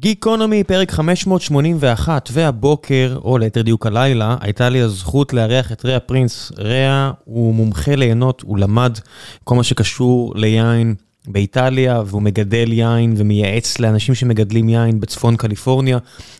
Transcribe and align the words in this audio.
גיקונומי, 0.00 0.64
פרק 0.64 0.90
581, 0.90 2.30
והבוקר, 2.32 3.18
או 3.24 3.38
ליתר 3.38 3.62
דיוק 3.62 3.86
הלילה, 3.86 4.36
הייתה 4.40 4.68
לי 4.68 4.80
הזכות 4.80 5.32
לארח 5.32 5.72
את 5.72 5.84
ריאה 5.84 6.00
פרינס. 6.00 6.52
ריאה 6.58 7.10
הוא 7.24 7.54
מומחה 7.54 7.94
ליהנות, 7.94 8.42
הוא 8.46 8.58
למד 8.58 8.98
כל 9.44 9.54
מה 9.54 9.62
שקשור 9.62 10.32
ליין 10.36 10.94
באיטליה, 11.26 12.02
והוא 12.06 12.22
מגדל 12.22 12.72
יין 12.72 13.14
ומייעץ 13.16 13.78
לאנשים 13.78 14.14
שמגדלים 14.14 14.68
יין 14.68 15.00
בצפון 15.00 15.36
קליפורניה. 15.36 15.98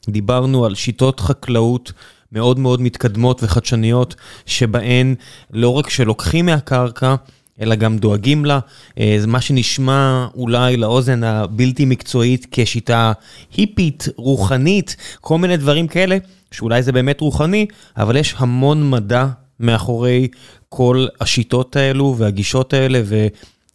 דיברנו 0.08 0.64
על 0.64 0.74
שיטות 0.74 1.20
חקלאות 1.20 1.92
מאוד 2.32 2.58
מאוד 2.58 2.80
מתקדמות 2.80 3.42
וחדשניות, 3.42 4.14
שבהן 4.46 5.14
לא 5.50 5.68
רק 5.68 5.90
שלוקחים 5.90 6.46
מהקרקע, 6.46 7.14
אלא 7.60 7.74
גם 7.74 7.98
דואגים 7.98 8.44
לה. 8.44 8.58
זה 9.18 9.26
מה 9.26 9.40
שנשמע 9.40 10.26
אולי 10.34 10.76
לאוזן 10.76 11.24
הבלתי 11.24 11.84
מקצועית 11.84 12.46
כשיטה 12.50 13.12
היפית, 13.56 14.08
רוחנית, 14.16 14.96
כל 15.20 15.38
מיני 15.38 15.56
דברים 15.56 15.86
כאלה, 15.86 16.18
שאולי 16.50 16.82
זה 16.82 16.92
באמת 16.92 17.20
רוחני, 17.20 17.66
אבל 17.96 18.16
יש 18.16 18.34
המון 18.38 18.90
מדע 18.90 19.26
מאחורי 19.60 20.28
כל 20.68 21.06
השיטות 21.20 21.76
האלו 21.76 22.14
והגישות 22.18 22.74
האלה, 22.74 23.02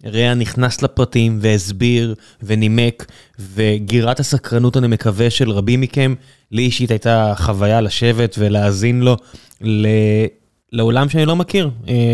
וריאה 0.03 0.33
נכנס 0.33 0.81
לפרטים 0.81 1.37
והסביר 1.41 2.15
ונימק, 2.43 3.05
וגירת 3.53 4.19
הסקרנות, 4.19 4.77
אני 4.77 4.87
מקווה, 4.87 5.29
של 5.29 5.51
רבים 5.51 5.81
מכם, 5.81 6.13
לי 6.51 6.61
אישית 6.61 6.91
הייתה 6.91 7.33
חוויה 7.37 7.81
לשבת 7.81 8.35
ולהאזין 8.39 9.01
לו. 9.01 9.17
לעולם 10.71 11.09
שאני 11.09 11.25
לא 11.25 11.35
מכיר, 11.35 11.69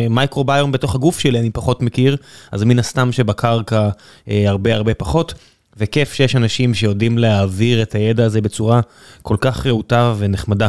מייקרוביום 0.09 0.71
בתוך 0.71 0.95
הגוף 0.95 1.19
שלי 1.19 1.39
אני 1.39 1.49
פחות 1.49 1.81
מכיר, 1.81 2.17
אז 2.51 2.63
מן 2.63 2.79
הסתם 2.79 3.11
שבקרקע 3.11 3.89
הרבה 4.27 4.75
הרבה 4.75 4.93
פחות, 4.93 5.33
וכיף 5.77 6.13
שיש 6.13 6.35
אנשים 6.35 6.73
שיודעים 6.73 7.17
להעביר 7.17 7.81
את 7.81 7.95
הידע 7.95 8.25
הזה 8.25 8.41
בצורה 8.41 8.81
כל 9.21 9.37
כך 9.41 9.65
רהוטה 9.67 10.13
ונחמדה. 10.17 10.67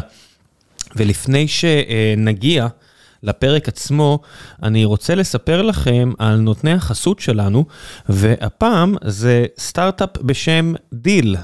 ולפני 0.97 1.49
שנגיע 1.49 2.67
לפרק 3.23 3.69
עצמו, 3.69 4.19
אני 4.63 4.85
רוצה 4.85 5.15
לספר 5.15 5.63
לכם 5.63 6.13
על 6.19 6.37
נותני 6.37 6.73
החסות 6.73 7.21
שלנו, 7.21 7.65
והפעם 8.09 8.97
זה 9.05 9.47
סטארט-אפ 9.59 10.11
בשם 10.23 10.73
Deel. 10.93 11.37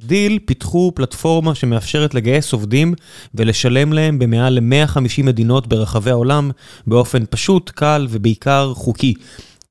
Deel 0.00 0.38
פיתחו 0.44 0.92
פלטפורמה 0.94 1.54
שמאפשרת 1.54 2.14
לגייס 2.14 2.52
עובדים 2.52 2.94
ולשלם 3.34 3.92
להם 3.92 4.18
במעל 4.18 4.58
ל-150 4.58 5.22
מדינות 5.22 5.66
ברחבי 5.66 6.10
העולם 6.10 6.50
באופן 6.86 7.24
פשוט, 7.30 7.70
קל 7.70 8.06
ובעיקר 8.10 8.72
חוקי. 8.74 9.14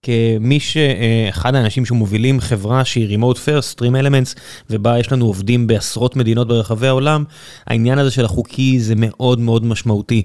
כמי 0.03 0.59
שאחד 0.59 1.55
האנשים 1.55 1.85
שמובילים 1.85 2.39
חברה 2.39 2.85
שהיא 2.85 3.17
Remote 3.17 3.35
First, 3.35 3.75
Stream 3.75 4.03
Elements, 4.03 4.39
ובה 4.69 4.99
יש 4.99 5.11
לנו 5.11 5.25
עובדים 5.25 5.67
בעשרות 5.67 6.15
מדינות 6.15 6.47
ברחבי 6.47 6.87
העולם, 6.87 7.23
העניין 7.67 7.99
הזה 7.99 8.11
של 8.11 8.25
החוקי 8.25 8.79
זה 8.79 8.93
מאוד 8.97 9.39
מאוד 9.39 9.65
משמעותי. 9.65 10.23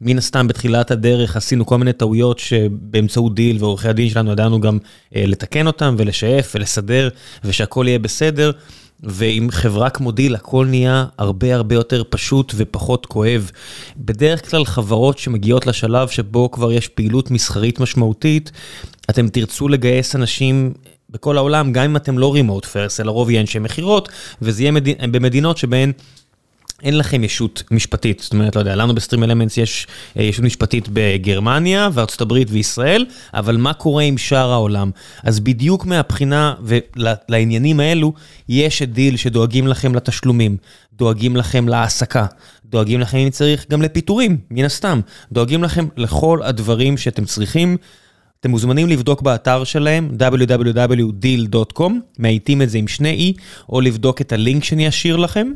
מן 0.00 0.18
הסתם 0.18 0.48
בתחילת 0.48 0.90
הדרך 0.90 1.36
עשינו 1.36 1.66
כל 1.66 1.78
מיני 1.78 1.92
טעויות 1.92 2.38
שבאמצעות 2.38 3.34
דיל 3.34 3.56
ועורכי 3.60 3.88
הדין 3.88 4.08
שלנו 4.08 4.32
ידענו 4.32 4.60
גם 4.60 4.78
לתקן 5.14 5.66
אותם 5.66 5.94
ולשאף 5.98 6.52
ולסדר 6.54 7.08
ושהכל 7.44 7.84
יהיה 7.88 7.98
בסדר. 7.98 8.50
ועם 9.02 9.50
חברה 9.50 9.90
כמו 9.90 10.12
Deel 10.12 10.34
הכל 10.34 10.66
נהיה 10.66 11.04
הרבה 11.18 11.54
הרבה 11.54 11.74
יותר 11.74 12.02
פשוט 12.10 12.52
ופחות 12.56 13.06
כואב. 13.06 13.50
בדרך 13.96 14.50
כלל 14.50 14.64
חברות 14.64 15.18
שמגיעות 15.18 15.66
לשלב 15.66 16.08
שבו 16.08 16.50
כבר 16.50 16.72
יש 16.72 16.88
פעילות 16.88 17.30
מסחרית 17.30 17.80
משמעותית, 17.80 18.52
אתם 19.10 19.28
תרצו 19.28 19.68
לגייס 19.68 20.16
אנשים 20.16 20.72
בכל 21.10 21.36
העולם, 21.36 21.72
גם 21.72 21.84
אם 21.84 21.96
אתם 21.96 22.18
לא 22.18 22.34
remote 22.34 22.64
first, 22.64 23.00
אלא 23.00 23.10
רוב 23.10 23.30
יהיה 23.30 23.40
אנשי 23.40 23.58
מכירות, 23.58 24.08
וזה 24.42 24.62
יהיה 24.62 24.72
במדינות 25.10 25.58
שבהן 25.58 25.92
אין 26.82 26.98
לכם 26.98 27.24
ישות 27.24 27.62
משפטית. 27.70 28.20
זאת 28.20 28.32
אומרת, 28.32 28.56
לא 28.56 28.60
יודע, 28.60 28.76
לנו 28.76 28.94
ב 28.94 29.24
StreamElements 29.24 29.56
יש 29.56 29.86
ישות 30.16 30.44
משפטית 30.44 30.88
בגרמניה 30.92 31.88
וארצות 31.92 32.20
הברית 32.20 32.48
וישראל, 32.50 33.06
אבל 33.34 33.56
מה 33.56 33.72
קורה 33.72 34.02
עם 34.02 34.18
שאר 34.18 34.50
העולם? 34.52 34.90
אז 35.22 35.40
בדיוק 35.40 35.86
מהבחינה 35.86 36.54
ולעניינים 36.62 37.80
האלו, 37.80 38.12
יש 38.48 38.82
את 38.82 38.92
Deel 38.92 39.16
שדואגים 39.16 39.66
לכם 39.66 39.94
לתשלומים, 39.94 40.56
דואגים 40.92 41.36
לכם 41.36 41.68
להעסקה, 41.68 42.26
דואגים 42.64 43.00
לכם 43.00 43.18
אם 43.18 43.30
צריך 43.30 43.66
גם 43.70 43.82
לפיטורים, 43.82 44.38
מן 44.50 44.64
הסתם, 44.64 45.00
דואגים 45.32 45.62
לכם 45.62 45.86
לכל 45.96 46.40
הדברים 46.42 46.96
שאתם 46.96 47.24
צריכים. 47.24 47.76
אתם 48.40 48.50
מוזמנים 48.50 48.88
לבדוק 48.88 49.22
באתר 49.22 49.64
שלהם 49.64 50.10
www.deel.com, 50.18 51.92
מאייתים 52.18 52.62
את 52.62 52.70
זה 52.70 52.78
עם 52.78 52.88
שני 52.88 53.32
E, 53.36 53.40
או 53.68 53.80
לבדוק 53.80 54.20
את 54.20 54.32
הלינק 54.32 54.64
שאני 54.64 54.88
אשאיר 54.88 55.16
לכם. 55.16 55.52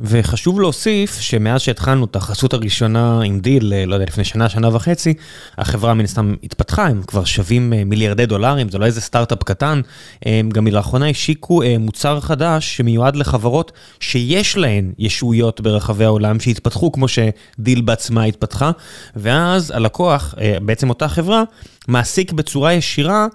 וחשוב 0.00 0.60
להוסיף 0.60 1.20
שמאז 1.20 1.60
שהתחלנו 1.60 2.04
את 2.04 2.16
החסות 2.16 2.52
הראשונה 2.52 3.20
עם 3.22 3.40
Deel, 3.40 3.72
לא 3.86 3.94
יודע, 3.94 4.06
לפני 4.06 4.24
שנה, 4.24 4.48
שנה 4.48 4.76
וחצי, 4.76 5.14
החברה 5.58 5.94
מן 5.94 6.04
הסתם 6.04 6.34
התפתחה, 6.42 6.86
הם 6.86 7.02
כבר 7.06 7.24
שווים 7.24 7.70
מיליארדי 7.70 8.26
דולרים, 8.26 8.68
זה 8.68 8.78
לא 8.78 8.84
איזה 8.84 9.00
סטארט-אפ 9.00 9.42
קטן, 9.42 9.80
הם 10.24 10.50
גם 10.50 10.66
לאחרונה 10.66 11.08
השיקו 11.08 11.62
מוצר 11.80 12.20
חדש 12.20 12.76
שמיועד 12.76 13.16
לחברות 13.16 13.72
שיש 14.00 14.56
להן 14.56 14.92
ישויות 14.98 15.60
ברחבי 15.60 16.04
העולם 16.04 16.40
שהתפתחו 16.40 16.92
כמו 16.92 17.06
ש 17.08 17.32
Deel 17.32 17.80
בעצמה 17.80 18.24
התפתחה, 18.24 18.70
ואז 19.16 19.70
הלקוח, 19.70 20.34
בעצם 20.62 20.88
אותה 20.88 21.08
חברה, 21.08 21.42
מעסיק 21.88 22.32
בצורה 22.32 22.72
ישירה 22.72 23.26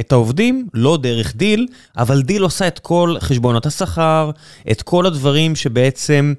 את 0.00 0.12
העובדים, 0.12 0.68
לא 0.74 0.96
דרך 0.96 1.36
Deel, 1.36 1.66
אבל 1.96 2.22
Deel 2.22 2.42
עושה 2.42 2.66
את 2.66 2.78
כל 2.78 3.16
חשבונות 3.20 3.66
השכר, 3.66 4.30
את 4.70 4.82
כל 4.82 5.06
הדברים 5.06 5.56
שבעצם 5.56 6.34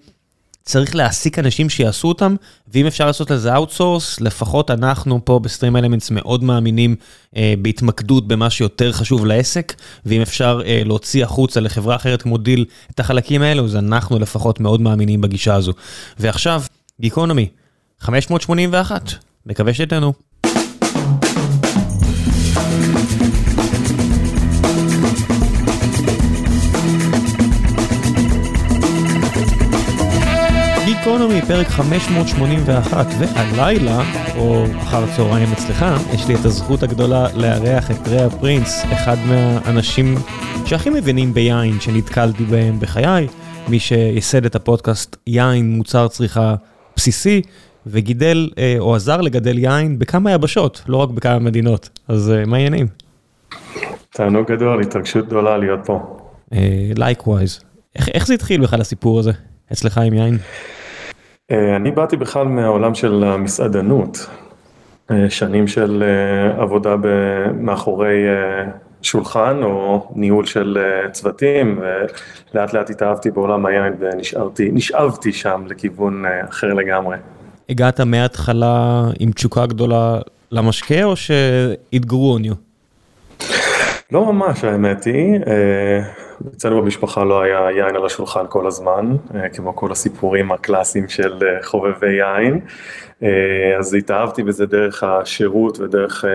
צריך 0.65 0.95
להעסיק 0.95 1.39
אנשים 1.39 1.69
שיעשו 1.69 2.07
אותם, 2.07 2.35
ואם 2.73 2.85
אפשר 2.85 3.05
לעשות 3.05 3.31
לזה 3.31 3.55
outsource, 3.55 4.21
לפחות 4.21 4.71
אנחנו 4.71 5.25
פה 5.25 5.39
ב 5.39 5.75
StreamElements 5.75 6.11
מאוד 6.11 6.43
מאמינים 6.43 6.95
אה, 7.37 7.53
בהתמקדות 7.61 8.27
במה 8.27 8.49
שיותר 8.49 8.91
חשוב 8.91 9.25
לעסק, 9.25 9.73
ואם 10.05 10.21
אפשר 10.21 10.61
אה, 10.65 10.81
להוציא 10.85 11.23
החוצה 11.23 11.59
לחברה 11.59 11.95
אחרת 11.95 12.21
כמו 12.21 12.37
Deel 12.37 12.65
את 12.91 12.99
החלקים 12.99 13.41
האלו, 13.41 13.65
אז 13.65 13.75
אנחנו 13.75 14.19
לפחות 14.19 14.59
מאוד 14.59 14.81
מאמינים 14.81 15.21
בגישה 15.21 15.55
הזו. 15.55 15.73
ועכשיו, 16.19 16.63
גיקונומי, 17.01 17.47
581, 17.99 19.13
מקווה 19.45 19.73
שתהנו. 19.73 20.13
גיקונומי, 31.05 31.41
פרק 31.41 31.67
581, 31.67 33.05
והלילה, 33.19 34.01
או 34.37 34.65
אחר 34.77 35.03
הצהריים 35.03 35.51
אצלך, 35.51 35.85
יש 36.13 36.27
לי 36.27 36.35
את 36.35 36.45
הזכות 36.45 36.83
הגדולה 36.83 37.27
לארח 37.35 37.91
את 37.91 38.07
ריאה 38.07 38.29
פרינס, 38.29 38.83
אחד 38.93 39.15
מהאנשים 39.27 40.15
שהכי 40.65 40.89
מבינים 40.89 41.33
ביין 41.33 41.79
שנתקלתי 41.79 42.43
בהם 42.43 42.79
בחיי, 42.79 43.27
מי 43.67 43.79
שייסד 43.79 44.45
את 44.45 44.55
הפודקאסט 44.55 45.15
יין 45.27 45.77
מוצר 45.77 46.07
צריכה 46.07 46.55
בסיסי, 46.95 47.41
וגידל 47.87 48.49
או 48.79 48.95
עזר 48.95 49.21
לגדל 49.21 49.57
יין 49.57 49.99
בכמה 49.99 50.31
יבשות, 50.31 50.81
לא 50.87 50.97
רק 50.97 51.09
בכמה 51.09 51.39
מדינות, 51.39 51.89
אז 52.07 52.33
מה 52.47 52.57
העניינים? 52.57 52.87
תענוג 54.09 54.51
גדול, 54.51 54.81
התרגשות 54.81 55.27
גדולה 55.27 55.57
להיות 55.57 55.79
פה. 55.85 56.17
Likewise. 56.95 57.59
איך 57.95 58.27
זה 58.27 58.33
התחיל 58.33 58.61
בכלל 58.61 58.81
הסיפור 58.81 59.19
הזה 59.19 59.31
אצלך 59.73 59.97
עם 59.97 60.13
יין? 60.13 60.37
אני 61.51 61.91
באתי 61.91 62.17
בכלל 62.17 62.47
מהעולם 62.47 62.95
של 62.95 63.23
המסעדנות, 63.23 64.27
שנים 65.29 65.67
של 65.67 66.03
עבודה 66.57 66.95
מאחורי 67.59 68.15
שולחן 69.01 69.63
או 69.63 70.07
ניהול 70.15 70.45
של 70.45 70.77
צוותים 71.11 71.79
ולאט 72.53 72.73
לאט 72.73 72.89
התאהבתי 72.89 73.31
בעולם 73.31 73.65
היין 73.65 73.93
ונשאבתי 73.99 75.33
שם 75.33 75.63
לכיוון 75.67 76.23
אחר 76.49 76.73
לגמרי. 76.73 77.17
הגעת 77.69 77.99
מההתחלה 78.01 79.03
עם 79.19 79.31
תשוקה 79.31 79.65
גדולה 79.65 80.19
למשקה 80.51 81.03
או 81.03 81.15
ש- 81.15 81.31
it 81.95 82.05
grew 82.05 82.39
on 82.39 82.49
you? 82.49 82.55
לא 84.11 84.33
ממש 84.33 84.63
האמת 84.63 85.03
היא, 85.03 85.39
אצלנו 86.55 86.81
במשפחה 86.81 87.23
לא 87.23 87.41
היה 87.41 87.71
יין 87.71 87.95
על 87.95 88.05
השולחן 88.05 88.45
כל 88.49 88.67
הזמן, 88.67 89.15
כמו 89.53 89.75
כל 89.75 89.91
הסיפורים 89.91 90.51
הקלאסיים 90.51 91.07
של 91.07 91.39
חובבי 91.63 92.13
יין, 92.13 92.59
אז 93.79 93.93
התאהבתי 93.93 94.43
בזה 94.43 94.65
דרך 94.65 95.03
השירות 95.03 95.79
ודרך 95.79 96.25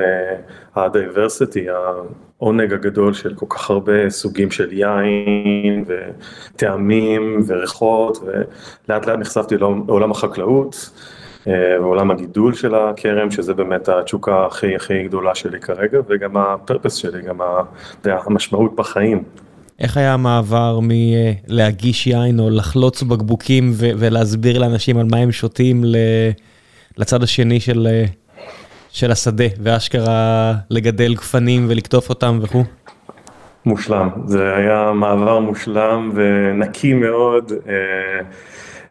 ה 0.76 0.85
diversity, 0.85 1.66
העונג 1.70 2.72
הגדול 2.72 3.12
של 3.12 3.34
כל 3.34 3.46
כך 3.48 3.70
הרבה 3.70 4.10
סוגים 4.10 4.50
של 4.50 4.72
יין 4.72 5.84
וטעמים 5.86 7.42
וריחות, 7.46 8.18
ולאט 8.24 9.06
לאט 9.06 9.18
נחשפתי 9.18 9.56
לעולם 9.58 10.10
החקלאות. 10.10 10.90
ועולם 11.46 12.10
הגידול 12.10 12.54
של 12.54 12.74
הכרם, 12.74 13.30
שזה 13.30 13.54
באמת 13.54 13.88
התשוקה 13.88 14.46
הכי 14.46 14.76
הכי 14.76 15.02
גדולה 15.02 15.34
שלי 15.34 15.60
כרגע, 15.60 15.98
וגם 16.08 16.36
ה 16.36 16.44
purpose 16.44 16.94
שלי, 16.94 17.22
גם 17.22 17.38
המשמעות 18.04 18.76
בחיים. 18.76 19.22
איך 19.80 19.96
היה 19.96 20.14
המעבר 20.14 20.80
מלהגיש 20.82 22.06
יין 22.06 22.40
או 22.40 22.50
לחלוץ 22.50 23.02
בקבוקים 23.02 23.72
ולהסביר 23.76 24.58
לאנשים 24.58 24.98
על 24.98 25.06
מה 25.10 25.16
הם 25.16 25.32
שותים 25.32 25.84
לצד 26.98 27.22
השני 27.22 27.60
של 27.60 27.88
של 28.92 29.10
השדה, 29.10 29.44
ואשכרה 29.62 30.54
לגדל 30.70 31.14
גפנים 31.14 31.66
ולקטוף 31.68 32.08
אותם 32.08 32.38
וכו'? 32.42 32.64
מושלם, 33.66 34.08
זה 34.26 34.54
היה 34.56 34.92
מעבר 34.94 35.38
מושלם 35.38 36.10
ונקי 36.14 36.94
מאוד. 36.94 37.52
אה, 37.68 37.74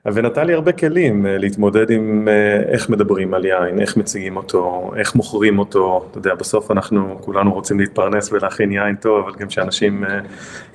ונתן 0.06 0.48
לי 0.48 0.54
הרבה 0.54 0.72
כלים 0.72 1.26
אה, 1.26 1.38
להתמודד 1.38 1.90
עם 1.92 2.28
אה, 2.28 2.62
איך 2.72 2.90
מדברים 2.90 3.34
על 3.34 3.46
יין, 3.46 3.80
איך 3.80 3.98
מציגים 3.98 4.38
אותו, 4.38 4.92
איך 4.98 5.16
מוכרים 5.16 5.60
אותו, 5.60 6.08
אתה 6.12 6.18
יודע, 6.18 6.36
בסוף 6.36 6.72
אנחנו 6.72 7.18
כולנו 7.22 7.54
רוצים 7.54 7.80
להתפרנס 7.80 8.32
ולהכין 8.32 8.72
יין 8.72 8.96
טוב, 8.96 9.28
אבל 9.28 9.36
גם 9.40 9.50
שאנשים 9.50 10.04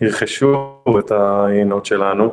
ירכשו 0.01 0.77
את 0.99 1.13
היינות 1.47 1.87
שלנו, 1.87 2.33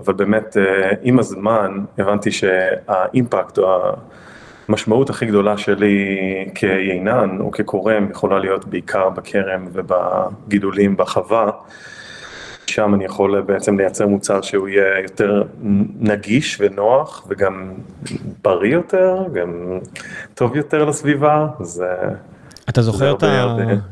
אבל 0.00 0.14
באמת 0.14 0.56
עם 1.02 1.18
הזמן 1.18 1.84
הבנתי 1.98 2.30
שהאימפקט 2.30 3.58
או 3.58 3.92
המשמעות 4.68 5.10
הכי 5.10 5.26
גדולה 5.26 5.58
שלי 5.58 6.16
כיינן 6.54 7.36
או 7.40 7.50
כקורם 7.50 8.10
יכולה 8.10 8.38
להיות 8.38 8.64
בעיקר 8.64 9.10
בכרם 9.10 9.68
ובגידולים 9.72 10.96
בחווה. 10.96 11.50
שם 12.74 12.94
אני 12.94 13.04
יכול 13.04 13.40
בעצם 13.40 13.78
לייצר 13.78 14.06
מוצר 14.06 14.40
שהוא 14.40 14.68
יהיה 14.68 15.02
יותר 15.02 15.42
נגיש 16.00 16.56
ונוח 16.60 17.26
וגם 17.28 17.72
בריא 18.42 18.72
יותר, 18.72 19.16
גם 19.34 19.78
טוב 20.34 20.56
יותר 20.56 20.84
לסביבה, 20.84 21.46
זה... 21.60 21.86
אתה 22.68 22.82
זוכר 22.82 23.12
את 23.12 23.24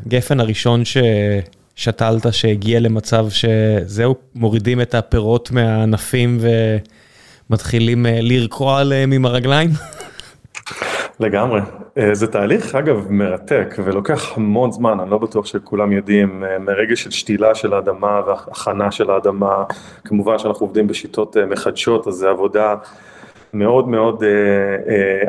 הגפן 0.07 0.41
הראשון 0.41 0.83
ששתלת 0.85 2.33
שהגיע 2.33 2.81
למצב 2.81 3.27
שזהו, 3.29 4.15
מורידים 4.35 4.81
את 4.81 4.95
הפירות 4.95 5.51
מהענפים 5.51 6.39
ומתחילים 7.51 8.07
אה, 8.07 8.19
לרקוע 8.23 8.81
עליהם 8.81 9.13
עם 9.13 9.27
הרגליים? 9.27 9.71
לגמרי. 11.21 11.61
אה, 11.99 12.15
זה 12.15 12.27
תהליך 12.27 12.75
אגב 12.75 13.07
מרתק 13.11 13.75
ולוקח 13.85 14.37
המון 14.37 14.73
זמן, 14.73 15.01
אני 15.01 15.11
לא 15.11 15.19
בטוח 15.19 15.47
שכולם 15.47 15.93
יודעים, 15.93 16.45
אה, 16.45 16.59
מרגע 16.59 16.97
של 16.97 17.11
שתילה 17.11 17.55
של 17.55 17.75
האדמה 17.75 18.21
והכנה 18.27 18.91
של 18.91 19.11
האדמה, 19.11 19.65
כמובן 20.05 20.39
שאנחנו 20.39 20.67
עובדים 20.67 20.87
בשיטות 20.87 21.37
אה, 21.37 21.47
מחדשות, 21.47 22.07
אז 22.07 22.15
זה 22.15 22.31
עבודה 22.31 22.75
מאוד 23.55 23.89
מאוד 23.89 24.25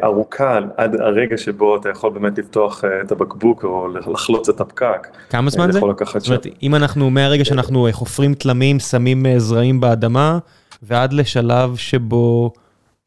ארוכה 0.04 0.60
עד 0.78 0.96
הרגע 1.02 1.38
שבו 1.38 1.76
אתה 1.76 1.90
יכול 1.90 2.10
באמת 2.10 2.38
לפתוח 2.38 2.84
את 3.06 3.12
הבקבוק 3.12 3.64
או 3.64 3.88
לחלוץ 3.88 4.50
את 4.50 4.62
הפקק. 4.62 5.08
כמה 5.30 5.50
זמן 5.50 5.72
זה? 5.72 5.80
זאת 5.80 6.28
אומרת, 6.28 6.48
אם 6.64 6.76
אנחנו, 6.76 7.10
מהרגע 7.10 7.46
שאנחנו 7.46 7.88
חופרים 7.92 8.34
תלמים, 8.34 8.80
שמים 8.80 9.26
זרעים 9.38 9.80
באדמה, 9.80 10.38
ועד 10.84 11.14
לשלב 11.14 11.76
שבו... 11.76 12.52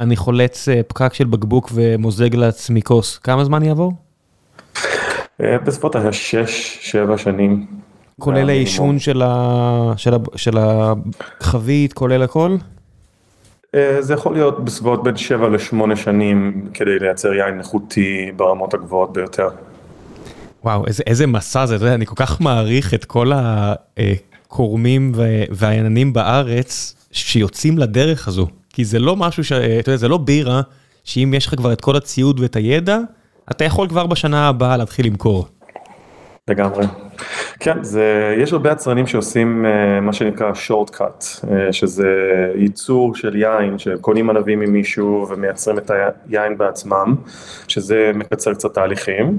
אני 0.01 0.17
חולץ 0.17 0.69
אה, 0.69 0.81
פקק 0.83 1.15
של 1.15 1.25
בקבוק 1.25 1.71
ומוזג 1.75 2.35
לעצמי 2.35 2.83
כוס, 2.83 3.19
כמה 3.19 3.45
זמן 3.45 3.63
יעבור? 3.63 3.93
אה, 5.41 5.59
בסביבות 5.59 5.97
ה-6-7 5.97 7.17
שנים. 7.17 7.67
כולל 8.21 8.51
העישון 8.51 8.99
של, 8.99 9.23
ה... 9.23 9.93
של, 9.97 10.15
ה... 10.15 10.19
של 10.37 10.59
החבית, 10.59 11.93
כולל 11.93 12.23
הכל? 12.23 12.57
אה, 13.75 13.97
זה 14.01 14.15
יכול 14.15 14.33
להיות 14.33 14.65
בסביבות 14.65 15.03
בין 15.03 15.17
7 15.17 15.49
ל-8 15.49 15.97
שנים 15.97 16.69
כדי 16.75 16.99
לייצר 16.99 17.33
יין 17.33 17.59
איכותי 17.59 18.33
ברמות 18.37 18.75
הגבוהות 18.75 19.13
ביותר. 19.13 19.49
וואו, 20.65 20.87
איזה, 20.87 21.03
איזה 21.07 21.27
מסע 21.27 21.67
זה, 21.67 21.75
יודע, 21.75 21.95
אני 21.95 22.07
כל 22.07 22.17
כך 22.17 22.41
מעריך 22.41 22.95
את 22.95 23.05
כל 23.05 23.31
הקורמים 23.35 25.13
והעניינים 25.51 26.13
בארץ 26.13 26.95
שיוצאים 27.13 27.79
לדרך 27.79 28.29
הזו. 28.29 28.47
כי 28.77 28.85
זה 28.85 28.99
לא 28.99 29.17
משהו 29.17 29.45
ש... 29.45 29.53
אתה 29.53 29.91
יודע, 29.91 29.97
זה 29.97 30.09
לא 30.09 30.19
בירה, 30.19 30.61
שאם 31.05 31.33
יש 31.37 31.47
לך 31.47 31.55
כבר 31.55 31.73
את 31.73 31.81
כל 31.81 31.97
הציוד 31.97 32.41
ואת 32.41 32.57
הידע, 32.57 32.99
אתה 33.51 33.65
יכול 33.65 33.89
כבר 33.89 34.07
בשנה 34.07 34.49
הבאה 34.49 34.77
להתחיל 34.77 35.07
למכור. 35.07 35.47
לגמרי. 36.51 36.85
כן, 37.61 37.83
זה, 37.83 38.35
יש 38.39 38.53
הרבה 38.53 38.73
יצרנים 38.73 39.07
שעושים 39.07 39.65
uh, 39.65 40.01
מה 40.01 40.13
שנקרא 40.13 40.53
short 40.53 40.91
cut, 40.91 41.23
uh, 41.45 41.49
שזה 41.73 42.09
ייצור 42.55 43.15
של 43.15 43.37
יין, 43.37 43.79
שקונים 43.79 44.31
ענבים 44.31 44.59
ממישהו 44.59 45.27
ומייצרים 45.31 45.79
את 45.79 45.91
היין 46.29 46.59
בעצמם, 46.59 47.15
שזה 47.69 48.11
מקצר 48.15 48.55
קצת 48.55 48.75
תהליכים. 48.75 49.39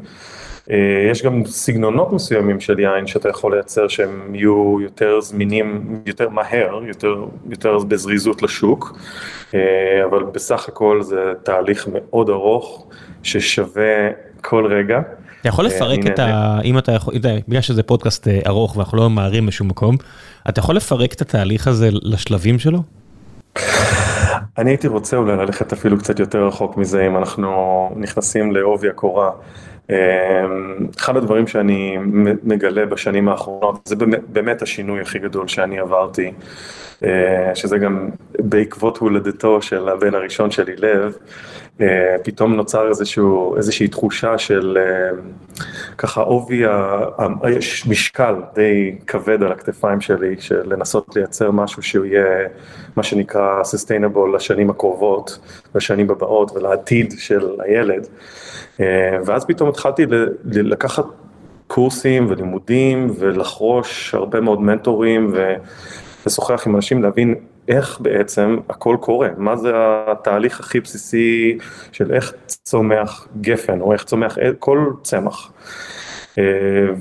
אה, 0.72 1.08
יש 1.12 1.24
גם 1.24 1.46
סגנונות 1.46 2.14
מסוימים 2.14 2.60
של 2.60 2.80
יין 2.80 3.08
שאתה 3.08 3.30
יכול 3.30 3.54
לייצר 3.56 3.88
שהם 3.88 4.36
יהיו 4.36 4.82
יותר 4.82 5.22
זמינים, 5.22 6.00
יותר 6.06 6.30
מהר, 6.30 6.80
יותר, 6.88 7.16
יותר 7.50 7.78
בזריזות 7.78 8.42
לשוק, 8.42 8.98
אה, 9.54 9.60
אבל 10.10 10.24
בסך 10.24 10.68
הכל 10.68 11.02
זה 11.02 11.34
תהליך 11.44 11.88
מאוד 11.94 12.30
ארוך 12.30 12.88
ששווה 13.24 14.10
כל 14.42 14.66
רגע. 14.66 15.00
אתה 15.42 15.50
יכול 15.50 15.66
אה, 15.66 15.76
לפרק 15.76 16.00
את 16.08 16.20
ה... 16.20 16.60
אם 16.64 16.78
אתה 16.78 16.92
יכול, 16.92 17.14
בגלל 17.48 17.62
שזה 17.62 17.84
פודקאסט 17.84 18.28
ארוך 18.48 18.78
ואנחנו 18.78 18.98
לא 18.98 19.10
ממהרים 19.10 19.46
בשום 19.46 19.68
מקום, 19.68 19.96
אתה 20.50 20.60
יכול 20.60 20.76
לפרק 20.76 21.14
את 21.14 21.22
התהליך 21.22 21.68
הזה 21.68 21.90
לשלבים 21.92 22.60
שלו? 22.60 22.80
אני 24.58 24.70
הייתי 24.70 24.88
רוצה 24.88 25.18
אולי 25.18 25.38
ללכת 25.38 25.74
אפילו 25.74 25.98
קצת 25.98 26.20
יותר 26.20 26.48
רחוק 26.48 26.78
מזה 26.78 27.08
אם 27.08 27.18
אנחנו 27.18 27.90
נכנסים 27.96 28.52
לעובי 28.52 28.90
הקורה. 28.90 29.32
אמ, 29.90 29.96
אחד 30.98 31.18
הדברים 31.18 31.48
שאני 31.48 31.98
מגלה 32.44 32.86
בשנים 32.86 33.30
האחרונות 33.30 33.80
זה 33.86 33.96
באמת, 34.28 34.62
השינוי 34.62 35.02
הכי 35.02 35.20
גדול 35.20 35.48
שאני 35.48 35.80
עברתי, 35.80 36.32
אה, 37.04 37.52
שזה 37.56 37.78
גם 37.78 38.10
בעקבות 38.40 38.98
הולדתו 38.98 39.62
של 39.62 39.90
הבן 39.90 40.16
הראשון 40.16 40.52
שלי, 40.52 40.76
לב, 40.76 41.18
פתאום 42.24 42.56
נוצר 42.56 42.90
איזשהו, 42.90 43.58
איזושהי 43.58 43.88
תחושה 43.88 44.38
של 44.38 44.78
אה, 44.82 45.20
ככה 45.98 46.22
עובי, 46.22 46.62
יש 47.50 47.88
משקל 47.88 48.36
די 48.56 48.96
כבד 49.08 49.44
על 49.44 49.52
הכתפיים 49.52 50.02
שלי, 50.02 50.36
של 50.40 50.74
לנסות 50.74 51.16
לייצר 51.16 51.52
משהו 51.52 51.82
שהוא 51.84 52.06
יהיה 52.06 52.48
מה 52.96 53.04
שנקרא 53.04 53.62
sustainable 53.62 54.36
לשנים 54.36 54.70
הקרובות, 54.70 55.40
לשנים 55.76 56.10
הבאות 56.10 56.52
ולעתיד 56.56 57.14
של 57.18 57.50
הילד. 57.60 58.08
אה, 58.80 59.18
ואז 59.26 59.46
פתאום 59.46 59.70
התחלתי 59.70 60.06
לקחת 60.46 61.06
קורסים 61.68 62.26
ולימודים 62.30 63.12
ולחרוש 63.20 64.14
הרבה 64.16 64.42
מאוד 64.42 64.62
מנטורים 64.62 65.34
ולשוחח 66.26 66.68
עם 66.68 66.76
אנשים 66.76 67.04
להבין 67.04 67.36
איך 67.68 68.00
בעצם 68.02 68.58
הכל 68.70 68.98
קורה, 69.00 69.30
מה 69.38 69.56
זה 69.56 69.72
התהליך 70.08 70.60
הכי 70.60 70.80
בסיסי 70.80 71.58
של 71.92 72.14
איך 72.14 72.34
צומח 72.48 73.28
גפן 73.42 73.82
או 73.82 73.94
איך 73.94 74.04
צומח 74.04 74.38
כל 74.60 74.92
צמח. 75.04 75.52
אה, 76.38 76.44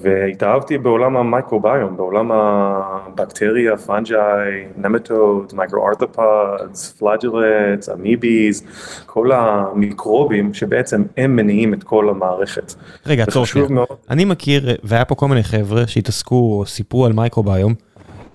והתאהבתי 0.02 0.78
בעולם 0.78 1.16
המייקרוביום, 1.16 1.96
בעולם 1.96 2.30
הבקטריה, 2.32 3.76
fungi, 3.76 4.64
nematode, 4.76 5.52
micro-arthropods, 5.54 6.92
flagellates, 6.98 7.88
amoebae, 7.88 8.62
כל 9.06 9.32
המיקרובים 9.32 10.54
שבעצם 10.54 11.02
הם 11.16 11.36
מניעים 11.36 11.74
את 11.74 11.82
כל 11.82 12.08
המערכת. 12.08 12.74
רגע, 13.06 13.22
עצור 13.22 13.46
שנייה. 13.46 13.68
אני 14.10 14.24
מכיר, 14.24 14.76
והיה 14.84 15.04
פה 15.04 15.14
כל 15.14 15.28
מיני 15.28 15.42
חבר'ה 15.42 15.86
שהתעסקו 15.86 16.34
או 16.34 16.66
סיפרו 16.66 17.06
על 17.06 17.12
מייקרוביום, 17.12 17.74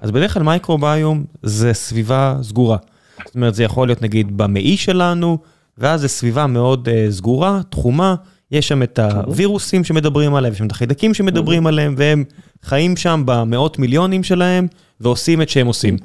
אז 0.01 0.12
בדרך 0.12 0.34
כלל 0.34 0.43
מייקרוביום 0.43 1.25
זה 1.43 1.74
סביבה 1.74 2.38
סגורה. 2.41 2.77
זאת 3.25 3.36
אומרת, 3.36 3.55
זה 3.55 3.63
יכול 3.63 3.88
להיות 3.88 4.01
נגיד 4.01 4.38
במעי 4.38 4.77
שלנו, 4.77 5.38
ואז 5.77 6.01
זה 6.01 6.08
סביבה 6.08 6.48
מאוד 6.48 6.88
uh, 6.88 7.12
סגורה, 7.12 7.62
תחומה. 7.70 8.15
יש 8.51 8.67
שם 8.67 8.84
את 8.84 9.00
הווירוסים 9.00 9.84
שמדברים 9.84 10.36
עליהם, 10.36 10.53
יש 10.53 10.60
שם 10.60 10.65
את 10.65 10.72
החיידקים 10.72 11.13
שמדברים 11.13 11.67
עליהם, 11.67 11.96
והם 11.98 12.24
חיים 12.63 12.98
שם 12.98 13.24
במאות 13.25 13.79
מיליונים 13.79 14.24
שלהם, 14.24 14.67
ועושים 15.00 15.41
את 15.41 15.50
שהם 15.50 15.67
עושים. 15.67 15.98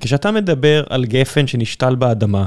כשאתה 0.00 0.30
מדבר 0.30 0.84
על 0.90 1.04
גפן 1.04 1.46
שנשתל 1.46 1.94
באדמה, 1.94 2.44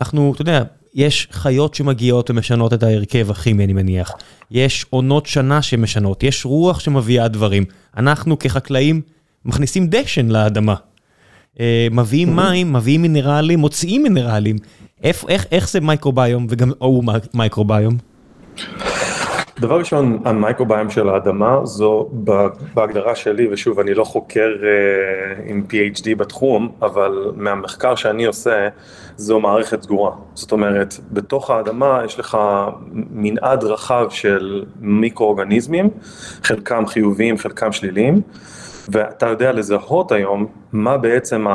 אנחנו, 0.00 0.32
אתה 0.34 0.42
יודע, 0.42 0.62
יש 0.94 1.28
חיות 1.30 1.74
שמגיעות 1.74 2.30
ומשנות 2.30 2.72
את 2.72 2.82
ההרכב 2.82 3.30
הכימי, 3.30 3.64
אני 3.64 3.72
מניח. 3.72 4.12
יש 4.50 4.86
עונות 4.90 5.26
שנה 5.26 5.62
שמשנות, 5.62 6.22
יש 6.22 6.44
רוח 6.44 6.80
שמביאה 6.80 7.28
דברים. 7.28 7.64
אנחנו 7.96 8.38
כחקלאים 8.38 9.00
מכניסים 9.44 9.86
דשן 9.86 10.28
לאדמה. 10.28 10.74
אה, 11.60 11.86
מביאים 11.90 12.36
מים, 12.36 12.72
מביאים 12.72 13.02
מינרלים, 13.02 13.58
מוציאים 13.58 14.02
מינרלים. 14.02 14.56
איך, 15.02 15.24
איך, 15.28 15.46
איך 15.50 15.70
זה 15.70 15.80
מייקרוביום 15.80 16.46
וגם 16.50 16.72
הוא 16.78 17.04
מייקרוביום? 17.34 17.96
דבר 19.60 19.78
ראשון, 19.78 20.18
המייקרוביום 20.24 20.90
של 20.90 21.08
האדמה 21.08 21.58
זו 21.64 22.08
בהגדרה 22.74 23.14
שלי, 23.14 23.48
ושוב, 23.52 23.80
אני 23.80 23.94
לא 23.94 24.04
חוקר 24.04 24.48
uh, 24.60 25.50
עם 25.50 25.64
PhD 25.70 26.16
בתחום, 26.16 26.72
אבל 26.82 27.32
מהמחקר 27.36 27.94
שאני 27.94 28.24
עושה, 28.24 28.68
זו 29.16 29.40
מערכת 29.40 29.82
סגורה. 29.82 30.10
זאת 30.34 30.52
אומרת, 30.52 30.94
בתוך 31.12 31.50
האדמה 31.50 32.02
יש 32.04 32.18
לך 32.18 32.38
מנעד 32.92 33.64
רחב 33.64 34.06
של 34.10 34.64
מיקרואורגניזמים, 34.80 35.90
חלקם 36.42 36.86
חיוביים, 36.86 37.38
חלקם 37.38 37.72
שליליים. 37.72 38.20
ואתה 38.88 39.26
יודע 39.26 39.52
לזהות 39.52 40.12
היום 40.12 40.46
מה 40.72 40.96
בעצם 40.96 41.46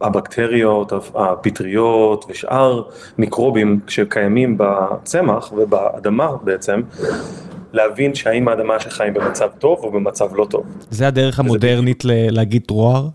הבקטריות, 0.00 0.92
הפטריות 1.14 2.24
ושאר 2.28 2.82
מיקרובים 3.18 3.80
שקיימים 3.86 4.58
בצמח 4.58 5.52
ובאדמה 5.52 6.28
בעצם, 6.44 6.80
להבין 7.72 8.14
שהאם 8.14 8.48
האדמה 8.48 8.74
היא 9.00 9.12
במצב 9.12 9.48
טוב 9.58 9.78
או 9.82 9.92
במצב 9.92 10.36
לא 10.36 10.46
טוב. 10.50 10.64
זה 10.90 11.08
הדרך 11.08 11.40
המודרנית 11.40 12.02
להגיד 12.04 12.62
טרואר? 12.66 13.08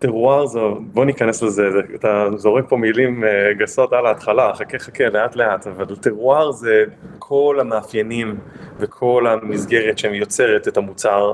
טרואר 0.00 0.46
זה, 0.46 0.60
בוא 0.80 1.04
ניכנס 1.04 1.42
לזה, 1.42 1.68
אתה 1.94 2.28
זורק 2.36 2.64
פה 2.68 2.76
מילים 2.76 3.24
גסות 3.58 3.92
על 3.92 4.06
ההתחלה, 4.06 4.52
חכה 4.54 4.78
חכה 4.78 5.08
לאט 5.08 5.36
לאט, 5.36 5.66
אבל 5.66 5.96
טרואר 5.96 6.52
זה 6.52 6.84
כל 7.18 7.56
המאפיינים 7.60 8.36
וכל 8.78 9.26
המסגרת 9.26 9.98
שיוצרת 9.98 10.68
את 10.68 10.76
המוצר 10.76 11.32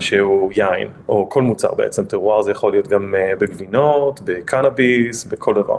שהוא 0.00 0.52
יין, 0.56 0.88
או 1.08 1.28
כל 1.28 1.42
מוצר 1.42 1.74
בעצם, 1.74 2.04
טרואר 2.04 2.42
זה 2.42 2.50
יכול 2.50 2.72
להיות 2.72 2.88
גם 2.88 3.14
בגבינות, 3.38 4.20
בקנאביס, 4.24 5.24
בכל 5.24 5.54
דבר. 5.54 5.78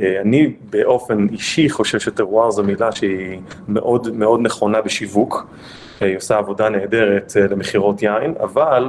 אני 0.00 0.52
באופן 0.70 1.26
אישי 1.32 1.70
חושב 1.70 2.00
שטרואר 2.00 2.50
זו 2.50 2.62
מילה 2.62 2.92
שהיא 2.92 3.40
מאוד 3.68 4.08
מאוד 4.16 4.40
נכונה 4.40 4.80
בשיווק, 4.80 5.46
היא 6.00 6.16
עושה 6.16 6.38
עבודה 6.38 6.68
נהדרת 6.68 7.32
למכירות 7.50 8.02
יין, 8.02 8.34
אבל 8.40 8.88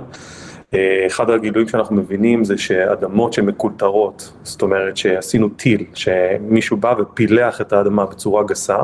אחד 1.08 1.30
הגילויים 1.30 1.68
שאנחנו 1.68 1.96
מבינים 1.96 2.44
זה 2.44 2.58
שאדמות 2.58 3.34
שמקולטרות, 3.34 4.32
זאת 4.44 4.62
אומרת 4.62 4.98
שעשינו 4.98 5.50
טיל, 5.50 5.86
שמישהו 5.94 6.78
בא 6.78 6.96
ופילח 7.00 7.62
את 7.62 7.74
האדמה 7.74 8.06
בצורה 8.06 8.44
גסה, 8.44 8.78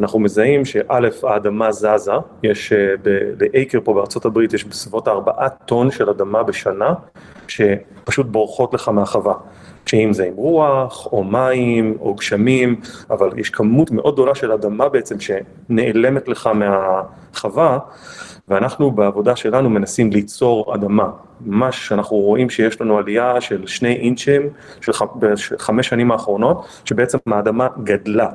אנחנו 0.00 0.18
מזהים 0.18 0.64
שא' 0.64 1.08
האדמה 1.22 1.72
זזה, 1.72 2.12
יש 2.42 2.72
לאקר 3.40 3.78
פה 3.84 3.94
בארצות 3.94 4.24
הברית 4.24 4.52
יש 4.52 4.64
בסביבות 4.64 5.08
ארבעה 5.08 5.48
טון 5.48 5.90
של 5.90 6.10
אדמה 6.10 6.42
בשנה 6.42 6.94
שפשוט 7.48 8.26
בורחות 8.26 8.74
לך 8.74 8.88
מהחווה, 8.88 9.34
שאם 9.86 10.12
זה 10.12 10.24
עם 10.24 10.34
רוח 10.34 11.06
או 11.12 11.24
מים 11.24 11.96
או 12.00 12.14
גשמים, 12.14 12.80
אבל 13.10 13.30
יש 13.36 13.50
כמות 13.50 13.90
מאוד 13.90 14.14
גדולה 14.14 14.34
של 14.34 14.52
אדמה 14.52 14.88
בעצם 14.88 15.16
שנעלמת 15.20 16.28
לך 16.28 16.50
מהחווה 16.54 17.78
ואנחנו 18.50 18.90
בעבודה 18.90 19.36
שלנו 19.36 19.70
מנסים 19.70 20.10
ליצור 20.10 20.74
אדמה, 20.74 21.10
ממש 21.40 21.92
אנחנו 21.92 22.16
רואים 22.16 22.50
שיש 22.50 22.80
לנו 22.80 22.98
עלייה 22.98 23.40
של 23.40 23.66
שני 23.66 23.94
אינצ'ים 23.94 24.42
בחמש 25.18 25.88
שנים 25.88 26.10
האחרונות, 26.10 26.66
שבעצם 26.84 27.18
האדמה 27.26 27.66
גדלה. 27.84 28.28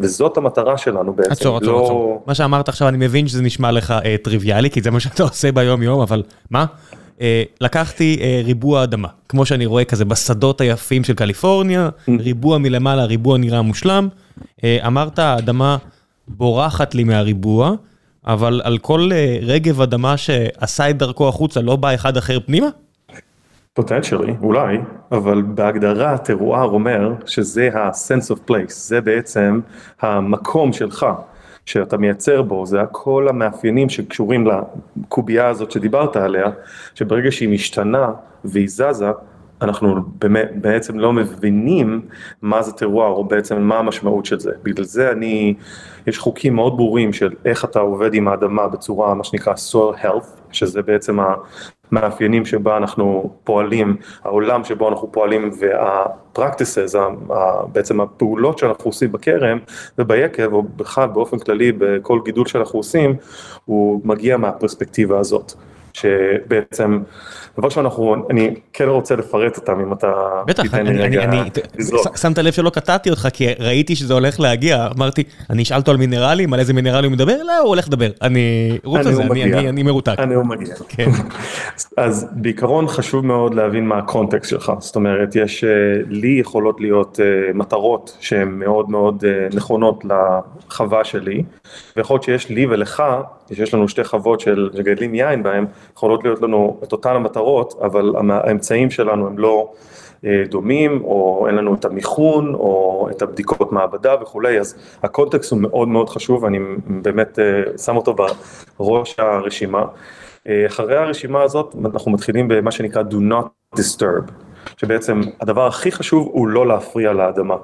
וזאת 0.00 0.36
המטרה 0.36 0.78
שלנו 0.78 1.12
בעצם, 1.12 1.32
עצור, 1.32 1.56
עצור, 1.56 1.84
עצור. 1.84 2.24
מה 2.26 2.34
שאמרת 2.34 2.68
עכשיו 2.68 2.88
אני 2.88 2.96
מבין 2.96 3.28
שזה 3.28 3.42
נשמע 3.42 3.72
לך 3.72 3.94
טריוויאלי, 4.22 4.70
כי 4.70 4.82
זה 4.82 4.90
מה 4.90 5.00
שאתה 5.00 5.22
עושה 5.28 5.52
ביום 5.52 5.82
יום, 5.82 6.00
אבל 6.00 6.22
מה? 6.50 6.64
לקחתי 7.60 8.18
ריבוע 8.44 8.84
אדמה, 8.84 9.08
כמו 9.28 9.46
שאני 9.46 9.66
רואה 9.66 9.84
כזה 9.84 10.04
בשדות 10.04 10.60
היפים 10.60 11.04
של 11.04 11.14
קליפורניה, 11.14 11.88
ריבוע 12.08 12.58
מלמעלה, 12.58 13.04
ריבוע 13.04 13.38
נראה 13.38 13.62
מושלם, 13.62 14.08
אמרת 14.64 15.18
האדמה 15.18 15.76
בורחת 16.28 16.94
לי 16.94 17.04
מהריבוע, 17.04 17.72
אבל 18.26 18.60
על 18.64 18.78
כל 18.78 19.10
רגב 19.42 19.80
אדמה 19.80 20.16
שעשה 20.16 20.90
את 20.90 20.98
דרכו 20.98 21.28
החוצה 21.28 21.60
לא 21.60 21.76
בא 21.76 21.94
אחד 21.94 22.16
אחר 22.16 22.40
פנימה? 22.40 22.66
פוטנציאלי, 23.74 24.34
אולי, 24.42 24.78
אבל 25.12 25.42
בהגדרה 25.42 26.18
טרואר 26.18 26.64
אומר 26.64 27.12
שזה 27.26 27.70
ה-sense 27.74 28.34
of 28.34 28.50
place, 28.50 28.72
זה 28.72 29.00
בעצם 29.00 29.60
המקום 30.00 30.72
שלך, 30.72 31.06
שאתה 31.66 31.96
מייצר 31.96 32.42
בו, 32.42 32.66
זה 32.66 32.80
הכל 32.80 33.26
המאפיינים 33.28 33.88
שקשורים 33.88 34.46
לקובייה 34.46 35.48
הזאת 35.48 35.70
שדיברת 35.70 36.16
עליה, 36.16 36.46
שברגע 36.94 37.32
שהיא 37.32 37.48
משתנה 37.48 38.06
והיא 38.44 38.68
זזה, 38.68 39.10
אנחנו 39.62 39.94
בעצם 40.54 40.98
לא 40.98 41.12
מבינים 41.12 42.00
מה 42.42 42.62
זה 42.62 42.72
טרואר, 42.72 43.10
או 43.10 43.24
בעצם 43.24 43.62
מה 43.62 43.78
המשמעות 43.78 44.26
של 44.26 44.40
זה. 44.40 44.50
בגלל 44.62 44.84
זה 44.84 45.10
אני, 45.12 45.54
יש 46.06 46.18
חוקים 46.18 46.54
מאוד 46.54 46.76
ברורים 46.76 47.12
של 47.12 47.30
איך 47.44 47.64
אתה 47.64 47.80
עובד 47.80 48.14
עם 48.14 48.28
האדמה 48.28 48.68
בצורה, 48.68 49.14
מה 49.14 49.24
שנקרא 49.24 49.54
soil 49.72 50.04
health, 50.04 50.26
שזה 50.52 50.82
בעצם 50.82 51.18
המאפיינים 51.92 52.44
שבה 52.44 52.76
אנחנו 52.76 53.30
פועלים, 53.44 53.96
העולם 54.24 54.64
שבו 54.64 54.88
אנחנו 54.88 55.12
פועלים 55.12 55.50
וה-practices, 55.60 56.98
בעצם 57.72 58.00
הפעולות 58.00 58.58
שאנחנו 58.58 58.84
עושים 58.88 59.12
בכרם 59.12 59.58
וביקב, 59.98 60.52
או 60.52 60.62
בכלל 60.62 61.08
באופן 61.08 61.38
כללי 61.38 61.72
בכל 61.72 62.20
גידול 62.24 62.46
שאנחנו 62.46 62.78
עושים, 62.78 63.14
הוא 63.64 64.00
מגיע 64.04 64.36
מהפרספקטיבה 64.36 65.18
הזאת. 65.18 65.54
שבעצם, 65.96 66.98
דבר 67.58 67.68
שאנחנו, 67.68 68.26
אני 68.30 68.54
כן 68.72 68.88
רוצה 68.88 69.16
לפרט 69.16 69.56
אותם 69.56 69.80
אם 69.80 69.92
אתה... 69.92 70.12
בטח, 70.46 70.74
אני, 70.74 71.50
שמת 72.16 72.38
לב 72.38 72.52
שלא 72.52 72.70
קטעתי 72.70 73.10
אותך 73.10 73.28
כי 73.32 73.52
ראיתי 73.58 73.96
שזה 73.96 74.14
הולך 74.14 74.40
להגיע, 74.40 74.88
אמרתי, 74.96 75.22
אני 75.50 75.62
אשאל 75.62 75.76
אותו 75.76 75.90
על 75.90 75.96
מינרלים, 75.96 76.54
על 76.54 76.60
איזה 76.60 76.72
מינרלים 76.72 77.10
הוא 77.10 77.16
מדבר? 77.16 77.42
לא, 77.42 77.58
הוא 77.58 77.68
הולך 77.68 77.88
לדבר, 77.88 78.10
אני 78.22 78.78
רוץ 78.84 79.06
על 79.06 79.14
זה, 79.14 79.22
אני 79.68 79.82
מרותק. 79.82 80.14
אני 80.18 80.34
הוא 80.34 80.44
מגיע. 80.44 80.74
כן. 80.88 81.10
אז 81.96 82.26
בעיקרון 82.32 82.88
חשוב 82.88 83.26
מאוד 83.26 83.54
להבין 83.54 83.86
מה 83.86 83.98
הקונטקסט 83.98 84.50
שלך, 84.50 84.72
זאת 84.78 84.96
אומרת, 84.96 85.36
יש, 85.36 85.64
לי 86.08 86.36
יכולות 86.40 86.80
להיות 86.80 87.20
מטרות 87.54 88.16
שהן 88.20 88.48
מאוד 88.48 88.90
מאוד 88.90 89.24
נכונות 89.54 90.04
לחווה 90.04 91.04
שלי, 91.04 91.42
ויכול 91.96 92.14
להיות 92.14 92.22
שיש 92.22 92.48
לי 92.48 92.66
ולך, 92.66 93.02
שיש 93.54 93.74
לנו 93.74 93.88
שתי 93.88 94.04
חוות 94.04 94.40
של 94.40 94.70
מגדלים 94.78 95.14
יין 95.14 95.42
בהם, 95.42 95.66
יכולות 95.96 96.24
להיות 96.24 96.42
לנו 96.42 96.80
את 96.84 96.92
אותן 96.92 97.16
המטרות, 97.16 97.74
אבל 97.82 98.12
האמצעים 98.30 98.90
שלנו 98.90 99.26
הם 99.26 99.38
לא 99.38 99.72
דומים, 100.48 101.00
או 101.04 101.46
אין 101.46 101.54
לנו 101.54 101.74
את 101.74 101.84
המיכון, 101.84 102.54
או 102.54 103.08
את 103.10 103.22
הבדיקות 103.22 103.72
מעבדה 103.72 104.14
וכולי, 104.22 104.60
אז 104.60 104.74
הקונטקסט 105.02 105.52
הוא 105.52 105.60
מאוד 105.60 105.88
מאוד 105.88 106.08
חשוב, 106.08 106.42
ואני 106.42 106.58
באמת 106.86 107.38
שם 107.84 107.96
אותו 107.96 108.16
בראש 108.78 109.14
הרשימה. 109.18 109.84
אחרי 110.66 110.96
הרשימה 110.96 111.42
הזאת 111.42 111.74
אנחנו 111.94 112.10
מתחילים 112.10 112.48
במה 112.48 112.70
שנקרא 112.70 113.02
do 113.10 113.14
not 113.14 113.78
disturb, 113.78 114.30
שבעצם 114.76 115.20
הדבר 115.40 115.66
הכי 115.66 115.92
חשוב 115.92 116.28
הוא 116.32 116.48
לא 116.48 116.66
להפריע 116.66 117.12
לאדמה. 117.12 117.56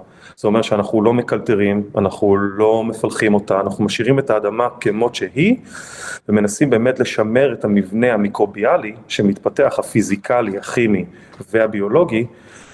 זה 0.42 0.48
אומר 0.48 0.62
שאנחנו 0.62 1.02
לא 1.02 1.14
מקלטרים, 1.14 1.82
אנחנו 1.96 2.36
לא 2.36 2.84
מפלחים 2.84 3.34
אותה, 3.34 3.60
אנחנו 3.60 3.84
משאירים 3.84 4.18
את 4.18 4.30
האדמה 4.30 4.68
כמות 4.80 5.14
שהיא 5.14 5.56
ומנסים 6.28 6.70
באמת 6.70 7.00
לשמר 7.00 7.52
את 7.52 7.64
המבנה 7.64 8.12
המיקרוביאלי 8.12 8.94
שמתפתח 9.08 9.74
הפיזיקלי, 9.78 10.58
הכימי 10.58 11.04
והביולוגי 11.50 12.26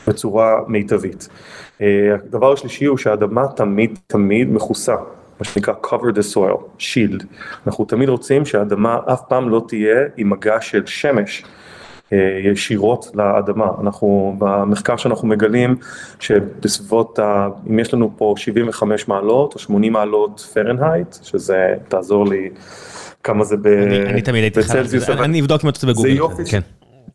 בצורה 0.06 0.60
מיטבית. 0.68 1.28
הדבר 1.80 2.52
השלישי 2.52 2.84
הוא 2.84 2.98
שהאדמה 2.98 3.46
תמיד 3.56 3.98
תמיד 4.06 4.52
מכוסה, 4.52 4.96
מה 5.40 5.44
שנקרא 5.44 5.74
cover 5.82 6.12
the 6.14 6.34
soil, 6.34 6.60
shield. 6.78 7.24
אנחנו 7.66 7.84
תמיד 7.84 8.08
רוצים 8.08 8.44
שהאדמה 8.44 8.98
אף 9.12 9.20
פעם 9.28 9.48
לא 9.48 9.62
תהיה 9.68 10.00
עם 10.16 10.30
מגע 10.30 10.60
של 10.60 10.86
שמש. 10.86 11.44
ישירות 12.44 13.10
לאדמה, 13.14 13.66
אנחנו 13.80 14.36
במחקר 14.38 14.96
שאנחנו 14.96 15.28
מגלים 15.28 15.76
שבסביבות, 16.20 17.18
אם 17.70 17.78
יש 17.78 17.94
לנו 17.94 18.10
פה 18.16 18.34
75 18.36 19.08
מעלות 19.08 19.54
או 19.54 19.58
80 19.58 19.92
מעלות 19.92 20.40
פרנהייט, 20.54 21.16
שזה 21.22 21.74
תעזור 21.88 22.28
לי 22.28 22.48
כמה 23.24 23.44
זה 23.44 23.56
בצלזיוס, 24.56 25.10
אני 25.10 25.40
אבדוק 25.40 25.64
אם 25.64 25.68
אתה 25.68 25.76
רוצה 25.76 25.86
בגוגל, 25.86 26.18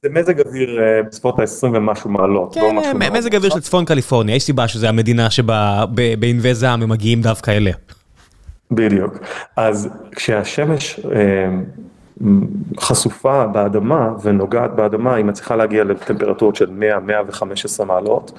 זה 0.03 0.09
מזג 0.09 0.47
אוויר 0.47 0.79
בסביבות 1.07 1.39
ה-20 1.39 1.65
ומשהו 1.73 2.09
מעלות, 2.09 2.53
כן, 2.53 2.75
מזג 3.13 3.35
אוויר 3.35 3.49
של 3.51 3.59
צפון 3.59 3.85
קליפורניה, 3.85 4.35
יש 4.35 4.43
סיבה 4.43 4.67
שזה 4.67 4.89
המדינה 4.89 5.29
שבה 5.29 5.85
בענבי 6.19 6.53
זעם 6.53 6.83
הם 6.83 6.89
מגיעים 6.89 7.21
דווקא 7.21 7.51
אליה. 7.51 7.75
בדיוק, 8.71 9.17
אז 9.55 9.89
כשהשמש 10.15 10.99
חשופה 12.79 13.47
באדמה 13.47 14.13
ונוגעת 14.21 14.75
באדמה, 14.75 15.15
היא 15.15 15.25
מצליחה 15.25 15.55
להגיע 15.55 15.83
לטמפרטורות 15.83 16.55
של 16.55 16.69
100-115 17.79 17.83
מעלות, 17.85 18.31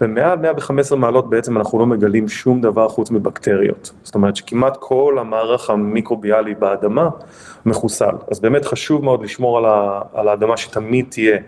ו-100-115 0.00 0.96
מעלות 0.96 1.30
בעצם 1.30 1.56
אנחנו 1.56 1.78
לא 1.78 1.86
מגלים 1.86 2.28
שום 2.28 2.60
דבר 2.60 2.88
חוץ 2.88 3.10
מבקטריות, 3.10 3.92
זאת 4.02 4.14
אומרת 4.14 4.36
שכמעט 4.36 4.76
כל 4.80 5.16
המערך 5.20 5.70
המיקרוביאלי 5.70 6.54
באדמה 6.54 7.08
מחוסל, 7.66 8.14
אז 8.30 8.40
באמת 8.40 8.64
חשוב 8.64 9.04
מאוד 9.04 9.22
לשמור 9.22 9.58
על 10.14 10.28
האדמה 10.28 10.56
שתמיד 10.56 11.06
תהיה 11.08 11.38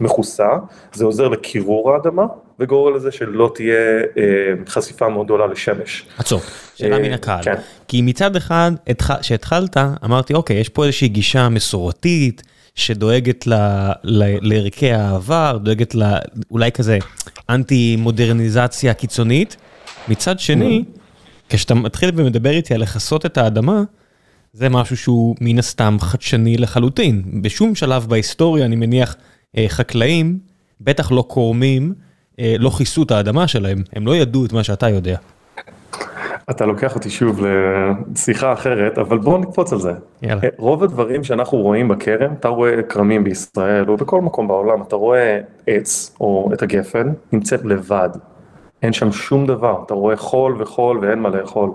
מכוסה, 0.00 0.48
זה 0.92 1.04
עוזר 1.04 1.28
לקירור 1.28 1.92
האדמה 1.92 2.26
וגורם 2.60 2.96
לזה 2.96 3.12
שלא 3.12 3.52
תהיה 3.54 3.76
חשיפה 4.68 5.08
מאוד 5.08 5.26
גדולה 5.26 5.46
לשמש. 5.46 6.04
עצור, 6.18 6.40
שאלה 6.74 6.98
מן 6.98 7.12
הקהל, 7.12 7.42
כי 7.88 8.02
מצד 8.02 8.36
אחד 8.36 8.72
שהתחלת 9.22 9.76
אמרתי 10.04 10.34
אוקיי 10.34 10.56
יש 10.56 10.68
פה 10.68 10.84
איזושהי 10.84 11.08
גישה 11.08 11.48
מסורתית 11.48 12.42
שדואגת 12.74 13.44
לערכי 14.42 14.92
העבר, 14.92 15.58
דואגת 15.62 15.94
לאולי 15.94 16.72
כזה 16.72 16.98
אנטי 17.50 17.96
מודרניזציה 17.96 18.94
קיצונית, 18.94 19.56
מצד 20.08 20.40
שני 20.40 20.84
כשאתה 21.48 21.74
מתחיל 21.74 22.10
ומדבר 22.16 22.50
איתי 22.50 22.74
על 22.74 22.80
לכסות 22.80 23.26
את 23.26 23.38
האדמה, 23.38 23.82
זה 24.52 24.68
משהו 24.68 24.96
שהוא 24.96 25.36
מן 25.40 25.58
הסתם 25.58 25.96
חדשני 26.00 26.56
לחלוטין. 26.56 27.42
בשום 27.42 27.74
שלב 27.74 28.06
בהיסטוריה, 28.08 28.64
אני 28.64 28.76
מניח, 28.76 29.16
חקלאים, 29.68 30.38
בטח 30.80 31.12
לא 31.12 31.24
כורמים, 31.28 31.94
לא 32.58 32.70
כיסו 32.70 33.02
את 33.02 33.10
האדמה 33.10 33.48
שלהם, 33.48 33.78
הם 33.92 34.06
לא 34.06 34.16
ידעו 34.16 34.44
את 34.44 34.52
מה 34.52 34.64
שאתה 34.64 34.88
יודע. 34.88 35.16
אתה 36.50 36.66
לוקח 36.66 36.94
אותי 36.94 37.10
שוב 37.10 37.44
לשיחה 37.44 38.52
אחרת, 38.52 38.98
אבל 38.98 39.18
בואו 39.18 39.38
נקפוץ 39.38 39.72
על 39.72 39.78
זה. 39.78 39.92
יאללה. 40.22 40.40
רוב 40.56 40.82
הדברים 40.82 41.24
שאנחנו 41.24 41.58
רואים 41.58 41.88
בכרם, 41.88 42.32
אתה 42.40 42.48
רואה 42.48 42.82
כרמים 42.82 43.24
בישראל 43.24 43.90
או 43.90 43.96
בכל 43.96 44.20
מקום 44.20 44.48
בעולם, 44.48 44.82
אתה 44.82 44.96
רואה 44.96 45.40
עץ 45.66 46.16
או 46.20 46.50
את 46.52 46.62
הגפן, 46.62 47.12
נמצאת 47.32 47.64
לבד. 47.64 48.08
אין 48.82 48.92
שם 48.92 49.12
שום 49.12 49.46
דבר, 49.46 49.82
אתה 49.86 49.94
רואה 49.94 50.16
חול 50.16 50.62
וחול 50.62 50.98
ואין 50.98 51.18
מה 51.18 51.28
לאכול. 51.28 51.70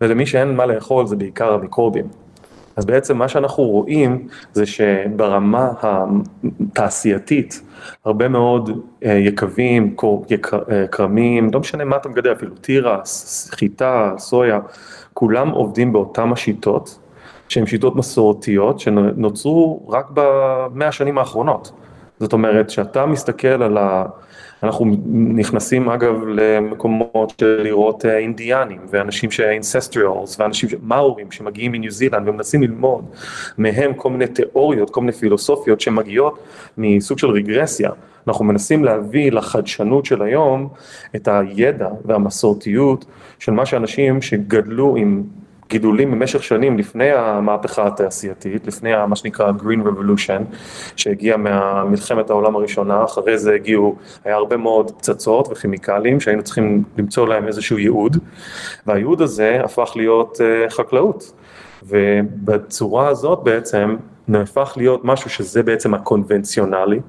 ולמי 0.00 0.26
שאין 0.26 0.56
מה 0.56 0.66
לאכול 0.66 1.06
זה 1.06 1.16
בעיקר 1.16 1.52
המיקרובים. 1.52 2.04
אז 2.78 2.84
בעצם 2.84 3.18
מה 3.18 3.28
שאנחנו 3.28 3.64
רואים 3.64 4.28
זה 4.52 4.66
שברמה 4.66 5.70
התעשייתית, 5.82 7.62
הרבה 8.04 8.28
מאוד 8.28 8.80
יקבים, 9.02 9.96
כרמים, 10.92 11.50
לא 11.54 11.60
משנה 11.60 11.84
מה 11.84 11.96
אתה 11.96 12.08
מגדל, 12.08 12.32
אפילו 12.32 12.54
תירס, 12.54 13.48
חיטה, 13.50 14.12
סויה, 14.18 14.60
כולם 15.14 15.48
עובדים 15.48 15.92
באותם 15.92 16.32
השיטות, 16.32 16.98
שהן 17.48 17.66
שיטות 17.66 17.96
מסורתיות 17.96 18.80
שנוצרו 18.80 19.86
רק 19.88 20.06
במאה 20.14 20.88
השנים 20.88 21.18
האחרונות. 21.18 21.72
זאת 22.20 22.32
אומרת, 22.32 22.70
שאתה 22.70 23.06
מסתכל 23.06 23.62
על 23.62 23.78
ה... 23.78 24.04
אנחנו 24.62 24.86
נכנסים 25.34 25.88
אגב 25.88 26.14
למקומות 26.26 27.32
של 27.40 27.60
לראות 27.62 28.04
אינדיאנים 28.06 28.80
ואנשים 28.90 29.30
שאינססטריאלס 29.30 30.40
ואנשים 30.40 30.68
מאורים 30.82 31.30
שמגיעים 31.30 31.72
מניו 31.72 31.90
זילנד 31.90 32.28
ומנסים 32.28 32.62
ללמוד 32.62 33.04
מהם 33.58 33.94
כל 33.94 34.10
מיני 34.10 34.26
תיאוריות, 34.26 34.90
כל 34.90 35.00
מיני 35.00 35.12
פילוסופיות 35.12 35.80
שמגיעות 35.80 36.38
מסוג 36.78 37.18
של 37.18 37.30
רגרסיה. 37.30 37.90
אנחנו 38.28 38.44
מנסים 38.44 38.84
להביא 38.84 39.32
לחדשנות 39.32 40.04
של 40.04 40.22
היום 40.22 40.68
את 41.16 41.28
הידע 41.28 41.88
והמסורתיות 42.04 43.04
של 43.38 43.52
מה 43.52 43.66
שאנשים 43.66 44.22
שגדלו 44.22 44.96
עם 44.96 45.22
גידולים 45.68 46.10
במשך 46.10 46.42
שנים 46.42 46.78
לפני 46.78 47.12
המהפכה 47.12 47.86
התעשייתית, 47.86 48.66
לפני 48.66 49.06
מה 49.08 49.16
שנקרא 49.16 49.52
Green 49.58 49.86
Revolution, 49.86 50.54
שהגיע 50.96 51.36
מהמלחמת 51.36 52.30
העולם 52.30 52.56
הראשונה, 52.56 53.04
אחרי 53.04 53.38
זה 53.38 53.54
הגיעו, 53.54 53.96
היה 54.24 54.36
הרבה 54.36 54.56
מאוד 54.56 54.90
פצצות 54.90 55.48
וכימיקלים 55.50 56.20
שהיינו 56.20 56.42
צריכים 56.42 56.82
למצוא 56.98 57.28
להם 57.28 57.46
איזשהו 57.46 57.78
ייעוד, 57.78 58.16
והייעוד 58.86 59.22
הזה 59.22 59.60
הפך 59.64 59.92
להיות 59.96 60.38
חקלאות, 60.68 61.32
ובצורה 61.82 63.08
הזאת 63.08 63.38
בעצם 63.42 63.96
נהפך 64.28 64.74
להיות 64.76 65.04
משהו 65.04 65.30
שזה 65.30 65.62
בעצם 65.62 65.94
הקונבנציונלי, 65.94 67.00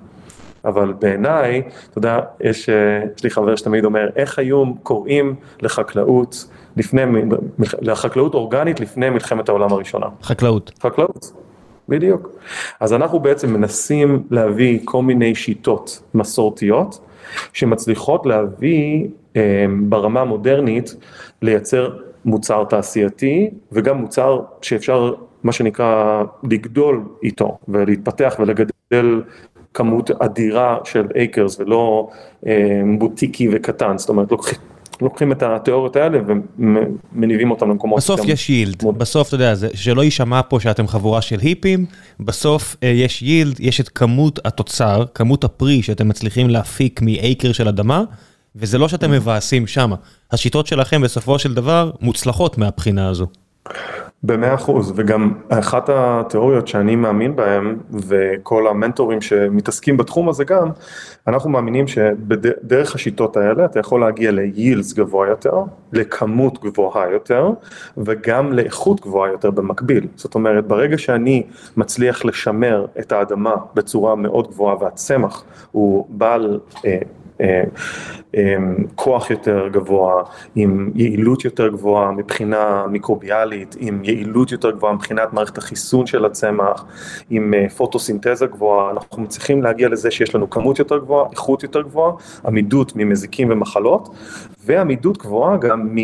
אבל 0.66 0.94
בעיניי, 1.00 1.62
אתה 1.89 1.98
יודע, 1.98 2.20
יש 2.42 2.70
לי 3.24 3.30
חבר 3.30 3.56
שתמיד 3.56 3.86
אומר, 3.86 4.10
איך 4.16 4.39
היום 4.39 4.78
קוראים 4.84 5.36
לחקלאות 5.62 6.46
לפני, 6.77 7.01
לחקלאות 7.81 8.33
אורגנית 8.33 8.79
לפני 8.79 9.09
מלחמת 9.09 9.49
העולם 9.49 9.73
הראשונה. 9.73 10.05
חקלאות. 10.23 10.71
חקלאות, 10.81 11.33
בדיוק. 11.89 12.29
אז 12.79 12.93
אנחנו 12.93 13.19
בעצם 13.19 13.53
מנסים 13.53 14.23
להביא 14.31 14.79
כל 14.85 15.01
מיני 15.01 15.35
שיטות 15.35 16.01
מסורתיות, 16.13 16.99
שמצליחות 17.53 18.25
להביא 18.25 19.07
ברמה 19.89 20.21
המודרנית, 20.21 20.95
לייצר 21.41 21.97
מוצר 22.25 22.63
תעשייתי, 22.63 23.49
וגם 23.71 23.97
מוצר 23.97 24.39
שאפשר, 24.61 25.13
מה 25.43 25.51
שנקרא, 25.51 26.23
לגדול 26.43 27.03
איתו, 27.23 27.57
ולהתפתח 27.67 28.35
ולגדל 28.39 29.21
כמות 29.73 30.11
אדירה 30.11 30.77
של 30.83 31.07
אייקרס 31.15 31.59
ולא 31.59 32.09
בוטיקי 32.97 33.49
וקטן, 33.51 33.97
זאת 33.97 34.10
אומרת 34.10 34.32
לוקחים 34.32 34.60
לוקחים 35.01 35.31
את 35.31 35.43
התיאוריות 35.43 35.95
האלה 35.95 36.19
ומניבים 36.27 37.51
אותם 37.51 37.69
למקומות. 37.69 37.97
בסוף 37.97 38.21
יש 38.25 38.49
יילד, 38.49 38.83
בסוף 38.97 39.27
אתה 39.27 39.35
יודע, 39.35 39.53
שלא 39.73 40.03
יישמע 40.03 40.41
פה 40.49 40.59
שאתם 40.59 40.88
חבורה 40.88 41.21
של 41.21 41.39
היפים, 41.39 41.85
בסוף 42.19 42.75
יש 42.81 43.21
יילד, 43.21 43.59
יש 43.59 43.81
את 43.81 43.89
כמות 43.89 44.39
התוצר, 44.45 45.05
כמות 45.13 45.43
הפרי 45.43 45.81
שאתם 45.81 46.07
מצליחים 46.07 46.49
להפיק 46.49 47.01
מאייקר 47.01 47.51
של 47.51 47.67
אדמה, 47.67 48.03
וזה 48.55 48.77
לא 48.77 48.88
שאתם 48.88 49.12
מבאסים 49.12 49.67
שמה, 49.67 49.95
השיטות 50.31 50.67
שלכם 50.67 51.01
בסופו 51.01 51.39
של 51.39 51.53
דבר 51.53 51.91
מוצלחות 52.01 52.57
מהבחינה 52.57 53.09
הזו. 53.09 53.27
במאה 54.23 54.55
אחוז, 54.55 54.93
וגם 54.95 55.34
אחת 55.49 55.89
התיאוריות 55.93 56.67
שאני 56.67 56.95
מאמין 56.95 57.36
בהן, 57.36 57.77
וכל 58.08 58.67
המנטורים 58.67 59.21
שמתעסקים 59.21 59.97
בתחום 59.97 60.29
הזה 60.29 60.43
גם, 60.43 60.69
אנחנו 61.27 61.49
מאמינים 61.49 61.88
שבדרך 61.88 62.95
השיטות 62.95 63.38
האלה 63.38 63.65
אתה 63.65 63.79
יכול 63.79 64.01
להגיע 64.01 64.32
ליילס 64.32 64.93
גבוה 64.93 65.27
יותר, 65.27 65.53
לכמות 65.93 66.63
גבוהה 66.63 67.12
יותר, 67.12 67.49
וגם 67.97 68.53
לאיכות 68.53 69.01
גבוהה 69.01 69.32
יותר 69.32 69.51
במקביל. 69.51 70.08
זאת 70.15 70.36
אומרת, 70.36 70.67
ברגע 70.67 70.97
שאני 70.97 71.43
מצליח 71.77 72.25
לשמר 72.25 72.86
את 72.99 73.12
האדמה 73.12 73.55
בצורה 73.73 74.15
מאוד 74.15 74.47
גבוהה 74.47 74.75
והצמח 74.84 75.43
הוא 75.71 76.05
בעל 76.10 76.60
כוח 78.95 79.30
יותר 79.30 79.67
גבוה, 79.67 80.23
עם 80.56 80.91
יעילות 80.95 81.45
יותר 81.45 81.67
גבוהה 81.67 82.12
מבחינה 82.12 82.86
מיקרוביאלית, 82.91 83.75
עם 83.80 84.02
יעילות 84.04 84.52
יותר 84.52 84.71
גבוהה 84.71 84.93
מבחינת 84.93 85.34
מערכת 85.34 85.58
החיסון 85.58 86.06
של 86.06 86.25
הצמח, 86.25 86.86
עם 87.30 87.54
פוטוסינתזה 87.78 88.47
גבוהה, 88.47 88.91
אנחנו 88.91 89.23
מצליחים 89.23 89.62
להגיע 89.63 89.89
לזה 89.89 90.12
שיש 90.12 90.36
לנו 90.36 90.49
כמות 90.49 90.80
יותר 90.80 90.97
גבוהה, 90.97 91.30
איכות 91.32 91.63
יותר 91.63 91.82
גבוהה, 91.82 92.12
עמידות 92.45 92.93
ממזיקים 92.95 93.52
ומחלות, 93.52 94.10
ועמידות 94.65 95.17
גבוהה 95.17 95.58
גם 95.58 95.95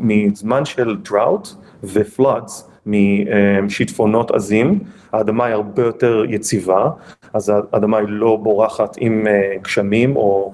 מזמן 0.00 0.64
של 0.64 0.96
drought 1.08 1.48
ו-floods. 1.84 2.52
משיטפונות 3.62 4.30
עזים, 4.30 4.78
האדמה 5.12 5.44
היא 5.44 5.54
הרבה 5.54 5.82
יותר 5.82 6.24
יציבה, 6.28 6.90
אז 7.32 7.52
האדמה 7.72 7.98
היא 7.98 8.06
לא 8.08 8.36
בורחת 8.36 8.96
עם 9.00 9.26
גשמים 9.62 10.16
או 10.16 10.52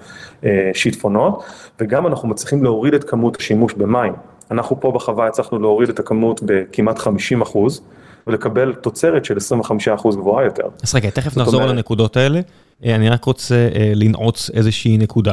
שיטפונות, 0.74 1.44
וגם 1.80 2.06
אנחנו 2.06 2.28
מצליחים 2.28 2.64
להוריד 2.64 2.94
את 2.94 3.04
כמות 3.04 3.36
השימוש 3.36 3.72
במים. 3.74 4.12
אנחנו 4.50 4.80
פה 4.80 4.92
בחווה 4.92 5.26
הצלחנו 5.26 5.58
להוריד 5.58 5.88
את 5.88 5.98
הכמות 5.98 6.40
בכמעט 6.44 6.98
50 6.98 7.42
אחוז, 7.42 7.82
ולקבל 8.26 8.74
תוצרת 8.74 9.24
של 9.24 9.36
25 9.36 9.88
אחוז 9.88 10.16
גבוהה 10.16 10.44
יותר. 10.44 10.68
אז 10.82 10.94
רגע, 10.94 11.10
תכף 11.10 11.36
נחזור 11.36 11.62
לנקודות 11.62 12.16
האלה, 12.16 12.40
אני 12.84 13.08
רק 13.08 13.24
רוצה 13.24 13.68
לנעוץ 13.94 14.50
איזושהי 14.54 14.98
נקודה. 14.98 15.32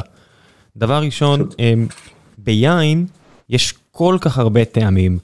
דבר 0.78 1.02
ראשון, 1.02 1.48
ביין 2.38 3.06
יש 3.50 3.74
כל 3.92 4.18
כך 4.22 4.38
הרבה 4.38 4.66
טעמים. 4.66 5.18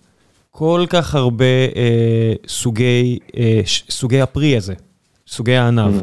כל 0.58 0.86
כך 0.90 1.16
הרבה 1.16 1.46
אה, 1.76 2.34
סוגי, 2.48 3.20
אה, 3.38 3.62
סוגי 3.90 4.22
הפרי 4.22 4.58
הזה, 4.58 4.74
סוגי 5.28 5.56
הענב. 5.56 6.02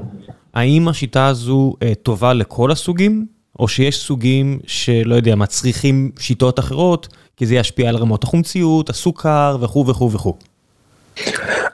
האם 0.54 0.88
השיטה 0.88 1.26
הזו 1.26 1.74
אה, 1.82 1.92
טובה 2.02 2.32
לכל 2.32 2.70
הסוגים, 2.70 3.26
או 3.60 3.68
שיש 3.68 3.98
סוגים 3.98 4.58
שלא 4.66 5.14
יודע, 5.14 5.34
מצריכים 5.34 6.10
שיטות 6.18 6.58
אחרות, 6.58 7.08
כי 7.36 7.46
זה 7.46 7.54
ישפיע 7.54 7.88
על 7.88 7.96
רמות 7.96 8.24
החומציות, 8.24 8.90
הסוכר 8.90 9.56
וכו' 9.60 9.86
וכו' 9.86 10.12
וכו'. 10.12 10.34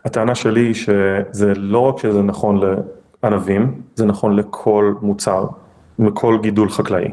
הטענה 0.04 0.34
שלי 0.34 0.61
היא 0.61 0.74
שזה 0.74 1.54
לא 1.54 1.78
רק 1.78 1.98
שזה 2.02 2.22
נכון 2.22 2.61
לענבים, 3.22 3.80
זה 3.94 4.06
נכון 4.06 4.37
לכל 4.37 4.94
מוצר, 5.02 5.46
לכל 5.98 6.38
גידול 6.42 6.70
חקלאי. 6.70 7.08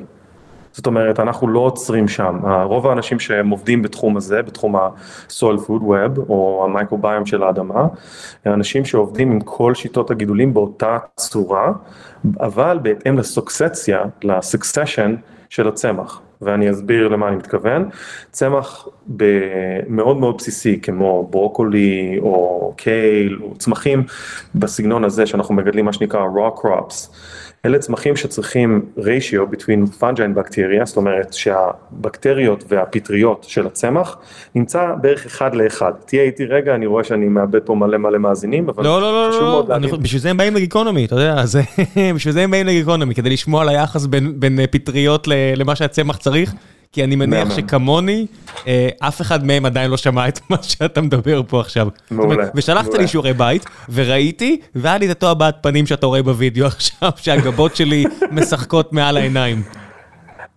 זאת 0.75 0.85
אומרת, 0.85 1.19
אנחנו 1.19 1.47
לא 1.47 1.59
עוצרים 1.59 2.07
שם, 2.07 2.39
רוב 2.63 2.88
האנשים 2.88 3.19
שהם 3.19 3.49
עובדים 3.49 3.81
בתחום 3.81 4.17
הזה, 4.17 4.41
בתחום 4.41 4.75
ה-soil 4.75 5.57
food 5.67 5.81
web 5.81 6.19
או 6.29 6.65
המייקרוביום 6.65 7.25
של 7.25 7.43
האדמה, 7.43 7.88
הם 8.45 8.53
אנשים 8.53 8.85
שעובדים 8.85 9.31
עם 9.31 9.39
כל 9.39 9.73
שיטות 9.73 10.11
הגידולים 10.11 10.53
באותה 10.53 10.97
צורה, 11.15 11.71
אבל 12.39 12.79
בהתאם 12.81 13.17
לסוקסציה, 13.17 14.03
לסקסשן 14.23 15.15
של 15.49 15.67
הצמח. 15.67 16.21
ואני 16.41 16.71
אסביר 16.71 17.07
למה 17.07 17.27
אני 17.27 17.35
מתכוון. 17.35 17.89
צמח 18.31 18.88
מאוד 19.88 20.17
מאוד 20.17 20.38
בסיסי 20.38 20.79
כמו 20.81 21.27
ברוקולי 21.31 22.19
או 22.21 22.73
קייל 22.77 23.39
או 23.43 23.53
צמחים 23.57 24.03
בסגנון 24.55 25.03
הזה 25.03 25.25
שאנחנו 25.25 25.55
מגדלים 25.55 25.85
מה 25.85 25.93
שנקרא 25.93 26.21
raw 26.21 26.59
crops. 26.59 27.15
אלה 27.65 27.80
צמחים 27.80 28.15
שצריכים 28.15 28.86
ratio 28.97 29.54
between 29.56 30.01
fungi 30.01 30.17
and 30.17 30.39
bacteria, 30.39 30.86
זאת 30.86 30.97
אומרת 30.97 31.34
שהבקטריות 31.34 32.63
והפטריות 32.67 33.45
של 33.49 33.67
הצמח 33.67 34.17
נמצא 34.56 34.93
בערך 35.01 35.25
אחד 35.25 35.56
לאחד. 35.56 35.91
תהיה 36.06 36.23
איתי 36.23 36.45
רגע, 36.45 36.75
אני 36.75 36.86
רואה 36.86 37.04
שאני 37.04 37.25
מאבד 37.25 37.60
פה 37.65 37.75
מלא 37.75 37.97
מלא 37.97 38.17
מאזינים, 38.17 38.69
אבל 38.69 38.84
לא, 38.84 39.01
לא, 39.01 39.30
לא, 39.30 39.30
לא, 39.69 39.78
לא. 39.80 39.97
בשביל 39.97 40.21
זה 40.21 40.30
הם 40.30 40.38
באים 40.38 40.56
לגיקונומי, 40.56 41.06
אתה 41.06 41.15
יודע, 41.15 41.43
בשביל 42.15 42.34
זה 42.34 42.41
הם 42.41 42.51
באים 42.51 42.67
לגיקונומי, 42.67 43.15
כדי 43.15 43.30
לשמוע 43.30 43.62
על 43.62 43.69
היחס 43.69 44.06
בין 44.36 44.60
פטריות 44.71 45.28
למה 45.56 45.75
שהצמח 45.75 46.17
צריך, 46.17 46.54
כי 46.95 47.03
אני 47.03 47.15
מניח 47.15 47.55
שכמוני, 47.55 48.25
אף 48.99 49.21
אחד 49.21 49.45
מהם 49.45 49.65
עדיין 49.65 49.91
לא 49.91 49.97
שמע 49.97 50.27
את 50.27 50.39
מה 50.49 50.58
שאתה 50.62 51.01
מדבר 51.01 51.41
פה 51.47 51.60
עכשיו. 51.60 51.88
מעולה. 52.12 52.45
ושלחת 52.55 52.93
לי 52.93 53.08
שיעורי 53.08 53.34
בית, 53.34 53.65
וראיתי, 53.93 54.60
והיה 54.75 54.97
לי 54.97 55.12
את 55.12 55.15
אותו 55.15 55.31
הבעת 55.31 55.55
פנים 55.62 55.86
שאתה 55.86 56.05
רואה 56.05 56.23
בווידאו 56.23 56.65
עכשיו, 56.75 57.12
שהגבות 57.15 57.75
שלי 57.75 58.05
משחקות 58.31 58.93
מעל 58.93 59.17
העיניים. 59.17 59.62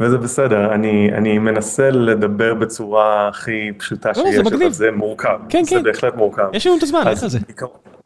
וזה 0.00 0.18
בסדר, 0.18 0.74
אני, 0.74 1.10
אני 1.14 1.38
מנסה 1.38 1.90
לדבר 1.90 2.54
בצורה 2.54 3.28
הכי 3.28 3.72
פשוטה 3.78 4.08
לא, 4.08 4.22
זה 4.22 4.30
שיש, 4.30 4.38
מגניב. 4.38 4.62
אבל 4.62 4.70
זה 4.70 4.90
מורכב, 4.96 5.38
כן, 5.48 5.64
זה 5.64 5.76
כן. 5.76 5.82
בהחלט 5.82 6.14
מורכב. 6.16 6.48
יש 6.52 6.66
לנו 6.66 6.76
את 6.78 6.82
הזמן, 6.82 7.02
על 7.06 7.14
זה. 7.14 7.38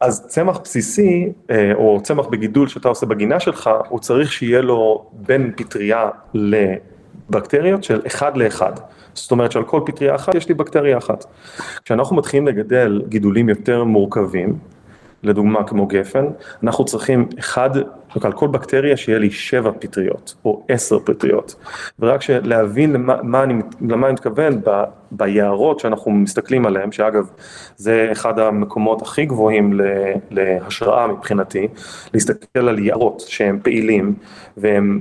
אז 0.01 0.27
צמח 0.27 0.57
בסיסי, 0.63 1.31
אה, 1.51 1.71
או 1.73 1.99
צמח 2.03 2.25
בגידול 2.25 2.67
שאתה 2.67 2.87
עושה 2.87 3.05
בגינה 3.05 3.39
שלך, 3.39 3.69
הוא 3.89 3.99
צריך 3.99 4.31
שיהיה 4.31 4.61
לו 4.61 5.05
בין 5.13 5.51
פטריה 5.55 6.09
לבקטריות 7.33 7.83
של 7.83 8.01
אחד 8.07 8.37
לאחד. 8.37 8.71
זאת 9.13 9.31
אומרת 9.31 9.51
שעל 9.51 9.63
כל 9.63 9.81
פטריה 9.85 10.15
אחת 10.15 10.35
יש 10.35 10.49
לי 10.49 10.53
בקטריה 10.53 10.97
אחת. 10.97 11.25
כשאנחנו 11.85 12.15
מתחילים 12.15 12.47
לגדל 12.47 13.01
גידולים 13.09 13.49
יותר 13.49 13.83
מורכבים, 13.83 14.57
לדוגמה 15.23 15.63
כמו 15.63 15.87
גפן, 15.87 16.25
אנחנו 16.63 16.85
צריכים 16.85 17.27
אחד, 17.39 17.69
על 18.23 18.31
כל 18.31 18.47
בקטריה 18.47 18.97
שיהיה 18.97 19.19
לי 19.19 19.31
שבע 19.31 19.71
פטריות 19.79 20.35
או 20.45 20.65
עשר 20.69 20.99
פטריות. 20.99 21.55
ורק 21.99 22.21
להבין 22.29 22.93
למה, 22.93 23.15
מה 23.23 23.43
אני, 23.43 23.53
למה 23.81 24.07
אני 24.07 24.13
מתכוון 24.13 24.61
ב, 24.65 24.83
ביערות 25.11 25.79
שאנחנו 25.79 26.11
מסתכלים 26.11 26.65
עליהם, 26.65 26.91
שאגב 26.91 27.29
זה 27.75 28.09
אחד 28.11 28.39
המקומות 28.39 29.01
הכי 29.01 29.25
גבוהים 29.25 29.79
להשראה 30.31 31.07
מבחינתי, 31.07 31.67
להסתכל 32.13 32.69
על 32.69 32.79
יערות 32.79 33.23
שהם 33.27 33.59
פעילים 33.63 34.15
והם 34.57 34.99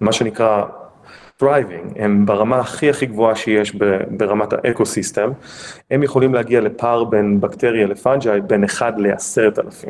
מה 0.00 0.12
שנקרא 0.12 0.62
thriving, 1.40 1.92
הם 1.96 2.26
ברמה 2.26 2.58
הכי 2.58 2.90
הכי 2.90 3.06
גבוהה 3.06 3.36
שיש 3.36 3.72
ברמת 4.10 4.52
ה 4.52 4.59
ecosystem, 4.59 5.30
הם 5.90 6.02
יכולים 6.02 6.34
להגיע 6.34 6.60
לפער 6.60 7.04
בין 7.04 7.40
בקטריה 7.40 7.86
ל 7.86 7.95
fungi 7.95 8.40
בין 8.40 8.64
1 8.64 8.94
ל-10,000, 8.98 9.88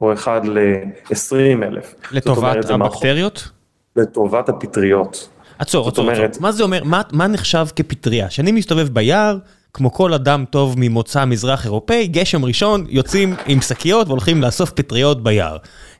או 0.00 0.12
1 0.12 0.42
ל-20,000. 0.44 2.12
לטובת 2.12 2.70
הבקטריות? 2.70 3.50
לטובת 3.96 4.48
הפטריות. 4.48 5.28
עצור, 5.58 5.88
עצור, 5.88 6.04
עצור. 6.10 6.16
אומרת- 6.16 6.40
מה 6.40 6.52
זה 6.52 6.62
אומר, 6.62 6.84
מה, 6.84 7.02
מה 7.12 7.26
נחשב 7.26 7.66
כפטריה? 7.76 8.28
כשאני 8.28 8.52
מסתובב 8.52 8.88
ביער, 8.88 9.38
כמו 9.74 9.92
כל 9.92 10.14
אדם 10.14 10.44
טוב 10.50 10.74
ממוצא 10.78 11.24
מזרח 11.24 11.64
אירופאי, 11.64 12.06
גשם 12.06 12.44
ראשון, 12.44 12.84
יוצאים 12.88 13.34
עם 13.46 13.60
שקיות 13.60 14.06
והולכים 14.06 14.42
לאסוף 14.42 14.70
פטריות 14.70 15.22
ביער. 15.22 15.56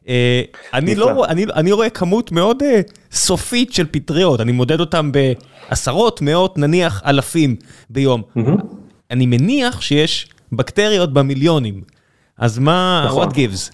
אה, 0.09 0.43
אני, 0.75 0.95
לא. 0.95 1.11
רואה- 1.11 1.29
אני, 1.29 1.45
אני 1.55 1.73
רואה 1.73 1.90
כמות 1.90 2.33
מאוד 2.33 2.62
אה, 2.62 2.81
סופית 3.12 3.73
של 3.73 3.87
פטריות, 3.90 4.40
אני 4.40 4.53
מודד 4.53 4.81
אותם 4.81 5.11
בעשרות, 5.12 6.21
מאות, 6.23 6.59
נניח 6.59 7.03
אלפים 7.07 7.57
ביום. 7.90 8.23
אני 9.11 9.27
מניח 9.27 9.81
שיש 9.81 10.29
בקטריות 10.53 11.12
במיליונים, 11.12 11.83
אז 12.38 12.59
מה, 12.59 13.05
נכון. 13.07 13.29
what 13.29 13.33
gives? 13.33 13.73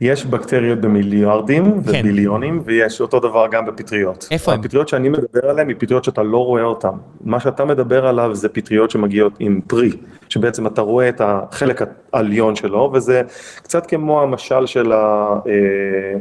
יש 0.00 0.24
בקטריות 0.26 0.80
במיליארדים 0.80 1.64
כן. 1.64 1.78
וביליונים, 2.00 2.62
ויש 2.64 3.00
אותו 3.00 3.20
דבר 3.20 3.46
גם 3.50 3.66
בפטריות. 3.66 4.28
איפה 4.30 4.52
הם? 4.52 4.60
הפטריות 4.60 4.88
שאני 4.88 5.08
מדבר 5.08 5.50
עליהן 5.50 5.68
היא 5.68 5.76
פטריות 5.78 6.04
שאתה 6.04 6.22
לא 6.22 6.38
רואה 6.44 6.62
אותן. 6.62 6.90
מה 7.24 7.40
שאתה 7.40 7.64
מדבר 7.64 8.06
עליו 8.06 8.34
זה 8.34 8.48
פטריות 8.48 8.90
שמגיעות 8.90 9.32
עם 9.38 9.60
פרי, 9.66 9.90
שבעצם 10.28 10.66
אתה 10.66 10.80
רואה 10.80 11.08
את 11.08 11.20
החלק 11.24 11.82
העליון 12.12 12.56
שלו, 12.56 12.90
וזה 12.94 13.22
קצת 13.62 13.86
כמו 13.86 14.22
המשל 14.22 14.66
של 14.66 14.92
ה- 14.92 15.34
אה, 15.46 16.14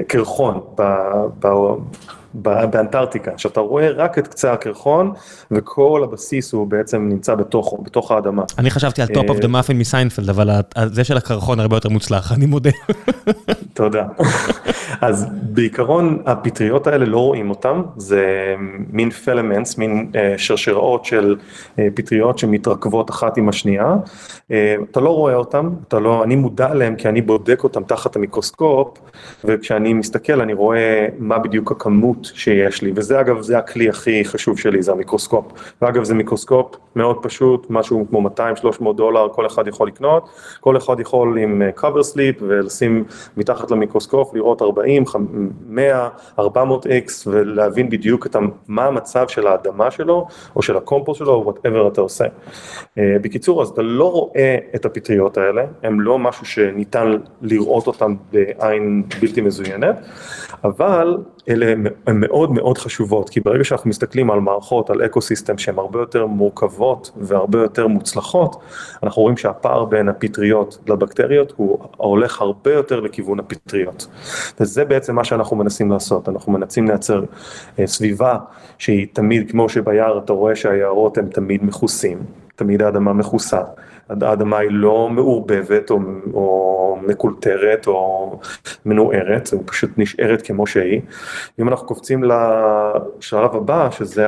הקרחון 0.00 0.60
באנטארקטיקה, 2.42 3.30
שאתה 3.36 3.60
רואה 3.60 3.90
רק 3.90 4.18
את 4.18 4.28
קצה 4.28 4.52
הקרחון, 4.52 5.12
וכל 5.50 6.00
הבסיס 6.04 6.52
הוא 6.52 6.66
בעצם 6.66 7.08
נמצא 7.08 7.34
בתוכו, 7.34 7.82
בתוך 7.82 8.10
האדמה. 8.10 8.42
אני 8.58 8.70
חשבתי 8.70 9.02
על 9.02 9.08
top 9.08 9.28
of 9.28 9.38
the 9.38 9.48
muffin 9.48 9.78
מסיינפלד, 9.78 10.30
אבל 10.30 10.50
זה 10.86 11.04
של 11.04 11.16
הקרחון 11.16 11.60
הרבה 11.60 11.76
יותר 11.76 11.88
מוצלח, 11.88 12.32
אני 12.32 12.46
מודה. 12.46 12.70
תודה. 13.74 14.04
אז 15.00 15.26
בעיקרון 15.42 16.22
הפטריות 16.26 16.86
האלה 16.86 17.04
לא 17.04 17.18
רואים 17.18 17.50
אותם, 17.50 17.82
זה 17.96 18.54
מין 18.90 19.10
filaments, 19.10 19.78
מין 19.78 20.10
אה, 20.16 20.34
שרשראות 20.36 21.04
של 21.04 21.36
אה, 21.78 21.88
פטריות 21.94 22.38
שמתרכבות 22.38 23.10
אחת 23.10 23.36
עם 23.36 23.48
השנייה. 23.48 23.96
אה, 24.50 24.76
אתה 24.90 25.00
לא 25.00 25.10
רואה 25.10 25.34
אותם, 25.34 25.70
אתה 25.88 25.98
לא, 25.98 26.24
אני 26.24 26.36
מודע 26.36 26.70
אליהם 26.70 26.96
כי 26.96 27.08
אני 27.08 27.22
בודק 27.22 27.64
אותם 27.64 27.82
תחת 27.82 28.16
המיקרוסקופ, 28.16 28.98
וכשאני 29.44 29.92
מסתכל 29.92 30.40
אני 30.40 30.52
רואה 30.52 31.06
מה 31.18 31.38
בדיוק 31.38 31.72
הכמות 31.72 32.30
שיש 32.34 32.82
לי, 32.82 32.92
וזה 32.96 33.20
אגב, 33.20 33.40
זה 33.40 33.58
הכלי 33.58 33.88
הכי 33.88 34.24
חשוב 34.24 34.58
שלי, 34.58 34.82
זה 34.82 34.92
המיקרוסקופ. 34.92 35.44
ואגב, 35.82 36.04
זה 36.04 36.14
מיקרוסקופ 36.14 36.76
מאוד 36.96 37.16
פשוט, 37.22 37.66
משהו 37.70 38.06
כמו 38.10 38.30
200-300 38.80 38.92
דולר, 38.96 39.28
כל 39.28 39.46
אחד 39.46 39.68
יכול 39.68 39.88
לקנות, 39.88 40.28
כל 40.60 40.76
אחד 40.76 41.00
יכול 41.00 41.38
עם 41.38 41.62
cover 41.76 42.14
slip 42.14 42.42
ולשים 42.42 43.04
מתחת 43.36 43.70
למיקרוסקופ, 43.70 44.34
לראות 44.34 44.62
40, 44.78 45.04
100, 45.68 46.08
400 46.38 46.86
x 46.86 46.88
ולהבין 47.26 47.90
בדיוק 47.90 48.26
את 48.26 48.36
מה 48.68 48.84
המצב 48.84 49.28
של 49.28 49.46
האדמה 49.46 49.90
שלו, 49.90 50.26
או 50.56 50.62
של 50.62 50.76
הקומפוסט 50.76 51.18
שלו, 51.18 51.32
או 51.32 51.52
whatever 51.52 51.92
אתה 51.92 52.00
עושה. 52.00 52.24
אה, 52.98 53.16
בקיצור, 53.22 53.62
אז 53.62 53.68
אתה 53.68 53.82
לא 53.82 54.12
רואה 54.12 54.56
את 54.74 54.84
הפטריות 54.84 55.38
האלה, 55.38 55.64
הם 55.82 56.00
לא 56.00 56.18
משהו 56.18 56.46
שניתן 56.46 57.12
לראות 57.42 57.86
אותם 57.86 58.14
בעין 58.32 59.02
בלתי 59.20 59.40
מזוינת, 59.40 59.96
אבל 60.64 61.16
אלה 61.48 61.72
הן 62.06 62.20
מאוד 62.20 62.52
מאוד 62.52 62.78
חשובות, 62.78 63.30
כי 63.30 63.40
ברגע 63.40 63.64
שאנחנו 63.64 63.90
מסתכלים 63.90 64.30
על 64.30 64.40
מערכות, 64.40 64.90
על 64.90 65.06
אקו 65.06 65.20
סיסטם 65.20 65.58
שהן 65.58 65.78
הרבה 65.78 66.00
יותר 66.00 66.26
מורכבות 66.26 67.10
והרבה 67.16 67.58
יותר 67.58 67.86
מוצלחות, 67.86 68.56
אנחנו 69.02 69.22
רואים 69.22 69.36
שהפער 69.36 69.84
בין 69.84 70.08
הפטריות 70.08 70.78
לבקטריות 70.86 71.52
הוא 71.56 71.78
הולך 71.96 72.40
הרבה 72.40 72.72
יותר 72.72 73.00
לכיוון 73.00 73.40
הפטריות. 73.40 74.06
וזה 74.60 74.84
בעצם 74.84 75.14
מה 75.14 75.24
שאנחנו 75.24 75.56
מנסים 75.56 75.90
לעשות, 75.90 76.28
אנחנו 76.28 76.52
מנסים 76.52 76.88
לייצר 76.88 77.24
אה, 77.78 77.86
סביבה 77.86 78.36
שהיא 78.78 79.06
תמיד, 79.12 79.50
כמו 79.50 79.68
שביער 79.68 80.18
אתה 80.18 80.32
רואה 80.32 80.56
שהיערות 80.56 81.18
הם 81.18 81.28
תמיד 81.28 81.64
מכוסים, 81.64 82.18
תמיד 82.56 82.82
האדמה 82.82 83.12
מכוסה. 83.12 83.60
האדמה 84.10 84.58
היא 84.58 84.70
לא 84.72 85.08
מעורבבת 85.08 85.90
או, 85.90 85.98
או 86.34 86.98
מקולטרת 87.06 87.86
או 87.86 88.40
מנוערת, 88.86 89.48
היא 89.52 89.60
פשוט 89.66 89.90
נשארת 89.96 90.42
כמו 90.42 90.66
שהיא. 90.66 91.00
אם 91.60 91.68
אנחנו 91.68 91.86
קופצים 91.86 92.24
לשלב 92.24 93.54
הבא, 93.54 93.90
שזה 93.90 94.26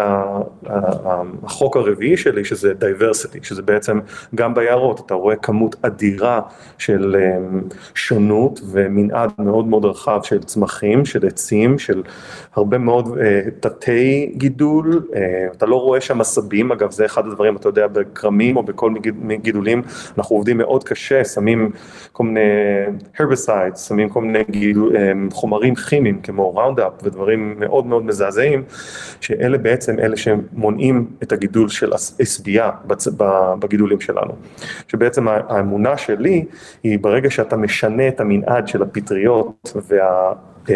החוק 1.44 1.76
הרביעי 1.76 2.16
שלי, 2.16 2.44
שזה 2.44 2.72
diversity, 2.80 3.38
שזה 3.42 3.62
בעצם 3.62 4.00
גם 4.34 4.54
ביערות, 4.54 5.00
אתה 5.06 5.14
רואה 5.14 5.36
כמות 5.36 5.76
אדירה 5.82 6.40
של 6.78 7.16
אמ, 7.16 7.60
שונות 7.94 8.60
ומנעד 8.70 9.30
מאוד 9.38 9.66
מאוד 9.66 9.84
רחב 9.84 10.20
של 10.22 10.42
צמחים, 10.42 11.04
של 11.04 11.26
עצים, 11.26 11.78
של 11.78 12.02
הרבה 12.54 12.78
מאוד 12.78 13.18
אה, 13.18 13.40
תתי 13.60 14.32
גידול, 14.36 15.02
אה, 15.14 15.46
אתה 15.56 15.66
לא 15.66 15.76
רואה 15.76 16.00
שם 16.00 16.20
עשבים, 16.20 16.72
אגב 16.72 16.90
זה 16.90 17.04
אחד 17.04 17.26
הדברים, 17.26 17.56
אתה 17.56 17.68
יודע, 17.68 17.86
בכרמים 17.86 18.56
או 18.56 18.62
בכל 18.62 18.90
מיני 18.90 19.38
גידולים, 19.70 19.82
אנחנו 20.18 20.36
עובדים 20.36 20.58
מאוד 20.58 20.84
קשה, 20.84 21.24
שמים 21.24 21.70
כל 22.12 22.24
מיני 22.24 22.40
herbicides, 23.16 23.76
שמים 23.76 24.08
כל 24.08 24.22
מיני 24.22 24.44
גידול, 24.50 24.96
אה, 24.96 25.12
חומרים 25.32 25.74
כימיים 25.74 26.20
כמו 26.22 26.54
ראונדאפ 26.54 26.92
ודברים 27.02 27.54
מאוד 27.58 27.86
מאוד 27.86 28.04
מזעזעים, 28.04 28.62
שאלה 29.20 29.58
בעצם 29.58 29.98
אלה 29.98 30.16
שמונעים 30.16 31.06
את 31.22 31.32
הגידול 31.32 31.68
של 31.68 31.92
ב- 33.16 33.54
בגידולים 33.58 34.00
שלנו. 34.00 34.32
שבעצם 34.88 35.28
האמונה 35.28 35.96
שלי 35.96 36.44
היא 36.82 36.98
ברגע 37.00 37.30
שאתה 37.30 37.56
משנה 37.56 38.08
את 38.08 38.20
המנעד 38.20 38.68
של 38.68 38.82
הפטריות 38.82 39.72
וה... 39.88 40.32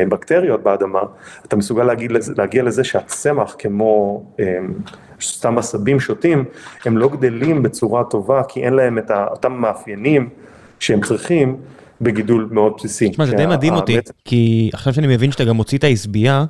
בקטריות 0.08 0.62
באדמה, 0.62 1.00
אתה 1.46 1.56
מסוגל 1.56 1.84
להגיע 1.84 2.08
לזה, 2.10 2.32
להגיע 2.38 2.62
לזה 2.62 2.84
שהצמח 2.84 3.56
כמו 3.58 4.22
הם, 4.38 4.72
סתם 5.20 5.58
עשבים 5.58 6.00
שוטים, 6.00 6.44
הם 6.84 6.98
לא 6.98 7.08
גדלים 7.08 7.62
בצורה 7.62 8.04
טובה 8.04 8.42
כי 8.48 8.64
אין 8.64 8.72
להם 8.72 8.98
את 8.98 9.10
אותם 9.30 9.52
מאפיינים 9.52 10.28
שהם 10.80 11.00
צריכים 11.00 11.56
בגידול 12.00 12.48
מאוד 12.50 12.72
בסיסי. 12.76 13.10
תשמע, 13.10 13.26
זה 13.26 13.36
די 13.36 13.46
מדהים 13.46 13.74
אותי, 13.74 13.98
כי 14.24 14.70
עכשיו 14.72 14.94
שאני 14.94 15.06
מבין 15.06 15.32
שאתה 15.32 15.44
גם 15.44 15.56
מוציא 15.56 15.78
את 15.78 15.84
העשבייה, 15.84 16.44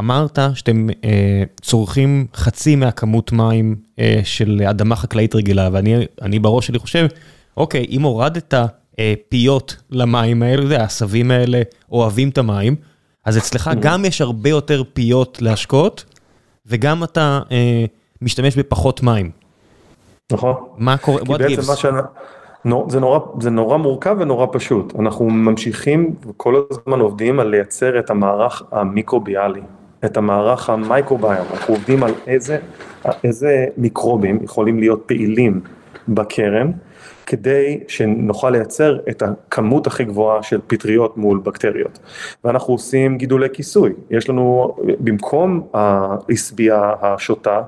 אמרת 0.00 0.38
שאתם 0.54 0.86
אה, 1.04 1.42
צורכים 1.60 2.26
חצי 2.34 2.76
מהכמות 2.76 3.32
מים 3.32 3.76
אה, 3.98 4.20
של 4.24 4.62
אדמה 4.70 4.96
חקלאית 4.96 5.34
רגילה, 5.34 5.68
ואני 5.72 6.06
אני 6.22 6.38
בראש 6.38 6.66
שלי 6.66 6.78
חושב, 6.78 7.06
אוקיי, 7.56 7.86
אם 7.90 8.02
הורדת 8.02 8.54
אה, 8.98 9.14
פיות 9.28 9.76
למים 9.90 10.42
האלה, 10.42 10.80
העשבים 10.80 11.30
האלה 11.30 11.62
אוהבים 11.92 12.28
את 12.28 12.38
המים, 12.38 12.76
אז 13.28 13.38
אצלך 13.38 13.70
גם 13.80 14.04
יש 14.04 14.20
הרבה 14.20 14.50
יותר 14.50 14.82
פיות 14.92 15.38
להשקות, 15.42 16.04
וגם 16.66 17.04
אתה 17.04 17.40
אה, 17.50 17.84
משתמש 18.22 18.56
בפחות 18.56 19.02
מים. 19.02 19.30
נכון. 20.32 20.54
מה 20.76 20.96
קורה? 20.96 21.20
כי 21.20 21.24
בעצם? 21.24 21.70
מה 21.70 21.76
שאני... 21.76 21.98
נו, 22.64 22.86
זה, 22.90 23.00
נורא, 23.00 23.18
זה 23.40 23.50
נורא 23.50 23.76
מורכב 23.76 24.16
ונורא 24.18 24.46
פשוט. 24.52 24.92
אנחנו 24.98 25.30
ממשיכים 25.30 26.14
וכל 26.28 26.62
הזמן 26.70 27.00
עובדים 27.00 27.40
על 27.40 27.48
לייצר 27.48 27.98
את 27.98 28.10
המערך 28.10 28.62
המיקרוביאלי. 28.72 29.60
את 30.04 30.16
המערך 30.16 30.70
המייקרוביום, 30.70 31.46
אנחנו 31.52 31.74
עובדים 31.74 32.02
על 32.02 32.12
איזה, 32.26 32.58
איזה 33.24 33.66
מיקרובים 33.76 34.38
יכולים 34.42 34.78
להיות 34.78 35.02
פעילים 35.06 35.60
בכרם, 36.08 36.72
כדי 37.28 37.80
שנוכל 37.88 38.50
לייצר 38.50 38.98
את 39.10 39.22
הכמות 39.22 39.86
הכי 39.86 40.04
גבוהה 40.04 40.42
של 40.42 40.60
פטריות 40.66 41.16
מול 41.16 41.38
בקטריות. 41.38 41.98
ואנחנו 42.44 42.74
עושים 42.74 43.18
גידולי 43.18 43.48
כיסוי, 43.52 43.92
יש 44.10 44.28
לנו, 44.28 44.76
במקום 45.00 45.66
העשבייה 45.74 46.92
השוטה, 47.00 47.62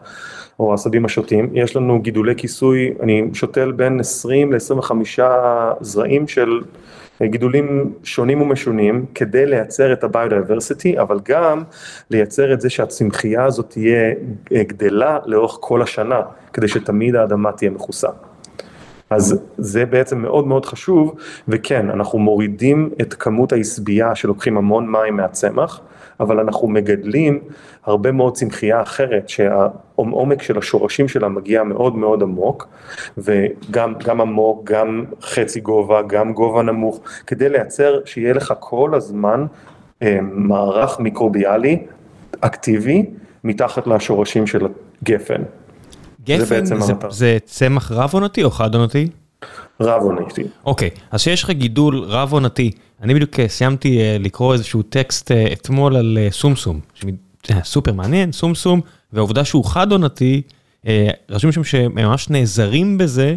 או 0.61 0.71
העשבים 0.71 1.05
השוטים, 1.05 1.51
יש 1.55 1.77
לנו 1.77 2.01
גידולי 2.01 2.35
כיסוי, 2.37 2.95
אני 3.01 3.23
שותל 3.33 3.73
בין 3.73 4.01
20 4.01 4.53
ל-25 4.53 5.23
זרעים 5.81 6.29
של 6.29 6.61
גידולים 7.23 7.93
שונים 8.03 8.43
ומשונים 8.43 9.07
כדי 9.15 9.47
לייצר 9.47 9.93
את 9.93 10.05
ה-biodiversity, 10.05 11.01
אבל 11.01 11.21
גם 11.25 11.63
לייצר 12.11 12.53
את 12.53 12.61
זה 12.61 12.71
שהצמחייה 12.71 13.45
הזאת 13.45 13.71
תהיה 13.71 14.15
גדלה 14.53 15.19
לאורך 15.27 15.57
כל 15.61 15.83
השנה, 15.83 16.21
כדי 16.53 16.69
שתמיד 16.69 17.17
האדמה 17.17 17.53
תהיה 17.53 17.71
מכוסה. 17.71 18.09
אז 19.11 19.41
זה 19.59 19.87
בעצם 19.87 20.19
מאוד 20.19 20.47
מאוד 20.47 20.67
חשוב, 20.67 21.15
וכן, 21.49 21.91
אנחנו 21.91 22.19
מורידים 22.19 22.91
את 23.01 23.15
כמות 23.15 23.53
העשבייה 23.53 24.15
שלוקחים 24.15 24.57
המון 24.57 24.93
מים 24.93 25.17
מהצמח, 25.17 25.81
אבל 26.21 26.41
אנחנו 26.41 26.69
מגדלים 26.69 27.41
הרבה 27.85 28.13
מאוד 28.13 28.35
צמחייה 28.35 28.83
אחרת, 28.83 29.29
שהעומק 29.29 30.43
של 30.43 30.59
השורשים 30.59 31.09
שלה 31.09 31.29
מגיע 31.29 31.63
מאוד 31.63 31.97
מאוד 31.97 32.23
עמוק, 32.23 32.69
וגם 33.19 33.95
עמוק, 34.21 34.71
גם 34.71 35.05
חצי 35.23 35.61
גובה, 35.61 36.03
גם 36.03 36.33
גובה 36.33 36.63
נמוך, 36.63 37.01
כדי 37.27 37.49
לייצר 37.49 38.01
שיהיה 38.05 38.35
לך 38.35 38.55
כל 38.59 38.95
הזמן 38.95 39.47
אה, 40.03 40.19
מערך 40.23 41.01
מיקרוביאלי 41.01 41.87
אקטיבי 42.41 43.07
מתחת 43.45 43.87
לשורשים 43.87 44.47
של 44.47 44.67
הגפן. 45.03 45.43
גפן 46.25 46.65
זה, 46.65 46.75
זה, 46.81 46.93
זה 47.09 47.39
צמח 47.45 47.93
רב 47.93 48.11
עונתי 48.13 48.45
או 48.45 48.51
חד 48.51 48.75
עונתי? 48.75 49.09
רב 49.81 50.03
עונתי. 50.03 50.43
אוקיי, 50.65 50.91
אז 51.11 51.21
שיש 51.21 51.45
לך 51.45 51.51
גידול 51.51 52.05
רב 52.05 52.33
עונתי, 52.33 52.71
אני 53.03 53.15
בדיוק 53.15 53.41
אה, 53.41 53.49
סיימתי 53.49 54.01
אה, 54.01 54.17
לקרוא 54.21 54.53
איזשהו 54.53 54.83
טקסט 54.83 55.33
אה, 55.33 55.53
אתמול 55.53 55.97
על 55.97 56.19
סומסום, 56.31 56.81
סופר 57.65 57.93
מעניין, 57.93 58.33
סומסום, 58.33 58.81
והעובדה 59.13 59.45
שהוא 59.45 59.65
חד 59.65 59.93
עונתי, 59.93 60.43
רשום 61.31 61.53
שם 61.53 61.65
שהם 61.65 61.95
ממש 61.95 62.31
נעזרים 62.31 62.99
בזה 62.99 63.37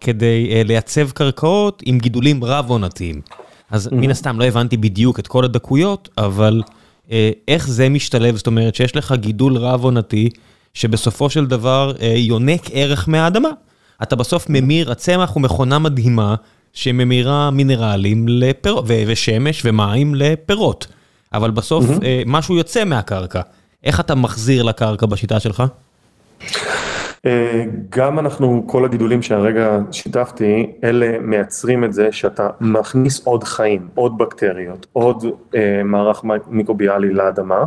כדי 0.00 0.64
לייצב 0.64 1.10
קרקעות 1.10 1.82
עם 1.86 1.98
גידולים 1.98 2.44
רב 2.44 2.70
עונתיים. 2.70 3.20
אז 3.70 3.88
מן 3.92 4.10
הסתם 4.10 4.40
לא 4.40 4.44
הבנתי 4.44 4.76
בדיוק 4.76 5.18
את 5.18 5.26
כל 5.26 5.44
הדקויות, 5.44 6.08
אבל 6.18 6.62
איך 7.48 7.68
זה 7.68 7.88
משתלב, 7.88 8.36
זאת 8.36 8.46
אומרת 8.46 8.74
שיש 8.74 8.96
לך 8.96 9.12
גידול 9.12 9.56
רב 9.56 9.84
עונתי, 9.84 10.30
שבסופו 10.74 11.30
של 11.30 11.46
דבר 11.46 11.92
יונק 12.16 12.60
ערך 12.72 13.08
מהאדמה. 13.08 13.48
אתה 14.02 14.16
בסוף 14.16 14.46
ממיר, 14.48 14.90
הצמח 14.90 15.30
הוא 15.30 15.42
מכונה 15.42 15.78
מדהימה 15.78 16.34
שממירה 16.72 17.50
מינרלים 17.50 18.28
לפירות, 18.28 18.84
ושמש 18.86 19.62
ומים 19.64 20.14
לפירות. 20.14 20.86
אבל 21.32 21.50
בסוף 21.50 21.84
mm-hmm. 21.84 22.02
משהו 22.26 22.56
יוצא 22.56 22.84
מהקרקע. 22.84 23.40
איך 23.84 24.00
אתה 24.00 24.14
מחזיר 24.14 24.62
לקרקע 24.62 25.06
בשיטה 25.06 25.40
שלך? 25.40 25.62
אה, 27.26 27.64
גם 27.90 28.18
אנחנו, 28.18 28.64
כל 28.66 28.84
הגידולים 28.84 29.22
שהרגע 29.22 29.78
שיתפתי, 29.92 30.72
אלה 30.84 31.18
מייצרים 31.20 31.84
את 31.84 31.92
זה 31.92 32.12
שאתה 32.12 32.48
מכניס 32.60 33.26
עוד 33.26 33.44
חיים, 33.44 33.88
עוד 33.94 34.18
בקטריות, 34.18 34.86
עוד 34.92 35.24
אה, 35.54 35.82
מערך 35.84 36.24
מיקרוביאלי 36.46 37.12
לאדמה. 37.12 37.64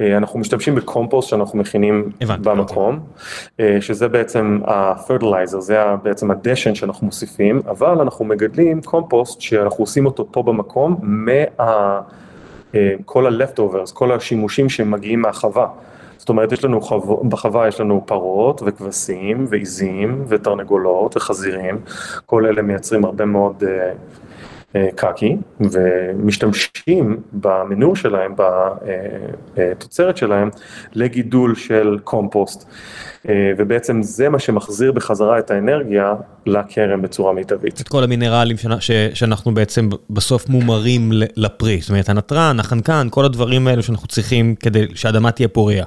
אה, 0.00 0.16
אנחנו 0.16 0.38
משתמשים 0.38 0.74
בקומפוסט 0.74 1.28
שאנחנו 1.28 1.58
מכינים 1.58 2.10
הבנתי, 2.20 2.42
במקום, 2.42 3.00
אוקיי. 3.52 3.80
שזה 3.80 4.08
בעצם 4.08 4.60
ה-fertilizer, 4.66 5.60
זה 5.60 5.78
בעצם 6.02 6.30
הדשן 6.30 6.74
שאנחנו 6.74 7.06
מוסיפים, 7.06 7.62
אבל 7.68 8.00
אנחנו 8.00 8.24
מגדלים 8.24 8.82
קומפוסט 8.82 9.40
שאנחנו 9.40 9.82
עושים 9.82 10.06
אותו 10.06 10.26
פה 10.32 10.42
במקום, 10.42 10.96
מה... 11.02 12.00
כל 13.04 13.26
ה-leftovers, 13.26 13.92
כל 13.92 14.12
השימושים 14.12 14.68
שמגיעים 14.68 15.20
מהחווה. 15.20 15.66
זאת 16.26 16.28
אומרת, 16.28 16.52
יש 16.52 16.64
לנו 16.64 16.80
חו... 16.80 17.24
בחווה 17.28 17.68
יש 17.68 17.80
לנו 17.80 18.02
פרות 18.06 18.62
וכבשים 18.66 19.46
ועיזים 19.48 20.24
ותרנגולות 20.28 21.16
וחזירים, 21.16 21.78
כל 22.26 22.46
אלה 22.46 22.62
מייצרים 22.62 23.04
הרבה 23.04 23.24
מאוד 23.24 23.64
אה, 23.66 23.92
אה, 24.76 24.88
קקי 24.94 25.36
ומשתמשים 25.60 27.16
במנור 27.32 27.96
שלהם, 27.96 28.34
בתוצרת 29.56 30.14
אה, 30.14 30.20
שלהם, 30.20 30.50
לגידול 30.94 31.54
של 31.54 31.98
קומפוסט, 32.04 32.68
ובעצם 33.58 34.02
זה 34.02 34.28
מה 34.28 34.38
שמחזיר 34.38 34.92
בחזרה 34.92 35.38
את 35.38 35.50
האנרגיה 35.50 36.14
לכרם 36.46 37.02
בצורה 37.02 37.32
מיטבית. 37.32 37.80
את 37.80 37.88
כל 37.88 38.04
המינרלים 38.04 38.56
ש... 38.78 38.90
שאנחנו 39.14 39.54
בעצם 39.54 39.88
בסוף 40.10 40.48
מומרים 40.48 41.12
לפרי, 41.36 41.80
זאת 41.80 41.90
אומרת 41.90 42.08
הנתרן, 42.08 42.60
החנקן, 42.60 43.06
כל 43.10 43.24
הדברים 43.24 43.68
האלו 43.68 43.82
שאנחנו 43.82 44.08
צריכים 44.08 44.54
כדי 44.54 44.86
שהאדמה 44.94 45.32
תהיה 45.32 45.48
פוריה. 45.48 45.84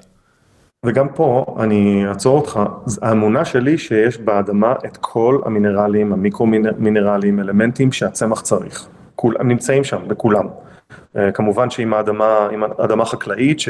וגם 0.85 1.09
פה 1.09 1.55
אני 1.59 2.07
אעצור 2.07 2.37
אותך, 2.37 2.59
האמונה 3.01 3.45
שלי 3.45 3.77
שיש 3.77 4.17
באדמה 4.17 4.73
את 4.85 4.97
כל 4.97 5.39
המינרלים, 5.45 6.13
המיקרו-מינרלים, 6.13 7.39
אלמנטים 7.39 7.91
שהצמח 7.91 8.41
צריך. 8.41 8.87
הם 9.39 9.47
נמצאים 9.47 9.83
שם, 9.83 10.07
בכולם. 10.07 10.47
אה, 11.17 11.31
כמובן 11.31 11.69
שעם 11.69 11.93
האדמה, 11.93 12.47
עם 12.51 12.63
אדמה 12.63 13.05
חקלאית, 13.05 13.59
ש... 13.59 13.69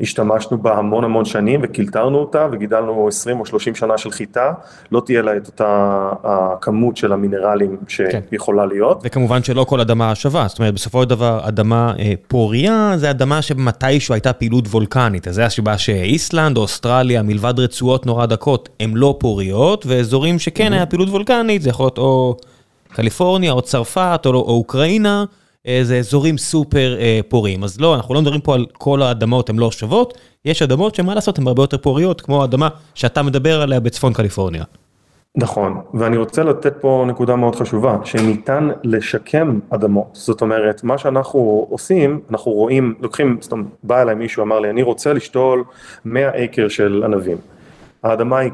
השתמשנו 0.00 0.58
בה 0.58 0.78
המון 0.78 1.04
המון 1.04 1.24
שנים 1.24 1.60
וקילטרנו 1.62 2.18
אותה 2.18 2.46
וגידלנו 2.52 3.08
20 3.08 3.40
או 3.40 3.46
30 3.46 3.74
שנה 3.74 3.98
של 3.98 4.10
חיטה, 4.10 4.52
לא 4.92 5.02
תהיה 5.06 5.22
לה 5.22 5.36
את 5.36 5.46
אותה 5.46 6.10
הכמות 6.24 6.96
של 6.96 7.12
המינרלים 7.12 7.76
שיכולה 7.88 8.62
כן. 8.62 8.68
להיות. 8.68 9.00
וכמובן 9.04 9.42
שלא 9.42 9.64
כל 9.64 9.80
אדמה 9.80 10.14
שווה, 10.14 10.48
זאת 10.48 10.58
אומרת 10.58 10.74
בסופו 10.74 11.02
של 11.02 11.08
דבר 11.08 11.40
אדמה 11.48 11.92
אה, 11.98 12.12
פוריה 12.28 12.92
זה 12.96 13.10
אדמה 13.10 13.42
שמתישהו 13.42 14.14
הייתה 14.14 14.32
פעילות 14.32 14.66
וולקנית, 14.66 15.28
אז 15.28 15.34
זה 15.34 15.44
הסיבה 15.44 15.78
שאיסלנד 15.78 16.56
או 16.56 16.62
אוסטרליה 16.62 17.22
מלבד 17.22 17.58
רצועות 17.58 18.06
נורא 18.06 18.26
דקות 18.26 18.68
הם 18.80 18.96
לא 18.96 19.16
פוריות, 19.20 19.86
ואזורים 19.86 20.38
שכן 20.38 20.72
היה 20.72 20.86
פעילות 20.86 21.08
וולקנית 21.08 21.62
זה 21.62 21.70
יכול 21.70 21.84
להיות 21.84 21.98
או 21.98 22.36
קליפורניה 22.92 23.52
או 23.52 23.62
צרפת 23.62 24.20
או, 24.26 24.30
או 24.30 24.40
אוקראינה. 24.40 25.24
זה 25.82 25.98
אזורים 25.98 26.38
סופר 26.38 26.96
אה, 27.00 27.20
פוריים. 27.28 27.64
אז 27.64 27.80
לא, 27.80 27.94
אנחנו 27.94 28.14
לא 28.14 28.20
מדברים 28.22 28.40
פה 28.40 28.54
על 28.54 28.66
כל 28.72 29.02
האדמות 29.02 29.50
הן 29.50 29.58
לא 29.58 29.70
שוות, 29.70 30.18
יש 30.44 30.62
אדמות 30.62 30.94
שמה 30.94 31.14
לעשות 31.14 31.38
הן 31.38 31.46
הרבה 31.46 31.62
יותר 31.62 31.78
פוריות, 31.78 32.20
כמו 32.20 32.42
האדמה 32.42 32.68
שאתה 32.94 33.22
מדבר 33.22 33.62
עליה 33.62 33.80
בצפון 33.80 34.12
קליפורניה. 34.12 34.64
נכון, 35.36 35.80
ואני 35.94 36.16
רוצה 36.16 36.42
לתת 36.42 36.76
פה 36.80 37.04
נקודה 37.08 37.36
מאוד 37.36 37.54
חשובה, 37.56 37.96
שניתן 38.04 38.68
לשקם 38.84 39.58
אדמות, 39.70 40.08
זאת 40.12 40.40
אומרת, 40.40 40.84
מה 40.84 40.98
שאנחנו 40.98 41.66
עושים, 41.70 42.20
אנחנו 42.30 42.52
רואים, 42.52 42.94
לוקחים, 43.00 43.38
זאת 43.40 43.52
אומרת, 43.52 43.66
בא 43.82 44.02
אליי 44.02 44.14
מישהו, 44.14 44.42
אמר 44.42 44.60
לי, 44.60 44.70
אני 44.70 44.82
רוצה 44.82 45.12
לשתול 45.12 45.64
100 46.04 46.44
אקר 46.44 46.68
של 46.68 47.02
ענבים. 47.04 47.36
האדמה 48.02 48.38
היא 48.38 48.50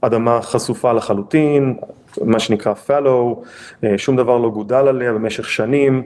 אדמה 0.00 0.42
חשופה 0.42 0.92
לחלוטין, 0.92 1.76
מה 2.24 2.38
שנקרא 2.38 2.74
fallow, 2.88 3.44
אה, 3.84 3.98
שום 3.98 4.16
דבר 4.16 4.38
לא 4.38 4.50
גודל 4.50 4.88
עליה 4.88 5.12
במשך 5.12 5.50
שנים, 5.50 6.02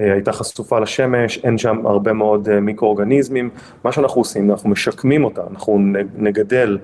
אה, 0.00 0.12
הייתה 0.12 0.32
חשופה 0.32 0.78
לשמש, 0.78 1.38
אין 1.44 1.58
שם 1.58 1.86
הרבה 1.86 2.12
מאוד 2.12 2.48
אה, 2.48 2.60
מיקרואורגניזמים, 2.60 3.50
מה 3.84 3.92
שאנחנו 3.92 4.20
עושים, 4.20 4.50
אנחנו 4.50 4.70
משקמים 4.70 5.24
אותה, 5.24 5.42
אנחנו 5.50 5.78
נגדל 6.16 6.78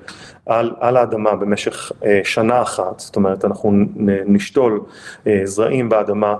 על, 0.47 0.75
על 0.81 0.97
האדמה 0.97 1.37
במשך 1.37 1.93
שנה 2.25 2.63
אחת, 2.63 3.01
זאת 3.01 3.17
אומרת 3.17 3.45
אנחנו 3.45 3.73
נשתול 4.27 4.81
זרעים 5.45 5.89
באדמה, 5.89 6.37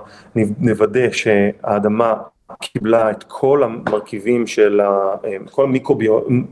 נוודא 0.59 1.11
שהאדמה 1.11 2.13
קיבלה 2.61 3.11
את 3.11 3.23
כל 3.27 3.63
המרכיבים 3.63 4.47
של 4.47 4.81
כל 5.51 5.65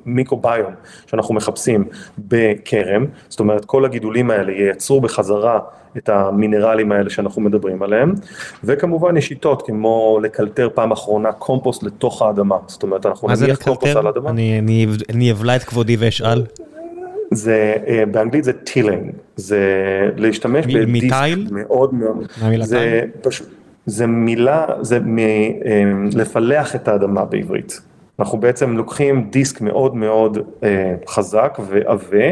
המיקרוביום 0.06 0.72
שאנחנו 1.08 1.36
מחפשים 1.36 1.84
בכרם, 2.20 3.06
זאת 3.30 3.40
אומרת 3.40 3.66
כל 3.66 3.86
הגידולים 3.86 4.32
האלה 4.32 4.52
ייצרו 4.52 5.02
בחזרה 5.02 5.60
את 5.98 6.10
המינרלים 6.10 6.92
האלה 6.92 7.10
שאנחנו 7.10 7.42
מדברים 7.42 7.84
עליהם, 7.84 8.14
וכמובן 8.64 9.18
יש 9.18 9.28
שיטות 9.28 9.62
כמו 9.62 10.20
לקלטר 10.24 10.70
פעם 10.74 10.92
אחרונה 10.92 11.32
קומפוסט 11.32 11.84
לתוך 11.84 12.22
האדמה, 12.22 12.58
זאת 12.68 12.84
אומרת 12.84 13.06
אנחנו 13.06 13.28
נניח 13.28 13.64
קומפוסט 13.64 13.96
על 13.96 14.08
האדמה. 14.08 14.30
אני, 14.30 14.60
אני, 14.60 14.88
אני 15.10 15.32
אבלע 15.32 15.56
את 15.56 15.64
כבודי 15.64 15.96
ואשאל. 16.00 16.44
זה, 17.32 17.76
אה, 17.88 18.04
באנגלית 18.12 18.44
זה 18.44 18.54
tilling, 18.54 19.12
זה 19.36 19.60
להשתמש 20.16 20.66
בדיסק 20.66 21.14
מאוד 21.52 21.94
מאוד, 21.94 22.28
זה 22.62 23.02
פשוט. 23.22 23.48
זה 23.88 24.08
מילה, 24.08 24.66
זה 24.82 25.00
מ, 25.00 25.18
אמ, 25.18 26.10
לפלח 26.16 26.76
את 26.76 26.88
האדמה 26.88 27.26
בעברית. 27.26 27.82
אנחנו 28.20 28.38
בעצם 28.38 28.78
לוקחים 28.78 29.30
דיסק 29.30 29.62
מאוד 29.62 29.96
מאוד 29.96 30.38
אה, 30.64 30.96
חזק 31.08 31.58
ועבה 31.68 32.26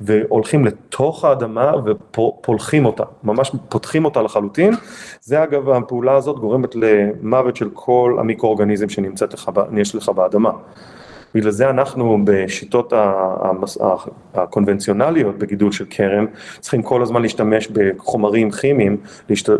והולכים 0.00 0.64
לתוך 0.64 1.24
האדמה 1.24 1.72
ופולחים 1.84 2.86
אותה, 2.86 3.04
ממש 3.24 3.52
פותחים 3.68 4.04
אותה 4.04 4.22
לחלוטין. 4.22 4.74
זה 5.20 5.42
אגב 5.42 5.70
הפעולה 5.70 6.14
הזאת 6.16 6.38
גורמת 6.38 6.74
למוות 6.74 7.56
של 7.56 7.70
כל 7.72 8.16
המיקרואורגניזם 8.20 8.88
שנמצאת 8.88 9.34
לך, 9.34 9.50
יש 9.76 9.94
לך 9.94 10.08
באדמה. 10.08 10.50
בגלל 11.34 11.50
זה 11.50 11.70
אנחנו 11.70 12.18
בשיטות 12.24 12.92
הקונבנציונליות 14.34 15.38
בגידול 15.38 15.72
של 15.72 15.84
כרם, 15.90 16.26
צריכים 16.60 16.82
כל 16.82 17.02
הזמן 17.02 17.22
להשתמש 17.22 17.68
בחומרים 17.68 18.50
כימיים, 18.50 18.96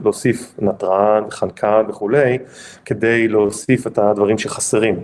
להוסיף 0.05 0.55
נתרן, 0.59 1.23
חנקן 1.31 1.83
וכולי, 1.89 2.39
כדי 2.85 3.29
להוסיף 3.29 3.87
את 3.87 3.99
הדברים 3.99 4.39
שחסרים. 4.39 4.97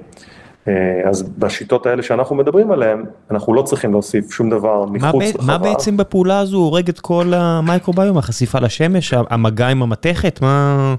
אז 1.04 1.22
בשיטות 1.22 1.86
האלה 1.86 2.02
שאנחנו 2.02 2.36
מדברים 2.36 2.70
עליהן, 2.70 3.04
אנחנו 3.30 3.54
לא 3.54 3.62
צריכים 3.62 3.92
להוסיף 3.92 4.30
שום 4.30 4.50
דבר 4.50 4.84
מחוץ 4.84 5.22
לחווה. 5.34 5.46
מה 5.46 5.58
בעצם 5.58 5.96
בפעולה 5.96 6.38
הזו 6.38 6.56
הורג 6.56 6.88
את 6.88 7.00
כל 7.00 7.32
המייקרוביום, 7.34 8.18
החשיפה 8.18 8.58
לשמש, 8.58 9.14
המגע 9.30 9.68
עם 9.68 9.82
המתכת, 9.82 10.42
מה... 10.42 10.94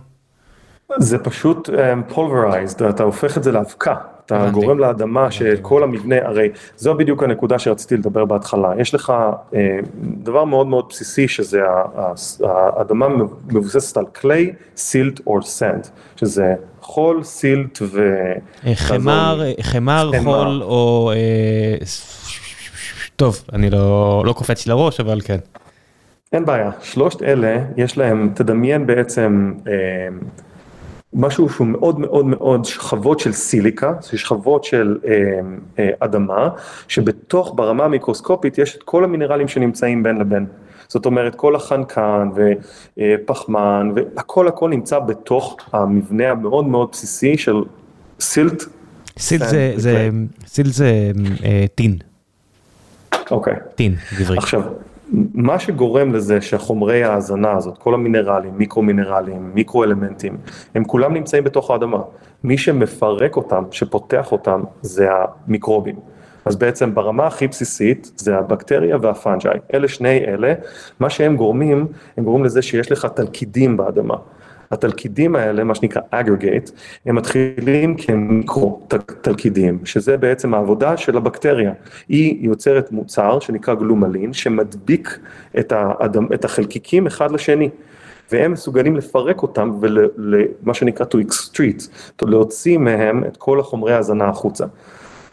זה 0.97 1.17
פשוט 1.17 1.69
pulverized, 2.09 2.89
אתה 2.89 3.03
הופך 3.03 3.37
את 3.37 3.43
זה 3.43 3.51
לאבקה, 3.51 3.95
אתה 4.25 4.49
גורם 4.51 4.79
לאדמה 4.79 5.31
שכל 5.31 5.83
המבנה, 5.83 6.15
הרי 6.23 6.49
זו 6.77 6.95
בדיוק 6.95 7.23
הנקודה 7.23 7.59
שרציתי 7.59 7.97
לדבר 7.97 8.25
בהתחלה, 8.25 8.71
יש 8.79 8.95
לך 8.95 9.13
דבר 10.03 10.45
מאוד 10.45 10.67
מאוד 10.67 10.85
בסיסי 10.89 11.27
שזה 11.27 11.61
האדמה 12.43 13.07
מבוססת 13.47 13.97
על 13.97 14.05
clay, 14.21 14.77
silt 14.77 15.19
or 15.29 15.41
sand, 15.41 15.87
שזה 16.15 16.53
חול, 16.81 17.23
סילט 17.23 17.79
ו... 17.81 18.15
חמר, 18.73 19.41
חמר, 19.61 20.11
חול 20.23 20.63
או... 20.63 21.11
טוב, 23.15 23.43
אני 23.53 23.69
לא 23.69 24.33
קופץ 24.37 24.67
לראש, 24.67 24.99
אבל 24.99 25.21
כן. 25.21 25.37
אין 26.33 26.45
בעיה, 26.45 26.71
שלושת 26.81 27.23
אלה 27.23 27.57
יש 27.77 27.97
להם, 27.97 28.29
תדמיין 28.35 28.87
בעצם 28.87 29.53
משהו 31.15 31.49
שהוא 31.49 31.67
מאוד 31.67 31.99
מאוד 31.99 32.25
מאוד 32.25 32.65
שכבות 32.65 33.19
של 33.19 33.31
סיליקה, 33.31 33.93
שכבות 34.01 34.63
של 34.63 34.97
אדמה, 35.99 36.49
שבתוך 36.87 37.53
ברמה 37.55 37.85
המיקרוסקופית 37.85 38.57
יש 38.57 38.75
את 38.75 38.83
כל 38.83 39.03
המינרלים 39.03 39.47
שנמצאים 39.47 40.03
בין 40.03 40.17
לבין. 40.17 40.45
זאת 40.87 41.05
אומרת 41.05 41.35
כל 41.35 41.55
החנקן 41.55 42.29
ופחמן 42.97 43.91
והכל 43.95 44.47
הכל 44.47 44.69
נמצא 44.69 44.99
בתוך 44.99 45.57
המבנה 45.73 46.31
המאוד 46.31 46.67
מאוד 46.67 46.89
בסיסי 46.91 47.37
של 47.37 47.55
סילט. 48.19 48.63
סילט 49.17 49.47
זה, 49.77 50.09
סילט 50.47 50.73
זה 50.73 51.11
טין. 51.75 51.97
אוקיי. 53.31 53.53
טין, 53.75 53.95
בעברית. 54.17 54.37
עכשיו, 54.37 54.61
מה 55.33 55.59
שגורם 55.59 56.13
לזה 56.13 56.41
שהחומרי 56.41 57.03
ההזנה 57.03 57.51
הזאת, 57.51 57.77
כל 57.77 57.93
המינרלים, 57.93 58.57
מיקרו 58.57 58.81
מינרלים, 58.81 59.51
מיקרו 59.53 59.83
אלמנטים, 59.83 60.37
הם 60.75 60.83
כולם 60.83 61.13
נמצאים 61.13 61.43
בתוך 61.43 61.71
האדמה. 61.71 62.01
מי 62.43 62.57
שמפרק 62.57 63.37
אותם, 63.37 63.63
שפותח 63.71 64.31
אותם, 64.31 64.63
זה 64.81 65.07
המיקרובים. 65.11 65.95
אז 66.45 66.55
בעצם 66.55 66.95
ברמה 66.95 67.27
הכי 67.27 67.47
בסיסית 67.47 68.11
זה 68.15 68.37
הבקטריה 68.37 68.97
והפאנג'אי, 69.01 69.59
אלה 69.73 69.87
שני 69.87 70.25
אלה, 70.25 70.53
מה 70.99 71.09
שהם 71.09 71.35
גורמים, 71.35 71.87
הם 72.17 72.23
גורמים 72.23 72.45
לזה 72.45 72.61
שיש 72.61 72.91
לך 72.91 73.05
תלכידים 73.05 73.77
באדמה. 73.77 74.15
התלכידים 74.71 75.35
האלה, 75.35 75.63
מה 75.63 75.75
שנקרא 75.75 76.01
aggregate, 76.13 76.71
הם 77.05 77.15
מתחילים 77.15 77.95
כמיקרו 77.97 78.87
תלכידים, 79.21 79.79
שזה 79.85 80.17
בעצם 80.17 80.53
העבודה 80.53 80.97
של 80.97 81.17
הבקטריה. 81.17 81.71
היא 82.09 82.37
יוצרת 82.47 82.91
מוצר 82.91 83.39
שנקרא 83.39 83.73
גלומלין, 83.73 84.33
שמדביק 84.33 85.19
את, 85.59 85.71
האדמ, 85.71 86.33
את 86.33 86.45
החלקיקים 86.45 87.07
אחד 87.07 87.31
לשני. 87.31 87.69
והם 88.31 88.51
מסוגלים 88.51 88.95
לפרק 88.95 89.41
אותם 89.41 89.71
ולמה 89.81 90.73
שנקרא 90.73 91.05
to 91.05 91.27
extreat, 91.27 91.87
להוציא 92.21 92.77
מהם 92.77 93.23
את 93.23 93.37
כל 93.37 93.59
החומרי 93.59 93.93
ההזנה 93.93 94.29
החוצה. 94.29 94.65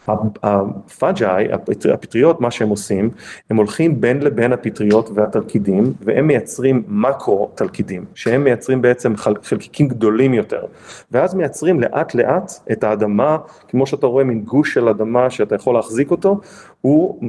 הפאג'אי, 0.07 1.47
הפטריות, 1.93 2.41
מה 2.41 2.51
שהם 2.51 2.69
עושים, 2.69 3.09
הם 3.49 3.57
הולכים 3.57 4.01
בין 4.01 4.19
לבין 4.19 4.53
הפטריות 4.53 5.09
והתלכידים, 5.13 5.93
והם 6.01 6.27
מייצרים 6.27 6.83
מקרו 6.87 7.49
תלכידים, 7.55 8.05
שהם 8.15 8.43
מייצרים 8.43 8.81
בעצם 8.81 9.13
חלקיקים 9.41 9.87
גדולים 9.87 10.33
יותר, 10.33 10.65
ואז 11.11 11.33
מייצרים 11.33 11.79
לאט 11.79 12.15
לאט 12.15 12.51
את 12.71 12.83
האדמה, 12.83 13.37
כמו 13.67 13.87
שאתה 13.87 14.07
רואה 14.07 14.23
מין 14.23 14.41
גוש 14.41 14.73
של 14.73 14.89
אדמה 14.89 15.29
שאתה 15.29 15.55
יכול 15.55 15.75
להחזיק 15.75 16.11
אותו, 16.11 16.39
הוא 16.81 17.19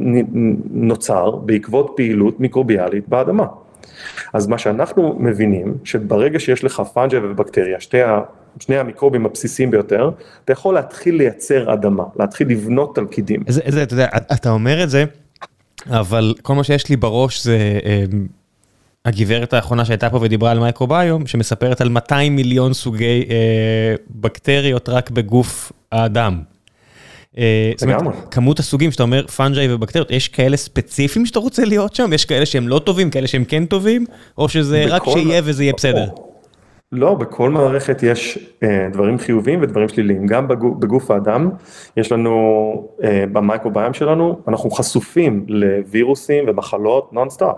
נוצר 0.71 1.31
בעקבות 1.31 1.93
פעילות 1.97 2.41
מיקרוביאלית 2.41 3.09
באדמה. 3.09 3.47
אז 4.33 4.47
מה 4.47 4.59
שאנחנו 4.59 5.17
מבינים, 5.19 5.75
שברגע 5.85 6.39
שיש 6.39 6.65
לך 6.65 6.81
פאנג'ה 6.81 7.19
ובקטריה, 7.23 7.81
שתי 7.81 7.99
שני 8.61 8.77
המיקרובים 8.77 9.27
הבסיסיים 9.27 9.71
ביותר, 9.71 10.11
אתה 10.45 10.53
יכול 10.53 10.75
להתחיל 10.75 11.15
לייצר 11.15 11.73
אדמה, 11.73 12.05
להתחיל 12.19 12.49
לבנות 12.49 12.95
תלכידים. 12.95 13.43
זה, 13.49 13.61
זה, 13.69 13.83
אתה 13.83 13.95
יודע, 13.95 14.07
אתה 14.33 14.51
אומר 14.51 14.85
את 14.85 14.91
זה, 14.91 15.05
אבל 15.91 16.35
כל 16.43 16.55
מה 16.55 16.65
שיש 16.65 16.89
לי 16.89 16.97
בראש 16.97 17.45
זה 17.45 17.59
הגברת 19.05 19.53
האחרונה 19.53 19.85
שהייתה 19.85 20.11
פה 20.11 20.19
ודיברה 20.23 20.51
על 20.51 20.59
מייקרוביום, 20.59 21.27
שמספרת 21.27 21.81
על 21.81 21.89
200 21.89 22.37
מיליון 22.37 22.73
סוגי 22.73 23.25
אה, 23.31 23.95
בקטריות 24.11 24.89
רק 24.89 25.11
בגוף 25.11 25.73
האדם. 25.93 26.43
זאת 27.35 27.83
אומרת, 27.83 28.01
כמות 28.31 28.59
הסוגים 28.59 28.93
שאתה 28.93 29.03
אומר 29.03 29.27
פאנג'אי 29.27 29.75
ובקטריות, 29.75 30.11
יש 30.11 30.29
כאלה 30.29 30.57
ספציפיים 30.57 31.27
שאתה 31.27 31.39
רוצה 31.39 31.65
להיות 31.65 31.95
שם? 31.95 32.13
יש 32.13 32.25
כאלה 32.25 32.47
שהם 32.47 32.69
לא 32.69 32.79
טובים, 32.79 33.11
כאלה 33.11 33.27
שהם 33.27 33.45
כן 33.45 33.67
טובים? 33.67 34.07
או 34.39 34.49
שזה 34.49 34.85
רק 34.89 35.03
שיהיה 35.05 35.43
וזה 35.45 35.63
יהיה 35.63 35.73
בסדר? 35.77 36.09
לא, 36.95 37.15
בכל 37.15 37.51
מערכת 37.51 38.03
יש 38.03 38.39
אה, 38.63 38.89
דברים 38.93 39.19
חיוביים 39.19 39.63
ודברים 39.63 39.89
שליליים, 39.89 40.27
גם 40.27 40.49
בגוף, 40.49 40.77
בגוף 40.79 41.11
האדם, 41.11 41.51
יש 41.97 42.13
לנו, 42.13 42.89
אה, 43.05 43.25
במייקרוביום 43.33 43.95
שלנו, 43.95 44.39
אנחנו 44.49 44.71
חשופים 44.71 45.45
לווירוסים 45.49 46.45
ומחלות 46.49 47.13
נונסטופ. 47.13 47.57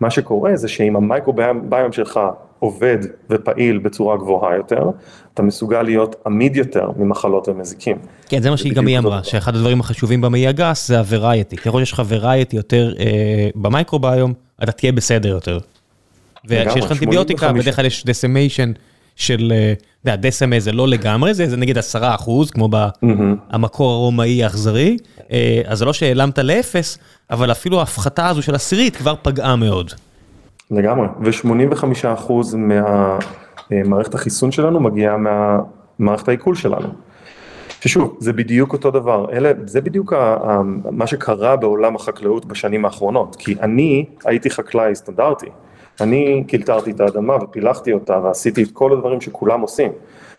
מה 0.00 0.10
שקורה 0.10 0.56
זה 0.56 0.68
שאם 0.68 0.96
המייקרוביום 0.96 1.92
שלך 1.92 2.20
עובד 2.58 2.98
ופעיל 3.30 3.78
בצורה 3.78 4.16
גבוהה 4.16 4.56
יותר, 4.56 4.90
אתה 5.34 5.42
מסוגל 5.42 5.82
להיות 5.82 6.16
עמיד 6.26 6.56
יותר 6.56 6.90
ממחלות 6.96 7.48
ומזיקים. 7.48 7.96
כן, 8.28 8.42
זה 8.42 8.50
מה 8.50 8.56
שהיא 8.56 8.74
גם 8.74 8.86
היא 8.86 8.98
אמרה, 8.98 9.24
שאחד 9.24 9.56
הדברים 9.56 9.80
החשובים 9.80 10.20
במעי 10.20 10.46
הגס 10.46 10.88
זה 10.88 11.00
ה-variety, 11.00 11.56
ככל 11.56 11.78
שיש 11.78 11.92
לך 11.92 12.02
variety 12.10 12.56
יותר 12.56 12.94
אה, 12.98 13.48
במייקרוביום, 13.54 14.32
אתה 14.62 14.72
תהיה 14.72 14.92
בסדר 14.92 15.28
יותר. 15.28 15.58
וכשיש 16.44 16.84
לך 16.84 16.92
אנטיביוטיקה, 16.92 17.52
בדרך 17.52 17.76
כלל 17.76 17.86
יש 17.86 18.06
decimation 18.06 18.72
של, 19.16 19.52
אתה 20.02 20.10
יודע, 20.10 20.28
דצימה 20.28 20.60
זה 20.60 20.72
לא 20.72 20.88
לגמרי, 20.88 21.34
זה 21.34 21.56
נגיד 21.56 21.78
עשרה 21.78 22.14
אחוז, 22.14 22.50
כמו 22.50 22.68
במקור 23.52 23.90
הרומאי 23.90 24.44
האכזרי, 24.44 24.96
אז 25.64 25.78
זה 25.78 25.84
לא 25.84 25.92
שהעלמת 25.92 26.38
לאפס, 26.38 26.98
אבל 27.30 27.52
אפילו 27.52 27.80
ההפחתה 27.80 28.28
הזו 28.28 28.42
של 28.42 28.54
עשירית 28.54 28.96
כבר 28.96 29.14
פגעה 29.22 29.56
מאוד. 29.56 29.92
לגמרי, 30.70 31.06
ו-85 31.20 31.84
אחוז 32.14 32.56
מהמערכת 33.70 34.14
החיסון 34.14 34.52
שלנו 34.52 34.80
מגיעה 34.80 35.16
מהמערכת 35.16 36.28
העיכול 36.28 36.54
שלנו. 36.54 36.88
ששוב, 37.80 38.16
זה 38.20 38.32
בדיוק 38.32 38.72
אותו 38.72 38.90
דבר, 38.90 39.26
אלה, 39.32 39.52
זה 39.66 39.80
בדיוק 39.80 40.12
ה, 40.12 40.16
ה, 40.16 40.60
מה 40.90 41.06
שקרה 41.06 41.56
בעולם 41.56 41.96
החקלאות 41.96 42.44
בשנים 42.44 42.84
האחרונות, 42.84 43.36
כי 43.36 43.54
אני 43.60 44.04
הייתי 44.24 44.50
חקלאי 44.50 44.94
סטנדרטי. 44.94 45.46
אני 46.00 46.44
קילטרתי 46.46 46.90
את 46.90 47.00
האדמה 47.00 47.36
ופילחתי 47.42 47.92
אותה 47.92 48.20
ועשיתי 48.24 48.62
את 48.62 48.70
כל 48.72 48.92
הדברים 48.92 49.20
שכולם 49.20 49.60
עושים, 49.60 49.92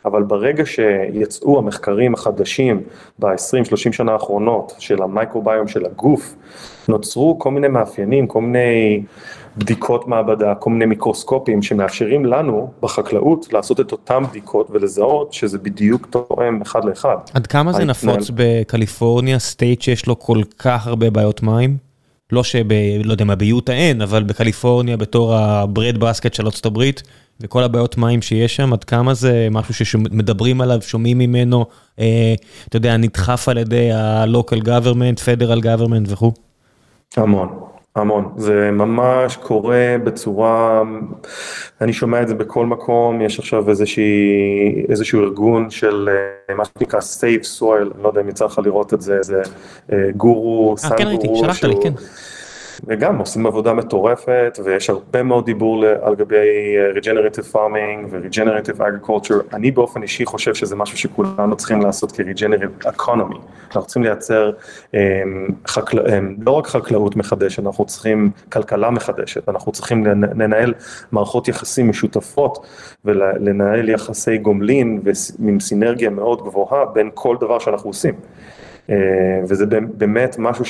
אבל 0.06 0.24
ברגע 0.24 0.66
שיצאו 0.66 1.58
המחקרים 1.58 2.14
החדשים 2.14 2.82
ב-20-30 3.20 3.92
שנה 3.92 4.12
האחרונות 4.12 4.74
של 4.80 5.02
המייקרוביום 5.02 5.68
של 5.68 5.86
הגוף, 5.86 6.36
נוצרו 6.88 7.40
כל 7.40 7.52
מיני 7.52 7.68
מאפיינים, 7.68 8.28
כל 8.28 8.42
מיני 8.42 9.04
בדיקות 9.58 10.08
מעבדה, 10.08 10.56
כל 10.56 10.70
מיני 10.70 10.86
מיקרוסקופים 10.86 11.62
שמאפשרים 11.62 12.26
לנו 12.26 12.72
בחקלאות 12.82 13.54
לעשות 13.54 13.80
את 13.80 13.92
אותן 13.92 14.24
בדיקות 14.30 14.68
ולזהות 14.72 15.34
שזה 15.34 15.58
בדיוק 15.58 16.06
תואם 16.06 16.62
אחד 16.62 16.86
לאחד. 16.86 17.18
עד 17.34 17.48
כמה 17.48 17.74
זה 17.74 17.86
נפוץ 17.86 18.32
בקליפורניה, 18.34 19.40
state 19.40 19.82
שיש 19.82 20.08
לו 20.08 20.20
כל 20.20 20.42
כך 20.60 20.88
הרבה 20.88 21.10
בעיות 21.10 21.44
מים? 21.44 21.93
לא 22.34 22.44
שב... 22.44 22.66
לא 23.04 23.12
יודע 23.12 23.26
מה, 23.26 23.36
ביוטה 23.36 23.74
אין, 23.74 24.02
אבל 24.02 24.24
בקליפורניה 24.24 24.98
בתור 24.98 25.36
ה 25.36 25.98
breadbasket 25.98 26.34
של 26.34 26.46
ארצות 26.46 26.66
הברית, 26.66 27.04
וכל 27.40 27.64
הבעיות 27.64 27.98
מים 27.98 28.22
שיש 28.22 28.56
שם, 28.56 28.74
עד 28.74 28.84
כמה 28.84 29.14
זה 29.14 29.48
משהו 29.52 29.86
שמדברים 29.86 30.62
עליו, 30.62 30.82
שומעים 30.82 31.18
ממנו, 31.18 31.66
אה, 32.00 32.34
אתה 32.68 32.78
יודע, 32.78 32.98
נדחף 32.98 33.50
על 33.50 33.58
ידי 33.58 33.92
ה-local 33.92 34.62
government, 34.66 35.20
federal 35.26 35.64
government 35.64 36.08
וכו'? 36.08 36.32
המון, 37.18 37.50
המון, 37.96 38.34
זה 38.38 38.72
ממש 38.72 39.38
קורה 39.38 39.96
בצורה, 40.04 40.82
אני 41.82 41.94
שומע 41.94 42.22
את 42.22 42.28
זה 42.28 42.36
בכל 42.36 42.66
מקום, 42.66 43.22
יש 43.22 43.40
עכשיו 43.40 43.70
איזושהי, 43.70 44.06
איזשהו 44.90 45.22
ארגון 45.24 45.70
של 45.70 46.10
מה 46.58 46.64
שנקרא 46.66 47.00
safe 47.00 47.60
soil, 47.60 47.94
אני 47.96 48.04
לא 48.04 48.08
יודע 48.08 48.22
אם 48.22 48.30
יצא 48.30 48.46
לך 48.46 48.62
לראות 48.64 48.94
את 48.94 49.02
זה, 49.02 49.18
זה 49.22 49.42
גורו, 50.18 50.76
סן 50.78 50.88
גורו, 50.88 50.94
אה 50.94 50.98
כן 50.98 51.08
ראיתי, 51.08 51.28
שלחת 51.36 51.64
לי, 51.64 51.76
כן. 51.84 51.94
וגם 52.88 53.18
עושים 53.18 53.46
עבודה 53.46 53.74
מטורפת 53.74 54.60
ויש 54.64 54.90
הרבה 54.90 55.24
מאוד 55.24 55.46
דיבור 55.46 55.86
על 56.02 56.16
גבי 56.16 56.36
אה, 56.36 56.92
Regenerative 56.92 57.54
Farming 57.54 58.08
ו-Regenerative 58.10 58.80
Agriculture, 58.80 59.56
אני 59.56 59.72
באופן 59.72 60.02
אישי 60.02 60.26
חושב 60.26 60.54
שזה 60.54 60.76
משהו 60.76 60.98
שכולנו 60.98 61.56
צריכים 61.56 61.82
לעשות 61.82 62.12
כ-Regenerative 62.12 62.86
Economy, 62.86 63.38
אנחנו 63.66 63.86
צריכים 63.86 64.04
לייצר 64.04 64.52
um, 64.52 64.96
חקל... 65.68 66.00
um, 66.00 66.12
לא 66.46 66.52
רק 66.52 66.68
חקלאות 66.68 67.16
מחדשת, 67.16 67.64
אנחנו 67.66 67.86
צריכים 67.86 68.32
כלכלה 68.52 68.90
מחדשת, 68.90 69.50
אנחנו 69.50 69.72
צריכים 69.72 70.06
לנהל 70.06 70.74
מערכות 71.12 71.48
יחסים 71.48 71.90
משותפות 71.90 72.68
ולנהל 73.06 73.90
יחסי 73.90 74.38
גומלין 74.38 75.02
ועם 75.04 75.60
סינרגיה 75.60 76.10
מאוד 76.10 76.42
גבוהה 76.42 76.86
בין 76.86 77.10
כל 77.14 77.36
דבר 77.40 77.60
שאנחנו 77.60 77.90
עושים. 77.90 78.14
אה, 78.90 78.96
וזה 79.48 79.66
באמת 79.94 80.36
משהו 80.40 80.66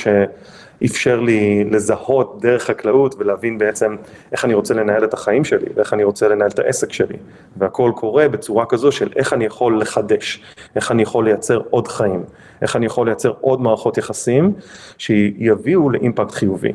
שאפשר 0.80 1.20
לי 1.20 1.64
לזהות 1.64 2.38
דרך 2.40 2.62
חקלאות 2.64 3.14
ולהבין 3.18 3.58
בעצם 3.58 3.96
איך 4.32 4.44
אני 4.44 4.54
רוצה 4.54 4.74
לנהל 4.74 5.04
את 5.04 5.14
החיים 5.14 5.44
שלי 5.44 5.66
ואיך 5.74 5.94
אני 5.94 6.04
רוצה 6.04 6.28
לנהל 6.28 6.48
את 6.48 6.58
העסק 6.58 6.92
שלי 6.92 7.16
והכל 7.56 7.92
קורה 7.96 8.28
בצורה 8.28 8.66
כזו 8.66 8.92
של 8.92 9.08
איך 9.16 9.32
אני 9.32 9.44
יכול 9.44 9.80
לחדש, 9.80 10.42
איך 10.76 10.90
אני 10.90 11.02
יכול 11.02 11.24
לייצר 11.24 11.60
עוד 11.70 11.88
חיים, 11.88 12.24
איך 12.62 12.76
אני 12.76 12.86
יכול 12.86 13.06
לייצר 13.06 13.32
עוד 13.40 13.60
מערכות 13.60 13.98
יחסים 13.98 14.52
שיביאו 14.98 15.90
לאימפקט 15.90 16.30
חיובי. 16.30 16.72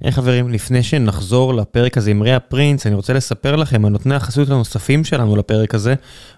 היי 0.00 0.12
חברים, 0.12 0.48
לפני 0.48 0.82
שנחזור 0.82 1.54
לפרק 1.54 1.98
הזה 1.98 2.10
עם 2.10 2.22
ריאה 2.22 2.40
פרינס, 2.40 2.86
אני 2.86 2.94
רוצה 2.94 3.12
לספר 3.12 3.56
לכם 3.56 3.84
על 3.84 3.92
נותני 3.92 4.14
החסות 4.14 4.48
הנוספים 4.48 5.04
שלנו 5.04 5.36
לפרק 5.36 5.74
הזה, 5.74 5.94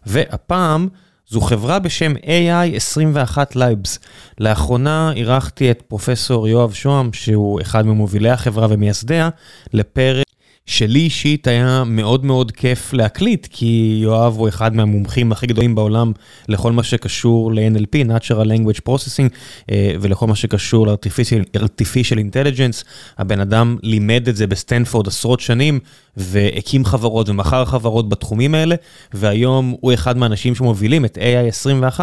והפעם 0.07 0.89
זו 1.29 1.41
חברה 1.41 1.79
בשם 1.79 2.13
AI21 2.17 3.37
Labs. 3.55 3.99
לאחרונה 4.39 5.13
אירחתי 5.17 5.71
את 5.71 5.83
פרופסור 5.83 6.49
יואב 6.49 6.73
שוהם, 6.73 7.13
שהוא 7.13 7.61
אחד 7.61 7.87
ממובילי 7.87 8.31
החברה 8.31 8.67
ומייסדיה, 8.71 9.29
לפרק 9.73 10.27
שלי 10.67 10.99
אישית 10.99 11.47
היה 11.47 11.83
מאוד 11.87 12.25
מאוד 12.25 12.53
כיף 12.53 12.93
להקליט, 12.93 13.49
כי 13.51 13.99
יואב 14.03 14.35
הוא 14.37 14.49
אחד 14.49 14.75
מהמומחים 14.75 15.33
הכי 15.33 15.47
גדולים 15.47 15.75
בעולם 15.75 16.13
לכל 16.49 16.73
מה 16.73 16.83
שקשור 16.83 17.53
ל-NLP, 17.53 18.09
Natural 18.09 18.47
Language 18.47 18.81
Processing, 18.89 19.29
אה, 19.71 19.93
ולכל 20.01 20.27
מה 20.27 20.37
שקשור 20.37 20.87
ל-Artificial 20.87 22.17
Intelligence. 22.17 22.85
הבן 23.19 23.41
אדם 23.41 23.77
לימד 23.83 24.29
את 24.29 24.37
זה 24.37 24.47
בסטנפורד 24.47 25.09
עשרות 25.09 25.41
שנים, 25.41 25.81
והקים 26.17 26.85
חברות 26.85 27.29
ומכר 27.29 27.65
חברות 27.65 28.09
בתחומים 28.09 28.55
האלה, 28.55 28.75
והיום 29.15 29.77
הוא 29.81 29.95
אחד 29.95 30.17
מהאנשים 30.17 30.55
שמובילים 30.55 31.05
את 31.05 31.19
AI21, 31.19 32.01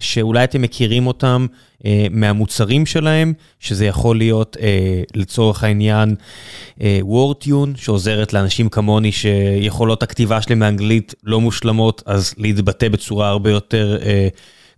שאולי 0.00 0.44
אתם 0.44 0.62
מכירים 0.62 1.06
אותם 1.06 1.46
מהמוצרים 2.10 2.86
שלהם, 2.86 3.32
שזה 3.60 3.86
יכול 3.86 4.18
להיות 4.18 4.56
אה, 4.60 5.02
לצורך 5.14 5.64
העניין 5.64 6.14
אה, 6.80 7.00
WordTune, 7.02 7.76
שעוזרת 7.76 8.32
לאנשים 8.32 8.68
כמוני 8.68 9.12
שיכולות 9.12 10.02
הכתיבה 10.02 10.42
שלהם 10.42 10.60
באנגלית 10.60 11.14
לא 11.24 11.40
מושלמות, 11.40 12.02
אז 12.06 12.34
להתבטא 12.38 12.88
בצורה 12.88 13.28
הרבה 13.28 13.50
יותר... 13.50 13.98
אה, 14.02 14.28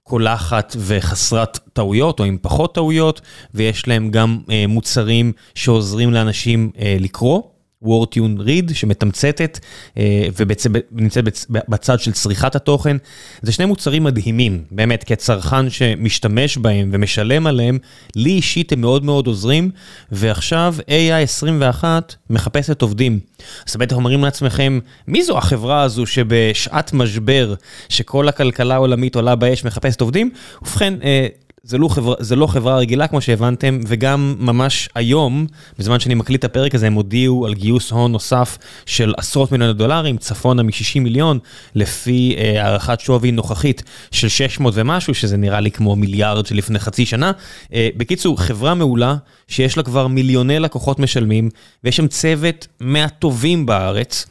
קולחת 0.09 0.77
וחסרת 0.79 1.59
טעויות 1.73 2.21
או 2.21 2.25
עם 2.25 2.37
פחות 2.43 2.75
טעויות 2.75 3.21
ויש 3.55 3.89
להם 3.89 4.11
גם 4.11 4.39
אה, 4.51 4.65
מוצרים 4.69 5.33
שעוזרים 5.55 6.13
לאנשים 6.13 6.71
אה, 6.79 6.97
לקרוא. 7.01 7.43
וורטיון 7.83 8.41
ריד 8.41 8.71
שמתמצתת 8.75 9.59
אה, 9.99 10.29
ובעצם 10.37 10.73
נמצאת 10.93 11.25
בצד 11.49 12.01
של 12.01 12.13
צריכת 12.13 12.57
התוכן. 12.57 12.97
זה 13.43 13.53
שני 13.53 13.65
מוצרים 13.65 14.05
מדהימים, 14.05 14.65
באמת, 14.71 15.05
כצרכן 15.05 15.71
שמשתמש 15.71 16.57
בהם 16.57 16.91
ומשלם 16.93 17.47
עליהם, 17.47 17.79
לי 18.17 18.31
אישית 18.31 18.73
הם 18.73 18.81
מאוד 18.81 19.05
מאוד 19.05 19.27
עוזרים, 19.27 19.71
ועכשיו 20.13 20.75
AI21 20.81 21.85
מחפשת 22.31 22.83
עובדים. 22.83 23.21
אז 23.69 23.77
בטח 23.77 23.97
אומרים 23.97 24.25
לעצמכם, 24.25 24.79
מי 25.09 25.23
זו 25.23 25.39
החברה 25.39 25.83
הזו 25.83 26.07
שבשעת 26.07 26.93
משבר, 26.93 27.55
שכל 27.89 28.29
הכלכלה 28.29 28.75
העולמית 28.75 29.15
עולה 29.15 29.37
באש, 29.37 29.65
מחפשת 29.65 30.01
עובדים? 30.01 30.31
ובכן, 30.63 30.95
אה, 31.03 31.27
זה 31.69 31.79
לא, 31.79 31.89
חברה, 31.89 32.15
זה 32.19 32.37
לא 32.37 32.47
חברה 32.47 32.77
רגילה 32.77 33.07
כמו 33.07 33.21
שהבנתם, 33.21 33.81
וגם 33.87 34.35
ממש 34.39 34.89
היום, 34.95 35.47
בזמן 35.79 36.01
שאני 36.01 36.15
מקליט 36.15 36.41
את 36.41 36.45
הפרק 36.45 36.75
הזה, 36.75 36.87
הם 36.87 36.95
הודיעו 36.95 37.47
על 37.47 37.55
גיוס 37.55 37.91
הון 37.91 38.13
נוסף 38.13 38.59
של 38.87 39.15
עשרות 39.17 39.53
מיליוני 39.53 39.73
דולרים, 39.73 40.17
צפונה 40.17 40.63
מ-60 40.63 41.01
מיליון, 41.01 41.39
לפי 41.75 42.35
אה, 42.39 42.65
הערכת 42.65 43.01
שווי 43.01 43.31
נוכחית 43.31 43.83
של 44.11 44.29
600 44.29 44.75
ומשהו, 44.77 45.15
שזה 45.15 45.37
נראה 45.37 45.61
לי 45.61 45.71
כמו 45.71 45.97
מיליארד 45.97 46.47
של 46.47 46.57
לפני 46.57 46.79
חצי 46.79 47.07
שנה. 47.07 47.33
אה, 47.75 47.89
בקיצור, 47.97 48.41
חברה 48.41 48.75
מעולה, 48.75 49.17
שיש 49.49 49.77
לה 49.77 49.83
כבר 49.83 50.07
מיליוני 50.07 50.59
לקוחות 50.59 50.99
משלמים, 50.99 51.51
ויש 51.85 51.97
שם 51.97 52.07
צוות 52.07 52.67
מהטובים 52.81 53.67
בארץ. 53.67 54.27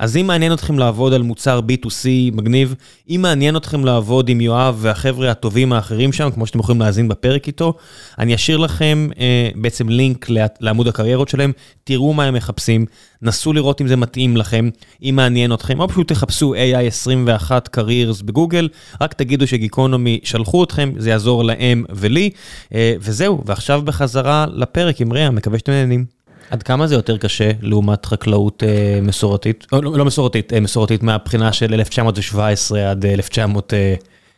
אז 0.00 0.16
אם 0.16 0.26
מעניין 0.26 0.52
אתכם 0.52 0.78
לעבוד 0.78 1.12
על 1.12 1.22
מוצר 1.22 1.60
B2C 1.68 2.06
מגניב, 2.32 2.74
אם 3.10 3.22
מעניין 3.22 3.56
אתכם 3.56 3.84
לעבוד 3.84 4.28
עם 4.28 4.40
יואב 4.40 4.76
והחבר'ה 4.78 5.30
הטובים 5.30 5.72
האחרים 5.72 6.12
שם, 6.12 6.30
כמו 6.30 6.46
שאתם 6.46 6.58
יכולים 6.58 6.80
להאזין 6.80 7.08
בפרק 7.08 7.46
איתו, 7.46 7.74
אני 8.18 8.34
אשאיר 8.34 8.56
לכם 8.56 9.08
אה, 9.18 9.48
בעצם 9.54 9.88
לינק 9.88 10.26
לעמוד 10.60 10.88
הקריירות 10.88 11.28
שלהם, 11.28 11.52
תראו 11.84 12.12
מה 12.12 12.24
הם 12.24 12.34
מחפשים, 12.34 12.86
נסו 13.22 13.52
לראות 13.52 13.80
אם 13.80 13.88
זה 13.88 13.96
מתאים 13.96 14.36
לכם, 14.36 14.68
אם 15.02 15.16
מעניין 15.16 15.52
אתכם, 15.52 15.80
או 15.80 15.88
פשוט 15.88 16.08
תחפשו 16.08 16.54
AI21 16.54 17.50
Careers 17.76 18.24
בגוגל, 18.24 18.68
רק 19.00 19.14
תגידו 19.14 19.46
שגיקונומי 19.46 20.20
שלחו 20.24 20.64
אתכם, 20.64 20.92
זה 20.96 21.10
יעזור 21.10 21.44
להם 21.44 21.84
ולי, 21.90 22.30
אה, 22.74 22.94
וזהו, 23.00 23.42
ועכשיו 23.46 23.82
בחזרה 23.84 24.46
לפרק 24.52 25.00
עם 25.00 25.12
ריאה, 25.12 25.30
מקווה 25.30 25.58
שאתם 25.58 25.72
נהנים. 25.72 26.19
עד 26.50 26.62
כמה 26.62 26.86
זה 26.86 26.94
יותר 26.94 27.18
קשה 27.18 27.50
לעומת 27.62 28.06
חקלאות 28.06 28.62
אה, 28.62 28.98
מסורתית? 29.02 29.66
לא, 29.72 29.82
לא 29.82 30.04
מסורתית, 30.04 30.52
אה, 30.52 30.60
מסורתית 30.60 31.02
מהבחינה 31.02 31.52
של 31.52 31.74
1917 31.74 32.90
עד 32.90 33.06
1900, 33.06 33.74
אה, 33.74 33.94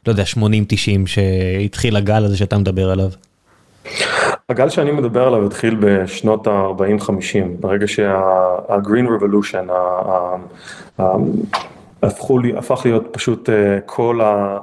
לא 0.07 0.13
יודע, 0.13 0.23
80-90, 0.27 0.37
שהתחיל 1.07 1.97
הגל 1.97 2.25
הזה 2.25 2.37
שאתה 2.37 2.59
מדבר 2.59 2.91
עליו. 2.91 3.09
הגל 4.49 4.69
שאני 4.69 4.91
מדבר 4.91 5.27
עליו 5.27 5.47
התחיל 5.47 5.77
בשנות 5.81 6.47
ה-40-50, 6.47 7.13
ברגע 7.61 7.89
שה-Green 7.89 9.07
Revolution 9.09 9.73
הפך 12.57 12.81
להיות 12.85 13.09
פשוט 13.13 13.49
כל 13.87 14.21
ה... 14.21 14.59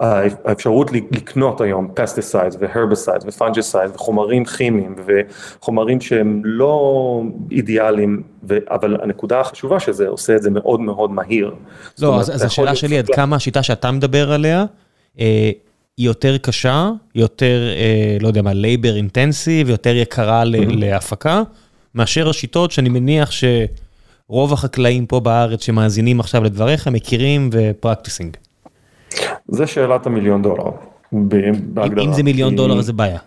האפשרות 0.00 0.92
לקנות 0.92 1.60
היום 1.60 1.88
pesticide 1.94 2.54
ו 2.58 2.64
herbicide 2.64 3.22
ו 3.26 3.32
fungicide 3.32 3.90
וחומרים 3.94 4.44
כימיים 4.44 4.94
וחומרים 5.06 6.00
שהם 6.00 6.42
לא 6.44 7.22
אידיאליים, 7.50 8.22
אבל 8.70 8.96
הנקודה 9.02 9.40
החשובה 9.40 9.80
שזה 9.80 10.08
עושה 10.08 10.36
את 10.36 10.42
זה 10.42 10.50
מאוד 10.50 10.80
מאוד 10.80 11.10
מהיר. 11.10 11.54
לא, 11.98 12.20
אז 12.20 12.44
השאלה 12.44 12.74
שלי 12.74 12.98
עד 12.98 13.06
כמה 13.14 13.36
השיטה 13.36 13.62
שאתה 13.62 13.90
מדבר 13.90 14.32
עליה, 14.32 14.64
אה, 15.20 15.50
היא 15.96 16.06
יותר 16.06 16.38
קשה, 16.38 16.90
יותר, 17.14 17.60
אה, 17.76 18.16
לא 18.20 18.28
יודע 18.28 18.42
מה, 18.42 18.52
labor 18.52 18.96
intensive, 18.96 19.68
יותר 19.68 19.96
יקרה 19.96 20.42
להפקה, 20.44 21.42
מאשר 21.94 22.28
השיטות 22.28 22.70
שאני 22.70 22.88
מניח 22.88 23.30
שרוב 23.30 24.52
החקלאים 24.52 25.06
פה 25.06 25.20
בארץ 25.20 25.64
שמאזינים 25.64 26.20
עכשיו 26.20 26.44
לדבריך 26.44 26.88
מכירים 26.88 27.50
ו 27.52 27.59
practicing. 27.59 28.36
זה 29.48 29.66
שאלת 29.66 30.06
המיליון 30.06 30.42
דולר. 30.42 30.70
בהגדרה. 31.12 32.04
אם 32.04 32.12
זה 32.12 32.22
מיליון 32.22 32.56
דולר 32.56 32.80
זה 32.80 32.92
בעיה. 32.92 33.18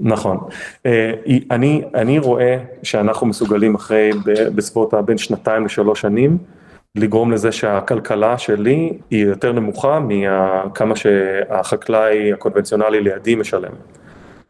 נכון. 0.00 0.38
אה, 0.86 1.12
אני, 1.50 1.82
אני 1.94 2.18
רואה 2.18 2.56
שאנחנו 2.82 3.26
מסוגלים 3.26 3.74
אחרי 3.74 4.10
בסביבות 4.54 4.94
בין 5.04 5.18
שנתיים 5.18 5.64
לשלוש 5.64 6.00
שנים, 6.00 6.38
לגרום 6.94 7.32
לזה 7.32 7.52
שהכלכלה 7.52 8.38
שלי 8.38 8.92
היא 9.10 9.24
יותר 9.24 9.52
נמוכה 9.52 10.00
מכמה 10.00 10.96
שהחקלאי 10.96 12.32
הקונבנציונלי 12.32 13.00
לידי 13.00 13.34
משלם. 13.34 13.72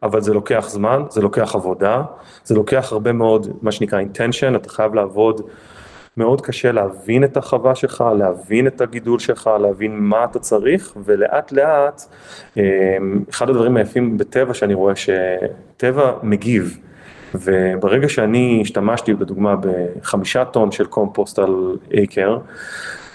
אבל 0.03 0.21
זה 0.21 0.33
לוקח 0.33 0.69
זמן, 0.69 1.03
זה 1.09 1.21
לוקח 1.21 1.55
עבודה, 1.55 2.01
זה 2.43 2.55
לוקח 2.55 2.89
הרבה 2.91 3.11
מאוד 3.11 3.47
מה 3.61 3.71
שנקרא 3.71 4.01
intention, 4.01 4.55
אתה 4.55 4.69
חייב 4.69 4.95
לעבוד 4.95 5.41
מאוד 6.17 6.41
קשה 6.41 6.71
להבין 6.71 7.23
את 7.23 7.37
החווה 7.37 7.75
שלך, 7.75 8.03
להבין 8.17 8.67
את 8.67 8.81
הגידול 8.81 9.19
שלך, 9.19 9.49
להבין 9.61 9.99
מה 9.99 10.23
אתה 10.23 10.39
צריך, 10.39 10.93
ולאט 11.05 11.51
לאט, 11.51 12.01
אמ, 12.57 12.63
אחד 13.29 13.49
הדברים 13.49 13.77
היפים 13.77 14.17
בטבע 14.17 14.53
שאני 14.53 14.73
רואה 14.73 14.93
שטבע 14.95 16.13
מגיב, 16.23 16.77
וברגע 17.35 18.09
שאני 18.09 18.59
השתמשתי 18.61 19.13
בדוגמה 19.13 19.55
בחמישה 19.61 20.45
טון 20.45 20.71
של 20.71 20.85
קומפוסט 20.85 21.39
על 21.39 21.77
אייקר, 21.93 22.37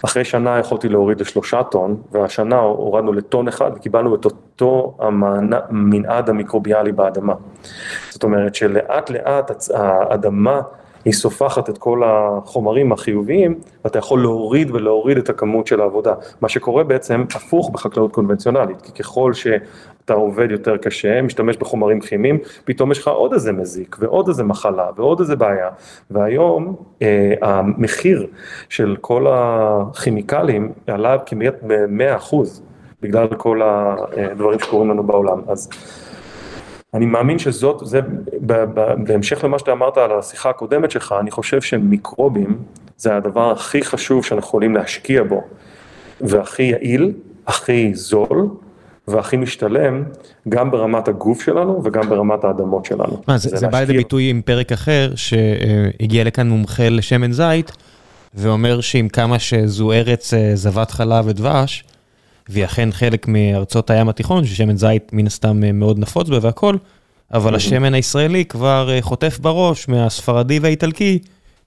אחרי 0.05 0.25
שנה 0.25 0.59
יכולתי 0.59 0.89
להוריד 0.89 1.21
לשלושה 1.21 1.63
טון, 1.63 2.03
והשנה 2.13 2.59
הורדנו 2.59 3.13
לטון 3.13 3.49
אחד 3.49 3.71
וקיבלנו 3.77 4.15
את 4.15 4.25
אותו 4.25 4.97
המנעד 5.01 6.31
המיקרוביאלי 6.31 6.93
באדמה. 6.93 7.35
זאת 8.11 8.25
אומרת 8.25 8.55
שלאט 8.55 9.11
לאט 9.11 9.51
האדמה 9.75 10.61
היא 11.07 11.15
סופחת 11.15 11.71
את 11.71 11.79
כל 11.79 12.03
החומרים 12.05 12.93
החיוביים, 12.93 13.55
ואתה 13.85 13.99
יכול 13.99 14.21
להוריד 14.23 14.71
ולהוריד 14.71 15.19
את 15.19 15.29
הכמות 15.29 15.67
של 15.67 15.81
העבודה. 15.81 16.15
מה 16.41 16.49
שקורה 16.49 16.85
בעצם 16.85 17.25
הפוך 17.35 17.71
בחקלאות 17.71 18.13
קונבנציונלית, 18.13 18.83
כי 18.83 18.93
ככל 18.93 19.33
שאתה 19.33 20.15
עובד 20.15 20.51
יותר 20.51 20.77
קשה, 20.77 21.23
משתמש 21.23 21.57
בחומרים 21.57 22.01
כימיים, 22.01 22.39
פתאום 22.65 22.93
יש 22.93 22.99
לך 22.99 23.09
עוד 23.09 23.33
איזה 23.33 23.53
מזיק, 23.53 23.97
ועוד 24.01 24.29
איזה 24.29 24.45
מחלה, 24.45 24.87
ועוד 24.97 25.21
איזה 25.21 25.37
בעיה, 25.37 25.69
והיום 26.11 26.77
אה, 27.03 27.35
המחיר 27.43 28.27
של 28.69 28.97
כל 29.01 29.27
הכימיקלים 29.31 30.73
עלה 30.87 31.19
כמעט 31.19 31.55
ב-100 31.67 32.17
אחוז. 32.17 32.63
בגלל 33.03 33.27
כל 33.37 33.61
הדברים 33.63 34.59
שקורים 34.59 34.91
לנו 34.91 35.03
בעולם. 35.03 35.41
אז 35.49 35.69
אני 36.95 37.07
מאמין 37.07 37.39
שזאת, 37.39 37.87
זה 37.87 38.01
בהמשך 39.07 39.45
למה 39.45 39.59
שאתה 39.59 39.72
אמרת 39.72 39.97
על 39.99 40.18
השיחה 40.18 40.51
הקודמת 40.51 40.91
שלך, 40.91 41.14
אני 41.20 41.30
חושב 41.30 41.61
שמיקרובים 41.61 42.59
זה 42.97 43.16
הדבר 43.16 43.51
הכי 43.51 43.82
חשוב 43.82 44.24
שאנחנו 44.24 44.49
יכולים 44.49 44.74
להשקיע 44.74 45.22
בו, 45.22 45.43
והכי 46.20 46.62
יעיל, 46.62 47.12
הכי 47.47 47.95
זול, 47.95 48.49
והכי 49.09 49.37
משתלם, 49.37 50.05
גם 50.49 50.70
ברמת 50.70 51.09
הגוף 51.09 51.43
שלנו 51.43 51.80
וגם 51.84 52.09
ברמת 52.09 52.45
האדמות 52.45 52.84
שלנו. 52.84 53.22
מה, 53.28 53.39
זה, 53.39 53.57
זה 53.57 53.68
בא 53.68 53.80
לידי 53.80 53.97
ביטוי 53.97 54.30
עם 54.30 54.43
פרק 54.45 54.72
אחר, 54.72 55.12
שהגיע 55.16 56.24
לכאן 56.24 56.49
מומחה 56.49 56.89
לשמן 56.89 57.32
זית, 57.32 57.72
ואומר 58.34 58.80
שעם 58.80 59.09
כמה 59.09 59.39
שזו 59.39 59.93
ארץ 59.93 60.34
אה, 60.34 60.51
זבת 60.55 60.91
חלב 60.91 61.26
ודבש, 61.26 61.84
והיא 62.49 62.65
אכן 62.65 62.93
חלק 62.93 63.29
מארצות 63.29 63.91
הים 63.91 64.09
התיכון, 64.09 64.45
ששמן 64.45 64.77
זית 64.77 65.13
מן 65.13 65.27
הסתם 65.27 65.65
אה, 65.65 65.73
מאוד 65.73 65.99
נפוץ 65.99 66.29
בה 66.29 66.39
והכל, 66.43 66.77
אבל 67.35 67.55
השמן 67.55 67.95
הישראלי 67.95 68.45
כבר 68.45 68.91
אה, 68.91 69.03
חוטף 69.03 69.39
בראש 69.39 69.89
מהספרדי 69.89 70.59
והאיטלקי, 70.59 71.19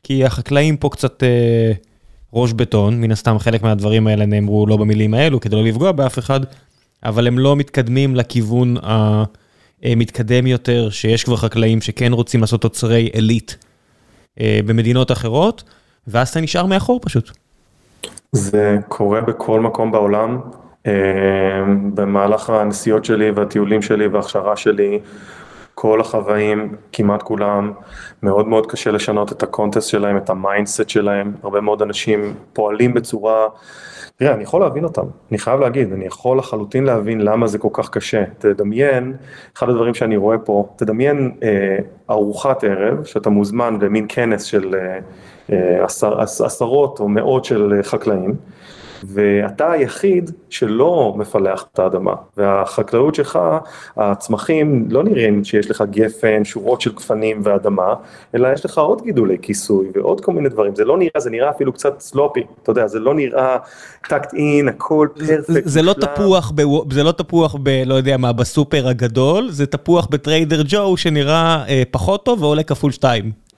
כי 0.04 0.26
החקלאים 0.26 0.78
פה 0.78 0.90
קצת 0.90 1.24
אה, 1.24 1.72
ראש 2.34 2.54
בטון, 2.54 3.02
מן 3.02 3.12
הסתם 3.12 3.40
חלק 3.40 3.64
מהדברים 3.64 4.08
האלה 4.08 4.26
נאמרו 4.26 4.68
לא 4.68 4.78
במילים 4.78 5.14
האלו, 5.14 5.40
כדי 5.40 5.56
לא 5.56 5.64
לפגוע 5.64 5.92
באף 5.92 6.20
אחד, 6.20 6.40
אבל 7.04 7.28
הם 7.28 7.40
לא 7.40 7.56
מתקדמים 7.56 8.16
לכיוון 8.16 8.76
המתקדם 9.84 10.48
יותר, 10.48 10.90
שיש 10.90 11.24
כבר 11.24 11.36
חקלאים 11.36 11.82
שכן 11.82 12.14
רוצים 12.14 12.42
לעשות 12.42 12.62
תוצרי 12.62 13.10
עילית 13.14 13.66
במדינות 14.40 15.12
אחרות, 15.12 15.64
ואז 16.08 16.30
אתה 16.30 16.42
נשאר 16.42 16.66
מאחור 16.66 17.00
פשוט. 17.04 17.32
זה 18.32 18.78
קורה 18.88 19.22
בכל 19.22 19.60
מקום 19.60 19.92
בעולם, 19.92 20.40
במהלך 21.94 22.50
הנסיעות 22.50 23.06
שלי 23.06 23.32
והטיולים 23.32 23.82
שלי 23.82 24.08
וההכשרה 24.08 24.56
שלי, 24.56 25.00
כל 25.74 26.02
החוואים, 26.02 26.76
כמעט 26.92 27.22
כולם, 27.24 27.74
מאוד 28.24 28.48
מאוד 28.48 28.72
קשה 28.72 28.92
לשנות 28.92 29.32
את 29.32 29.44
ה 29.44 29.49
context 29.49 29.90
שלהם, 29.90 30.18
את 30.18 30.30
ה 30.30 30.37
mindset 30.37 30.90
שלהם, 30.90 31.34
הרבה 31.44 31.62
מאוד 31.62 31.82
אנשים 31.82 32.34
פועלים 32.54 32.94
בצורה, 32.94 33.48
תראה, 34.20 34.34
אני 34.34 34.44
יכול 34.44 34.62
להבין 34.62 34.84
אותם, 34.84 35.06
אני 35.32 35.38
חייב 35.38 35.60
להגיד, 35.60 35.94
אני 35.94 36.06
יכול 36.06 36.38
לחלוטין 36.38 36.84
להבין 36.84 37.22
למה 37.22 37.48
זה 37.48 37.58
כל 37.58 37.70
כך 37.74 37.90
קשה. 37.90 38.24
תדמיין, 38.38 39.14
אחד 39.58 39.70
הדברים 39.70 39.94
שאני 39.94 40.18
רואה 40.18 40.38
פה, 40.38 40.70
תדמיין 40.76 41.32
אה, 41.44 41.78
ארוחת 42.10 42.64
ערב, 42.64 43.04
שאתה 43.04 43.30
מוזמן 43.30 43.80
במין 43.80 44.06
כנס 44.10 44.44
של 44.44 44.76
אה, 44.76 45.00
אה, 45.52 45.84
עשר, 45.84 46.22
עשרות 46.22 47.00
או 47.00 47.10
מאות 47.10 47.46
של 47.46 47.80
חקלאים. 47.84 48.36
ואתה 49.04 49.72
היחיד 49.72 50.32
שלא 50.50 51.14
מפלח 51.18 51.66
את 51.74 51.80
האדמה, 51.80 52.14
והחקלאות 52.38 53.16
שלך, 53.16 53.40
הצמחים 53.98 54.86
לא 54.90 55.04
נראים 55.04 55.44
שיש 55.44 55.72
לך 55.72 55.84
גפן, 55.90 56.46
שורות 56.46 56.82
של 56.82 56.96
גפנים 56.96 57.42
ואדמה, 57.44 57.94
אלא 58.36 58.48
יש 58.54 58.66
לך 58.66 58.78
עוד 58.78 59.02
גידולי 59.02 59.38
כיסוי 59.42 59.88
ועוד 59.96 60.22
כל 60.22 60.34
מיני 60.34 60.50
דברים, 60.50 60.76
זה 60.76 60.86
לא 60.86 60.98
נראה, 60.98 61.20
זה 61.20 61.30
נראה 61.30 61.50
אפילו 61.50 61.74
קצת 61.74 62.00
סלופי, 62.00 62.44
אתה 62.64 62.72
יודע, 62.72 62.88
זה 62.88 63.00
לא 63.00 63.14
נראה 63.14 63.58
טקט 64.10 64.34
אין, 64.34 64.68
הכל 64.68 65.08
פרפקט. 65.14 65.62
זה 65.66 65.82
לא 65.82 65.94
תפוח, 65.94 66.52
ב, 66.56 66.62
זה 66.92 67.04
לא 67.04 67.12
תפוח 67.12 67.56
ב... 67.64 67.84
לא 67.86 67.94
יודע 67.94 68.18
מה, 68.18 68.34
בסופר 68.34 68.88
הגדול, 68.88 69.50
זה 69.50 69.66
תפוח 69.66 70.08
בטריידר 70.12 70.62
ג'ו 70.68 70.98
שנראה 70.98 71.64
אה, 71.70 71.84
פחות 71.92 72.26
טוב 72.26 72.44
ועולה 72.44 72.64
כפול 72.64 72.92
שתיים. 72.92 73.49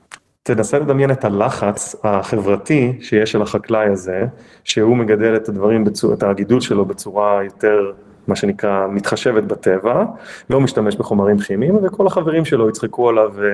תנסה 0.44 0.80
לדמיין 0.80 1.12
את 1.12 1.26
הלחץ 1.26 1.96
החברתי 2.04 2.94
שיש 3.02 3.36
על 3.36 3.42
החקלאי 3.42 3.88
הזה, 3.88 4.26
שהוא 4.64 4.98
מגדל 4.98 5.36
את 5.36 5.50
הדברים, 5.50 5.86
את 6.14 6.24
הגידול 6.24 6.62
שלו 6.62 6.86
בצורה 6.86 7.44
יותר, 7.44 7.92
מה 8.28 8.36
שנקרא, 8.36 8.88
מתחשבת 8.88 9.44
בטבע, 9.44 10.06
לא 10.50 10.62
משתמש 10.62 10.96
בחומרים 10.96 11.40
כימיים, 11.40 11.76
וכל 11.84 12.08
החברים 12.08 12.46
שלו 12.46 12.70
יצחקו 12.70 13.10
עליו, 13.10 13.32
ו, 13.36 13.48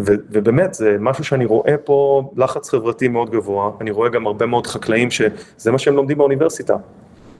ו, 0.00 0.12
ובאמת, 0.30 0.74
זה 0.74 0.96
משהו 1.00 1.24
שאני 1.24 1.44
רואה 1.44 1.76
פה, 1.84 2.30
לחץ 2.36 2.70
חברתי 2.70 3.08
מאוד 3.08 3.30
גבוה, 3.30 3.70
אני 3.80 3.90
רואה 3.90 4.08
גם 4.08 4.26
הרבה 4.26 4.46
מאוד 4.46 4.66
חקלאים 4.66 5.10
שזה 5.10 5.72
מה 5.72 5.78
שהם 5.78 5.96
לומדים 5.96 6.18
באוניברסיטה. 6.18 6.76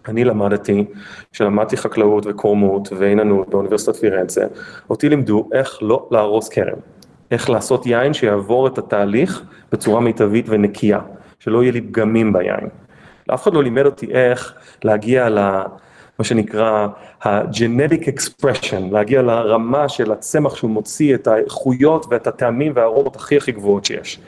אני 0.08 0.24
למדתי, 0.24 0.84
כשלמדתי 1.32 1.76
חקלאות 1.76 2.26
וקורמות 2.26 2.88
ועיננות 2.98 3.48
באוניברסיטת 3.48 3.96
פירנצה, 3.96 4.44
אותי 4.90 5.08
לימדו 5.08 5.48
איך 5.52 5.78
לא 5.82 6.08
להרוס 6.10 6.48
כרם. 6.48 6.78
איך 7.32 7.50
לעשות 7.50 7.86
יין 7.86 8.14
שיעבור 8.14 8.66
את 8.66 8.78
התהליך 8.78 9.42
בצורה 9.72 10.00
מיטבית 10.00 10.46
ונקייה, 10.48 11.00
שלא 11.38 11.62
יהיה 11.62 11.72
לי 11.72 11.80
פגמים 11.80 12.32
ביין. 12.32 12.68
אף 13.34 13.42
אחד 13.42 13.54
לא 13.54 13.62
לימד 13.62 13.86
אותי 13.86 14.06
איך 14.12 14.54
להגיע 14.84 15.28
ל... 15.28 15.38
מה 16.18 16.24
שנקרא 16.24 16.86
ה-genetic 17.24 18.04
expression, 18.04 18.80
להגיע 18.90 19.22
לרמה 19.22 19.88
של 19.88 20.12
הצמח 20.12 20.56
שהוא 20.56 20.70
מוציא 20.70 21.14
את 21.14 21.26
האיכויות 21.26 22.06
ואת 22.10 22.26
הטעמים 22.26 22.72
והארובות 22.74 23.16
הכי 23.16 23.36
הכי 23.36 23.52
גבוהות 23.52 23.84
שיש. 23.84 24.18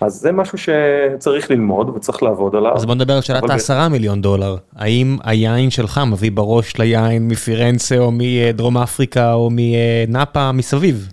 אז 0.00 0.12
זה 0.12 0.32
משהו 0.32 0.58
שצריך 0.58 1.50
ללמוד 1.50 1.88
וצריך 1.88 2.22
לעבוד 2.22 2.56
עליו. 2.56 2.76
אז 2.76 2.84
בוא 2.84 2.94
נדבר 2.94 3.14
על 3.14 3.20
שאלת 3.20 3.50
העשרה 3.50 3.88
מיליון 3.88 4.22
דולר. 4.22 4.56
האם 4.76 5.16
היין 5.24 5.70
שלך 5.70 6.00
מביא 6.06 6.30
בראש 6.34 6.76
ליין 6.76 7.28
מפירנצה 7.28 7.98
או 7.98 8.10
מדרום 8.12 8.78
אפריקה 8.78 9.32
או 9.32 9.50
מנאפה 9.52 10.52
מסביב? 10.52 11.08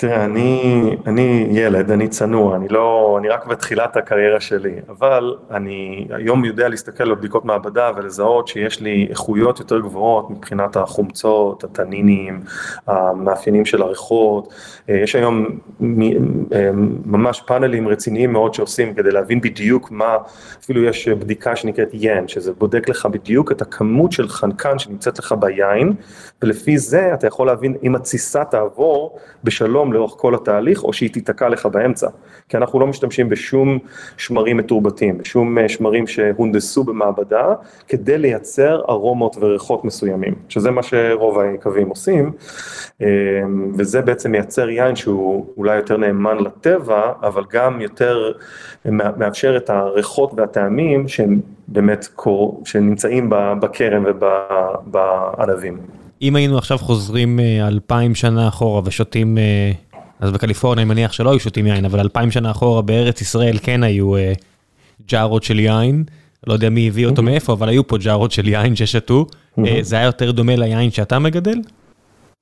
תראה, 0.00 0.24
אני, 0.24 0.96
אני 1.06 1.46
ילד, 1.50 1.90
אני 1.90 2.08
צנוע, 2.08 2.56
אני 2.56 2.68
לא, 2.68 3.16
אני 3.18 3.28
רק 3.28 3.46
בתחילת 3.46 3.96
הקריירה 3.96 4.40
שלי, 4.40 4.74
אבל 4.88 5.36
אני 5.50 6.08
היום 6.10 6.44
יודע 6.44 6.68
להסתכל 6.68 7.04
על 7.04 7.14
בדיקות 7.14 7.44
מעבדה 7.44 7.90
ולזהות 7.96 8.48
שיש 8.48 8.80
לי 8.80 9.06
איכויות 9.10 9.58
יותר 9.58 9.80
גבוהות 9.80 10.30
מבחינת 10.30 10.76
החומצות, 10.76 11.64
התנינים, 11.64 12.40
המאפיינים 12.86 13.64
של 13.64 13.82
הריחות, 13.82 14.54
אה, 14.88 14.94
יש 14.94 15.14
היום 15.14 15.46
אה, 16.52 16.70
ממש 17.04 17.42
פאנלים 17.46 17.88
רציניים 17.88 18.32
מאוד 18.32 18.54
שעושים 18.54 18.94
כדי 18.94 19.10
להבין 19.10 19.40
בדיוק 19.40 19.90
מה, 19.90 20.16
אפילו 20.64 20.84
יש 20.84 21.08
בדיקה 21.08 21.56
שנקראת 21.56 21.90
ין, 21.92 22.28
שזה 22.28 22.52
בודק 22.52 22.88
לך 22.88 23.06
בדיוק 23.06 23.52
את 23.52 23.62
הכמות 23.62 24.12
של 24.12 24.28
חנקן 24.28 24.78
שנמצאת 24.78 25.18
לך 25.18 25.34
ביין, 25.40 25.92
ולפי 26.42 26.78
זה 26.78 27.14
אתה 27.14 27.26
יכול 27.26 27.46
להבין 27.46 27.74
אם 27.82 27.94
התסיסה 27.94 28.44
תעבור 28.44 29.18
בשלום 29.44 29.87
יום 29.88 29.92
לאורך 29.92 30.14
כל 30.16 30.34
התהליך, 30.34 30.84
או 30.84 30.92
שהיא 30.92 31.10
תיתקע 31.10 31.48
לך 31.48 31.66
באמצע. 31.66 32.08
כי 32.48 32.56
אנחנו 32.56 32.80
לא 32.80 32.86
משתמשים 32.86 33.28
בשום 33.28 33.78
שמרים 34.16 34.56
מתורבתים, 34.56 35.18
בשום 35.18 35.58
אה, 35.58 35.68
שמרים 35.68 36.06
שהונדסו 36.06 36.84
במעבדה, 36.84 37.54
כדי 37.88 38.18
לייצר 38.18 38.80
ארומות 38.88 39.36
וריחות 39.40 39.84
מסוימים, 39.84 40.34
שזה 40.48 40.70
מה 40.70 40.82
שרוב 40.82 41.38
היקבים 41.38 41.88
עושים, 41.88 42.32
אה, 43.02 43.06
וזה 43.78 44.00
בעצם 44.00 44.30
מייצר 44.30 44.68
יין 44.68 44.96
שהוא 44.96 45.46
אולי 45.56 45.76
יותר 45.76 45.96
נאמן 45.96 46.38
לטבע, 46.38 47.12
אבל 47.22 47.42
גם 47.52 47.80
יותר 47.80 48.32
מאפשר 48.84 49.56
את 49.56 49.70
הריחות 49.70 50.32
והטעמים 50.36 51.08
שהם 51.08 51.40
באמת 51.68 52.08
קור, 52.14 52.62
שנמצאים 52.64 53.30
בכרם 53.60 54.04
ובענבים. 54.06 55.78
אם 56.22 56.36
היינו 56.36 56.58
עכשיו 56.58 56.78
חוזרים 56.78 57.40
אה, 57.40 57.68
אלפיים 57.68 58.14
שנה 58.14 58.48
אחורה 58.48 58.82
ושותים, 58.84 59.38
אה, 59.38 59.72
אז 60.20 60.30
בקליפורניה 60.30 60.82
אני 60.82 60.88
מניח 60.88 61.12
שלא 61.12 61.30
היו 61.30 61.40
שותים 61.40 61.66
יין, 61.66 61.84
אבל 61.84 62.00
אלפיים 62.00 62.30
שנה 62.30 62.50
אחורה 62.50 62.82
בארץ 62.82 63.20
ישראל 63.20 63.58
כן 63.62 63.82
היו 63.82 64.16
אה, 64.16 64.32
ג'ארות 65.08 65.42
של 65.42 65.58
יין, 65.58 66.04
לא 66.46 66.52
יודע 66.52 66.70
מי 66.70 66.88
הביא 66.88 67.06
אותו 67.06 67.22
מאיפה, 67.22 67.52
אבל 67.52 67.68
היו 67.68 67.86
פה 67.86 67.98
ג'ארות 67.98 68.32
של 68.32 68.48
יין 68.48 68.76
ששתו, 68.76 69.26
זה 69.80 69.96
היה 69.96 70.04
יותר 70.04 70.30
דומה 70.30 70.56
ליין 70.56 70.90
שאתה 70.90 71.18
מגדל? 71.18 71.58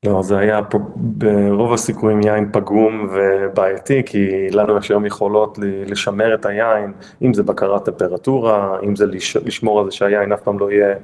לא, 0.04 0.22
זה 0.22 0.38
היה 0.38 0.62
פה 0.62 0.78
ברוב 0.96 1.72
הסיכויים 1.72 2.20
יין 2.22 2.48
פגום 2.52 3.08
ובעייתי, 3.14 4.02
כי 4.06 4.50
לנו 4.50 4.78
יש 4.78 4.90
היום 4.90 5.06
יכולות 5.06 5.58
לשמר 5.62 6.34
את 6.34 6.46
היין, 6.46 6.92
אם 7.22 7.34
זה 7.34 7.42
בקרת 7.42 7.84
טמפרטורה, 7.84 8.76
אם 8.82 8.96
זה 8.96 9.06
לשמור 9.44 9.80
על 9.80 9.84
זה 9.84 9.90
שהיין 9.90 10.32
אף 10.32 10.40
פעם 10.40 10.58
לא 10.58 10.70
יהיה 10.70 10.94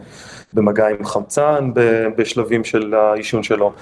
במגע 0.55 0.89
עם 0.89 1.05
חמצן 1.05 1.71
בשלבים 2.17 2.65
של 2.65 2.95
העישון 2.95 3.43
שלו. 3.43 3.73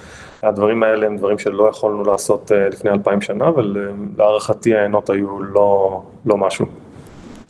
הדברים 0.43 0.83
האלה 0.83 1.07
הם 1.07 1.17
דברים 1.17 1.39
שלא 1.39 1.69
יכולנו 1.69 2.03
לעשות 2.03 2.51
אה, 2.51 2.69
לפני 2.69 2.91
אלפיים 2.91 3.21
שנה, 3.21 3.47
אבל 3.47 3.77
אה, 3.77 3.93
להערכתי 4.17 4.75
העיינות 4.75 5.09
היו 5.09 5.39
לא, 5.39 6.01
לא 6.25 6.37
משהו. 6.37 6.65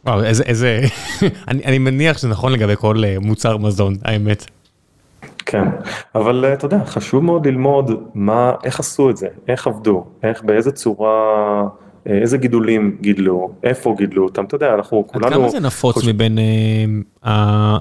וואו, 0.05 0.23
איזה, 0.23 0.43
איזה, 0.43 0.81
אני, 1.47 1.63
אני 1.65 1.77
מניח 1.77 2.17
שזה 2.17 2.27
נכון 2.27 2.51
לגבי 2.51 2.75
כל 2.75 2.95
אה, 3.03 3.15
מוצר 3.21 3.57
מזון, 3.57 3.93
האמת. 4.03 4.45
כן, 5.45 5.63
אבל 6.15 6.45
אתה 6.53 6.65
יודע, 6.65 6.85
חשוב 6.85 7.23
מאוד 7.23 7.47
ללמוד 7.47 7.91
מה, 8.13 8.51
איך 8.63 8.79
עשו 8.79 9.09
את 9.09 9.17
זה, 9.17 9.27
איך 9.47 9.67
עבדו, 9.67 10.05
איך, 10.23 10.43
באיזה 10.43 10.71
צורה 10.71 11.63
איזה 12.05 12.37
גידולים 12.37 12.97
גידלו, 13.01 13.51
איפה 13.63 13.95
גידלו 13.97 14.23
אותם, 14.23 14.45
אתה 14.45 14.55
יודע, 14.55 14.73
אנחנו 14.73 15.03
כולנו... 15.07 15.27
עד 15.27 15.33
כמה 15.33 15.49
זה 15.49 15.59
נפוץ 15.59 15.95
חושב... 15.95 16.11
מבין, 16.11 16.37
אה, 17.25 17.77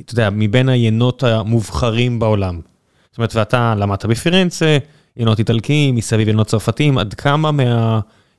אתה 0.00 0.12
יודע, 0.12 0.28
מבין 0.32 0.68
היינות 0.68 1.22
המובחרים 1.22 2.18
בעולם? 2.18 2.60
זאת 3.10 3.18
אומרת, 3.18 3.34
ואתה 3.34 3.74
למדת 3.78 4.04
בפירנצה, 4.04 4.78
יינות 5.16 5.38
איטלקיים, 5.38 5.94
מסביב 5.94 6.28
יינות 6.28 6.46
צרפתיים, 6.46 6.98
עד 6.98 7.14
כמה 7.14 7.50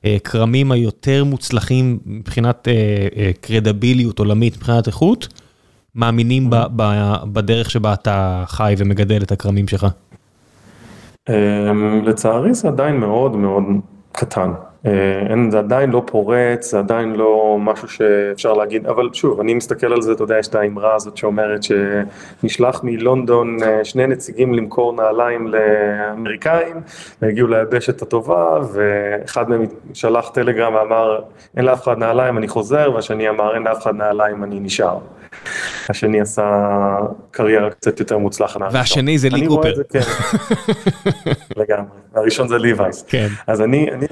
מהכרמים 0.04 0.72
היותר 0.72 1.24
מוצלחים 1.24 1.98
מבחינת 2.06 2.68
קרדביליות 3.40 4.18
עולמית, 4.18 4.56
מבחינת 4.56 4.86
איכות, 4.86 5.28
מאמינים 5.96 6.50
בדרך 7.32 7.70
שבה 7.70 7.92
אתה 7.92 8.44
חי 8.46 8.74
ומגדל 8.78 9.22
את 9.22 9.32
הכרמים 9.32 9.68
שלך? 9.68 9.86
אמ, 11.28 12.02
לצערי 12.04 12.54
זה 12.54 12.68
עדיין 12.68 12.96
מאוד 12.96 13.36
מאוד 13.36 13.64
קטן. 14.12 14.52
אה, 14.86 15.50
זה 15.50 15.58
עדיין 15.58 15.90
לא 15.90 16.02
פורץ, 16.06 16.70
זה 16.70 16.78
עדיין 16.78 17.14
לא 17.14 17.56
משהו 17.60 17.88
שאפשר 17.88 18.52
להגיד, 18.52 18.86
אבל 18.86 19.08
שוב, 19.12 19.40
אני 19.40 19.54
מסתכל 19.54 19.92
על 19.92 20.02
זה, 20.02 20.12
אתה 20.12 20.22
יודע, 20.22 20.38
יש 20.38 20.48
את 20.48 20.54
האמרה 20.54 20.94
הזאת 20.94 21.16
שאומרת 21.16 21.60
שנשלח 21.62 22.80
מלונדון 22.84 23.62
אה, 23.62 23.84
שני 23.84 24.06
נציגים 24.06 24.54
למכור 24.54 24.92
נעליים 24.92 25.48
לאמריקאים, 25.48 26.76
והגיעו 27.22 27.48
ליבשת 27.48 28.02
הטובה, 28.02 28.58
ואחד 28.72 29.50
מהם 29.50 29.66
שלח 29.94 30.28
טלגרם 30.28 30.74
ואמר, 30.74 31.20
אין 31.56 31.64
לאף 31.64 31.82
אחד 31.82 31.98
נעליים, 31.98 32.38
אני 32.38 32.48
חוזר, 32.48 32.90
והשני 32.94 33.28
אמר, 33.28 33.54
אין 33.54 33.62
לאף 33.62 33.82
אחד 33.82 33.94
נעליים, 33.94 34.44
אני 34.44 34.60
נשאר. 34.60 34.98
השני 35.88 36.20
עשה 36.20 36.60
קריירה 37.30 37.70
קצת 37.70 38.00
יותר 38.00 38.18
מוצלחת. 38.18 38.60
והשני 38.72 39.18
זה 39.18 39.28
לי 39.28 39.46
קופר. 39.46 39.74
כן. 39.88 40.00
לגמרי, 41.60 41.88
הראשון 42.14 42.48
זה 42.48 42.58
ליווייס. 42.58 43.04
כן. 43.08 43.28
אז 43.46 43.60
אני, 43.60 43.90
אני, 43.92 44.06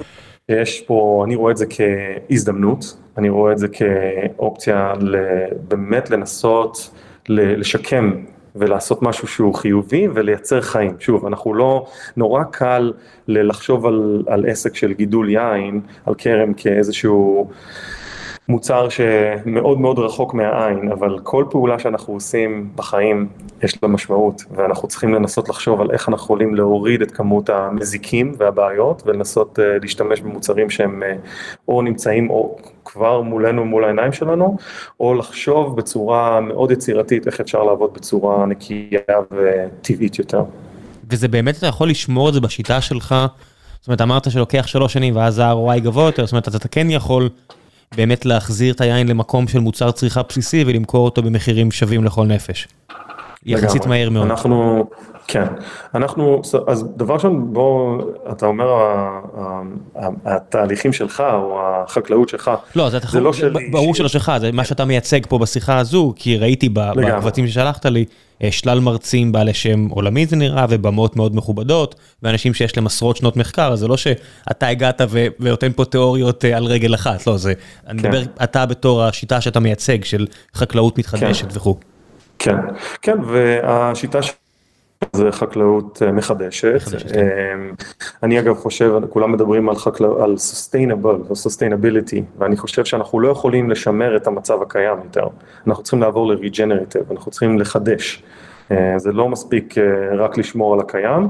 יש 0.49 0.81
פה, 0.81 1.23
אני 1.27 1.35
רואה 1.35 1.51
את 1.51 1.57
זה 1.57 1.65
כהזדמנות, 1.69 2.97
אני 3.17 3.29
רואה 3.29 3.51
את 3.51 3.57
זה 3.57 3.67
כאופציה 3.67 4.93
באמת 5.67 6.09
לנסות 6.09 6.89
לשקם 7.29 8.11
ולעשות 8.55 9.01
משהו 9.01 9.27
שהוא 9.27 9.53
חיובי 9.53 10.07
ולייצר 10.13 10.61
חיים. 10.61 10.95
שוב, 10.99 11.25
אנחנו 11.25 11.53
לא, 11.53 11.85
נורא 12.17 12.43
קל 12.43 12.93
לחשוב 13.27 13.85
על, 13.85 14.23
על 14.27 14.45
עסק 14.45 14.75
של 14.75 14.93
גידול 14.93 15.29
יין, 15.29 15.81
על 16.05 16.13
כרם 16.17 16.53
כאיזשהו 16.53 17.49
מוצר 18.49 18.89
שמאוד 18.89 19.79
מאוד 19.79 19.99
רחוק 19.99 20.33
מהעין, 20.33 20.91
אבל 20.91 21.19
כל 21.23 21.45
פעולה 21.49 21.79
שאנחנו 21.79 22.13
עושים 22.13 22.69
בחיים 22.75 23.27
יש 23.63 23.83
לה 23.83 23.89
משמעות, 23.89 24.41
ואנחנו 24.51 24.87
צריכים 24.87 25.13
לנסות 25.13 25.49
לחשוב 25.49 25.81
על 25.81 25.91
איך 25.91 26.09
אנחנו 26.09 26.23
יכולים 26.23 26.55
להוריד 26.55 27.01
את 27.01 27.11
כמות 27.11 27.49
המזיקים 27.49 28.35
והבעיות, 28.37 29.03
ולנסות 29.05 29.59
uh, 29.59 29.61
להשתמש 29.81 30.21
במוצרים 30.21 30.69
שהם 30.69 31.03
uh, 31.03 31.27
או 31.67 31.81
נמצאים 31.81 32.29
או 32.29 32.57
כבר 32.85 33.21
מולנו, 33.21 33.65
מול 33.65 33.83
העיניים 33.83 34.13
שלנו, 34.13 34.57
או 34.99 35.13
לחשוב 35.13 35.77
בצורה 35.77 36.41
מאוד 36.41 36.71
יצירתית 36.71 37.27
איך 37.27 37.39
אפשר 37.39 37.63
לעבוד 37.63 37.93
בצורה 37.93 38.45
נקייה 38.45 38.99
וטבעית 39.31 40.19
יותר. 40.19 40.43
וזה 41.09 41.27
באמת, 41.27 41.57
אתה 41.57 41.67
יכול 41.67 41.89
לשמור 41.89 42.29
את 42.29 42.33
זה 42.33 42.41
בשיטה 42.41 42.81
שלך, 42.81 43.15
זאת 43.79 43.87
אומרת, 43.87 44.01
אמרת 44.01 44.31
שלוקח 44.31 44.67
שלוש 44.67 44.93
שנים 44.93 45.15
ואז 45.15 45.39
ה-ROI 45.39 45.79
גבוה 45.79 46.05
יותר, 46.05 46.25
זאת 46.25 46.31
אומרת, 46.31 46.47
אתה 46.47 46.67
כן 46.67 46.87
יכול... 46.89 47.29
באמת 47.95 48.25
להחזיר 48.25 48.73
את 48.73 48.81
היין 48.81 49.07
למקום 49.07 49.47
של 49.47 49.59
מוצר 49.59 49.91
צריכה 49.91 50.21
בסיסי 50.29 50.63
ולמכור 50.67 51.05
אותו 51.05 51.21
במחירים 51.23 51.71
שווים 51.71 52.03
לכל 52.03 52.25
נפש. 52.25 52.67
יחסית 53.45 53.85
מהר 53.85 54.09
מאוד. 54.09 54.25
אנחנו, 54.25 54.85
כן, 55.27 55.45
אנחנו, 55.95 56.41
אז 56.67 56.87
דבר 56.97 57.13
ראשון, 57.13 57.53
בוא, 57.53 58.01
אתה 58.31 58.45
אומר, 58.45 58.65
התהליכים 60.25 60.93
שלך 60.93 61.23
או 61.33 61.59
החקלאות 61.61 62.29
שלך, 62.29 62.51
לא, 62.75 62.89
זה, 62.89 62.99
זה 63.09 63.19
לא 63.19 63.33
שלי. 63.33 63.69
ברור 63.69 63.95
שלא 63.95 64.07
שלך, 64.07 64.31
זה 64.39 64.51
מה 64.51 64.65
שאתה 64.65 64.85
מייצג 64.85 65.19
פה 65.29 65.37
בשיחה 65.37 65.77
הזו, 65.77 66.13
כי 66.15 66.37
ראיתי 66.37 66.69
בקבצים 66.69 67.47
ששלחת 67.47 67.85
לי, 67.85 68.05
אה, 68.43 68.51
שלל 68.51 68.79
מרצים 68.79 69.31
בעלי 69.31 69.53
שם 69.53 69.87
עולמי 69.87 70.25
זה 70.25 70.35
נראה, 70.35 70.65
ובמות 70.69 71.15
מאוד 71.15 71.35
מכובדות, 71.35 71.95
ואנשים 72.23 72.53
שיש 72.53 72.77
להם 72.77 72.85
עשרות 72.85 73.17
שנות 73.17 73.37
מחקר, 73.37 73.71
אז 73.73 73.79
זה 73.79 73.87
לא 73.87 73.97
שאתה 73.97 74.67
הגעת 74.67 75.01
ונותן 75.39 75.71
פה 75.75 75.85
תיאוריות 75.85 76.45
אה, 76.45 76.57
על 76.57 76.65
רגל 76.65 76.95
אחת, 76.95 77.27
לא, 77.27 77.37
זה, 77.37 77.53
אני 77.87 78.01
כן. 78.01 78.09
מדבר, 78.09 78.23
אתה 78.43 78.65
בתור 78.65 79.03
השיטה 79.03 79.41
שאתה 79.41 79.59
מייצג 79.59 80.03
של 80.03 80.27
חקלאות 80.55 80.97
מתחדשת 80.97 81.51
כן. 81.51 81.57
וכו'. 81.57 81.75
כן, 82.45 82.57
כן, 83.01 83.17
והשיטה 83.23 84.21
ש... 84.21 84.33
זה 85.13 85.31
חקלאות 85.31 86.01
אה, 86.05 86.11
מחדשת. 86.11 86.79
כן. 87.13 87.59
אני 88.23 88.39
אגב 88.39 88.55
חושב, 88.55 88.93
כולם 89.09 89.31
מדברים 89.31 89.69
על, 89.69 89.75
חקל... 89.75 90.05
על 90.05 90.35
sustainable 90.35 91.29
או 91.29 91.33
sustainability, 91.33 92.21
ואני 92.37 92.57
חושב 92.57 92.85
שאנחנו 92.85 93.19
לא 93.19 93.27
יכולים 93.27 93.69
לשמר 93.69 94.17
את 94.17 94.27
המצב 94.27 94.61
הקיים 94.61 94.97
יותר. 95.03 95.27
אנחנו 95.67 95.83
צריכים 95.83 96.01
לעבור 96.01 96.33
ל-regenerative, 96.33 97.11
אנחנו 97.11 97.31
צריכים 97.31 97.59
לחדש. 97.59 98.23
אה, 98.71 98.93
זה 98.99 99.11
לא 99.11 99.29
מספיק 99.29 99.77
אה, 99.77 99.83
רק 100.15 100.37
לשמור 100.37 100.73
על 100.73 100.79
הקיים. 100.79 101.27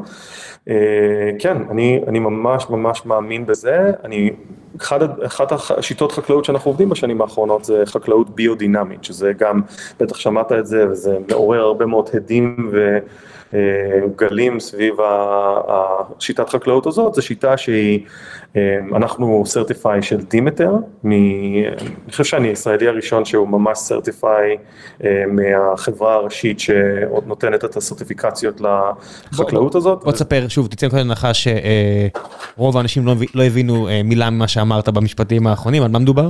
כן, 1.40 1.58
אני, 1.70 2.02
אני 2.08 2.20
ממש 2.20 2.70
ממש 2.70 3.06
מאמין 3.06 3.46
בזה. 3.46 3.92
אני, 4.04 4.32
אחד, 4.78 5.22
אחת 5.22 5.52
השיטות 5.52 6.12
חקלאות 6.12 6.46
שאנחנו 6.46 6.72
עובדים 6.72 6.90
בשנים 6.90 7.22
האחרונות 7.22 7.66
זה 7.66 7.84
חקלאות 7.86 8.36
ביודינמית, 8.36 9.04
שזה 9.04 9.32
גם, 9.38 9.62
בטח 10.00 10.16
שמעת 10.16 10.52
את 10.52 10.68
זה, 10.68 10.90
וזה 10.90 11.18
מעורר 11.30 11.62
הרבה 11.62 11.86
מאוד 11.86 12.10
הדים 12.14 12.70
ו... 12.72 12.98
גלים 14.16 14.60
סביב 14.60 14.94
השיטת 15.68 16.50
חקלאות 16.50 16.86
הזאת, 16.88 17.14
זו 17.14 17.22
שיטה 17.22 17.58
שהיא, 17.58 18.00
אנחנו 18.96 19.44
סרטיפיי 19.46 20.02
של 20.02 20.18
דימטר, 20.18 20.72
אני 21.06 21.66
חושב 22.12 22.24
שאני 22.24 22.48
הישראלי 22.48 22.88
הראשון 22.88 23.26
שהוא 23.26 23.48
ממש 23.48 23.78
סרטיפיי 23.78 24.58
מהחברה 25.28 26.14
הראשית 26.14 26.60
שנותנת 26.60 27.66
את 27.66 27.78
הסרטיפיקציות 27.78 28.62
לחקלאות 29.32 29.76
הזאת. 29.76 30.04
בוא 30.04 30.12
תספר 30.12 30.48
שוב, 30.48 30.68
תצא 30.68 30.88
מכל 30.88 30.98
הנחה 30.98 31.32
שרוב 31.34 32.78
האנשים 32.78 33.06
לא, 33.06 33.14
לא 33.34 33.44
הבינו 33.44 33.88
אה, 33.88 34.02
מילה 34.04 34.30
ממה 34.30 34.48
שאמרת 34.48 34.90
במשפטים 34.90 35.48
האחרונים, 35.48 35.84
על 35.84 35.92
מה 35.92 36.00
מדובר? 36.00 36.30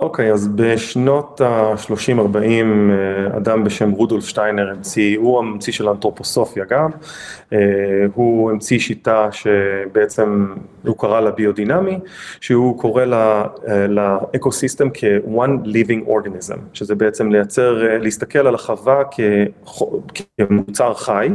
אוקיי, 0.00 0.30
okay, 0.30 0.34
אז 0.34 0.48
בשנות 0.54 1.40
ה-30-40 1.40 2.36
אה, 2.36 3.36
אדם 3.36 3.64
בשם 3.64 3.90
רודולף 3.90 4.24
שטיינר 4.24 4.70
המציא, 4.70 5.18
הוא 5.18 5.38
המציא 5.38 5.72
של 5.72 5.88
האנתרופוסופיה 5.88 6.64
גם, 6.64 6.90
אה, 7.52 7.58
הוא 8.14 8.50
המציא 8.50 8.78
שיטה 8.78 9.28
שבעצם 9.32 10.54
הוא 10.86 10.96
קרא 10.98 11.20
לה 11.20 11.30
ביודינמי, 11.30 11.98
שהוא 12.40 12.78
קורא 12.78 13.04
ל 13.88 13.98
ecosystem 13.98 14.88
כ-one 14.94 15.66
living 15.66 16.08
organism, 16.08 16.58
שזה 16.72 16.94
בעצם 16.94 17.32
לייצר, 17.32 17.86
אה, 17.86 17.98
להסתכל 17.98 18.46
על 18.46 18.54
החווה 18.54 19.02
כמוצר 20.38 20.94
חי, 20.94 21.28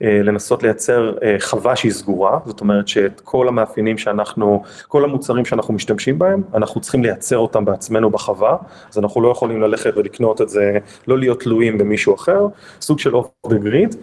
לנסות 0.00 0.62
לייצר 0.62 1.12
חווה 1.40 1.76
שהיא 1.76 1.92
סגורה, 1.92 2.38
זאת 2.44 2.60
אומרת 2.60 2.88
שאת 2.88 3.20
כל 3.24 3.48
המאפיינים 3.48 3.98
שאנחנו, 3.98 4.62
כל 4.88 5.04
המוצרים 5.04 5.44
שאנחנו 5.44 5.74
משתמשים 5.74 6.18
בהם, 6.18 6.42
אנחנו 6.54 6.80
צריכים 6.80 7.02
לייצר 7.02 7.38
אותם 7.38 7.64
בעצמנו. 7.64 7.95
עצמנו 7.96 8.10
בחווה, 8.10 8.56
אז 8.90 8.98
אנחנו 8.98 9.20
לא 9.20 9.28
יכולים 9.28 9.60
ללכת 9.60 9.96
ולקנות 9.96 10.40
את 10.40 10.48
זה, 10.48 10.78
לא 11.08 11.18
להיות 11.18 11.40
תלויים 11.40 11.78
במישהו 11.78 12.14
אחר, 12.14 12.46
סוג 12.80 12.98
של 12.98 13.16
off 13.16 13.28
the 13.46 13.58
grid, 13.58 13.94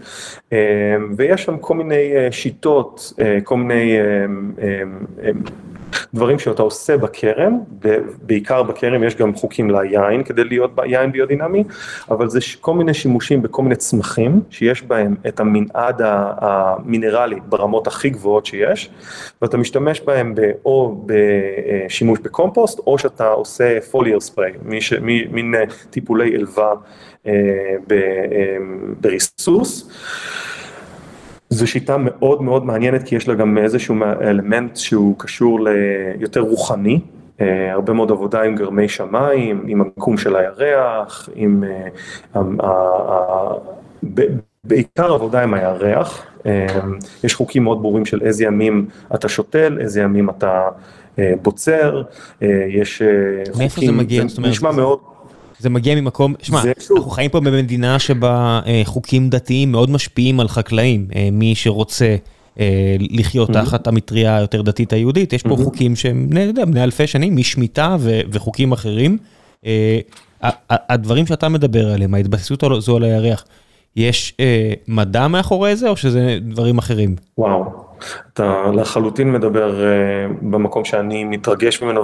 ויש 1.17 1.43
שם 1.43 1.57
כל 1.57 1.75
מיני 1.75 2.15
אה, 2.15 2.31
שיטות, 2.31 3.13
אה, 3.19 3.37
כל 3.43 3.57
מיני 3.57 3.97
אה, 4.61 5.31
דברים 6.13 6.39
שאתה 6.39 6.61
עושה 6.61 6.97
בכרם, 6.97 7.59
בעיקר 8.21 8.63
בכרם 8.63 9.03
יש 9.03 9.15
גם 9.15 9.35
חוקים 9.35 9.71
ליין 9.71 10.23
כדי 10.23 10.43
להיות 10.43 10.71
יין 10.85 11.11
ביודינמי, 11.11 11.63
אבל 12.11 12.29
זה 12.29 12.39
כל 12.61 12.73
מיני 12.73 12.93
שימושים 12.93 13.41
בכל 13.41 13.63
מיני 13.63 13.75
צמחים 13.75 14.41
שיש 14.49 14.81
בהם 14.81 15.15
את 15.27 15.39
המנעד 15.39 16.01
המינרלי 16.37 17.39
ברמות 17.45 17.87
הכי 17.87 18.09
גבוהות 18.09 18.45
שיש, 18.45 18.89
ואתה 19.41 19.57
משתמש 19.57 20.01
בהם 20.01 20.33
או 20.65 21.05
בשימוש 21.05 22.19
בקומפוסט, 22.19 22.79
או 22.79 22.97
שאתה 22.97 23.27
עושה 23.27 23.81
foliar 23.91 24.19
spray, 24.19 24.51
מין 25.31 25.53
טיפולי 25.89 26.35
עלווה 26.35 26.73
אה, 27.27 27.31
אה, 27.91 28.57
בריסוס. 29.01 29.89
זו 31.53 31.67
שיטה 31.67 31.97
מאוד 31.97 32.41
מאוד 32.41 32.65
מעניינת 32.65 33.03
כי 33.03 33.15
יש 33.15 33.27
לה 33.27 33.33
גם 33.33 33.57
איזשהו 33.57 33.95
אלמנט 34.21 34.75
שהוא 34.75 35.15
קשור 35.17 35.59
ליותר 35.59 36.39
רוחני, 36.39 36.99
אה, 37.41 37.71
הרבה 37.71 37.93
מאוד 37.93 38.11
עבודה 38.11 38.41
עם 38.41 38.55
גרמי 38.55 38.89
שמיים, 38.89 39.63
עם 39.67 39.81
המיקום 39.81 40.17
של 40.17 40.35
הירח, 40.35 41.29
עם... 41.35 41.63
אה, 42.35 42.41
בעיקר 44.63 45.13
עבודה 45.13 45.43
עם 45.43 45.53
הירח, 45.53 46.25
אה, 46.45 46.67
יש 47.23 47.35
חוקים 47.35 47.63
מאוד 47.63 47.81
ברורים 47.81 48.05
של 48.05 48.21
איזה 48.21 48.43
ימים 48.43 48.85
אתה 49.15 49.29
שותל, 49.29 49.77
איזה 49.81 50.01
ימים 50.01 50.29
אתה 50.29 50.67
בוצר, 51.41 52.03
יש 52.69 53.01
חוקים, 53.01 53.57
מאיפה 53.57 53.81
זה 53.85 53.91
מגיע? 53.91 54.23
זה 54.27 54.41
נשמע 54.41 54.71
מאוד... 54.71 55.12
זה 55.63 55.69
מגיע 55.69 55.95
ממקום, 55.95 56.33
שמע, 56.41 56.61
אנחנו 56.93 57.09
חיים 57.09 57.29
פה 57.29 57.39
במדינה 57.39 57.99
שבה 57.99 58.59
אה, 58.65 58.81
חוקים 58.85 59.29
דתיים 59.29 59.71
מאוד 59.71 59.89
משפיעים 59.89 60.39
על 60.39 60.47
חקלאים, 60.47 61.07
אה, 61.15 61.29
מי 61.31 61.55
שרוצה 61.55 62.15
לחיות 62.99 63.51
תחת 63.51 63.87
המטריה 63.87 64.37
היותר 64.37 64.61
דתית 64.61 64.93
היהודית, 64.93 65.33
יש 65.33 65.43
פה 65.43 65.55
חוקים 65.63 65.95
שהם 65.95 66.29
בני 66.67 66.83
אלפי 66.83 67.07
שנים, 67.07 67.35
משמיטה 67.35 67.95
וחוקים 68.31 68.71
אחרים. 68.71 69.17
הדברים 70.69 71.25
שאתה 71.25 71.49
מדבר 71.49 71.93
עליהם, 71.93 72.13
ההתבססות 72.13 72.63
הזו 72.63 72.95
על 72.95 73.03
הירח, 73.03 73.45
יש 73.95 74.33
מדע 74.87 75.27
מאחורי 75.27 75.75
זה 75.75 75.89
או 75.89 75.97
שזה 75.97 76.37
דברים 76.41 76.77
אחרים? 76.77 77.15
וואו, 77.37 77.63
אתה 78.33 78.71
לחלוטין 78.73 79.31
מדבר 79.31 79.75
במקום 80.41 80.85
שאני 80.85 81.23
מתרגש 81.23 81.81
ממנו 81.81 82.01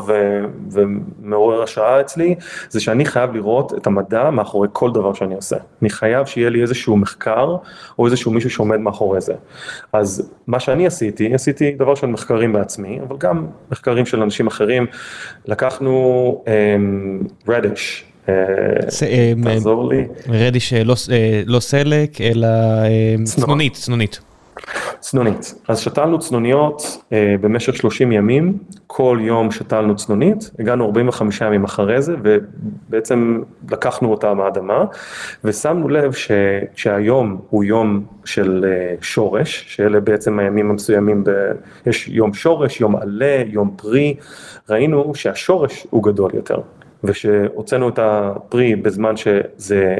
ומעורר 0.71 1.63
השראה 1.63 2.01
אצלי, 2.01 2.35
זה 2.69 2.79
שאני 2.79 3.05
חייב 3.05 3.35
לראות 3.35 3.73
את 3.73 3.87
המדע 3.87 4.29
מאחורי 4.29 4.67
כל 4.73 4.91
דבר 4.91 5.13
שאני 5.13 5.35
עושה. 5.35 5.55
אני 5.81 5.89
חייב 5.89 6.25
שיהיה 6.25 6.49
לי 6.49 6.61
איזשהו 6.61 6.97
מחקר 6.97 7.55
או 7.99 8.05
איזשהו 8.05 8.31
מישהו 8.31 8.49
שעומד 8.49 8.79
מאחורי 8.79 9.21
זה. 9.21 9.33
אז 9.93 10.31
מה 10.47 10.59
שאני 10.59 10.87
עשיתי, 10.87 11.33
עשיתי 11.33 11.71
דבר 11.71 11.95
של 11.95 12.07
מחקרים 12.07 12.53
בעצמי, 12.53 12.99
אבל 13.07 13.17
גם 13.19 13.47
מחקרים 13.71 14.05
של 14.05 14.21
אנשים 14.21 14.47
אחרים. 14.47 14.85
לקחנו 15.45 16.43
רדיש. 17.47 18.05
תעזור 19.43 19.89
לי. 19.89 20.07
רדיש 20.29 20.73
לא 21.45 21.59
סלק 21.59 22.21
אלא 22.21 22.47
צנונית, 23.23 23.73
צנונית. 23.73 24.19
צנונית, 24.99 25.55
אז 25.67 25.79
שתלנו 25.79 26.19
צנוניות 26.19 27.03
במשך 27.41 27.75
30 27.75 28.11
ימים, 28.11 28.57
כל 28.87 29.19
יום 29.21 29.51
שתלנו 29.51 29.95
צנונית, 29.95 30.51
הגענו 30.59 30.85
45 30.85 31.41
ימים 31.41 31.63
אחרי 31.63 32.01
זה 32.01 32.15
ובעצם 32.23 33.41
לקחנו 33.71 34.11
אותה 34.11 34.33
מהאדמה 34.33 34.85
ושמנו 35.43 35.89
לב 35.89 36.13
שהיום 36.75 37.41
הוא 37.49 37.63
יום 37.63 38.03
של 38.25 38.65
שורש, 39.01 39.65
שאלה 39.67 39.99
בעצם 39.99 40.39
הימים 40.39 40.69
המסוימים, 40.69 41.23
יש 41.85 42.07
יום 42.07 42.33
שורש, 42.33 42.81
יום 42.81 42.95
עלה, 42.95 43.43
יום 43.47 43.73
פרי, 43.77 44.15
ראינו 44.69 45.15
שהשורש 45.15 45.87
הוא 45.89 46.03
גדול 46.03 46.31
יותר. 46.33 46.57
ושהוצאנו 47.03 47.89
את 47.89 47.99
הפרי 48.01 48.75
בזמן 48.75 49.17
שזה 49.17 49.95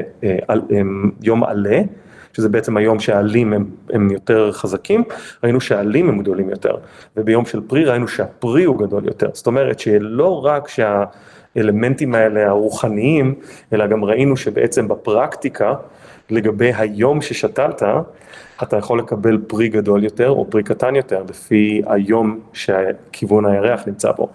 יום 1.22 1.44
עלה, 1.44 1.80
שזה 2.32 2.48
בעצם 2.48 2.76
היום 2.76 3.00
שהעלים 3.00 3.52
הם 3.90 4.10
יותר 4.10 4.52
חזקים, 4.52 5.04
ראינו 5.44 5.60
שהעלים 5.60 6.08
הם 6.08 6.18
גדולים 6.18 6.50
יותר, 6.50 6.76
וביום 7.16 7.46
של 7.46 7.60
פרי 7.66 7.84
ראינו 7.84 8.08
שהפרי 8.08 8.64
הוא 8.64 8.78
גדול 8.78 9.04
יותר, 9.04 9.30
זאת 9.32 9.46
אומרת 9.46 9.80
שלא 9.80 10.44
רק 10.44 10.68
שהאלמנטים 10.68 12.14
האלה 12.14 12.48
הרוחניים, 12.48 13.34
אלא 13.72 13.86
גם 13.86 14.04
ראינו 14.04 14.36
שבעצם 14.36 14.88
בפרקטיקה, 14.88 15.74
לגבי 16.30 16.72
היום 16.76 17.22
ששתלת, 17.22 17.82
אתה 18.62 18.76
יכול 18.76 18.98
לקבל 18.98 19.38
פרי 19.46 19.68
גדול 19.68 20.04
יותר 20.04 20.30
או 20.30 20.46
פרי 20.50 20.62
קטן 20.62 20.96
יותר, 20.96 21.22
לפי 21.28 21.82
היום 21.86 22.40
שכיוון 22.52 23.46
הירח 23.46 23.82
נמצא 23.86 24.12
בו. 24.12 24.28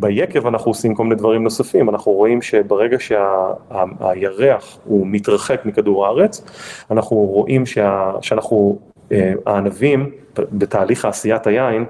ביקב 0.00 0.46
אנחנו 0.46 0.70
עושים 0.70 0.94
כל 0.94 1.02
מיני 1.02 1.14
דברים 1.14 1.42
נוספים, 1.42 1.88
אנחנו 1.88 2.12
רואים 2.12 2.42
שברגע 2.42 2.96
שהירח 3.00 4.78
הוא 4.84 5.06
מתרחק 5.06 5.60
מכדור 5.64 6.06
הארץ, 6.06 6.44
אנחנו 6.90 7.16
רואים 7.16 7.66
שאנחנו, 8.20 8.78
הענבים, 9.46 10.10
בתהליך 10.52 11.04
עשיית 11.04 11.46
היין, 11.46 11.84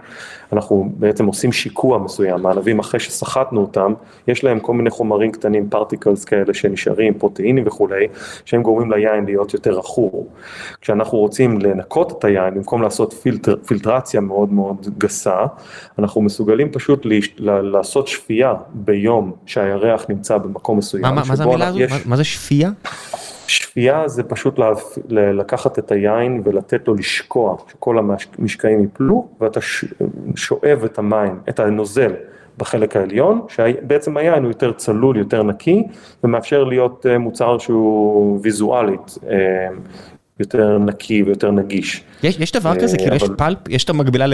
אנחנו 0.53 0.93
בעצם 0.97 1.27
עושים 1.27 1.53
שיקוע 1.53 1.99
מסוים, 1.99 2.47
הענבים 2.47 2.79
אחרי 2.79 3.01
שסחטנו 3.01 3.61
אותם, 3.61 3.93
יש 4.29 4.45
להם 4.45 4.61
כל 4.61 4.73
מיני 4.75 4.91
חומרים 4.91 5.33
קטנים, 5.33 5.69
particles 5.69 6.25
כאלה 6.25 6.55
שנשארים, 6.55 7.15
פרוטאינים 7.15 7.67
וכולי, 7.67 8.07
שהם 8.45 8.63
גורמים 8.63 8.93
ליין 8.93 9.25
להיות 9.25 9.55
יותר 9.55 9.79
עכור. 9.79 10.27
כשאנחנו 10.81 11.19
רוצים 11.19 11.59
לנקות 11.59 12.19
את 12.19 12.25
היין, 12.25 12.55
במקום 12.55 12.83
לעשות 12.83 13.13
פילטר, 13.13 13.57
פילטרציה 13.67 14.21
מאוד 14.21 14.53
מאוד 14.53 14.87
גסה, 14.99 15.47
אנחנו 15.99 16.23
מסוגלים 16.23 16.73
פשוט 16.73 17.07
לעשות 17.39 18.09
שפייה 18.09 18.55
ביום 18.75 19.33
שהירח 19.47 20.05
נמצא 20.09 20.39
במקום 20.39 20.79
מסוים. 20.79 21.03
מה, 21.03 21.23
מה 21.29 21.37
זה 21.37 21.45
המילה 21.45 21.67
הזו? 21.67 21.81
יש... 21.81 22.07
מה 22.07 22.17
זה 22.17 22.25
שפייה? 22.25 22.71
שפייה 23.47 24.09
זה 24.09 24.23
פשוט 24.23 24.59
לקחת 25.11 25.79
את 25.79 25.93
היין 25.93 26.43
ולתת 26.45 26.89
לו 26.89 26.95
לשקוע, 26.95 27.57
שכל 27.73 27.99
המשקעים 27.99 28.81
ייפלו 28.81 29.29
ואתה 29.41 29.61
שואב 30.37 30.85
את 30.85 30.99
המים, 30.99 31.39
את 31.49 31.61
הנוזל 31.61 32.13
בחלק 32.59 32.97
העליון, 32.97 33.41
שבעצם 33.49 34.17
היין 34.17 34.43
הוא 34.43 34.51
יותר 34.51 34.73
צלול, 34.73 35.17
יותר 35.17 35.43
נקי 35.43 35.83
ומאפשר 36.25 36.65
להיות 36.65 37.07
מוצר 37.19 37.59
שהוא 37.59 38.41
ויזואלית 38.43 39.19
יותר 40.41 40.79
נקי 40.79 41.23
ויותר 41.23 41.51
נגיש. 41.51 42.05
יש, 42.23 42.41
יש 42.41 42.53
דבר 42.53 42.75
כזה, 42.81 42.97
כאילו 42.97 43.17
יש 43.17 43.25
פלפ, 43.39 43.59
יש 43.69 43.85
את 43.85 43.91
המקבילה 43.91 44.27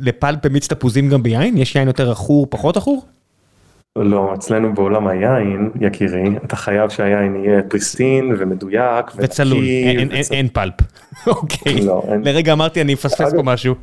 לפלפ 0.00 0.46
במיץ 0.46 0.68
תפוזים 0.68 1.08
גם 1.08 1.22
ביין? 1.22 1.56
יש 1.56 1.76
יין 1.76 1.88
יותר 1.88 2.10
עכור, 2.10 2.46
פחות 2.50 2.76
עכור? 2.76 3.04
לא, 3.96 4.34
אצלנו 4.34 4.74
בעולם 4.74 5.06
היין, 5.06 5.70
יקירי, 5.80 6.24
אתה 6.44 6.56
חייב 6.56 6.90
שהיין 6.90 7.36
יהיה 7.36 7.62
פריסטין 7.62 8.34
ומדויק 8.38 9.06
וצלול, 9.16 9.64
אין, 10.30 10.48
פלפ. 10.48 10.74
אוקיי, 11.26 11.80
לא. 11.80 12.02
לרגע 12.24 12.52
אמרתי 12.52 12.80
אני 12.80 12.94
אפספס 12.94 13.34
פה 13.34 13.42
משהו. 13.42 13.74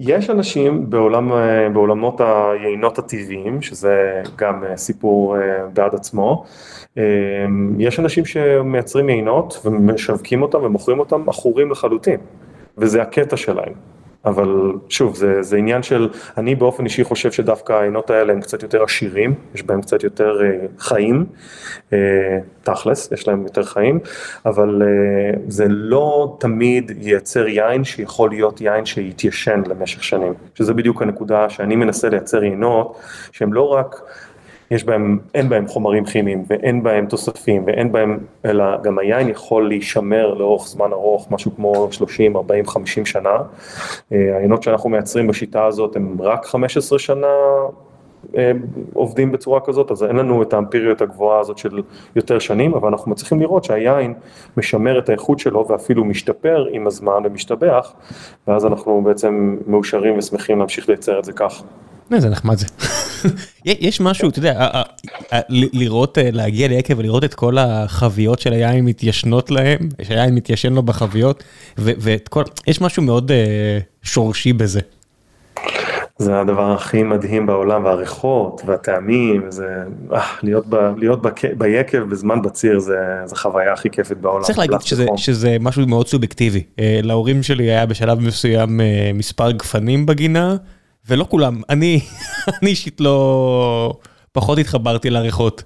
יש 0.00 0.30
אנשים 0.30 0.90
בעולם, 0.90 1.32
בעולמות 1.72 2.20
היינות 2.20 2.98
הטבעיים, 2.98 3.62
שזה 3.62 4.22
גם 4.36 4.64
סיפור 4.76 5.36
בעד 5.72 5.94
עצמו, 5.94 6.44
יש 7.78 8.00
אנשים 8.00 8.24
שמייצרים 8.24 9.08
יינות 9.08 9.60
ומשווקים 9.64 10.42
אותם 10.42 10.58
ומוכרים 10.62 10.98
אותם 10.98 11.28
עכורים 11.28 11.70
לחלוטין, 11.70 12.20
וזה 12.78 13.02
הקטע 13.02 13.36
שלהם. 13.36 13.72
אבל 14.26 14.72
שוב, 14.88 15.16
זה, 15.16 15.42
זה 15.42 15.56
עניין 15.56 15.82
של, 15.82 16.08
אני 16.36 16.54
באופן 16.54 16.84
אישי 16.84 17.04
חושב 17.04 17.32
שדווקא 17.32 17.72
העינות 17.72 18.10
האלה 18.10 18.32
הם 18.32 18.40
קצת 18.40 18.62
יותר 18.62 18.82
עשירים, 18.82 19.34
יש 19.54 19.62
בהם 19.62 19.82
קצת 19.82 20.04
יותר 20.04 20.40
uh, 20.40 20.82
חיים, 20.82 21.26
uh, 21.90 21.94
תכלס, 22.62 23.12
יש 23.12 23.28
להם 23.28 23.42
יותר 23.42 23.62
חיים, 23.62 23.98
אבל 24.46 24.82
uh, 24.82 25.38
זה 25.48 25.64
לא 25.68 26.36
תמיד 26.40 26.92
ייצר 27.00 27.46
יין 27.46 27.84
שיכול 27.84 28.30
להיות 28.30 28.60
יין 28.60 28.86
שיתיישן 28.86 29.62
למשך 29.66 30.04
שנים, 30.04 30.34
שזה 30.54 30.74
בדיוק 30.74 31.02
הנקודה 31.02 31.50
שאני 31.50 31.76
מנסה 31.76 32.08
לייצר 32.08 32.40
עינות, 32.40 32.98
שהם 33.32 33.52
לא 33.52 33.68
רק... 33.68 34.00
יש 34.70 34.84
בהם, 34.84 35.18
אין 35.34 35.48
בהם 35.48 35.66
חומרים 35.66 36.04
כימיים 36.04 36.44
ואין 36.46 36.82
בהם 36.82 37.06
תוספים 37.06 37.62
ואין 37.66 37.92
בהם, 37.92 38.18
אלא 38.44 38.64
גם 38.82 38.98
היין 38.98 39.28
יכול 39.28 39.68
להישמר 39.68 40.34
לאורך 40.34 40.66
זמן 40.66 40.92
ארוך, 40.92 41.28
משהו 41.30 41.50
כמו 41.56 41.88
30, 41.92 42.36
40, 42.36 42.66
50 42.66 43.06
שנה. 43.06 43.36
העיינות 44.10 44.62
שאנחנו 44.62 44.90
מייצרים 44.90 45.26
בשיטה 45.26 45.64
הזאת 45.64 45.96
הם 45.96 46.16
רק 46.20 46.46
15 46.46 46.98
שנה 46.98 47.26
עובדים 48.92 49.32
בצורה 49.32 49.60
כזאת, 49.60 49.90
אז 49.90 50.04
אין 50.04 50.16
לנו 50.16 50.42
את 50.42 50.52
האמפיריות 50.52 51.02
הגבוהה 51.02 51.40
הזאת 51.40 51.58
של 51.58 51.82
יותר 52.16 52.38
שנים, 52.38 52.74
אבל 52.74 52.88
אנחנו 52.88 53.10
מצליחים 53.10 53.40
לראות 53.40 53.64
שהיין 53.64 54.14
משמר 54.56 54.98
את 54.98 55.08
האיכות 55.08 55.38
שלו 55.38 55.66
ואפילו 55.68 56.04
משתפר 56.04 56.66
עם 56.70 56.86
הזמן 56.86 57.22
ומשתבח, 57.24 57.92
ואז 58.48 58.66
אנחנו 58.66 59.02
בעצם 59.04 59.56
מאושרים 59.66 60.18
ושמחים 60.18 60.58
להמשיך 60.58 60.88
לייצר 60.88 61.18
את 61.18 61.24
זה 61.24 61.32
כך. 61.32 61.62
איזה 62.12 62.28
נחמד 62.28 62.58
זה. 62.58 62.66
יש 63.64 64.00
משהו, 64.00 64.28
אתה 64.28 64.38
יודע, 64.38 64.70
לראות, 65.48 66.18
להגיע 66.22 66.68
ליקב 66.68 66.98
ולראות 66.98 67.24
את 67.24 67.34
כל 67.34 67.58
החביות 67.58 68.38
של 68.38 68.52
היין 68.52 68.84
מתיישנות 68.84 69.50
להם, 69.50 69.78
שהיין 70.02 70.34
מתיישן 70.34 70.72
לו 70.72 70.82
בחביות, 70.82 71.44
ויש 71.78 72.80
משהו 72.80 73.02
מאוד 73.02 73.30
שורשי 74.02 74.52
בזה. 74.52 74.80
זה 76.18 76.40
הדבר 76.40 76.72
הכי 76.72 77.02
מדהים 77.02 77.46
בעולם, 77.46 77.84
והריחות 77.84 78.62
והטעמים, 78.66 79.50
זה, 79.50 79.82
להיות, 80.42 80.66
ב, 80.66 80.76
להיות 80.96 81.22
בק, 81.22 81.40
ביקב 81.58 81.98
בזמן 81.98 82.42
בציר 82.42 82.78
זה, 82.78 82.96
זה 83.24 83.36
חוויה 83.36 83.72
הכי 83.72 83.90
כיפית 83.90 84.18
בעולם. 84.18 84.44
צריך 84.44 84.58
להגיד 84.58 84.80
שזה, 84.80 85.06
שזה 85.16 85.56
משהו 85.60 85.86
מאוד 85.86 86.08
סובייקטיבי. 86.08 86.62
להורים 86.78 87.42
שלי 87.42 87.64
היה 87.64 87.86
בשלב 87.86 88.20
מסוים 88.20 88.80
מספר 89.14 89.50
גפנים 89.50 90.06
בגינה. 90.06 90.56
ולא 91.08 91.26
כולם, 91.28 91.62
אני 91.72 92.00
אישית 92.62 93.00
לא, 93.00 93.94
פחות 94.32 94.58
התחברתי 94.58 95.10
לריחות. 95.10 95.62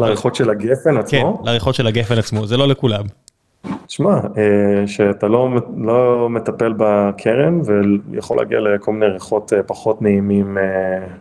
לריחות 0.00 0.34
של 0.34 0.50
הגפן 0.50 0.96
עצמו? 0.96 1.38
כן, 1.38 1.50
לריחות 1.50 1.74
של 1.74 1.86
הגפן 1.86 2.18
עצמו, 2.18 2.46
זה 2.46 2.56
לא 2.56 2.68
לכולם. 2.68 3.04
שמע, 3.88 4.20
שאתה 4.86 5.28
לא, 5.28 5.48
לא 5.76 6.28
מטפל 6.30 6.74
בכרם 6.76 7.60
ויכול 8.10 8.36
להגיע 8.36 8.60
לכל 8.60 8.92
מיני 8.92 9.06
ריחות 9.06 9.52
פחות 9.66 10.02
נעימים, 10.02 10.58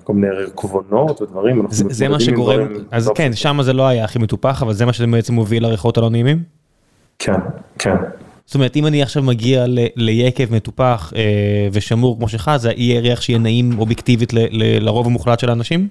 כל 0.04 0.14
מיני 0.14 0.30
רקבונות 0.30 1.22
ודברים. 1.22 1.66
זה, 1.70 1.86
זה 1.90 2.08
מה 2.08 2.20
שגורם, 2.20 2.68
אז 2.92 3.08
לא 3.08 3.14
כן, 3.14 3.34
שם 3.34 3.62
זה 3.62 3.74
לא 3.74 3.88
היה 3.88 4.04
הכי 4.06 4.20
מטופח, 4.20 4.64
אבל 4.64 4.74
זה 4.74 4.86
מה 4.86 4.94
שבעצם 4.94 5.34
מוביל 5.34 5.64
לריחות 5.64 5.98
הלא 5.98 6.10
נעימים? 6.10 6.44
כן, 7.20 7.40
כן. 7.80 7.96
זאת 8.50 8.56
אומרת, 8.56 8.76
אם 8.76 8.86
אני 8.86 9.04
עכשיו 9.04 9.24
מגיע 9.24 9.66
ליקב 9.96 10.54
מטופח 10.56 11.14
ושמור 11.72 12.18
כמו 12.18 12.28
שלך, 12.28 12.52
זה 12.58 12.72
יהיה 12.76 13.02
ריח 13.02 13.22
שיהיה 13.22 13.40
נעים 13.40 13.80
אובייקטיבית 13.80 14.34
לרוב 14.52 15.08
המוחלט 15.08 15.40
של 15.40 15.50
האנשים? 15.50 15.88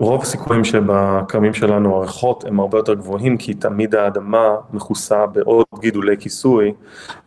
רוב 0.00 0.22
הסיכויים 0.22 0.64
שבכרמים 0.64 1.54
שלנו 1.54 1.96
הריחות 1.96 2.44
הם 2.44 2.60
הרבה 2.60 2.78
יותר 2.78 2.94
גבוהים 2.94 3.36
כי 3.36 3.54
תמיד 3.54 3.94
האדמה 3.94 4.48
מכוסה 4.72 5.26
בעוד 5.26 5.64
גידולי 5.80 6.16
כיסוי 6.18 6.72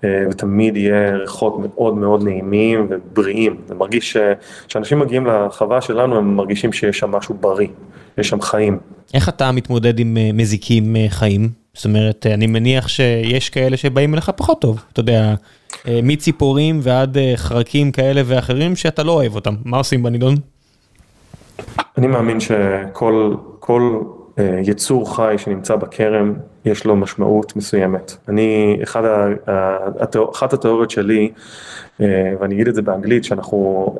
ותמיד 0.03 0.77
יהיה 0.77 1.15
ריחות 1.15 1.55
מאוד 1.59 1.95
מאוד 1.95 2.23
נעימים 2.23 2.87
ובריאים. 2.89 3.55
זה 3.67 3.75
מרגיש 3.75 4.17
שאנשים 4.67 4.99
מגיעים 4.99 5.25
לחווה 5.25 5.81
שלנו 5.81 6.17
הם 6.17 6.35
מרגישים 6.35 6.73
שיש 6.73 6.99
שם 6.99 7.11
משהו 7.11 7.35
בריא, 7.39 7.67
יש 8.17 8.29
שם 8.29 8.41
חיים. 8.41 8.77
איך 9.13 9.29
אתה 9.29 9.51
מתמודד 9.51 9.99
עם 9.99 10.17
מזיקים 10.33 10.95
חיים? 11.09 11.49
זאת 11.73 11.85
אומרת, 11.85 12.25
אני 12.33 12.47
מניח 12.47 12.87
שיש 12.87 13.49
כאלה 13.49 13.77
שבאים 13.77 14.13
אליך 14.13 14.31
פחות 14.35 14.61
טוב, 14.61 14.83
אתה 14.93 14.99
יודע, 14.99 15.35
מציפורים 15.87 16.79
ועד 16.83 17.17
חרקים 17.35 17.91
כאלה 17.91 18.21
ואחרים 18.25 18.75
שאתה 18.75 19.03
לא 19.03 19.11
אוהב 19.11 19.35
אותם, 19.35 19.55
מה 19.65 19.77
עושים 19.77 20.03
בנידון? 20.03 20.35
אני 21.97 22.07
מאמין 22.07 22.39
שכל 22.39 23.33
יצור 24.37 25.15
חי 25.15 25.35
שנמצא 25.37 25.75
בכרם 25.75 26.33
יש 26.65 26.85
לו 26.85 26.95
משמעות 26.95 27.55
מסוימת. 27.55 28.17
אני, 28.27 28.79
אחת 30.31 30.53
התיאוריות 30.53 30.91
שלי, 30.91 31.31
ואני 31.99 32.55
אגיד 32.55 32.67
את 32.67 32.75
זה 32.75 32.81
באנגלית, 32.81 33.23
שאנחנו, 33.23 33.95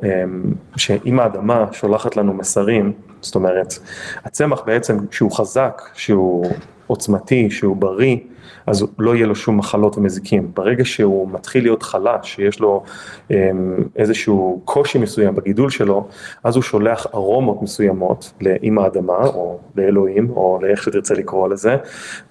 שאם 0.76 1.20
האדמה 1.20 1.66
שולחת 1.72 2.18
לנו 2.18 2.34
מסרים, 2.34 2.94
זאת 3.22 3.36
אומרת, 3.36 3.74
הצמח 4.26 4.62
בעצם 4.66 4.98
שהוא 5.12 5.32
חזק, 5.32 5.82
שהוא 5.94 6.46
עוצמתי, 6.88 7.50
שהוא 7.50 7.76
בריא, 7.76 8.18
אז 8.68 8.86
לא 9.00 9.16
יהיה 9.16 9.28
לו 9.28 9.36
שום 9.36 9.58
מחלות 9.58 9.98
ומזיקים. 9.98 10.52
ברגע 10.54 10.86
שהוא 10.86 11.30
מתחיל 11.32 11.64
להיות 11.64 11.84
חלש, 11.84 12.36
שיש 12.36 12.60
לו 12.60 12.84
איזשהו 13.96 14.62
קושי 14.66 14.98
מסוים 14.98 15.36
בגידול 15.36 15.70
שלו, 15.70 16.08
אז 16.44 16.56
הוא 16.56 16.64
שולח 16.64 17.08
ארומות 17.14 17.62
מסוימות 17.62 18.34
לאמא 18.42 18.82
האדמה, 18.82 19.26
או 19.26 19.60
לאלוהים, 19.76 20.30
או 20.30 20.60
לאיך 20.62 20.84
שתרצה 20.84 21.14
לקרוא 21.14 21.50
לזה, 21.50 21.78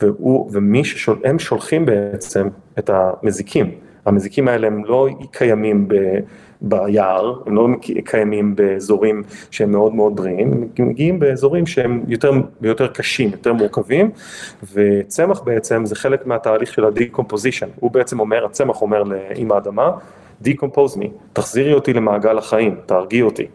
והם 0.01 1.39
שולחים 1.39 1.87
בעצם 1.87 2.49
את 2.79 2.91
המזיקים. 2.93 3.71
המזיקים 4.07 4.49
האלה 4.49 4.67
הם 4.67 4.85
לא 4.85 5.09
קיימים 5.31 5.89
ביער, 6.61 7.35
הם 7.47 7.57
לא 7.57 7.69
קיימים 8.05 8.57
באזורים 8.57 9.23
שהם 9.51 9.71
מאוד 9.71 9.95
מאוד 9.95 10.17
בריאים, 10.17 10.53
הם 10.79 10.89
מגיעים 10.89 11.19
באזורים 11.19 11.67
שהם 11.67 12.05
יותר 12.63 12.87
קשים, 12.87 13.31
יותר 13.33 13.53
מורכבים, 13.53 14.11
וצמח 14.73 15.41
בעצם 15.41 15.87
זה 15.87 15.95
חלק 15.95 16.27
מהתהליך 16.27 16.73
של 16.73 16.85
ה-decomposition, 16.85 17.67
הוא 17.81 17.91
בעצם 17.91 18.21
אומר, 18.21 18.45
הצמח 18.45 18.83
אומר 18.83 19.03
לאמא 19.03 19.55
האדמה, 19.55 19.91
decompose 20.45 20.97
me, 20.99 21.07
תחזירי 21.33 21.73
אותי 21.73 21.93
למעגל 21.93 22.39
החיים, 22.39 22.77
תהרגי 22.87 23.23
אותי. 23.23 23.47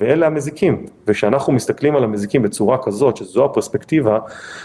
ואלה 0.00 0.26
המזיקים, 0.26 0.86
וכשאנחנו 1.06 1.52
מסתכלים 1.52 1.96
על 1.96 2.04
המזיקים 2.04 2.42
בצורה 2.42 2.78
כזאת, 2.82 3.16
שזו 3.16 3.44
הפרספקטיבה, 3.44 4.18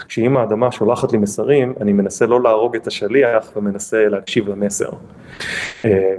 כשאם 0.08 0.36
האדמה 0.36 0.72
שולחת 0.72 1.12
לי 1.12 1.18
מסרים, 1.18 1.74
אני 1.80 1.92
מנסה 1.92 2.26
לא 2.26 2.42
להרוג 2.42 2.76
את 2.76 2.86
השליח 2.86 3.52
ומנסה 3.56 4.08
להקשיב 4.08 4.48
למסר. 4.48 4.90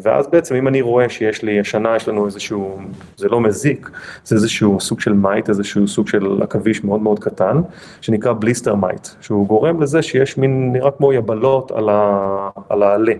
ואז 0.03 0.27
בעצם 0.27 0.55
אם 0.55 0.67
אני 0.67 0.81
רואה 0.81 1.09
שיש 1.09 1.43
לי, 1.43 1.59
השנה 1.59 1.95
יש 1.95 2.07
לנו 2.07 2.25
איזשהו, 2.25 2.79
זה 3.17 3.27
לא 3.29 3.41
מזיק, 3.41 3.89
זה 4.23 4.35
איזשהו 4.35 4.79
סוג 4.79 4.99
של 4.99 5.13
mite, 5.13 5.49
איזשהו 5.49 5.87
סוג 5.87 6.07
של 6.07 6.41
עכביש 6.41 6.83
מאוד 6.83 7.01
מאוד 7.01 7.19
קטן, 7.19 7.61
שנקרא 8.01 8.33
blister 8.33 8.75
mite, 8.75 9.07
שהוא 9.21 9.47
גורם 9.47 9.81
לזה 9.81 10.01
שיש 10.01 10.37
מין, 10.37 10.73
נראה 10.73 10.91
כמו 10.91 11.13
יבלות 11.13 11.71
על 12.69 12.83
העלה. 12.83 13.13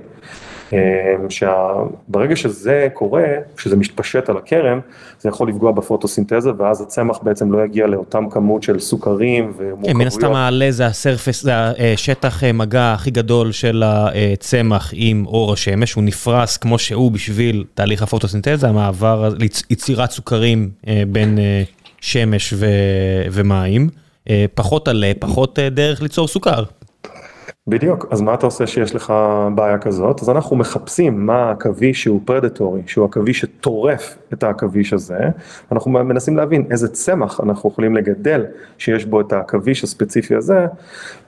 שברגע 1.30 2.36
שזה 2.36 2.88
קורה, 2.94 3.24
כשזה 3.58 3.76
מתפשט 3.76 4.30
על 4.30 4.38
הכרם, 4.38 4.80
זה 5.20 5.30
יכול 5.30 5.50
לפגוע 5.50 5.72
בפוטוסינתזה, 5.72 6.50
ואז 6.58 6.82
הצמח 6.82 7.20
בעצם 7.24 7.52
לא 7.52 7.66
יגיע 7.66 7.88
לאותם 7.88 8.30
כמות 8.30 8.64
של 8.64 8.80
סוכרים 8.80 9.54
ומורכבויות. 9.58 9.96
מן 9.96 10.08
הסתם 10.08 10.34
העלה 10.34 10.72
זה 10.72 10.86
הסרפס, 10.86 11.44
זה 11.44 11.52
השטח 11.94 12.44
מגע 12.44 12.94
הכי 12.94 13.12
גדול 13.12 13.52
של 13.52 13.84
הצמח 13.86 14.92
עם 14.94 15.26
אור 15.26 15.54
השמש, 15.54 15.94
הוא 15.94 16.04
נפרס 16.04 16.58
כמו 16.58 16.80
שהוא 16.80 17.12
בשביל 17.12 17.64
תהליך 17.74 18.04
הפוטוסינתזה, 18.04 18.68
המעבר, 18.68 19.30
יצירת 19.70 20.12
סוכרים 20.12 20.70
בין 21.08 21.38
שמש 22.02 22.54
ומים, 23.32 23.90
פחות 24.54 24.88
עלה, 24.88 25.12
פחות 25.20 25.60
דרך 25.60 26.02
ליצור 26.02 26.28
סוכר. 26.28 26.64
בדיוק, 27.70 28.06
אז 28.12 28.22
מה 28.22 28.34
אתה 28.34 28.46
עושה 28.46 28.68
שיש 28.68 28.96
לך 28.96 29.14
בעיה 29.56 29.78
כזאת? 29.78 30.22
אז 30.22 30.30
אנחנו 30.30 30.56
מחפשים 30.56 31.26
מה 31.26 31.36
העכביש 31.36 32.04
שהוא 32.04 32.22
פרדטורי, 32.26 32.82
שהוא 32.86 33.06
עכביש 33.06 33.40
שטורף 33.40 34.18
את 34.34 34.44
העכביש 34.44 34.94
הזה, 34.94 35.18
אנחנו 35.72 35.92
מנסים 35.92 36.38
להבין 36.38 36.66
איזה 36.72 36.88
צמח 36.88 37.40
אנחנו 37.44 37.70
יכולים 37.70 37.96
לגדל 37.96 38.46
שיש 38.78 39.06
בו 39.06 39.22
את 39.22 39.34
העכביש 39.34 39.84
הספציפי 39.84 40.36
הזה, 40.36 40.68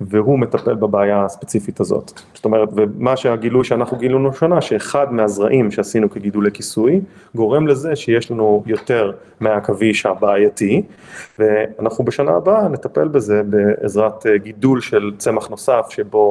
והוא 0.01 0.39
מטפל 0.39 0.75
בבעיה 0.75 1.25
הספציפית 1.25 1.79
הזאת. 1.79 2.11
זאת 2.33 2.45
אומרת, 2.45 2.69
ומה 2.75 3.17
שהגילוי 3.17 3.63
שאנחנו 3.63 3.97
גילינו 3.97 4.33
שנה, 4.33 4.61
שאחד 4.61 5.13
מהזרעים 5.13 5.71
שעשינו 5.71 6.09
כגידולי 6.09 6.51
כיסוי, 6.51 7.01
גורם 7.35 7.67
לזה 7.67 7.95
שיש 7.95 8.31
לנו 8.31 8.63
יותר 8.65 9.11
מהעכביש 9.39 10.05
הבעייתי, 10.05 10.81
ואנחנו 11.39 12.05
בשנה 12.05 12.31
הבאה 12.31 12.67
נטפל 12.67 13.07
בזה 13.07 13.41
בעזרת 13.43 14.25
גידול 14.35 14.81
של 14.81 15.11
צמח 15.17 15.49
נוסף 15.49 15.85
שבו 15.89 16.28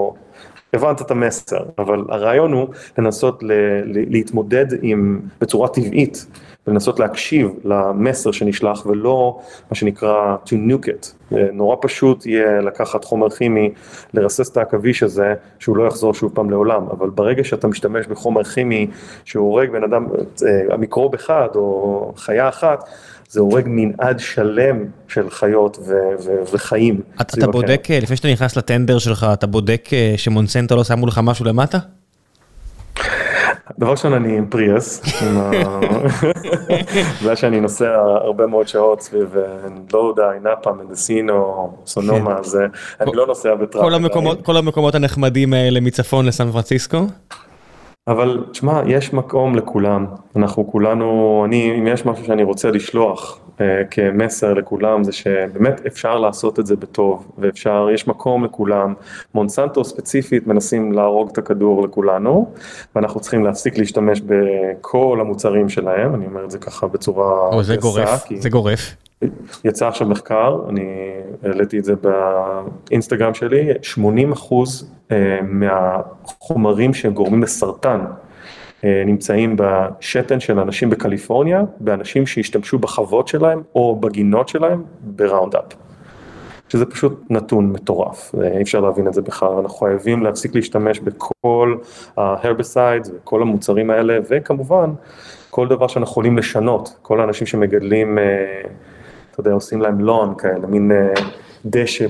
הבנת 0.74 1.00
את 1.00 1.10
המסר, 1.10 1.58
אבל 1.78 2.04
הרעיון 2.08 2.52
הוא 2.52 2.68
לנסות 2.98 3.42
להתמודד 3.86 4.66
עם, 4.82 5.20
בצורה 5.40 5.68
טבעית, 5.68 6.26
לנסות 6.66 7.00
להקשיב 7.00 7.50
למסר 7.64 8.32
שנשלח 8.32 8.86
ולא 8.86 9.38
מה 9.70 9.74
שנקרא 9.74 10.36
to 10.46 10.52
nuke 10.52 10.86
it. 10.86 11.34
נורא 11.52 11.76
פשוט 11.80 12.26
יהיה 12.26 12.60
לקחת 12.60 13.04
חומר 13.04 13.30
כימי, 13.30 13.70
לרסס 14.14 14.50
את 14.52 14.56
העכביש 14.56 15.02
הזה, 15.02 15.34
שהוא 15.58 15.76
לא 15.76 15.86
יחזור 15.86 16.14
שוב 16.14 16.32
פעם 16.34 16.50
לעולם, 16.50 16.82
אבל 16.90 17.10
ברגע 17.10 17.44
שאתה 17.44 17.68
משתמש 17.68 18.06
בחומר 18.06 18.44
כימי 18.44 18.86
שהורג 19.24 19.70
בן 19.70 19.84
אדם, 19.84 20.06
המיקרוב 20.70 21.14
אחד 21.14 21.48
או 21.54 22.12
חיה 22.16 22.48
אחת, 22.48 22.88
זה 23.28 23.40
הורג 23.40 23.64
מנעד 23.66 24.20
שלם 24.20 24.84
של 25.08 25.30
חיות 25.30 25.78
וחיים. 26.52 27.00
אתה 27.20 27.46
בודק, 27.46 27.88
לפני 27.90 28.16
שאתה 28.16 28.28
נכנס 28.28 28.56
לטנדר 28.56 28.98
שלך, 28.98 29.26
אתה 29.32 29.46
בודק 29.46 29.88
שמונסנטו 30.16 30.76
לא 30.76 30.84
שמו 30.84 31.06
לך 31.06 31.20
משהו 31.22 31.44
למטה? 31.44 31.78
דבר 33.78 33.90
ראשון 33.90 34.12
אני 34.12 34.38
עם 34.38 34.46
פריאס, 34.46 35.02
בגלל 37.20 37.36
שאני 37.40 37.60
נוסע 37.60 37.94
הרבה 38.24 38.46
מאוד 38.46 38.68
שעות 38.68 39.00
סביב 39.00 39.34
לודה, 39.92 40.30
נאפה, 40.42 40.72
מנדסינו, 40.72 41.76
סונומה, 41.86 42.38
אז 42.38 42.58
אני 43.00 43.10
לא 43.14 43.26
נוסע 43.26 43.54
בטראק. 43.54 43.84
כל 44.42 44.56
המקומות 44.56 44.94
הנחמדים 44.94 45.52
האלה 45.52 45.80
מצפון 45.80 46.26
לסן 46.26 46.50
פרנסיסקו? 46.50 47.06
אבל 48.08 48.44
תשמע, 48.50 48.82
יש 48.86 49.12
מקום 49.12 49.56
לכולם, 49.56 50.06
אנחנו 50.36 50.70
כולנו, 50.70 51.42
אני, 51.46 51.78
אם 51.78 51.86
יש 51.86 52.06
משהו 52.06 52.24
שאני 52.24 52.42
רוצה 52.42 52.70
לשלוח 52.70 53.38
אה, 53.60 53.82
כמסר 53.90 54.54
לכולם, 54.54 55.04
זה 55.04 55.12
שבאמת 55.12 55.86
אפשר 55.86 56.18
לעשות 56.18 56.58
את 56.58 56.66
זה 56.66 56.76
בטוב, 56.76 57.26
ואפשר, 57.38 57.88
יש 57.94 58.08
מקום 58.08 58.44
לכולם. 58.44 58.94
מונסנטו 59.34 59.84
ספציפית 59.84 60.46
מנסים 60.46 60.92
להרוג 60.92 61.28
את 61.32 61.38
הכדור 61.38 61.82
לכולנו, 61.82 62.52
ואנחנו 62.96 63.20
צריכים 63.20 63.44
להפסיק 63.44 63.78
להשתמש 63.78 64.20
בכל 64.26 65.18
המוצרים 65.20 65.68
שלהם, 65.68 66.14
אני 66.14 66.26
אומר 66.26 66.44
את 66.44 66.50
זה 66.50 66.58
ככה 66.58 66.86
בצורה... 66.86 67.48
או, 67.52 67.62
זה 67.62 67.76
גורף, 67.76 68.24
כי... 68.24 68.40
זה 68.40 68.48
גורף. 68.48 68.94
יצא 69.64 69.88
עכשיו 69.88 70.08
מחקר, 70.08 70.58
אני 70.68 70.86
העליתי 71.42 71.78
את 71.78 71.84
זה 71.84 71.94
באינסטגרם 72.88 73.34
שלי, 73.34 73.68
80 73.82 74.32
אחוז 74.32 74.92
מהחומרים 75.42 76.94
שהם 76.94 77.12
גורמים 77.12 77.42
לסרטן 77.42 78.00
נמצאים 78.84 79.56
בשתן 79.58 80.40
של 80.40 80.58
אנשים 80.58 80.90
בקליפורניה, 80.90 81.62
באנשים 81.80 82.26
שהשתמשו 82.26 82.78
בחוות 82.78 83.28
שלהם 83.28 83.62
או 83.74 83.96
בגינות 84.00 84.48
שלהם 84.48 84.82
בראונדאפ. 85.00 85.64
שזה 86.68 86.86
פשוט 86.86 87.24
נתון 87.30 87.72
מטורף, 87.72 88.34
אי 88.56 88.62
אפשר 88.62 88.80
להבין 88.80 89.08
את 89.08 89.14
זה 89.14 89.22
בכלל, 89.22 89.52
אנחנו 89.52 89.78
חייבים 89.78 90.22
להפסיק 90.22 90.54
להשתמש 90.54 91.00
בכל 91.00 91.76
ההרבסיידס 92.16 93.10
וכל 93.14 93.42
המוצרים 93.42 93.90
האלה, 93.90 94.18
וכמובן 94.30 94.90
כל 95.50 95.68
דבר 95.68 95.86
שאנחנו 95.86 96.10
יכולים 96.10 96.38
לשנות, 96.38 96.96
כל 97.02 97.20
האנשים 97.20 97.46
שמגדלים 97.46 98.18
אתה 99.40 99.48
יודע, 99.48 99.54
עושים 99.54 99.82
להם 99.82 100.00
לון 100.00 100.34
כאלה, 100.38 100.66
מין 100.66 100.90
דשא 101.64 102.06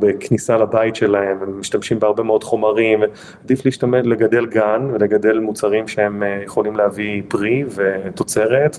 בכניסה 0.00 0.58
לבית 0.58 0.96
שלהם, 0.96 1.38
הם 1.42 1.60
משתמשים 1.60 1.98
בהרבה 1.98 2.22
מאוד 2.22 2.44
חומרים, 2.44 3.00
עדיף 3.44 3.64
להשתמש, 3.64 4.06
לגדל 4.06 4.46
גן 4.46 4.90
ולגדל 4.92 5.38
מוצרים 5.38 5.88
שהם 5.88 6.22
יכולים 6.44 6.76
להביא 6.76 7.22
פרי 7.28 7.64
ותוצרת, 7.74 8.76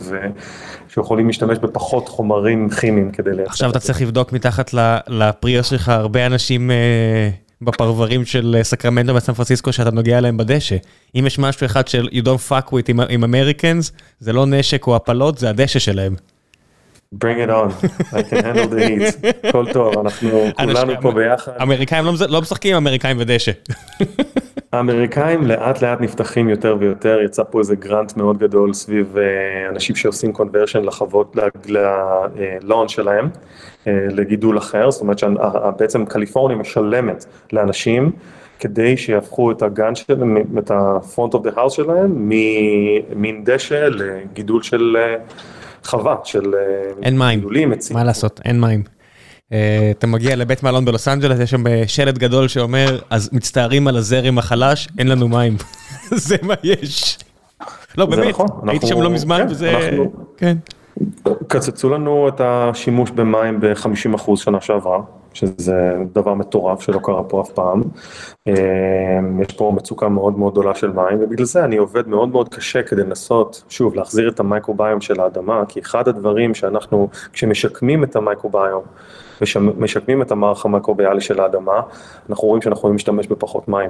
ושיכולים 0.89 1.27
להשתמש 1.27 1.57
בפחות 1.57 2.07
חומרים 2.07 2.69
כימיים 2.69 3.11
כדי 3.11 3.31
לייצר. 3.31 3.51
עכשיו 3.51 3.69
אתה 3.69 3.79
צריך 3.79 4.01
לבדוק 4.01 4.33
מתחת 4.33 4.71
לפרי 5.07 5.63
שלך 5.63 5.89
הרבה 5.89 6.25
אנשים 6.25 6.71
בפרברים 7.61 8.25
של 8.25 8.59
סקרמנטו 8.63 9.15
וסן 9.15 9.33
פרנסיסקו 9.33 9.73
שאתה 9.73 9.91
נוגע 9.91 10.17
אליהם 10.17 10.37
בדשא. 10.37 10.75
אם 11.15 11.23
יש 11.27 11.39
משהו 11.39 11.65
אחד 11.65 11.87
של 11.87 12.07
you 12.11 12.23
don't 12.25 12.49
fuck 12.51 12.69
with 12.69 13.05
עם 13.09 13.23
אמריקאנס, 13.23 13.91
זה 14.19 14.33
לא 14.33 14.45
נשק 14.45 14.87
או 14.87 14.95
הפלות, 14.95 15.37
זה 15.37 15.49
הדשא 15.49 15.79
שלהם. 15.79 16.15
Bring 17.19 17.37
it 17.37 17.49
on, 17.49 17.69
I 18.11 18.21
can 18.21 18.43
handle 18.43 18.67
the 18.67 18.81
heat, 18.87 19.47
הכל 19.47 19.65
טוב, 19.73 19.99
אנחנו 19.99 20.29
כולנו 20.55 20.93
פה 21.01 21.11
ביחד. 21.11 21.51
אמריקאים 21.61 22.05
לא 22.29 22.41
משחקים 22.41 22.75
עם 22.75 22.87
אמריקאים 22.87 23.17
ודשא. 23.19 23.51
האמריקאים 24.71 25.47
לאט 25.47 25.81
לאט 25.81 26.01
נפתחים 26.01 26.49
יותר 26.49 26.75
ויותר, 26.79 27.19
יצא 27.25 27.43
פה 27.43 27.59
איזה 27.59 27.75
גרנט 27.75 28.17
מאוד 28.17 28.37
גדול 28.37 28.73
סביב 28.73 29.15
אנשים 29.69 29.95
שעושים 29.95 30.33
קונברשן 30.33 30.83
לחוות, 30.83 31.37
ללון 31.65 32.87
שלהם, 32.87 33.29
לגידול 33.87 34.57
אחר, 34.57 34.91
זאת 34.91 35.01
אומרת 35.01 35.19
שבעצם 35.19 36.05
קליפורניה 36.05 36.57
משלמת 36.57 37.25
לאנשים 37.53 38.11
כדי 38.59 38.97
שיהפכו 38.97 39.51
את 39.51 39.61
הגן 39.61 39.95
שלהם, 39.95 40.37
את 40.57 40.71
ה-front 40.71 41.33
of 41.33 41.47
the 41.47 41.57
house 41.57 41.69
שלהם, 41.69 42.11
ממין 42.15 43.43
דשא 43.43 43.87
לגידול 43.91 44.61
של 44.61 44.97
חווה, 45.85 46.15
של 46.23 46.53
גידולים, 47.35 47.71
עצים. 47.71 47.97
מה 47.97 48.03
לעשות, 48.03 48.41
אין 48.45 48.61
מים. 48.61 48.83
אתה 49.91 50.07
מגיע 50.07 50.35
לבית 50.35 50.63
מלון 50.63 50.85
בלוס 50.85 51.07
אנג'לס, 51.07 51.39
יש 51.39 51.51
שם 51.51 51.63
שלט 51.87 52.17
גדול 52.17 52.47
שאומר, 52.47 52.99
אז 53.09 53.29
מצטערים 53.33 53.87
על 53.87 53.97
הזרם 53.97 54.37
החלש, 54.37 54.87
אין 54.99 55.07
לנו 55.07 55.27
מים. 55.27 55.57
זה 56.27 56.35
מה 56.41 56.53
יש. 56.63 57.17
לא, 57.97 58.05
באמת, 58.05 58.35
הייתי 58.67 58.87
שם 58.87 59.01
לא 59.01 59.09
מזמן 59.09 59.45
וזה... 59.49 59.97
כן. 60.37 60.57
קצצו 61.47 61.89
לנו 61.89 62.27
את 62.27 62.41
השימוש 62.43 63.11
במים 63.11 63.59
ב-50% 63.59 64.35
שנה 64.35 64.61
שעברה. 64.61 64.99
שזה 65.33 65.95
דבר 66.13 66.33
מטורף 66.33 66.81
שלא 66.81 66.99
קרה 67.03 67.23
פה 67.23 67.41
אף 67.41 67.49
פעם. 67.49 67.81
יש 69.41 69.53
פה 69.57 69.71
מצוקה 69.75 70.09
מאוד 70.09 70.39
מאוד 70.39 70.53
גדולה 70.53 70.75
של 70.75 70.91
מים 70.91 71.17
ובגלל 71.21 71.45
זה 71.45 71.63
אני 71.63 71.77
עובד 71.77 72.07
מאוד 72.07 72.29
מאוד 72.29 72.49
קשה 72.49 72.83
כדי 72.83 73.01
לנסות, 73.01 73.63
שוב, 73.69 73.95
להחזיר 73.95 74.29
את 74.29 74.39
המייקרוביום 74.39 75.01
של 75.01 75.21
האדמה, 75.21 75.63
כי 75.67 75.79
אחד 75.79 76.07
הדברים 76.07 76.53
שאנחנו, 76.53 77.09
כשמשקמים 77.33 78.03
את 78.03 78.15
המייקרוביום, 78.15 78.83
משקמים 79.77 80.21
את 80.21 80.31
המערך 80.31 80.65
המייקרוביאלי 80.65 81.21
של 81.21 81.39
האדמה, 81.39 81.81
אנחנו 82.29 82.47
רואים 82.47 82.61
שאנחנו 82.61 82.79
יכולים 82.79 82.95
להשתמש 82.95 83.27
בפחות 83.27 83.67
מים. 83.67 83.89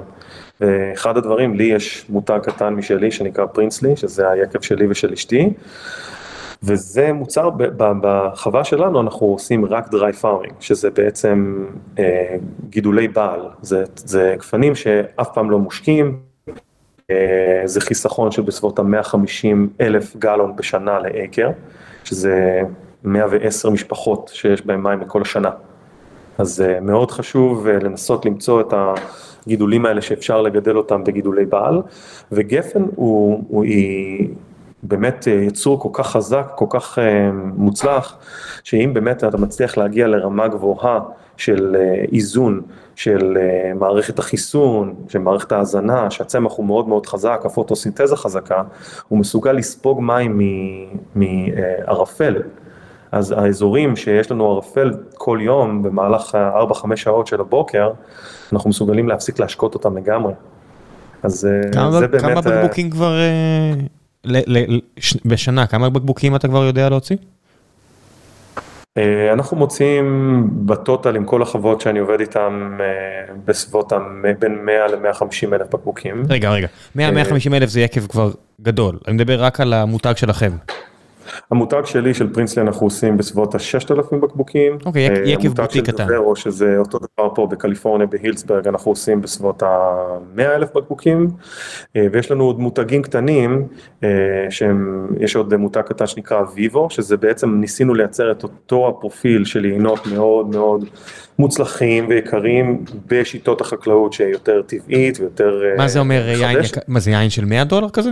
ואחד 0.60 1.16
הדברים, 1.16 1.54
לי 1.54 1.64
יש 1.64 2.06
מותג 2.08 2.38
קטן 2.42 2.74
משלי 2.74 3.10
שנקרא 3.10 3.46
פרינסלי, 3.46 3.96
שזה 3.96 4.30
היקב 4.30 4.60
שלי 4.60 4.86
ושל 4.88 5.12
אשתי. 5.12 5.52
וזה 6.64 7.12
מוצר, 7.12 7.50
בחווה 7.76 8.64
שלנו 8.64 9.00
אנחנו 9.00 9.26
עושים 9.26 9.64
רק 9.64 9.90
דרי 9.90 10.12
פארמינג, 10.12 10.54
שזה 10.60 10.90
בעצם 10.90 11.66
אה, 11.98 12.36
גידולי 12.68 13.08
בעל, 13.08 13.40
זה, 13.62 13.84
זה 13.96 14.34
גפנים 14.38 14.74
שאף 14.74 15.34
פעם 15.34 15.50
לא 15.50 15.58
מושקים, 15.58 16.18
אה, 17.10 17.62
זה 17.64 17.80
חיסכון 17.80 18.30
של 18.30 18.42
בסביבות 18.42 18.78
ה-150 18.78 19.46
אלף 19.80 20.16
גלון 20.16 20.56
בשנה 20.56 20.98
לאקר, 20.98 21.50
שזה 22.04 22.60
110 23.04 23.70
משפחות 23.70 24.30
שיש 24.34 24.66
בהם 24.66 24.82
מים 24.82 25.00
לכל 25.00 25.22
השנה. 25.22 25.50
אז 26.38 26.60
אה, 26.60 26.80
מאוד 26.80 27.10
חשוב 27.10 27.66
אה, 27.66 27.78
לנסות 27.78 28.26
למצוא 28.26 28.60
את 28.60 28.74
הגידולים 29.46 29.86
האלה 29.86 30.00
שאפשר 30.00 30.42
לגדל 30.42 30.76
אותם 30.76 31.04
בגידולי 31.04 31.44
בעל, 31.44 31.82
וגפן 32.32 32.82
הוא, 32.94 33.44
הוא, 33.48 33.64
היא... 33.64 34.28
באמת 34.84 35.28
אה, 35.28 35.32
יצור 35.32 35.80
כל 35.80 35.88
כך 35.92 36.06
חזק, 36.06 36.52
כל 36.54 36.66
כך 36.70 36.98
אה, 36.98 37.30
מוצלח, 37.56 38.16
שאם 38.64 38.90
באמת 38.94 39.24
אתה 39.24 39.36
מצליח 39.36 39.76
להגיע 39.76 40.06
לרמה 40.06 40.48
גבוהה 40.48 41.00
של 41.36 41.76
אה, 41.78 42.04
איזון, 42.12 42.60
של 42.96 43.38
מערכת 43.74 44.18
החיסון, 44.18 44.94
של 45.08 45.18
מערכת 45.18 45.52
ההזנה, 45.52 46.10
שהצמח 46.10 46.52
הוא 46.52 46.66
מאוד 46.66 46.88
מאוד 46.88 47.06
חזק, 47.06 47.42
הפוטוסינתזה 47.44 48.16
חזקה, 48.16 48.62
הוא 49.08 49.18
מסוגל 49.18 49.52
לספוג 49.52 50.00
מים 50.00 50.40
מערפל. 51.14 52.42
אז 53.12 53.32
האזורים 53.32 53.96
שיש 53.96 54.30
לנו 54.30 54.52
ערפל 54.52 54.92
כל 55.14 55.38
יום 55.42 55.82
במהלך 55.82 56.38
4-5 56.72 56.96
שעות 56.96 57.26
של 57.26 57.40
הבוקר, 57.40 57.90
אנחנו 58.52 58.70
מסוגלים 58.70 59.08
להפסיק 59.08 59.38
להשקות 59.38 59.74
אותם 59.74 59.96
לגמרי. 59.96 60.34
אז 61.22 61.48
כמה, 61.72 61.90
זה 61.90 62.06
באמת... 62.08 62.22
כמה 62.22 62.40
בקבוקים 62.40 62.90
כבר 62.90 63.12
בשנה, 65.24 65.66
כמה 65.66 65.90
בקבוקים 65.90 66.36
אתה 66.36 66.48
כבר 66.48 66.64
יודע 66.64 66.88
להוציא? 66.88 67.16
אה, 68.98 69.32
אנחנו 69.32 69.56
מוצאים 69.56 70.48
בטוטל 70.66 71.16
עם 71.16 71.24
כל 71.24 71.42
החוות 71.42 71.80
שאני 71.80 71.98
עובד 71.98 72.20
איתן 72.20 72.76
אה, 72.80 73.34
בסביבות 73.44 73.92
בין 74.38 74.58
100 74.64 74.86
ל-150 74.86 75.54
אלף 75.54 75.74
בקבוקים. 75.74 76.26
רגע, 76.28 76.50
רגע, 76.50 76.66
100-150 76.96 77.00
אלף 77.54 77.68
זה 77.68 77.80
יקב 77.80 78.06
כבר 78.06 78.30
גדול, 78.60 78.98
אני 79.08 79.14
מדבר 79.14 79.42
רק 79.42 79.60
על 79.60 79.72
המותג 79.72 80.12
שלכם. 80.16 80.50
המותג 81.50 81.82
שלי 81.84 82.14
של 82.14 82.32
פרינסלי 82.32 82.62
אנחנו 82.62 82.86
עושים 82.86 83.16
בסביבות 83.16 83.54
ה-6,000 83.54 84.16
בקבוקים. 84.16 84.78
אוקיי, 84.86 85.08
יקב 85.24 85.48
בוטי 85.48 85.82
קטן. 85.82 86.02
המותג 86.02 86.08
של 86.08 86.14
דוברו 86.14 86.36
שזה 86.36 86.76
אותו 86.78 86.98
דבר 86.98 87.34
פה 87.34 87.46
בקליפורניה 87.46 88.06
בהילסברג 88.06 88.68
אנחנו 88.68 88.90
עושים 88.90 89.20
בסביבות 89.20 89.62
ה-100,000 89.62 90.78
בקבוקים. 90.78 91.28
אה, 91.96 92.06
ויש 92.12 92.30
לנו 92.30 92.44
עוד 92.44 92.60
מותגים 92.60 93.02
קטנים, 93.02 93.68
אה, 94.04 94.08
שהם, 94.50 95.06
יש 95.20 95.36
עוד 95.36 95.56
מותג 95.56 95.80
קטן 95.80 96.06
שנקרא 96.06 96.42
ויבו, 96.54 96.90
שזה 96.90 97.16
בעצם 97.16 97.60
ניסינו 97.60 97.94
לייצר 97.94 98.30
את 98.30 98.42
אותו 98.42 98.88
הפרופיל 98.88 99.44
של 99.44 99.64
יינות 99.64 100.06
מאוד 100.06 100.46
מאוד 100.46 100.84
מוצלחים 101.38 102.08
ויקרים 102.08 102.84
בשיטות 103.06 103.60
החקלאות 103.60 104.12
שיותר 104.12 104.62
טבעית 104.62 105.20
ויותר... 105.20 105.60
אה, 105.64 105.76
מה 105.76 105.88
זה 105.88 105.98
אומר 105.98 106.28
יין, 106.28 106.58
מה 106.88 107.00
זה 107.00 107.10
יין 107.10 107.30
של 107.30 107.44
100 107.44 107.64
דולר 107.64 107.90
כזה? 107.90 108.10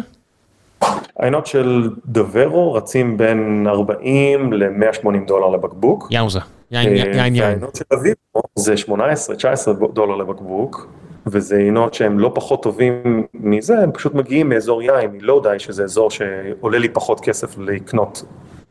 העינות 1.18 1.46
של 1.46 1.90
דוורו 2.06 2.74
רצים 2.74 3.16
בין 3.16 3.66
40 3.68 4.52
ל-180 4.52 5.26
דולר 5.26 5.48
לבקבוק. 5.48 6.08
יאוזה, 6.10 6.40
יין 6.70 6.96
יין 6.96 7.34
יין. 7.34 7.44
והעינות 7.44 7.76
של 7.76 7.84
אביבו 7.94 8.42
זה 8.56 8.74
18-19 8.86 9.86
דולר 9.92 10.16
לבקבוק, 10.16 10.88
וזה 11.26 11.56
יינות 11.56 11.94
שהם 11.94 12.18
לא 12.18 12.32
פחות 12.34 12.62
טובים 12.62 13.26
מזה, 13.34 13.78
הם 13.78 13.92
פשוט 13.92 14.14
מגיעים 14.14 14.48
מאזור 14.48 14.82
יין, 14.82 15.10
מלא 15.12 15.40
די 15.42 15.58
שזה 15.58 15.84
אזור 15.84 16.10
שעולה 16.10 16.78
לי 16.78 16.88
פחות 16.88 17.20
כסף 17.20 17.58
לקנות 17.58 18.24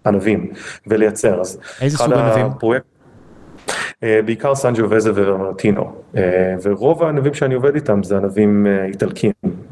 ענבים 0.06 0.52
ולייצר. 0.88 1.42
איזה 1.82 1.98
סוג 1.98 2.14
ענבים? 2.14 2.48
אה, 4.04 4.20
בעיקר 4.26 4.56
סנג'ובזה 4.56 5.12
וורמנטינו, 5.16 5.92
אה, 6.18 6.56
ורוב 6.64 7.04
הענבים 7.04 7.34
שאני 7.34 7.54
עובד 7.54 7.76
איתם 7.76 8.04
זה 8.04 8.18
ענבים 8.18 8.68
אה, 8.68 8.86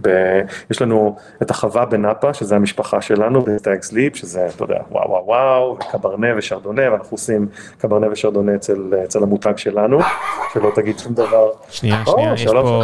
איטלקים. 0.08 0.66
יש 0.72 0.82
לנו 0.82 1.16
את 1.42 1.52
החווה 1.52 1.86
בנאפה, 1.86 2.34
שזה 2.34 2.56
המשפחה 2.56 3.02
שלנו, 3.02 3.42
ב 3.42 3.49
Stags 3.49 3.82
Leap, 3.82 4.16
שזה, 4.16 4.48
אתה 4.56 4.64
יודע, 4.64 4.80
וואו 4.92 5.10
וואו 5.10 5.26
וואו, 5.26 5.78
וקברנה 5.80 6.28
ושרדונה, 6.38 6.92
ואנחנו 6.92 7.10
עושים 7.12 7.48
קברנה 7.78 8.08
ושרדונה 8.12 8.56
אצל, 8.56 8.94
אצל 9.04 9.24
המותג 9.24 9.58
שלנו, 9.58 10.00
שלא 10.54 10.72
תגיד 10.76 11.00
שום 11.00 11.14
דבר. 11.14 11.50
שנייה, 11.70 12.04
שנייה, 12.06 12.34
יש 12.34 12.46
פה... 12.46 12.84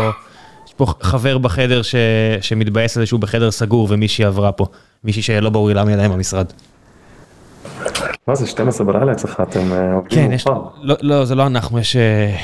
יש 0.67 0.73
פה 0.73 0.85
חבר 1.01 1.37
בחדר 1.37 1.81
ש... 1.81 1.95
שמתבאס 2.41 2.97
על 2.97 3.03
זה 3.03 3.07
שהוא 3.07 3.19
בחדר 3.19 3.51
סגור 3.51 3.87
ומישהי 3.89 4.25
עברה 4.25 4.51
פה, 4.51 4.65
מישהי 5.03 5.21
שלא 5.21 5.49
ברור 5.49 5.69
למה 5.69 5.91
ידיים 5.91 6.11
במשרד. 6.11 6.45
מה 8.27 8.35
זה 8.35 8.47
12 8.47 8.87
בלילה 8.87 9.11
אצלך 9.11 9.41
אתם 9.49 9.73
אה, 9.73 9.93
עובדים. 9.93 10.37
כן, 10.37 10.51
לא, 10.81 10.95
לא 11.01 11.25
זה 11.25 11.35
לא 11.35 11.47
אנחנו 11.47 11.79
יש 11.79 11.95
אה, 11.95 12.35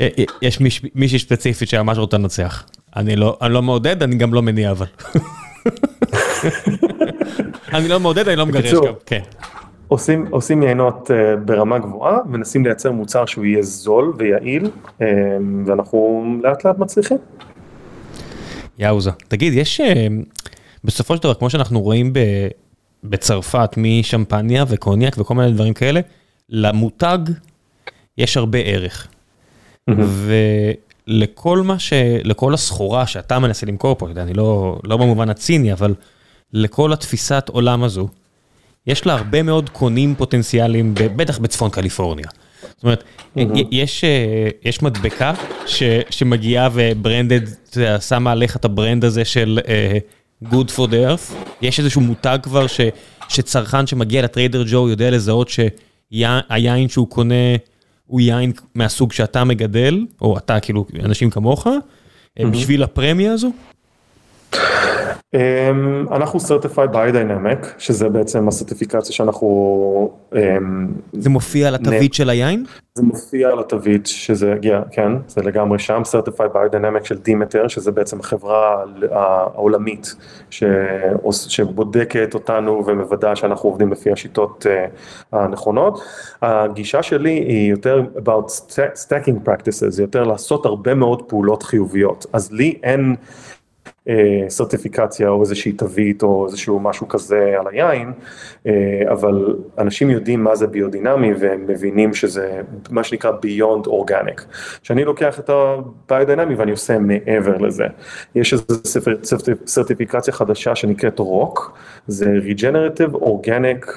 אה, 0.00 0.08
יש 0.42 0.60
מישהי 0.94 1.18
ספציפית 1.18 1.68
שממש 1.68 1.98
רוצה 1.98 2.18
לנצח. 2.18 2.64
אני 2.96 3.16
לא 3.16 3.38
אני 3.42 3.52
לא 3.54 3.62
מעודד 3.62 4.02
אני 4.02 4.16
גם 4.16 4.34
לא 4.34 4.42
מניע 4.42 4.70
אבל. 4.70 4.86
אני 7.72 7.88
לא 7.88 8.00
מעודד 8.00 8.28
אני 8.28 8.36
לא 8.36 8.46
מגרש 8.46 8.72
גם. 8.72 8.92
כן. 9.06 9.20
עושים 9.88 10.26
עושים 10.30 10.62
יינות 10.62 11.10
ברמה 11.44 11.78
גבוהה 11.78 12.18
מנסים 12.26 12.64
לייצר 12.64 12.92
מוצר 12.92 13.26
שהוא 13.26 13.44
יהיה 13.44 13.62
זול 13.62 14.14
ויעיל 14.18 14.70
ואנחנו 15.66 16.24
לאט 16.42 16.64
לאט 16.64 16.78
מצליחים. 16.78 17.18
יאוזה 18.78 19.10
תגיד 19.28 19.52
יש 19.52 19.80
בסופו 20.84 21.16
של 21.16 21.22
דבר 21.22 21.34
כמו 21.34 21.50
שאנחנו 21.50 21.80
רואים 21.80 22.12
בצרפת 23.04 23.70
משמפניה 23.76 24.64
וקוניאק 24.68 25.14
וכל 25.18 25.34
מיני 25.34 25.52
דברים 25.52 25.74
כאלה, 25.74 26.00
למותג 26.48 27.18
יש 28.18 28.36
הרבה 28.36 28.58
ערך. 28.58 29.08
ולכל 31.08 31.62
מה 31.62 31.78
ש... 31.78 31.92
לכל 32.24 32.54
הסחורה 32.54 33.06
שאתה 33.06 33.38
מנסה 33.38 33.66
למכור 33.66 33.94
פה, 33.94 34.08
אני 34.16 34.34
לא, 34.34 34.78
לא 34.84 34.96
במובן 34.96 35.30
הציני, 35.30 35.72
אבל 35.72 35.94
לכל 36.52 36.92
התפיסת 36.92 37.48
עולם 37.52 37.82
הזו, 37.82 38.08
יש 38.86 39.06
לה 39.06 39.14
הרבה 39.14 39.42
מאוד 39.42 39.70
קונים 39.70 40.14
פוטנציאליים, 40.14 40.94
בטח 40.94 41.38
בצפון 41.38 41.70
קליפורניה. 41.70 42.26
זאת 42.76 42.82
אומרת, 42.84 43.04
יש, 43.70 44.04
יש 44.64 44.82
מדבקה 44.82 45.34
ש, 45.66 45.82
שמגיעה 46.10 46.68
ו 46.72 46.80
branded, 46.80 47.40
שמה 48.00 48.32
עליך 48.32 48.56
את 48.56 48.64
ה 48.64 48.71
brand 48.71 49.04
הזה 49.04 49.24
של 49.24 49.58
Good 50.44 50.68
for 50.76 50.86
the 50.90 51.08
earth, 51.08 51.32
יש 51.62 51.78
איזשהו 51.78 52.00
מותג 52.00 52.38
כבר 52.42 52.66
ש, 52.66 52.80
שצרכן 53.28 53.86
שמגיע 53.86 54.22
ל 54.22 54.28
Trader 54.28 54.64
Joe 54.66 54.88
יודע 54.88 55.10
לזהות 55.10 55.48
שהיין 55.48 56.88
שהוא 56.88 57.08
קונה 57.08 57.34
הוא 58.06 58.20
יין 58.20 58.52
מהסוג 58.74 59.12
שאתה 59.12 59.44
מגדל, 59.44 60.06
או 60.20 60.38
אתה 60.38 60.60
כאילו 60.60 60.86
אנשים 61.04 61.30
כמוך, 61.30 61.66
mm-hmm. 61.66 62.46
בשביל 62.46 62.82
הפרמיה 62.82 63.32
הזו? 63.32 63.50
אנחנו 66.12 66.40
certified 66.40 66.94
biodynamic, 66.94 67.66
שזה 67.78 68.08
בעצם 68.08 68.48
הסרטיפיקציה 68.48 69.14
שאנחנו... 69.14 70.10
זה 71.12 71.30
מופיע 71.30 71.68
על 71.68 71.74
התווית 71.74 72.14
של 72.14 72.30
היין? 72.30 72.64
זה 72.94 73.02
מופיע 73.02 73.48
על 73.48 73.58
התווית 73.58 74.06
שזה 74.06 74.52
הגיע, 74.52 74.82
כן, 74.90 75.12
זה 75.28 75.42
לגמרי 75.42 75.78
שם, 75.78 76.02
certified 76.04 76.54
biodynamic 76.54 77.04
של 77.04 77.18
דימטר, 77.18 77.68
שזה 77.68 77.92
בעצם 77.92 78.20
החברה 78.20 78.84
העולמית 79.10 80.14
שבודקת 81.48 82.34
אותנו 82.34 82.86
ומוודאה 82.86 83.36
שאנחנו 83.36 83.68
עובדים 83.68 83.92
לפי 83.92 84.12
השיטות 84.12 84.66
הנכונות. 85.32 86.00
הגישה 86.42 87.02
שלי 87.02 87.30
היא 87.30 87.70
יותר 87.70 88.02
about 88.16 88.50
stacking 88.76 89.48
practices, 89.48 90.00
יותר 90.00 90.24
לעשות 90.24 90.66
הרבה 90.66 90.94
מאוד 90.94 91.22
פעולות 91.22 91.62
חיוביות, 91.62 92.26
אז 92.32 92.52
לי 92.52 92.78
אין 92.82 93.16
סרטיפיקציה 94.48 95.28
או 95.28 95.40
איזושהי 95.40 95.72
תווית 95.72 96.22
או 96.22 96.46
איזשהו 96.46 96.80
משהו 96.80 97.08
כזה 97.08 97.54
על 97.58 97.66
היין, 97.70 98.12
אבל 99.08 99.56
אנשים 99.78 100.10
יודעים 100.10 100.44
מה 100.44 100.56
זה 100.56 100.66
ביודינמי 100.66 101.34
והם 101.38 101.66
מבינים 101.66 102.14
שזה 102.14 102.60
מה 102.90 103.04
שנקרא 103.04 103.30
beyond 103.30 103.86
organic. 103.86 104.42
כשאני 104.82 105.04
לוקח 105.04 105.40
את 105.40 105.50
הביודינמי 106.10 106.54
ואני 106.54 106.70
עושה 106.70 106.98
מעבר 106.98 107.56
לזה, 107.56 107.84
יש 108.34 108.52
איזו 108.52 108.64
סרטיפיקציה 109.66 110.32
חדשה 110.32 110.74
שנקראת 110.74 111.20
ROC, 111.20 111.60
זה 112.06 112.34
Regenerative 112.48 113.14
Organic 113.14 113.90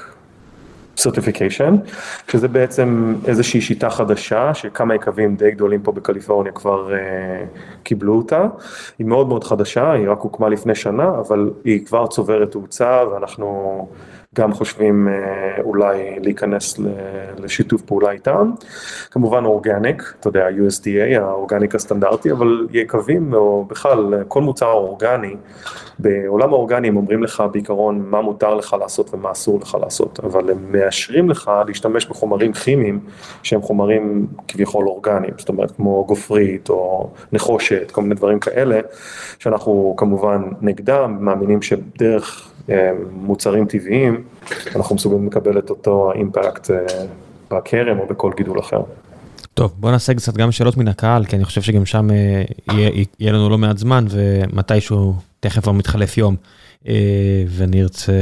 Certification, 1.07 1.89
שזה 2.27 2.47
בעצם 2.47 3.15
איזושהי 3.25 3.61
שיטה 3.61 3.89
חדשה 3.89 4.53
שכמה 4.53 4.95
יקבים 4.95 5.35
די 5.35 5.51
גדולים 5.51 5.81
פה 5.81 5.91
בקליפורניה 5.91 6.51
כבר 6.51 6.89
קיבלו 7.83 8.13
אותה, 8.13 8.47
היא 8.99 9.07
מאוד 9.07 9.27
מאוד 9.27 9.43
חדשה, 9.43 9.91
היא 9.91 10.09
רק 10.09 10.19
הוקמה 10.19 10.49
לפני 10.49 10.75
שנה, 10.75 11.09
אבל 11.19 11.49
היא 11.63 11.85
כבר 11.85 12.07
צוברת 12.07 12.51
תאוצה 12.51 13.03
ואנחנו 13.11 13.87
גם 14.35 14.53
חושבים 14.53 15.07
אולי 15.63 16.19
להיכנס 16.21 16.79
לשיתוף 17.37 17.81
פעולה 17.81 18.11
איתם. 18.11 18.51
כמובן 19.11 19.45
אורגניק, 19.45 20.13
אתה 20.19 20.27
יודע, 20.27 20.47
USDA, 20.49 21.19
האורגניק 21.19 21.75
הסטנדרטי, 21.75 22.31
אבל 22.31 22.67
יקבים 22.71 23.33
או 23.33 23.65
בכלל 23.65 24.23
כל 24.27 24.41
מוצר 24.41 24.71
אורגני, 24.71 25.35
בעולם 25.99 26.49
האורגני 26.49 26.87
הם 26.87 26.97
אומרים 26.97 27.23
לך 27.23 27.43
בעיקרון 27.51 28.05
מה 28.09 28.21
מותר 28.21 28.55
לך 28.55 28.75
לעשות 28.79 29.13
ומה 29.13 29.31
אסור 29.31 29.59
לך 29.61 29.77
לעשות, 29.81 30.19
אבל 30.23 30.49
הם 30.49 30.71
מאשרים 30.71 31.29
לך 31.29 31.51
להשתמש 31.67 32.05
בחומרים 32.05 32.53
כימיים 32.53 32.99
שהם 33.43 33.61
חומרים 33.61 34.27
כביכול 34.47 34.87
אורגניים, 34.87 35.33
זאת 35.37 35.49
אומרת 35.49 35.71
כמו 35.71 36.05
גופרית 36.07 36.69
או 36.69 37.09
נחושת, 37.31 37.91
כל 37.91 38.01
מיני 38.01 38.15
דברים 38.15 38.39
כאלה, 38.39 38.79
שאנחנו 39.39 39.93
כמובן 39.97 40.43
נגדם, 40.61 41.17
מאמינים 41.19 41.61
שדרך 41.61 42.51
מוצרים 43.11 43.65
טבעיים, 43.65 44.23
אנחנו 44.75 44.95
מסוגלים 44.95 45.27
לקבל 45.27 45.59
את 45.59 45.69
אותו 45.69 46.11
אימפקט 46.11 46.71
בכרם 47.51 47.99
או 47.99 48.05
בכל 48.07 48.31
גידול 48.37 48.59
אחר. 48.59 48.81
טוב, 49.53 49.73
בוא 49.77 49.91
נעשה 49.91 50.13
קצת 50.13 50.37
גם 50.37 50.51
שאלות 50.51 50.77
מן 50.77 50.87
הקהל, 50.87 51.25
כי 51.25 51.35
אני 51.35 51.45
חושב 51.45 51.61
שגם 51.61 51.85
שם 51.85 52.09
יהיה 53.19 53.31
לנו 53.31 53.49
לא 53.49 53.57
מעט 53.57 53.77
זמן 53.77 54.05
ומתישהו, 54.09 55.15
תכף 55.39 55.61
כבר 55.61 55.71
מתחלף 55.71 56.17
יום, 56.17 56.35
ואני 57.47 57.81
ארצה 57.81 58.13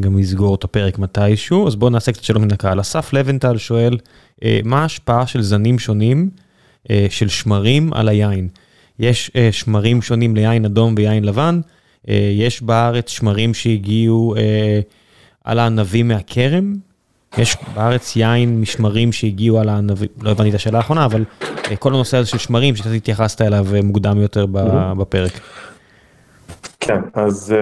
גם 0.00 0.18
לסגור 0.18 0.54
את 0.54 0.64
הפרק 0.64 0.98
מתישהו, 0.98 1.66
אז 1.66 1.76
בוא 1.76 1.90
נעשה 1.90 2.12
קצת 2.12 2.24
שאלות 2.24 2.42
מן 2.42 2.52
הקהל. 2.52 2.80
אסף 2.80 3.12
לבנטל 3.12 3.56
שואל, 3.56 3.98
מה 4.64 4.82
ההשפעה 4.82 5.26
של 5.26 5.42
זנים 5.42 5.78
שונים 5.78 6.30
של 7.08 7.28
שמרים 7.28 7.92
על 7.92 8.08
היין? 8.08 8.48
יש 8.98 9.30
שמרים 9.50 10.02
שונים 10.02 10.36
ליין 10.36 10.64
אדום 10.64 10.94
ויין 10.96 11.24
לבן, 11.24 11.60
יש 12.08 12.62
בארץ 12.62 13.10
שמרים 13.10 13.54
שהגיעו 13.54 14.34
על 15.44 15.58
הענבים 15.58 16.08
מהכרם, 16.08 16.74
יש 17.38 17.56
בארץ 17.74 18.16
יין 18.16 18.60
משמרים 18.60 19.12
שהגיעו 19.12 19.58
על 19.58 19.68
הענבים, 19.68 20.08
לא 20.22 20.30
הבנתי 20.30 20.50
את 20.50 20.54
השאלה 20.54 20.78
האחרונה, 20.78 21.04
אבל 21.04 21.24
כל 21.78 21.94
הנושא 21.94 22.16
הזה 22.16 22.28
של 22.28 22.38
שמרים 22.38 22.76
שאתה 22.76 22.90
התייחסת 22.90 23.42
אליו 23.42 23.66
מוקדם 23.84 24.18
יותר 24.18 24.46
בפרק. 24.98 25.32
כן, 26.80 27.00
אז 27.14 27.54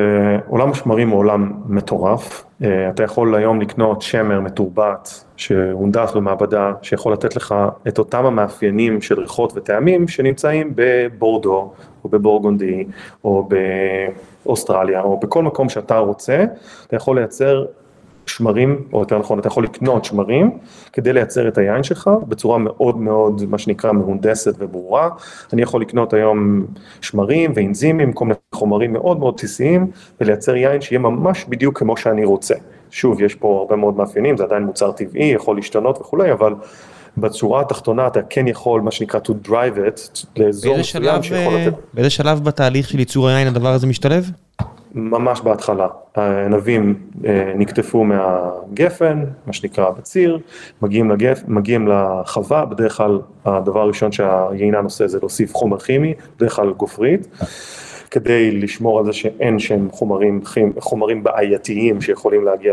עולם 0.48 0.70
השמרים 0.70 1.08
הוא 1.08 1.18
עולם 1.18 1.52
מטורף, 1.66 2.44
אתה 2.88 3.02
יכול 3.02 3.34
היום 3.34 3.60
לקנות 3.60 4.02
שמר 4.02 4.40
מתורבת 4.40 5.24
שהונדס 5.36 6.12
במעבדה, 6.12 6.72
שיכול 6.82 7.12
לתת 7.12 7.36
לך 7.36 7.54
את 7.88 7.98
אותם 7.98 8.26
המאפיינים 8.26 9.00
של 9.00 9.20
ריחות 9.20 9.52
וטעמים 9.56 10.08
שנמצאים 10.08 10.72
בבורדו 10.74 11.72
או 12.04 12.08
בבורגונדי 12.08 12.84
או 13.24 13.48
באוסטרליה 14.44 15.00
או 15.00 15.20
בכל 15.20 15.42
מקום 15.42 15.68
שאתה 15.68 15.98
רוצה, 15.98 16.44
אתה 16.86 16.96
יכול 16.96 17.18
לייצר 17.18 17.64
שמרים, 18.26 18.82
או 18.92 19.00
יותר 19.00 19.18
נכון, 19.18 19.38
אתה 19.38 19.48
יכול 19.48 19.64
לקנות 19.64 20.04
שמרים 20.04 20.58
כדי 20.92 21.12
לייצר 21.12 21.48
את 21.48 21.58
היין 21.58 21.82
שלך 21.82 22.10
בצורה 22.28 22.58
מאוד 22.58 22.96
מאוד, 22.96 23.42
מה 23.48 23.58
שנקרא, 23.58 23.92
מהונדסת 23.92 24.54
וברורה. 24.58 25.08
אני 25.52 25.62
יכול 25.62 25.80
לקנות 25.80 26.12
היום 26.12 26.66
שמרים 27.00 27.52
ואינזימים, 27.54 28.12
כל 28.12 28.24
מיני 28.24 28.36
חומרים 28.54 28.92
מאוד 28.92 29.18
מאוד 29.18 29.34
בסיסיים, 29.36 29.86
ולייצר 30.20 30.56
יין 30.56 30.80
שיהיה 30.80 30.98
ממש 30.98 31.44
בדיוק 31.48 31.78
כמו 31.78 31.96
שאני 31.96 32.24
רוצה. 32.24 32.54
שוב, 32.90 33.22
יש 33.22 33.34
פה 33.34 33.58
הרבה 33.60 33.76
מאוד 33.76 33.96
מאפיינים, 33.96 34.36
זה 34.36 34.44
עדיין 34.44 34.62
מוצר 34.62 34.92
טבעי, 34.92 35.24
יכול 35.24 35.56
להשתנות 35.56 35.98
וכולי, 36.00 36.32
אבל 36.32 36.54
בצורה 37.18 37.60
התחתונה 37.60 38.06
אתה 38.06 38.20
כן 38.22 38.48
יכול, 38.48 38.80
מה 38.80 38.90
שנקרא, 38.90 39.20
to 39.20 39.48
drive 39.48 39.76
it 39.76 40.26
לאזור 40.36 40.78
מסוים 40.78 41.22
שיכול 41.22 41.54
לתת. 41.54 41.74
באיזה 41.94 42.10
שלב 42.10 42.44
בתהליך 42.44 42.88
של 42.88 42.98
ייצור 42.98 43.28
היין 43.28 43.48
הדבר 43.48 43.68
הזה 43.68 43.86
משתלב? 43.86 44.30
ממש 44.94 45.40
בהתחלה, 45.40 45.86
הענבים 46.14 46.94
נקטפו 47.56 48.04
מהגפן, 48.04 49.24
מה 49.46 49.52
שנקרא 49.52 49.90
בציר, 49.90 50.38
מגיעים 51.46 51.88
לחווה, 51.88 52.64
בדרך 52.64 52.96
כלל 52.96 53.20
הדבר 53.44 53.80
הראשון 53.80 54.12
שהיינן 54.12 54.84
עושה 54.84 55.06
זה 55.06 55.18
להוסיף 55.18 55.54
חומר 55.54 55.78
כימי, 55.78 56.14
בדרך 56.36 56.56
כלל 56.56 56.72
גופרית, 56.72 57.28
כדי 58.10 58.50
לשמור 58.50 58.98
על 58.98 59.04
זה 59.04 59.12
שאין 59.12 59.58
שהם 59.58 59.88
חומרים 60.80 61.22
בעייתיים 61.22 62.00
שיכולים 62.00 62.44
להגיע 62.44 62.72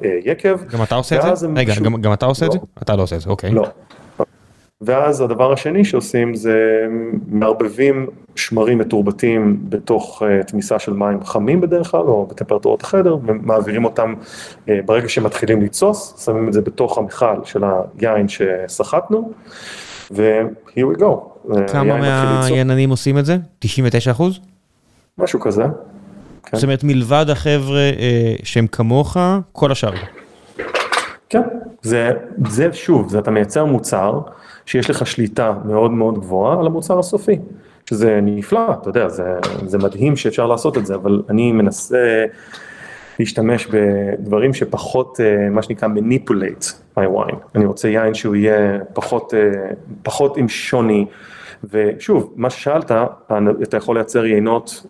ליקב. 0.00 0.58
גם 0.72 0.82
אתה 0.82 0.94
עושה 0.94 1.30
את 1.30 1.36
זה? 1.36 1.48
רגע, 1.56 1.74
גם 2.00 2.12
אתה 2.12 2.26
עושה 2.26 2.46
את 2.46 2.52
זה? 2.52 2.58
אתה 2.82 2.96
לא 2.96 3.02
עושה 3.02 3.16
את 3.16 3.20
זה, 3.20 3.30
אוקיי. 3.30 3.50
לא. 3.50 3.66
ואז 4.80 5.20
הדבר 5.20 5.52
השני 5.52 5.84
שעושים 5.84 6.34
זה 6.34 6.86
מערבבים 7.28 8.06
שמרים 8.36 8.78
מתורבתים 8.78 9.58
בתוך 9.62 10.22
תמיסה 10.46 10.78
של 10.78 10.92
מים 10.92 11.24
חמים 11.24 11.60
בדרך 11.60 11.90
כלל 11.90 12.00
או 12.00 12.26
בטמפרטורות 12.26 12.82
החדר 12.82 13.16
ומעבירים 13.26 13.84
אותם 13.84 14.14
ברגע 14.66 15.08
שהם 15.08 15.24
מתחילים 15.24 15.62
לתסוס, 15.62 16.24
שמים 16.24 16.48
את 16.48 16.52
זה 16.52 16.60
בתוך 16.60 16.98
המכל 16.98 17.44
של 17.44 17.62
היין 18.00 18.26
שסחטנו 18.28 19.32
ו-here 20.10 20.96
we 20.96 21.00
go. 21.00 21.46
כמה 21.72 21.96
מהייננים 21.96 22.90
עושים 22.90 23.18
את 23.18 23.26
זה? 23.26 23.36
99 23.58 24.10
אחוז? 24.10 24.40
משהו 25.18 25.40
כזה. 25.40 25.64
זאת 26.52 26.64
אומרת 26.64 26.84
מלבד 26.84 27.26
החבר'ה 27.28 27.90
שהם 28.42 28.66
כמוך, 28.66 29.16
כל 29.52 29.72
השאר. 29.72 29.92
כן, 31.28 31.42
זה 31.82 32.72
שוב, 32.72 33.16
אתה 33.16 33.30
מייצר 33.30 33.64
מוצר 33.64 34.20
שיש 34.66 34.90
לך 34.90 35.06
שליטה 35.06 35.52
מאוד 35.64 35.90
מאוד 35.90 36.18
גבוהה 36.18 36.60
על 36.60 36.66
המוצר 36.66 36.98
הסופי, 36.98 37.38
שזה 37.90 38.20
נפלא, 38.22 38.72
אתה 38.80 38.88
יודע, 38.88 39.08
זה 39.66 39.78
מדהים 39.78 40.16
שאפשר 40.16 40.46
לעשות 40.46 40.78
את 40.78 40.86
זה, 40.86 40.94
אבל 40.94 41.22
אני 41.28 41.52
מנסה 41.52 42.24
להשתמש 43.18 43.66
בדברים 43.66 44.54
שפחות, 44.54 45.20
מה 45.50 45.62
שנקרא 45.62 45.88
manipulate 45.88 46.64
my 46.98 47.02
wine, 47.02 47.36
אני 47.54 47.66
רוצה 47.66 47.88
יין 47.88 48.14
שהוא 48.14 48.34
יהיה 48.36 48.78
פחות 50.02 50.36
עם 50.36 50.48
שוני, 50.48 51.06
ושוב, 51.70 52.32
מה 52.36 52.50
ששאלת, 52.50 52.92
אתה 53.62 53.76
יכול 53.76 53.96
לייצר 53.96 54.26
יינות, 54.26 54.86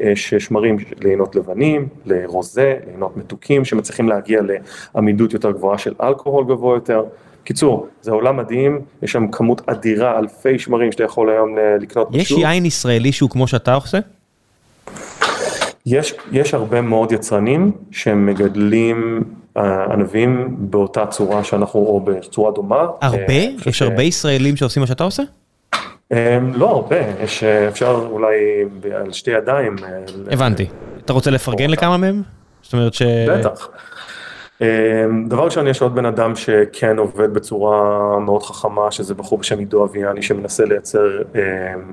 יש 0.00 0.34
שמרים 0.38 0.76
ליינות 1.00 1.36
לבנים, 1.36 1.88
לרוזה, 2.06 2.76
ליינות 2.86 3.16
מתוקים 3.16 3.64
שמצליחים 3.64 4.08
להגיע 4.08 4.40
לעמידות 4.94 5.32
יותר 5.32 5.50
גבוהה 5.50 5.78
של 5.78 5.94
אלכוהול 6.02 6.44
גבוה 6.44 6.76
יותר. 6.76 7.04
קיצור, 7.44 7.86
זה 8.02 8.10
עולם 8.10 8.36
מדהים, 8.36 8.80
יש 9.02 9.12
שם 9.12 9.28
כמות 9.28 9.68
אדירה, 9.68 10.18
אלפי 10.18 10.58
שמרים 10.58 10.92
שאתה 10.92 11.04
יכול 11.04 11.30
היום 11.30 11.56
לקנות 11.80 12.10
בשוק. 12.10 12.38
יש 12.38 12.44
יין 12.44 12.66
ישראלי 12.66 13.12
שהוא 13.12 13.30
כמו 13.30 13.46
שאתה 13.48 13.74
עושה? 13.74 13.98
יש 16.32 16.54
הרבה 16.54 16.80
מאוד 16.80 17.12
יצרנים 17.12 17.72
שהם 17.90 18.26
מגדלים 18.26 19.24
ענבים 19.90 20.56
באותה 20.58 21.06
צורה 21.06 21.44
שאנחנו, 21.44 21.80
או 21.80 22.00
בצורה 22.00 22.52
דומה. 22.52 22.86
הרבה? 23.00 23.34
יש 23.66 23.82
הרבה 23.82 24.02
ישראלים 24.02 24.56
שעושים 24.56 24.80
מה 24.80 24.86
שאתה 24.86 25.04
עושה? 25.04 25.22
לא 26.54 26.70
הרבה, 26.70 26.96
יש 27.20 27.44
אפשר 27.44 28.06
אולי 28.10 28.34
על 28.94 29.12
שתי 29.12 29.30
ידיים. 29.30 29.76
הבנתי. 30.30 30.66
אתה 31.04 31.12
רוצה 31.12 31.30
לפרגן 31.30 31.70
לכמה 31.70 31.96
מהם? 31.96 32.22
זאת 32.62 32.72
אומרת 32.72 32.94
ש... 32.94 33.02
בטח. 33.28 33.68
דבר 35.28 35.44
ראשון, 35.44 35.66
יש 35.66 35.82
עוד 35.82 35.94
בן 35.94 36.06
אדם 36.06 36.36
שכן 36.36 36.98
עובד 36.98 37.34
בצורה 37.34 38.18
מאוד 38.18 38.42
חכמה, 38.42 38.90
שזה 38.90 39.14
בחור 39.14 39.38
בשם 39.38 39.58
עידו 39.58 39.84
אביאני, 39.84 40.22
שמנסה 40.22 40.64
לייצר, 40.64 41.22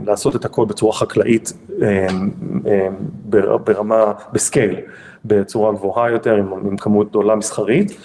לעשות 0.05 0.35
את 0.35 0.45
הכל 0.45 0.65
בצורה 0.65 0.93
חקלאית, 0.93 1.53
ברמה, 3.63 4.11
בסקייל, 4.33 4.75
בצורה 5.25 5.71
גבוהה 5.71 6.11
יותר, 6.11 6.35
עם 6.35 6.77
כמות 6.77 7.09
גדולה 7.09 7.35
מסחרית. 7.35 7.97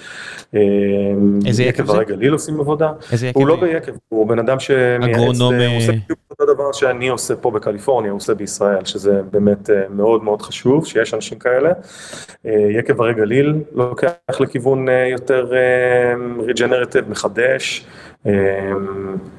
איזה 1.47 1.63
יקב 1.63 1.87
זה? 1.87 2.05
גליל 2.05 2.33
עושים 2.33 2.61
עבודה. 2.61 2.93
איזה 3.13 3.27
יקב 3.27 3.39
הוא 3.39 3.49
לא? 3.49 3.57
ביקב, 3.61 3.93
הוא 4.09 4.27
בן 4.27 4.39
אדם 4.39 4.61
שמייעץ, 4.61 5.17
אגרונום, 5.17 5.55
הוא 5.55 5.77
עושה 5.77 5.93
אה, 5.93 5.99
בדיוק 6.05 6.19
אותו 6.31 6.55
דבר 6.55 6.73
שאני 6.73 7.09
עושה 7.09 7.37
פה 7.37 7.51
בקליפורניה, 7.51 8.11
הוא 8.11 8.17
עושה 8.17 8.35
בישראל, 8.35 8.85
שזה 8.85 9.23
באמת 9.31 9.71
אה, 9.71 9.83
מאוד 9.91 10.25
מאוד 10.25 10.43
חשוב, 10.43 10.87
שיש 10.87 11.15
אנשים 11.15 11.39
כאלה. 11.39 11.73
אה, 12.47 12.53
יקב 12.71 13.01
הרי 13.01 13.15
גליל 13.15 13.55
לוקח 13.73 14.41
לכיוון 14.41 14.89
אה, 14.89 15.09
יותר 15.09 15.53
ריג'נרטיב, 16.39 17.11
מחדש. 17.11 17.87
אה, 18.27 18.33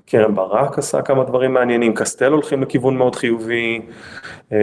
קרן 0.05 0.35
ברק 0.35 0.77
עשה 0.77 1.01
כמה 1.01 1.23
דברים 1.23 1.53
מעניינים, 1.53 1.93
קסטל 1.93 2.31
הולכים 2.31 2.61
לכיוון 2.61 2.97
מאוד 2.97 3.15
חיובי. 3.15 3.81
אה, 4.51 4.57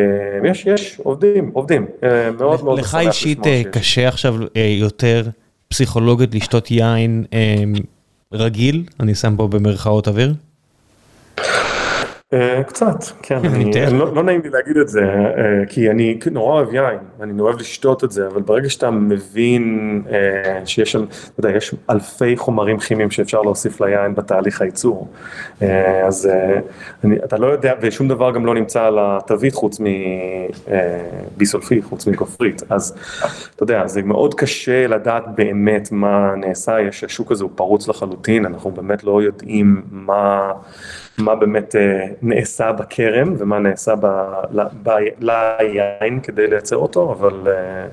יש, 0.44 0.66
יש, 0.66 1.00
עובדים, 1.02 1.50
עובדים. 1.52 1.86
אה, 2.02 2.30
מאוד 2.30 2.64
מאוד 2.64 2.78
לך 2.78 2.98
אישית 3.00 3.46
אה. 3.46 3.62
קשה 3.72 4.08
עכשיו 4.08 4.34
אה, 4.56 4.76
יותר 4.80 5.22
פסיכולוגית 5.68 6.34
לשתות 6.34 6.70
יין 6.70 7.24
אה, 7.32 7.64
רגיל? 8.32 8.84
אני 9.00 9.14
שם 9.14 9.36
פה 9.36 9.48
במרכאות 9.48 10.08
אוויר. 10.08 10.34
אה, 12.36 12.62
קצת, 12.62 13.04
כן, 13.22 13.38
אני 13.44 13.84
אני, 13.84 13.98
לא, 13.98 14.14
לא 14.14 14.22
נעים 14.22 14.40
לי 14.44 14.50
להגיד 14.50 14.76
את 14.76 14.88
זה, 14.88 15.02
אה, 15.04 15.66
כי 15.68 15.90
אני 15.90 16.18
נורא 16.32 16.52
אוהב 16.52 16.74
יין, 16.74 16.98
אני 17.20 17.40
אוהב 17.40 17.56
לשתות 17.60 18.04
את 18.04 18.10
זה, 18.10 18.26
אבל 18.26 18.42
ברגע 18.42 18.68
שאתה 18.68 18.90
מבין 18.90 20.02
אה, 20.10 20.66
שיש 20.66 20.92
שם, 20.92 21.04
אתה 21.04 21.40
יודע, 21.46 21.56
יש 21.56 21.74
אלפי 21.90 22.36
חומרים 22.36 22.78
כימיים 22.78 23.10
שאפשר 23.10 23.42
להוסיף 23.42 23.80
ליין 23.80 24.14
בתהליך 24.14 24.62
הייצור, 24.62 25.08
אז 26.06 26.28
אני, 27.04 27.16
אתה 27.24 27.36
לא 27.36 27.46
יודע, 27.46 27.74
ושום 27.80 28.08
דבר 28.08 28.32
גם 28.32 28.46
לא 28.46 28.54
נמצא 28.54 28.82
על 28.82 28.98
התווית 29.00 29.54
חוץ 29.54 29.80
מביסולפי, 31.36 31.82
חוץ 31.82 32.06
מכופרית, 32.06 32.62
אז 32.68 32.94
אתה 33.54 33.62
יודע, 33.62 33.86
זה 33.86 34.02
מאוד 34.02 34.34
קשה 34.34 34.86
לדעת 34.86 35.24
באמת 35.34 35.88
מה 35.92 36.34
נעשה, 36.36 36.80
יש, 36.80 37.04
השוק 37.04 37.32
הזה 37.32 37.44
הוא 37.44 37.50
פרוץ 37.54 37.88
לחלוטין, 37.88 38.46
אנחנו 38.46 38.70
באמת 38.70 39.04
לא 39.04 39.22
יודעים 39.22 39.82
מה... 39.90 40.52
מה 41.18 41.34
באמת 41.34 41.76
אה, 41.76 42.06
נעשה 42.22 42.72
בכרם 42.72 43.34
ומה 43.38 43.58
נעשה 43.58 43.94
ליין 45.20 46.20
כדי 46.22 46.46
לייצר 46.46 46.76
אותו, 46.76 47.12
אבל 47.12 47.48
אה, 47.48 47.86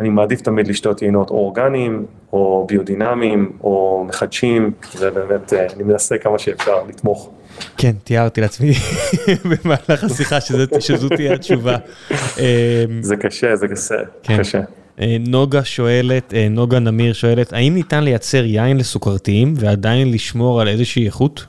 אני 0.00 0.08
מעדיף 0.08 0.40
תמיד 0.40 0.68
לשתות 0.68 1.02
יינות 1.02 1.30
או 1.30 1.34
אורגניים, 1.34 2.06
או 2.32 2.66
ביודינמיים, 2.68 3.52
או 3.64 4.04
מחדשים, 4.08 4.72
ובאמת 4.98 5.52
אה, 5.52 5.66
אני 5.76 5.82
מנסה 5.82 6.18
כמה 6.18 6.38
שאפשר 6.38 6.76
לתמוך. 6.88 7.30
כן, 7.76 7.92
תיארתי 8.04 8.40
לעצמי 8.40 8.72
במהלך 9.50 10.04
השיחה 10.04 10.40
שזו 10.80 11.08
תהיה 11.08 11.34
התשובה. 11.34 11.76
זה 13.00 13.16
קשה, 13.16 13.56
זה 13.56 13.68
קשה, 13.68 13.94
כן. 14.22 14.42
נוגה 15.26 15.64
שואלת, 15.64 16.34
נוגה 16.50 16.78
נמיר 16.78 17.12
שואלת, 17.12 17.52
האם 17.52 17.74
ניתן 17.74 18.04
לייצר 18.04 18.44
יין 18.44 18.76
לסוכרתיים 18.76 19.54
ועדיין 19.56 20.12
לשמור 20.12 20.60
על 20.60 20.68
איזושהי 20.68 21.06
איכות? 21.06 21.46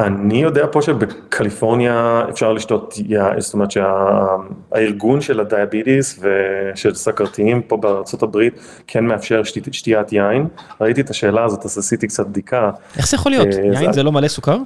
אני 0.00 0.42
יודע 0.42 0.66
פה 0.72 0.82
שבקליפורניה 0.82 2.22
אפשר 2.30 2.52
לשתות 2.52 2.94
יין, 2.98 3.40
זאת 3.40 3.54
אומרת 3.54 3.68
שהארגון 3.70 5.20
של 5.20 5.40
הדיאביטיס 5.40 6.20
ושל 6.22 6.94
סכרתיים 6.94 7.62
פה 7.62 7.76
בארצות 7.76 8.22
הברית 8.22 8.54
כן 8.86 9.04
מאפשר 9.06 9.42
שתי- 9.42 9.60
שתיית 9.72 10.12
יין. 10.12 10.46
ראיתי 10.80 11.00
את 11.00 11.10
השאלה 11.10 11.44
הזאת 11.44 11.64
אז 11.64 11.78
עשיתי 11.78 12.06
קצת 12.08 12.26
בדיקה. 12.26 12.70
איך 12.96 13.08
זה 13.08 13.16
יכול 13.16 13.32
להיות? 13.32 13.46
אה, 13.46 13.60
יין 13.64 13.74
זה- 13.74 13.92
זה 13.92 14.02
לא 14.02 14.12
מלא 14.12 14.28
סוכר? 14.28 14.56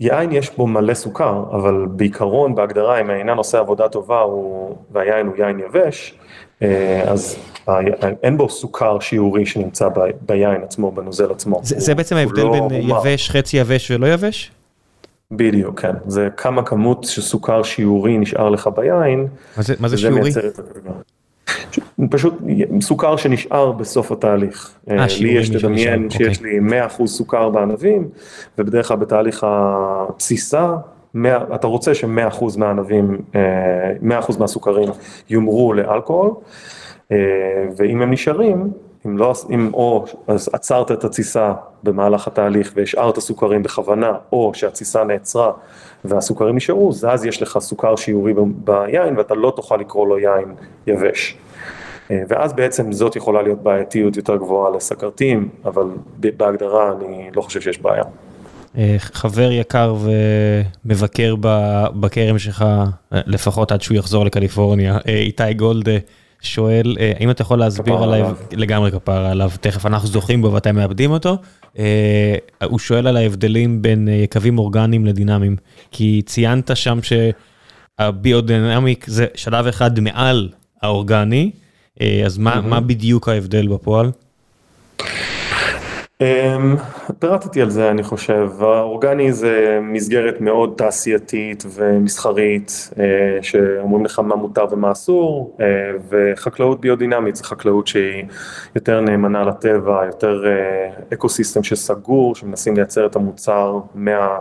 יין 0.00 0.32
יש 0.32 0.56
בו 0.56 0.66
מלא 0.66 0.94
סוכר, 0.94 1.44
אבל 1.52 1.86
בעיקרון, 1.90 2.54
בהגדרה, 2.54 3.00
אם 3.00 3.10
העניין 3.10 3.38
עושה 3.38 3.58
עבודה 3.58 3.88
טובה 3.88 4.20
הוא, 4.20 4.76
והיין 4.92 5.26
הוא 5.26 5.36
יין 5.36 5.60
יבש, 5.60 6.14
אה, 6.14 6.24
אז 7.06 7.36
ה- 7.68 7.72
אין 8.22 8.36
בו 8.36 8.48
סוכר 8.48 9.00
שיעורי 9.00 9.46
שנמצא 9.46 9.88
ביין 10.26 10.62
עצמו, 10.62 10.92
בנוזל 10.92 11.30
עצמו. 11.30 11.60
זה 11.62 11.74
הוא- 11.74 11.82
זה 11.82 11.94
בעצם 11.94 12.16
ההבדל 12.16 12.42
לא 12.42 12.68
בין. 12.70 12.90
יבש, 12.90 13.30
חצי 13.30 13.56
יבש 13.56 13.90
ולא 13.90 14.06
יבש? 14.06 14.50
בדיוק, 15.30 15.80
כן. 15.80 15.92
זה 16.06 16.28
כמה 16.36 16.62
כמות 16.62 17.04
של 17.04 17.22
סוכר 17.22 17.62
שיעורי 17.62 18.18
נשאר 18.18 18.48
לך 18.50 18.68
ביין. 18.76 19.26
מה 19.56 19.62
זה- 19.62 19.74
מה 19.80 19.88
זה 19.88 19.96
שיעורי? 19.98 20.30
פשוט 22.10 22.34
סוכר 22.80 23.16
שנשאר 23.16 23.72
בסוף 23.72 24.12
התהליך. 24.12 24.70
אה, 24.90 24.96
לי 24.96 25.08
שיעורי 25.08 25.38
יש, 25.40 25.50
מישהו 25.50 25.68
תדמיין 25.68 26.04
נשאר, 26.06 26.18
שיש 26.18 26.40
לי 26.40 26.58
100% 26.60 27.06
סוכר 27.06 27.48
בענבים, 27.48 28.08
ובדרך 28.58 28.88
כלל 28.88 28.96
בתהליך 28.96 29.46
התסיסה, 29.48 30.74
100 31.16 31.54
אתה 31.54 31.66
רוצה 31.66 31.94
ש-100% 31.94 32.44
מהענבים, 32.58 33.18
אה, 33.34 33.92
100% 34.02 34.38
מהסוכרים 34.38 34.88
יומרו 35.30 35.72
לאלכוהול, 35.72 36.30
אה, 37.12 37.16
ואם 37.76 38.02
הם 38.02 38.12
נשארים, 38.12 38.70
אם 39.06 39.18
לא, 39.18 39.34
אם 39.50 39.70
או 39.74 40.04
אז 40.26 40.50
עצרת 40.52 40.92
את 40.92 41.04
התסיסה 41.04 41.52
במהלך 41.82 42.26
התהליך 42.26 42.72
והשארת 42.76 43.18
סוכרים 43.18 43.62
בכוונה, 43.62 44.12
או 44.32 44.50
שהתסיסה 44.54 45.04
נעצרה 45.04 45.52
והסוכרים 46.04 46.56
נשארו, 46.56 46.90
אז 47.08 47.24
יש 47.24 47.42
לך 47.42 47.58
סוכר 47.58 47.96
שיעורי 47.96 48.34
ב- 48.34 48.40
ביין 48.64 49.16
ואתה 49.16 49.34
לא 49.34 49.52
תוכל 49.56 49.76
לקרוא 49.76 50.06
לו 50.06 50.18
יין 50.18 50.54
יבש. 50.86 51.38
אה, 52.10 52.22
ואז 52.28 52.52
בעצם 52.52 52.92
זאת 52.92 53.16
יכולה 53.16 53.42
להיות 53.42 53.62
בעייתיות 53.62 54.16
יותר 54.16 54.36
גבוהה 54.36 54.76
לסכרתיים, 54.76 55.48
אבל 55.64 55.86
בהגדרה 56.18 56.92
אני 56.92 57.30
לא 57.34 57.42
חושב 57.42 57.60
שיש 57.60 57.82
בעיה. 57.82 58.04
אה, 58.76 58.96
חבר 58.98 59.52
יקר 59.52 59.96
ומבקר 60.84 61.34
בכרם 62.00 62.38
שלך, 62.38 62.62
אה, 62.62 63.20
לפחות 63.26 63.72
עד 63.72 63.82
שהוא 63.82 63.96
יחזור 63.96 64.24
לקליפורניה, 64.24 64.98
אה, 65.08 65.16
איתי 65.16 65.54
גולד 65.54 65.88
אה, 65.88 65.98
שואל, 66.40 66.96
האם 67.18 67.30
אתה 67.30 67.42
יכול 67.42 67.58
להסביר 67.58 67.94
עליו. 67.94 68.34
לגמרי 68.52 68.90
כפרה 68.90 69.30
עליו, 69.30 69.50
תכף 69.60 69.86
אנחנו 69.86 70.08
זוכים 70.08 70.42
בו 70.42 70.52
ואתם 70.52 70.74
מאבדים 70.76 71.10
אותו, 71.10 71.36
הוא 72.64 72.78
שואל 72.78 73.06
על 73.06 73.16
ההבדלים 73.16 73.82
בין 73.82 74.08
יקבים 74.08 74.58
אורגניים 74.58 75.06
לדינמיים, 75.06 75.56
כי 75.90 76.22
ציינת 76.26 76.70
שם 76.74 76.98
שהביודינמיק 77.98 79.04
זה 79.08 79.26
שלב 79.34 79.66
אחד 79.66 80.00
מעל 80.00 80.48
האורגני, 80.82 81.50
אז 82.24 82.38
מה 82.38 82.60
מה 82.60 82.80
בדיוק 82.80 83.28
ההבדל 83.28 83.68
בפועל? 83.68 84.10
אמ, 86.20 86.76
פירטתי 87.18 87.62
על 87.62 87.70
זה 87.70 87.90
אני 87.90 88.02
חושב, 88.02 88.50
האורגני 88.60 89.32
זה 89.32 89.78
מסגרת 89.82 90.40
מאוד 90.40 90.74
תעשייתית 90.76 91.64
ומסחרית, 91.74 92.90
אה, 92.98 93.38
שאומרים 93.42 94.04
לך 94.04 94.18
מה 94.18 94.36
מותר 94.36 94.64
ומה 94.70 94.92
אסור, 94.92 95.56
אה, 95.60 95.66
וחקלאות 96.08 96.80
ביודינמית 96.80 97.36
זה 97.36 97.44
חקלאות 97.44 97.86
שהיא 97.86 98.24
יותר 98.74 99.00
נאמנה 99.00 99.44
לטבע, 99.44 100.06
יותר 100.06 100.46
אה, 100.46 100.90
אקו 101.12 101.28
סיסטם 101.28 101.62
שסגור, 101.62 102.34
שמנסים 102.34 102.76
לייצר 102.76 103.06
את 103.06 103.16
המוצר 103.16 103.78
מה... 103.94 104.38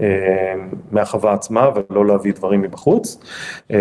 אה, 0.00 0.54
מהחווה 0.92 1.32
עצמה 1.32 1.68
ולא 1.90 2.06
להביא 2.06 2.32
דברים 2.32 2.62
מבחוץ. 2.62 3.18
אה, 3.72 3.78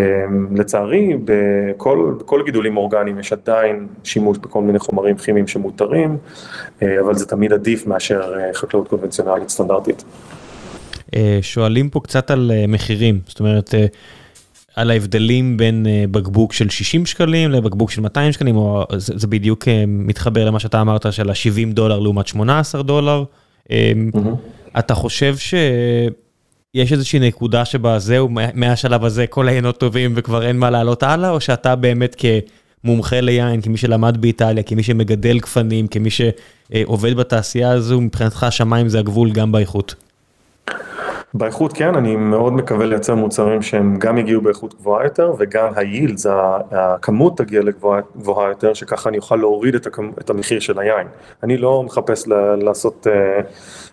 לצערי, 0.56 1.14
בכל, 1.26 2.14
בכל 2.20 2.42
גידולים 2.46 2.78
אורגניים 2.78 3.20
יש 3.20 3.34
עדיין 3.34 3.88
שימוש 4.04 4.38
בכל 4.38 4.62
מיני 4.62 4.80
חומרים 4.80 5.18
כימיים 5.18 5.48
שמותרים, 5.48 6.18
אה, 6.82 7.00
אבל 7.02 7.16
זה 7.16 7.26
תמיד 7.26 7.54
עדיף 7.54 7.88
מאשר 7.88 8.34
חקלאות 8.54 8.88
קונבנציונלית 8.88 9.50
סטנדרטית. 9.50 10.04
שואלים 11.42 11.90
פה 11.90 12.00
קצת 12.00 12.32
על 12.32 12.52
מחירים, 12.68 13.20
זאת 13.28 13.40
אומרת, 13.40 13.74
על 14.76 14.92
ההבדלים 14.92 15.58
בין 15.58 15.86
בקבוק 16.12 16.54
של 16.54 16.70
60 16.70 17.06
שקלים 17.06 17.52
לבקבוק 17.52 17.92
של 17.92 18.02
200 18.02 18.32
שקלים, 18.32 18.56
או 18.56 18.84
זה, 18.98 19.14
זה 19.18 19.28
בדיוק 19.28 19.68
מתחבר 19.88 20.46
למה 20.46 20.60
שאתה 20.60 20.82
אמרת 20.82 21.14
של 21.14 21.30
ה-70 21.30 21.74
דולר 21.74 22.00
לעומת 22.00 22.28
18 22.28 22.84
דולר. 22.84 23.24
אה, 23.72 23.92
אתה 24.80 24.94
חושב 24.94 25.36
שיש 25.38 26.92
איזושהי 26.94 27.20
נקודה 27.20 27.66
שבה 27.66 28.00
זהו, 28.00 28.30
מה- 28.30 28.48
מהשלב 28.54 29.04
הזה 29.06 29.28
כל 29.28 29.48
העיינות 29.48 29.78
טובים 29.78 30.14
וכבר 30.16 30.44
אין 30.48 30.58
מה 30.58 30.70
לעלות 30.70 31.04
הלאה, 31.04 31.30
או 31.30 31.40
שאתה 31.42 31.76
באמת 31.76 32.16
כמומחה 32.84 33.22
ליין, 33.22 33.62
כמי 33.62 33.78
שלמד 33.78 34.18
באיטליה, 34.22 34.64
כמי 34.64 34.84
שמגדל 34.84 35.40
גפנים, 35.40 35.88
כמי 35.88 36.10
שעובד 36.10 37.14
בתעשייה 37.18 37.72
הזו, 37.72 38.02
מבחינתך 38.02 38.44
השמיים 38.44 38.90
זה 38.90 39.00
הגבול 39.00 39.32
גם 39.32 39.52
באיכות. 39.52 39.96
באיכות 41.34 41.74
כן, 41.74 41.96
אני 41.96 42.16
מאוד 42.16 42.54
מקווה 42.54 42.86
לייצר 42.86 43.16
מוצרים 43.16 43.62
שהם 43.62 43.96
גם 44.00 44.18
יגיעו 44.18 44.42
באיכות 44.42 44.74
גבוהה 44.80 45.04
יותר 45.04 45.34
וגם 45.40 45.68
היילד, 45.76 46.18
הכמות 46.72 47.38
תגיע 47.38 47.62
לגבוהה 47.62 48.48
יותר, 48.50 48.74
שככה 48.74 49.10
אני 49.10 49.18
אוכל 49.18 49.36
להוריד 49.36 49.76
את 50.20 50.30
המחיר 50.30 50.60
של 50.60 50.80
היין. 50.80 51.08
אני 51.44 51.58
לא 51.58 51.84
מחפש 51.84 52.28
לעשות 52.62 53.08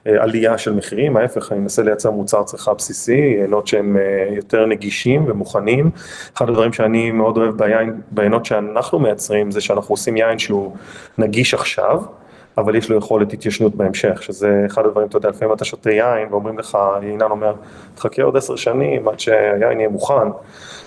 עלייה 0.07 0.59
של 0.59 0.73
מחירים, 0.73 1.17
ההפך, 1.17 1.53
אני 1.53 1.61
מנסה 1.61 1.83
לייצר 1.83 2.11
מוצר 2.11 2.43
צריכה 2.43 2.75
בסיסי, 2.75 3.37
יינות 3.41 3.67
שהם 3.67 3.97
יותר 4.31 4.67
נגישים 4.67 5.25
ומוכנים. 5.27 5.91
אחד 6.37 6.49
הדברים 6.49 6.73
שאני 6.73 7.11
מאוד 7.11 7.37
אוהב 7.37 7.57
ביין, 7.59 8.01
ביינות 8.11 8.45
שאנחנו 8.45 8.99
מייצרים, 8.99 9.51
זה 9.51 9.61
שאנחנו 9.61 9.93
עושים 9.93 10.17
יין 10.17 10.39
שהוא 10.39 10.77
נגיש 11.19 11.55
עכשיו. 11.55 12.03
אבל 12.59 12.77
יש 12.77 12.91
לו 12.91 12.97
יכולת 12.97 13.33
התיישנות 13.33 13.75
בהמשך, 13.75 14.23
שזה 14.23 14.63
אחד 14.67 14.87
הדברים, 14.87 15.09
אתה 15.09 15.17
יודע, 15.17 15.29
לפעמים 15.29 15.55
אתה 15.55 15.65
שותה 15.65 15.91
יין 15.91 16.29
ואומרים 16.31 16.59
לך, 16.59 16.79
ינן 17.03 17.31
אומר, 17.31 17.53
תחכה 17.95 18.23
עוד 18.23 18.37
עשר 18.37 18.57
שנים 18.57 19.09
עד 19.09 19.21
שהיין 19.21 19.81
יהיה 19.81 19.89
מוכן, 19.89 20.29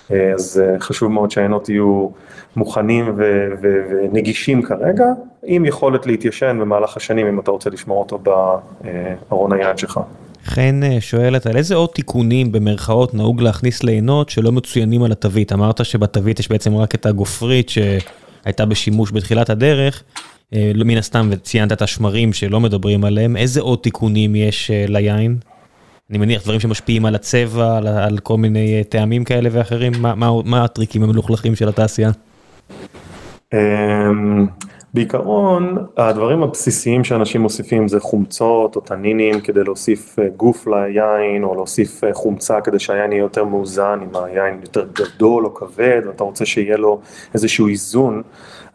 אז 0.10 0.62
חשוב 0.80 1.12
מאוד 1.12 1.32
שהיינות 1.32 1.70
יהיו 1.70 2.08
מוכנים 2.56 3.16
ונגישים 3.62 4.62
כרגע, 4.62 5.06
עם 5.44 5.66
יכולת 5.66 6.06
להתיישן 6.06 6.58
במהלך 6.62 6.98
השנים, 6.98 7.28
אם 7.28 7.40
אתה 7.40 7.52
רוצה 7.52 7.70
לשמור 7.70 8.00
אותו 8.00 8.20
בארון 9.30 9.54
היין 9.54 9.78
שלך. 9.78 10.00
חן 10.46 10.80
שואלת, 11.00 11.46
על 11.46 11.58
איזה 11.58 11.76
עוד 11.76 11.90
תיקונים 11.90 12.52
במרכאות 12.52 13.14
נהוג 13.14 13.42
להכניס 13.42 13.84
ליינות 13.84 14.30
שלא 14.30 14.52
מצוינים 14.52 15.04
על 15.04 15.12
התווית? 15.12 15.54
אמרת 15.54 15.86
שבתווית 15.86 16.40
יש 16.40 16.50
בעצם 16.50 16.76
רק 16.76 16.96
את 16.96 17.06
הגופרית 17.06 17.70
שהייתה 17.70 18.66
בשימוש 18.66 19.12
בתחילת 19.12 19.50
הדרך. 19.50 20.04
מן 20.54 20.98
הסתם 20.98 21.28
וציינת 21.32 21.72
את 21.72 21.82
השמרים 21.82 22.34
שלא 22.34 22.60
מדברים 22.60 23.04
עליהם, 23.04 23.38
איזה 23.38 23.62
עוד 23.62 23.80
תיקונים 23.80 24.36
יש 24.36 24.72
ליין? 24.88 25.38
אני 26.10 26.18
מניח 26.18 26.44
דברים 26.44 26.60
שמשפיעים 26.60 27.06
על 27.06 27.16
הצבע, 27.16 27.78
על 27.78 28.18
כל 28.18 28.38
מיני 28.38 28.84
טעמים 28.90 29.24
כאלה 29.24 29.50
ואחרים, 29.52 29.92
מה 30.46 30.64
הטריקים 30.64 31.04
המלוכלכים 31.04 31.56
של 31.56 31.70
התעשייה? 31.70 32.12
בעיקרון, 34.94 35.78
הדברים 35.98 36.44
הבסיסיים 36.44 37.04
שאנשים 37.04 37.42
מוסיפים 37.42 37.88
זה 37.88 38.00
חומצות 38.00 38.76
או 38.76 38.82
טנינים 38.82 39.42
כדי 39.42 39.64
להוסיף 39.64 40.16
גוף 40.38 40.68
ליין, 40.68 41.44
או 41.44 41.56
להוסיף 41.56 42.02
חומצה 42.14 42.62
כדי 42.62 42.80
שהיין 42.80 43.12
יהיה 43.12 43.22
יותר 43.22 43.46
מאוזן, 43.46 44.00
אם 44.04 44.24
היין 44.24 44.60
יותר 44.62 44.88
גדול 44.94 45.46
או 45.46 45.54
כבד, 45.54 46.02
ואתה 46.08 46.24
רוצה 46.24 46.46
שיהיה 46.46 46.78
לו 46.78 47.00
איזשהו 47.34 47.68
איזון. 47.68 48.22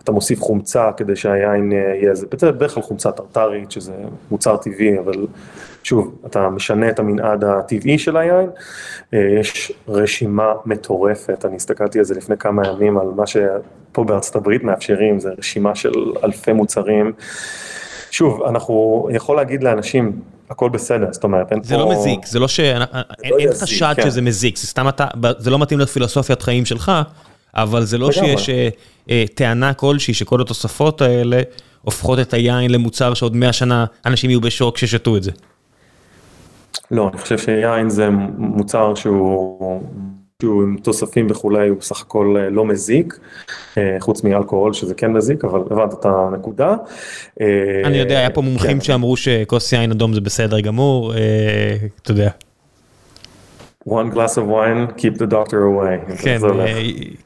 אתה 0.05 0.13
מוסיף 0.13 0.43
חומצה 0.43 0.91
כדי 0.97 1.17
שהיין 1.17 1.73
יהיה 1.73 2.11
איזה, 2.11 2.27
בדרך 2.27 2.75
כלל 2.75 2.83
חומצה 2.83 3.13
טרטרית 3.13 3.71
שזה 3.71 3.93
מוצר 4.31 4.57
טבעי, 4.57 4.99
אבל 4.99 5.27
שוב, 5.83 6.15
אתה 6.27 6.49
משנה 6.49 6.89
את 6.89 6.99
המנעד 6.99 7.45
הטבעי 7.45 7.99
של 7.99 8.17
היין, 8.17 8.51
יש 9.13 9.73
רשימה 9.89 10.53
מטורפת, 10.67 11.45
אני 11.45 11.57
הסתכלתי 11.57 11.99
על 11.99 12.05
זה 12.05 12.15
לפני 12.15 12.37
כמה 12.37 12.69
ימים, 12.69 12.99
על 12.99 13.07
מה 13.17 13.27
שפה 13.27 14.05
בארצות 14.05 14.37
הברית 14.37 14.65
מאפשרים, 14.65 15.21
זה 15.21 15.31
רשימה 15.39 15.75
של 15.75 15.93
אלפי 16.25 16.53
מוצרים. 16.53 17.13
שוב, 18.11 18.43
אנחנו, 18.43 19.09
יכול 19.13 19.37
להגיד 19.37 19.63
לאנשים, 19.63 20.13
הכל 20.51 20.69
בסדר, 20.69 21.13
זאת 21.13 21.25
אומרת, 21.25 21.53
אין 21.53 21.63
פה... 21.63 21.69
זה 21.69 21.77
לא 21.77 21.91
מזיק, 21.91 22.27
זה 22.27 22.39
לא 22.39 22.49
ש... 22.49 22.61
אין 22.61 23.53
חשד 23.61 23.95
שזה 24.05 24.23
מזיק, 24.23 24.57
זה 24.57 24.67
סתם 24.67 24.89
אתה, 24.89 25.07
זה 25.39 25.51
לא 25.51 25.59
מתאים 25.59 25.79
לפילוסופיית 25.79 26.43
חיים 26.43 26.65
שלך. 26.65 26.93
אבל 27.55 27.85
זה 27.85 27.99
לא 27.99 28.13
שיש 28.13 28.51
טענה 29.35 29.75
כלשהי 29.75 30.15
שכל 30.15 30.41
התוספות 30.41 31.01
האלה 31.01 31.41
הופכות 31.83 32.19
את 32.19 32.35
היין 32.35 32.71
למוצר 32.71 33.15
שעוד 33.15 33.37
100 33.37 33.53
שנה 33.53 33.85
אנשים 34.07 34.31
יהיו 34.31 34.41
בשוק 34.41 34.75
כששתו 34.77 35.17
את 35.17 35.23
זה. 35.23 35.31
לא, 36.91 37.09
אני 37.13 37.19
חושב 37.19 37.39
שיין 37.39 37.91
זה 37.91 38.09
מוצר 38.39 38.95
שהוא 38.95 39.83
עם 40.43 40.77
תוספים 40.83 41.27
וכולי, 41.31 41.69
הוא 41.69 41.79
בסך 41.79 42.03
הכל 42.03 42.37
לא 42.51 42.65
מזיק, 42.65 43.19
חוץ 44.01 44.25
מאלכוהול 44.25 44.73
שזה 44.73 44.95
כן 44.95 45.13
מזיק, 45.13 45.45
אבל 45.45 45.61
הבנת 45.71 45.93
את 45.93 46.05
הנקודה. 46.05 46.75
אני 47.85 47.97
יודע, 47.97 48.19
היה 48.19 48.31
פה 48.31 48.41
מומחים 48.41 48.81
שאמרו 48.81 49.17
שכוס 49.17 49.73
יין 49.73 49.91
אדום 49.91 50.15
זה 50.15 50.21
בסדר 50.21 50.61
גמור, 50.61 51.13
אתה 52.03 52.11
יודע. 52.11 52.31
One 53.89 54.15
glass 54.15 54.37
of 54.37 54.47
wine, 54.47 54.93
keep 54.97 55.19
the 55.19 55.27
doctor 55.33 55.53
away. 55.53 56.23
כן, 56.23 56.39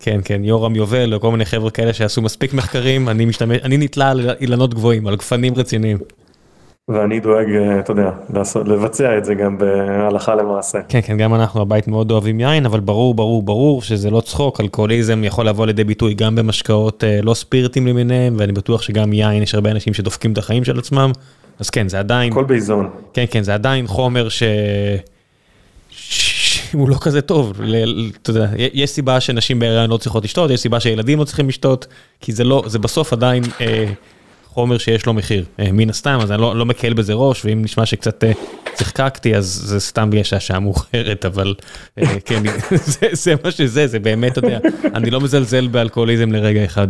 כן, 0.00 0.20
כן, 0.24 0.44
יורם 0.44 0.74
יובל, 0.74 1.14
או 1.14 1.20
כל 1.20 1.30
מיני 1.30 1.44
חבר'ה 1.44 1.70
כאלה 1.70 1.92
שעשו 1.92 2.22
מספיק 2.22 2.54
מחקרים, 2.54 3.08
אני 3.08 3.24
משתמש, 3.24 3.58
אני 3.64 3.76
נתלה 3.76 4.10
על 4.10 4.30
אילנות 4.40 4.74
גבוהים, 4.74 5.06
על 5.06 5.16
גפנים 5.16 5.54
רציניים. 5.56 5.98
ואני 6.90 7.20
דואג, 7.20 7.46
אתה 7.80 7.92
יודע, 7.92 8.10
לבצע 8.66 9.18
את 9.18 9.24
זה 9.24 9.34
גם 9.34 9.58
בהלכה 9.58 10.34
למעשה. 10.34 10.78
כן, 10.88 11.00
כן, 11.00 11.16
גם 11.16 11.34
אנחנו 11.34 11.62
הבית 11.62 11.88
מאוד 11.88 12.10
אוהבים 12.10 12.40
יין, 12.40 12.66
אבל 12.66 12.80
ברור, 12.80 13.14
ברור, 13.14 13.42
ברור 13.42 13.82
שזה 13.82 14.10
לא 14.10 14.20
צחוק, 14.20 14.60
אלכוהוליזם 14.60 15.24
יכול 15.24 15.48
לבוא 15.48 15.66
לידי 15.66 15.84
ביטוי 15.84 16.14
גם 16.14 16.34
במשקאות 16.34 17.04
לא 17.22 17.34
ספירטים 17.34 17.86
למיניהם, 17.86 18.36
ואני 18.38 18.52
בטוח 18.52 18.82
שגם 18.82 19.12
יין, 19.12 19.42
יש 19.42 19.54
הרבה 19.54 19.70
אנשים 19.70 19.94
שדופקים 19.94 20.32
את 20.32 20.38
החיים 20.38 20.64
של 20.64 20.78
עצמם, 20.78 21.12
אז 21.60 21.70
כן, 21.70 21.88
זה 21.88 21.98
עדיין... 21.98 22.32
הכל 22.32 22.44
באיזון. 22.44 22.90
כן, 23.12 23.24
כן, 23.30 23.42
זה 23.42 23.54
עדיין 23.54 23.86
חומר 23.86 24.28
ש... 24.28 24.42
הוא 26.72 26.88
לא 26.88 26.96
כזה 27.00 27.20
טוב, 27.20 27.60
אתה 28.22 28.30
יודע, 28.30 28.46
יש 28.56 28.90
סיבה 28.90 29.20
שנשים 29.20 29.58
בהיריון 29.58 29.90
לא 29.90 29.96
צריכות 29.96 30.24
לשתות, 30.24 30.50
יש 30.50 30.60
סיבה 30.60 30.80
שילדים 30.80 31.18
לא 31.18 31.24
צריכים 31.24 31.48
לשתות, 31.48 31.86
כי 32.20 32.32
זה 32.32 32.44
לא, 32.44 32.64
זה 32.66 32.78
בסוף 32.78 33.12
עדיין 33.12 33.42
חומר 34.46 34.78
שיש 34.78 35.06
לו 35.06 35.14
מחיר, 35.14 35.44
מן 35.58 35.90
הסתם, 35.90 36.18
אז 36.22 36.32
אני 36.32 36.40
לא 36.40 36.66
מקל 36.66 36.92
בזה 36.92 37.12
ראש, 37.14 37.44
ואם 37.44 37.62
נשמע 37.62 37.86
שקצת 37.86 38.24
צחקקתי, 38.74 39.36
אז 39.36 39.46
זה 39.46 39.80
סתם 39.80 40.10
בגלל 40.10 40.22
שהשעה 40.22 40.60
מאוחרת, 40.60 41.24
אבל 41.24 41.54
כן, 42.24 42.42
זה 43.24 43.34
מה 43.44 43.50
שזה, 43.50 43.86
זה 43.86 43.98
באמת, 43.98 44.38
אתה 44.38 44.46
יודע, 44.46 44.58
אני 44.94 45.10
לא 45.10 45.20
מזלזל 45.20 45.66
באלכוהוליזם 45.66 46.32
לרגע 46.32 46.64
אחד. 46.64 46.88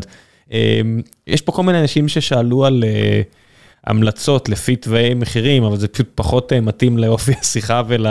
יש 1.27 1.40
פה 1.44 1.53
כל 1.53 1.62
מיני 1.62 1.81
אנשים 1.81 2.09
ששאלו 2.09 2.65
על 2.65 2.85
המלצות 3.86 4.48
לפי 4.48 4.77
תוואי 4.77 5.15
מחירים, 5.15 5.65
אבל 5.65 5.77
זה 5.77 5.89
פשוט 5.89 6.09
פחות 6.15 6.53
מתאים 6.53 6.98
לאופי 6.98 7.32
השיחה 7.40 7.82
ול... 7.89 8.07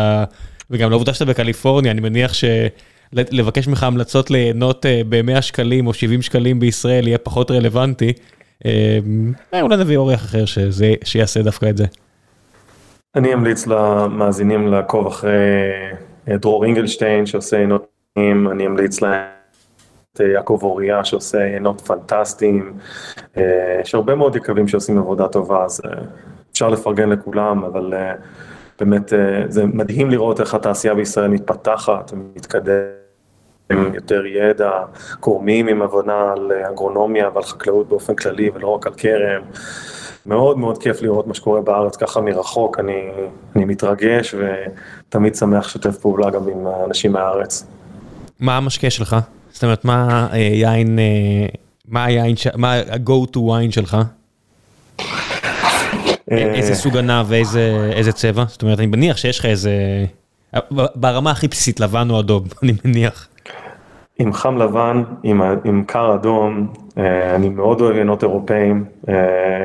וגם 0.70 0.90
לעובדה 0.90 1.14
שאתה 1.14 1.26
בקליפורניה, 1.26 1.92
אני 1.92 2.02
מניח 2.02 2.32
שלבקש 2.34 3.68
ממך 3.68 3.84
המלצות 3.84 4.32
ליהנות 4.32 4.86
ב-100 5.10 5.42
שקלים 5.42 5.88
או 5.88 5.94
70 5.94 6.22
שקלים 6.22 6.60
בישראל 6.60 7.08
יהיה 7.08 7.18
פחות 7.18 7.52
רלוונטי. 7.52 8.14
אולי 9.62 9.78
נביא 9.78 9.98
אורח 9.98 10.26
אחר 10.26 10.44
שיעשה 11.04 11.42
דווקא 11.42 11.70
את 11.70 11.78
זה. 11.78 11.86
אני 13.16 13.34
אמליץ 13.34 13.68
למאזינים 13.68 14.68
לעקוב 14.68 15.08
אחרי 15.08 15.32
דרור 16.28 16.66
אינגלשטיין 16.66 17.26
שעושה 17.26 17.58
יינות, 17.58 17.88
אני 18.18 18.68
אמליץ 18.68 19.02
להם 19.02 19.22
את 20.14 20.20
יעקב 20.20 20.60
אוריה 20.62 21.06
שעושה 21.06 21.38
יינות 21.38 21.82
פנטסטיים, 21.82 22.74
יש 23.82 23.96
הרבה 23.96 24.16
מאוד 24.16 24.36
יקבים 24.36 24.68
שעושים 24.68 24.98
עבודה 24.98 25.28
טובה, 25.28 25.66
אז 25.66 25.82
אפשר 26.52 26.70
לפרגן 26.70 27.10
לכולם, 27.10 27.64
אבל... 27.64 27.94
באמת 28.80 29.14
זה 29.48 29.66
מדהים 29.66 30.10
לראות 30.10 30.40
איך 30.40 30.54
התעשייה 30.54 30.96
בישראל 30.96 31.28
מתפתחת 31.28 32.12
ומתקדמת 32.14 32.76
עם 33.72 33.96
יותר 33.96 34.26
ידע, 34.26 34.72
גורמים 35.20 35.68
עם 35.68 35.82
הבנה 35.82 36.32
על 36.32 36.52
אגרונומיה 36.52 37.30
ועל 37.34 37.44
חקלאות 37.44 37.90
באופן 37.90 38.16
כללי 38.16 38.50
ולא 38.54 38.68
רק 38.68 38.88
על 38.88 38.94
כרם. 38.98 39.42
מאוד 40.26 40.58
מאוד 40.58 40.78
כיף 40.78 41.02
לראות 41.02 41.28
מה 41.28 41.34
שקורה 41.34 41.62
בארץ 41.62 41.96
ככה 41.96 42.22
מרחוק, 42.22 42.80
אני, 42.80 43.10
אני 43.56 43.66
מתרגש 43.66 44.36
ותמיד 44.36 45.36
שמח 45.36 45.66
לשתף 45.66 45.98
פעולה 45.98 46.30
גם 46.30 46.48
עם 46.48 46.68
אנשים 46.86 47.12
מהארץ. 47.12 47.68
מה 48.40 48.58
המשקה 48.58 48.90
שלך? 48.90 49.16
זאת 49.52 49.64
אומרת, 49.64 49.86
מה 49.86 50.28
יין, 50.34 51.00
מה 51.88 52.06
היין, 52.06 52.36
מה 52.56 52.74
ה-go 52.74 53.26
to 53.34 53.38
wine 53.38 53.72
שלך? 53.72 53.98
איזה 56.32 56.76
סוג 56.76 56.98
ענב 56.98 57.26
ואיזה 57.30 58.12
צבע? 58.12 58.44
זאת 58.48 58.62
אומרת, 58.62 58.80
אני 58.80 58.88
מניח 58.88 59.18
שיש 59.18 59.40
לך 59.40 59.46
איזה... 59.46 59.72
ברמה 60.96 61.32
הכי 61.32 61.48
בסיסית, 61.48 61.80
לבן 61.80 62.08
או 62.10 62.20
אדום, 62.20 62.44
אני 62.64 62.74
מניח. 62.86 63.28
עם 64.20 64.34
חם 64.34 64.58
לבן, 64.58 65.04
עם 65.64 65.84
קר 65.88 66.16
אדום, 66.16 66.74
אני 67.36 67.50
מאוד 67.50 67.82
אוהב 67.82 67.96
יינות 67.96 68.24
אירופאים. 68.24 68.86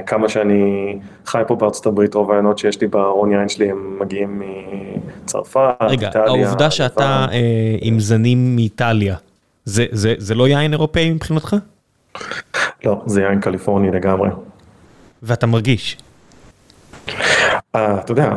כמה 0.06 0.28
שאני 0.28 0.94
חי 1.26 1.42
פה 1.46 1.54
בארצות 1.54 1.86
הברית, 1.86 2.14
רוב 2.14 2.30
היינות 2.32 2.58
שיש 2.58 2.80
לי 2.80 2.86
בארון 2.86 3.32
יין 3.32 3.48
שלי 3.48 3.70
הם 3.70 3.96
מגיעים 4.00 4.42
מצרפת, 5.24 5.74
איטליה. 5.80 6.10
רגע, 6.10 6.10
העובדה 6.26 6.70
שאתה 6.70 7.26
עם 7.80 8.00
זנים 8.00 8.56
מאיטליה, 8.56 9.16
זה 9.64 10.34
לא 10.34 10.48
יין 10.48 10.72
אירופאי 10.72 11.10
מבחינתך? 11.10 11.56
לא, 12.84 13.02
זה 13.06 13.22
יין 13.22 13.40
קליפורני 13.40 13.90
לגמרי. 13.90 14.28
ואתה 15.22 15.46
מרגיש? 15.46 15.98
אתה 17.70 18.12
יודע, 18.12 18.32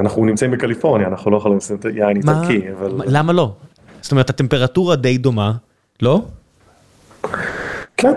אנחנו 0.00 0.24
נמצאים 0.24 0.50
בקליפורניה, 0.50 1.08
אנחנו 1.08 1.30
לא 1.30 1.36
יכולים 1.36 1.56
לעשות 1.56 1.84
יין 1.84 2.16
איטלקי, 2.16 2.72
אבל... 2.78 3.00
למה 3.06 3.32
לא? 3.32 3.52
זאת 4.00 4.12
אומרת, 4.12 4.30
הטמפרטורה 4.30 4.96
די 4.96 5.18
דומה, 5.18 5.52
לא? 6.02 6.22
כן, 7.96 8.14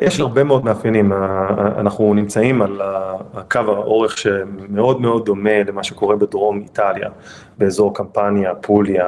יש 0.00 0.20
הרבה 0.20 0.44
מאוד 0.44 0.64
מאפיינים, 0.64 1.12
אנחנו 1.78 2.14
נמצאים 2.14 2.62
על 2.62 2.80
הקו 3.34 3.58
האורך 3.58 4.18
שמאוד 4.18 5.00
מאוד 5.00 5.24
דומה 5.24 5.62
למה 5.66 5.82
שקורה 5.84 6.16
בדרום 6.16 6.60
איטליה, 6.60 7.08
באזור 7.58 7.94
קמפניה, 7.94 8.54
פוליה, 8.54 9.06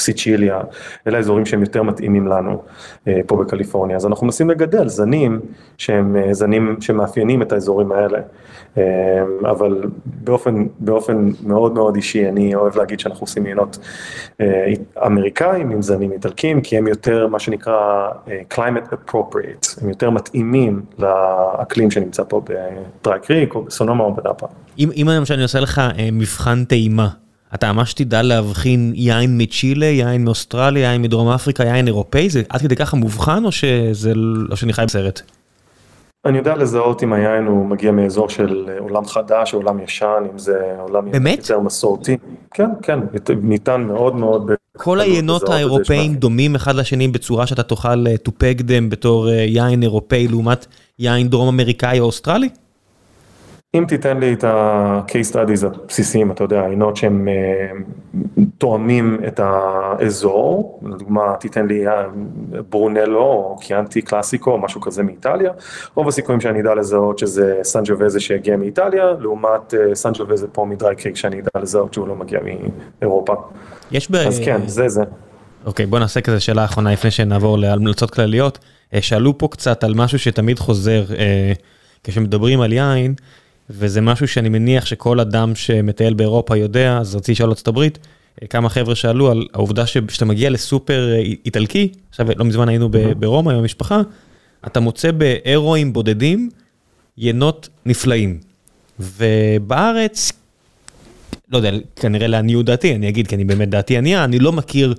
סיצ'יליה, 0.00 0.60
אלה 1.06 1.16
האזורים 1.16 1.46
שהם 1.46 1.60
יותר 1.60 1.82
מתאימים 1.82 2.26
לנו 2.26 2.62
פה 3.26 3.36
בקליפורניה, 3.36 3.96
אז 3.96 4.06
אנחנו 4.06 4.26
מנסים 4.26 4.50
לגדל 4.50 4.88
זנים 4.88 5.40
שהם 5.78 6.16
זנים 6.32 6.76
שמאפיינים 6.80 7.42
את 7.42 7.52
האזורים 7.52 7.92
האלה, 7.92 8.18
אבל 9.50 9.82
באופן, 10.04 10.66
באופן 10.78 11.28
מאוד 11.46 11.74
מאוד 11.74 11.96
אישי 11.96 12.28
אני 12.28 12.54
אוהב 12.54 12.76
להגיד 12.76 13.00
שאנחנו 13.00 13.24
עושים 13.24 13.46
יינות 13.46 13.78
אמריקאים 15.06 15.70
עם 15.70 15.82
זנים 15.82 16.12
איטלקים, 16.12 16.60
כי 16.60 16.78
הם 16.78 16.86
יותר 16.86 17.26
מה 17.26 17.38
שנקרא 17.38 18.08
climate 18.54 18.92
appropriate, 18.92 19.82
הם 19.82 19.88
יותר 19.88 20.10
מתאימים 20.10 20.82
לאקלים 20.98 21.90
שנמצא 21.90 22.22
פה 22.28 22.42
בדרי 22.44 23.20
קריק 23.22 23.54
או 23.54 23.62
בסונומה 23.62 24.04
או 24.04 24.14
בנאפה. 24.14 24.46
אם 24.78 25.08
למשל 25.16 25.34
אני 25.34 25.42
עושה 25.42 25.60
לך 25.60 25.80
מבחן 26.12 26.64
טעימה. 26.64 27.08
אתה 27.54 27.72
ממש 27.72 27.94
תדע 27.94 28.22
להבחין 28.22 28.92
יין 28.94 29.42
מצ'ילה, 29.42 29.86
יין 29.86 30.24
מאוסטרליה, 30.24 30.90
יין 30.90 31.02
מדרום 31.02 31.28
אפריקה, 31.28 31.64
יין 31.64 31.86
אירופאי, 31.86 32.30
זה 32.30 32.42
עד 32.48 32.60
כדי 32.60 32.76
ככה 32.76 32.96
מובחן 32.96 33.44
או 33.44 33.52
שזה, 33.52 34.12
או 34.50 34.56
שאני 34.56 34.72
חי 34.72 34.84
בסרט? 34.86 35.20
אני 36.26 36.38
יודע 36.38 36.56
לזהות 36.56 37.02
אם 37.02 37.12
היין 37.12 37.46
הוא 37.46 37.66
מגיע 37.66 37.90
מאזור 37.92 38.28
של 38.28 38.68
עולם 38.78 39.04
חדש 39.04 39.54
עולם 39.54 39.80
ישן, 39.80 40.22
אם 40.32 40.38
זה 40.38 40.58
עולם 40.78 41.10
באמת? 41.10 41.38
יותר 41.38 41.60
מסורתי. 41.60 42.16
כן, 42.54 42.70
כן, 42.82 42.98
ניתן 43.42 43.80
מאוד 43.80 44.16
מאוד. 44.16 44.50
כל 44.76 45.00
היינות 45.00 45.48
האירופאים 45.48 46.14
דומים 46.14 46.54
אחד 46.54 46.74
לשני 46.74 47.08
בצורה 47.08 47.46
שאתה 47.46 47.62
תוכל 47.62 48.06
to 48.06 48.30
peg 48.30 48.60
them 48.60 48.90
בתור 48.90 49.30
יין 49.30 49.82
אירופאי 49.82 50.28
לעומת 50.28 50.66
יין 50.98 51.28
דרום 51.28 51.48
אמריקאי 51.48 52.00
או 52.00 52.04
אוסטרלי? 52.04 52.48
אם 53.74 53.84
תיתן 53.88 54.18
לי 54.18 54.32
את 54.32 54.44
ה-case 54.44 55.32
studies 55.34 55.66
הבסיסיים, 55.66 56.30
אתה 56.30 56.44
יודע, 56.44 56.62
היינות 56.62 56.96
שהם 56.96 57.28
תואמים 58.58 59.18
את 59.28 59.40
האזור, 59.42 60.80
לדוגמה 60.82 61.34
תיתן 61.40 61.66
לי 61.66 61.84
ברונלו 62.70 63.22
או 63.22 63.56
קיאנטי 63.60 64.02
קלאסיקו 64.02 64.50
או 64.50 64.58
משהו 64.58 64.80
כזה 64.80 65.02
מאיטליה, 65.02 65.52
רוב 65.94 66.08
הסיכויים 66.08 66.40
שאני 66.40 66.60
אדע 66.60 66.74
לזהות 66.74 67.18
שזה 67.18 67.58
סנג'וויזה 67.62 68.20
שהגיע 68.20 68.56
מאיטליה, 68.56 69.04
לעומת 69.20 69.74
סנג'וויזה 69.94 70.46
פה 70.52 70.64
מ 70.64 70.72
Dry 70.72 70.96
Creek 70.96 71.16
שאני 71.16 71.40
אדע 71.40 71.62
לזהות 71.62 71.94
שהוא 71.94 72.08
לא 72.08 72.16
מגיע 72.16 72.40
מאירופה. 73.00 73.34
יש 73.90 74.10
ב... 74.10 74.14
אז 74.14 74.40
כן, 74.44 74.60
זה 74.66 74.88
זה. 74.88 75.02
אוקיי, 75.66 75.86
בוא 75.86 75.98
נעשה 75.98 76.20
כזה 76.20 76.40
שאלה 76.40 76.64
אחרונה 76.64 76.92
לפני 76.92 77.10
שנעבור 77.10 77.58
להמלצות 77.58 78.10
כלליות. 78.10 78.58
שאלו 79.00 79.38
פה 79.38 79.48
קצת 79.48 79.84
על 79.84 79.94
משהו 79.94 80.18
שתמיד 80.18 80.58
חוזר 80.58 81.04
כשמדברים 82.04 82.60
על 82.60 82.72
יין. 82.72 83.14
וזה 83.70 84.00
משהו 84.00 84.28
שאני 84.28 84.48
מניח 84.48 84.86
שכל 84.86 85.20
אדם 85.20 85.54
שמטייל 85.54 86.14
באירופה 86.14 86.56
יודע, 86.56 86.98
אז 86.98 87.16
רציתי 87.16 87.32
לשאול 87.32 87.48
ארצות 87.48 87.68
הברית, 87.68 87.98
כמה 88.50 88.68
חבר'ה 88.68 88.94
שאלו 88.94 89.30
על 89.30 89.46
העובדה 89.54 89.86
שאתה 89.86 90.24
מגיע 90.24 90.50
לסופר 90.50 91.14
איטלקי, 91.44 91.88
עכשיו 92.10 92.26
לא 92.36 92.44
מזמן 92.44 92.68
היינו 92.68 92.88
ברומא 93.18 93.50
עם 93.50 93.56
המשפחה, 93.56 94.00
אתה 94.66 94.80
מוצא 94.80 95.10
באירואים 95.10 95.92
בודדים 95.92 96.50
יינות 97.18 97.68
נפלאים. 97.86 98.38
ובארץ, 99.00 100.32
לא 101.52 101.56
יודע, 101.56 101.70
כנראה 101.96 102.26
לעניות 102.26 102.66
דעתי, 102.66 102.94
אני 102.94 103.08
אגיד 103.08 103.26
כי 103.26 103.34
אני 103.34 103.44
באמת 103.44 103.68
דעתי 103.68 103.96
ענייה, 103.96 104.24
אני 104.24 104.38
לא 104.38 104.52
מכיר, 104.52 104.94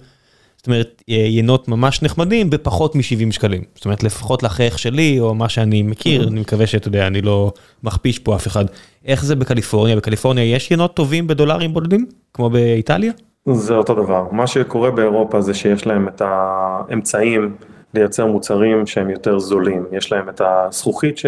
זאת 0.62 0.68
אומרת, 0.68 1.04
יינות 1.08 1.68
ממש 1.68 2.02
נחמדים 2.02 2.50
בפחות 2.50 2.96
מ-70 2.96 3.32
שקלים. 3.32 3.62
זאת 3.76 3.86
אומרת, 3.86 4.04
לפחות 4.04 4.44
לחייך 4.44 4.80
שלי, 4.80 5.20
או 5.20 5.36
מה 5.36 5.50
שאני 5.50 5.82
מכיר, 5.82 6.28
אני 6.28 6.40
מקווה 6.40 6.68
שאתה 6.68 6.88
יודע, 6.88 7.08
אני 7.08 7.22
לא 7.22 7.52
מכפיש 7.84 8.20
פה 8.20 8.36
אף 8.36 8.48
אחד. 8.48 8.66
איך 9.06 9.26
זה 9.26 9.36
בקליפורניה? 9.36 9.96
בקליפורניה 9.96 10.44
יש 10.56 10.72
יינות 10.72 10.94
טובים 10.94 11.28
בדולרים 11.28 11.74
בודדים, 11.74 12.06
כמו 12.34 12.50
באיטליה? 12.50 13.12
זה 13.54 13.76
אותו 13.76 13.94
דבר. 13.94 14.24
מה 14.32 14.48
שקורה 14.48 14.92
באירופה 14.92 15.42
זה 15.42 15.54
שיש 15.54 15.88
להם 15.88 16.08
את 16.08 16.22
האמצעים 16.26 17.56
לייצר 17.94 18.26
מוצרים 18.26 18.88
שהם 18.88 19.10
יותר 19.10 19.40
זולים. 19.40 19.86
יש 19.92 20.12
להם 20.12 20.30
את 20.30 20.42
הזכוכית, 20.46 21.20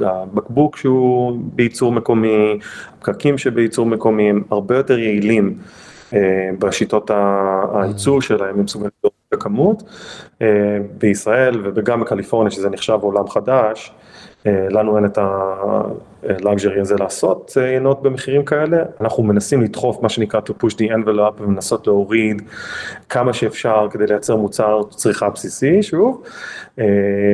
הבקבוק 0.00 0.76
שהוא 0.76 1.38
בייצור 1.42 1.92
מקומי, 1.92 2.58
הפקקים 2.98 3.38
שבייצור 3.38 3.86
מקומי, 3.86 4.30
הם 4.30 4.42
הרבה 4.50 4.76
יותר 4.76 4.98
יעילים. 4.98 5.54
בשיטות 6.58 7.10
הייצור 7.74 8.22
שלהם, 8.22 8.58
הם 8.58 8.64
מסוגלים 8.64 8.90
בכמות. 9.32 9.82
בישראל 10.98 11.60
וגם 11.74 12.00
בקליפורניה, 12.00 12.50
שזה 12.50 12.70
נחשב 12.70 12.98
עולם 13.02 13.28
חדש, 13.28 13.92
לנו 14.46 14.96
אין 14.96 15.04
את 15.04 15.18
הלאגז'רי 16.28 16.80
הזה 16.80 16.94
לעשות 16.98 17.56
יינות 17.56 18.02
במחירים 18.02 18.44
כאלה. 18.44 18.76
אנחנו 19.00 19.22
מנסים 19.22 19.62
לדחוף 19.62 20.02
מה 20.02 20.08
שנקרא 20.08 20.40
to 20.40 20.52
push 20.64 20.74
the 20.74 20.90
envelope 20.90 21.42
ומנסות 21.42 21.86
להוריד 21.86 22.42
כמה 23.08 23.32
שאפשר 23.32 23.86
כדי 23.90 24.06
לייצר 24.06 24.36
מוצר 24.36 24.82
צריכה 24.90 25.30
בסיסי, 25.30 25.82
שוב, 25.82 26.22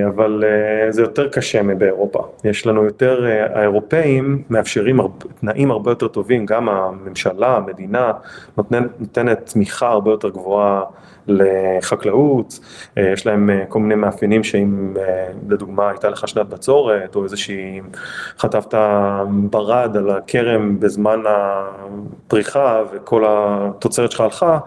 אבל 0.08 0.44
זה 0.90 1.02
יותר 1.02 1.28
קשה 1.28 1.62
מבאירופה. 1.62 2.26
יש 2.44 2.66
לנו 2.66 2.84
יותר, 2.84 3.26
האירופאים 3.54 4.42
מאפשרים 4.50 5.00
תנאים 5.40 5.70
הרבה 5.70 5.90
יותר 5.90 6.08
טובים, 6.08 6.46
גם 6.46 6.68
הממשלה, 6.68 7.56
המדינה, 7.56 8.12
נותנת 8.56 9.46
תמיכה 9.52 9.88
הרבה 9.88 10.10
יותר 10.10 10.28
גבוהה 10.28 10.82
לחקלאות, 11.28 12.58
יש 12.96 13.26
להם 13.26 13.50
כל 13.68 13.78
מיני 13.78 13.94
מאפיינים 13.94 14.44
שאם 14.44 14.94
לדוגמה 15.48 15.88
הייתה 15.90 16.08
לך 16.08 16.28
שנת 16.28 16.48
בצורת 16.48 17.16
או 17.16 17.24
איזושהי, 17.24 17.80
חטפת 18.38 18.74
ברד 19.50 19.96
על 19.96 20.10
הכרם 20.10 20.80
בזמן 20.80 21.18
הפריחה 22.26 22.82
וכל 22.92 23.24
התוצרת 23.28 24.10
שלך 24.10 24.20
הלכה, 24.20 24.58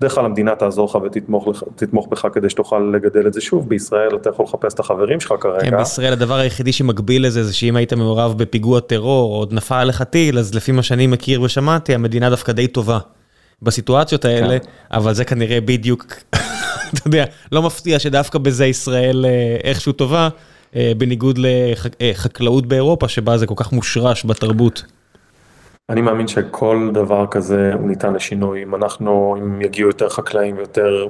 בדרך 0.00 0.14
כלל 0.14 0.24
המדינה 0.24 0.54
תעזור 0.54 0.88
לך 0.88 0.98
ותתמוך 1.04 2.08
בך 2.10 2.26
כדי 2.32 2.50
שתוכל 2.50 2.90
לגדל 2.92 3.26
את 3.26 3.32
זה 3.32 3.40
שוב, 3.40 3.68
בישראל 3.68 4.16
אתה 4.16 4.30
יכול 4.30 4.44
לחפש 4.44 4.74
את 4.74 4.80
החברים 4.80 5.20
שלך 5.20 5.34
כרגע. 5.40 5.70
כן, 5.70 5.76
בישראל 5.76 6.12
הדבר 6.12 6.34
היחידי 6.34 6.72
שמקביל 6.72 7.26
לזה 7.26 7.44
זה 7.44 7.54
שאם 7.54 7.76
היית 7.76 7.92
מעורב 7.92 8.34
בפיגוע 8.38 8.80
טרור 8.80 9.40
או 9.40 9.46
נפל 9.50 9.74
עליך 9.74 10.02
טיל, 10.02 10.38
אז 10.38 10.54
לפי 10.54 10.72
מה 10.72 10.82
שאני 10.82 11.06
מכיר 11.06 11.42
ושמעתי, 11.42 11.94
המדינה 11.94 12.30
דווקא 12.30 12.52
די 12.52 12.66
טובה. 12.66 12.98
בסיטואציות 13.62 14.24
האלה, 14.24 14.56
אבל 14.90 15.14
זה 15.14 15.24
כנראה 15.24 15.60
בדיוק, 15.60 16.04
אתה 16.94 17.00
יודע, 17.06 17.24
לא 17.52 17.62
מפתיע 17.62 17.98
שדווקא 17.98 18.38
בזה 18.38 18.66
ישראל 18.66 19.26
איכשהו 19.64 19.92
טובה, 19.92 20.28
בניגוד 20.74 21.38
לחקלאות 22.00 22.66
באירופה, 22.66 23.08
שבה 23.08 23.38
זה 23.38 23.46
כל 23.46 23.54
כך 23.56 23.72
מושרש 23.72 24.26
בתרבות. 24.26 24.84
אני 25.90 26.00
מאמין 26.00 26.28
שכל 26.28 26.90
דבר 26.94 27.26
כזה 27.30 27.70
הוא 27.74 27.88
ניתן 27.88 28.14
לשינוי, 28.14 28.62
אם 28.62 28.74
אנחנו, 28.74 29.36
אם 29.38 29.60
יגיעו 29.60 29.88
יותר 29.88 30.08
חקלאים 30.08 30.56
ויותר 30.56 31.06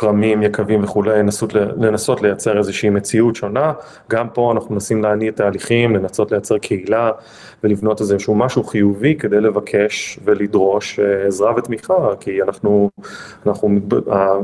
כרמים, 0.00 0.42
יקבים 0.42 0.84
וכולי, 0.84 1.22
לנסות 1.76 2.22
לייצר 2.22 2.58
איזושהי 2.58 2.90
מציאות 2.90 3.36
שונה, 3.36 3.72
גם 4.10 4.28
פה 4.28 4.52
אנחנו 4.52 4.74
מנסים 4.74 5.02
להניע 5.02 5.30
תהליכים, 5.30 5.96
לנסות 5.96 6.32
לייצר 6.32 6.58
קהילה 6.58 7.10
ולבנות 7.64 8.00
איזשהו 8.00 8.34
משהו 8.34 8.64
חיובי 8.64 9.14
כדי 9.14 9.40
לבקש 9.40 10.18
ולדרוש 10.24 10.98
עזרה 11.26 11.52
ותמיכה, 11.56 12.08
כי 12.20 12.42
אנחנו, 12.42 12.90
אנחנו, 13.46 13.78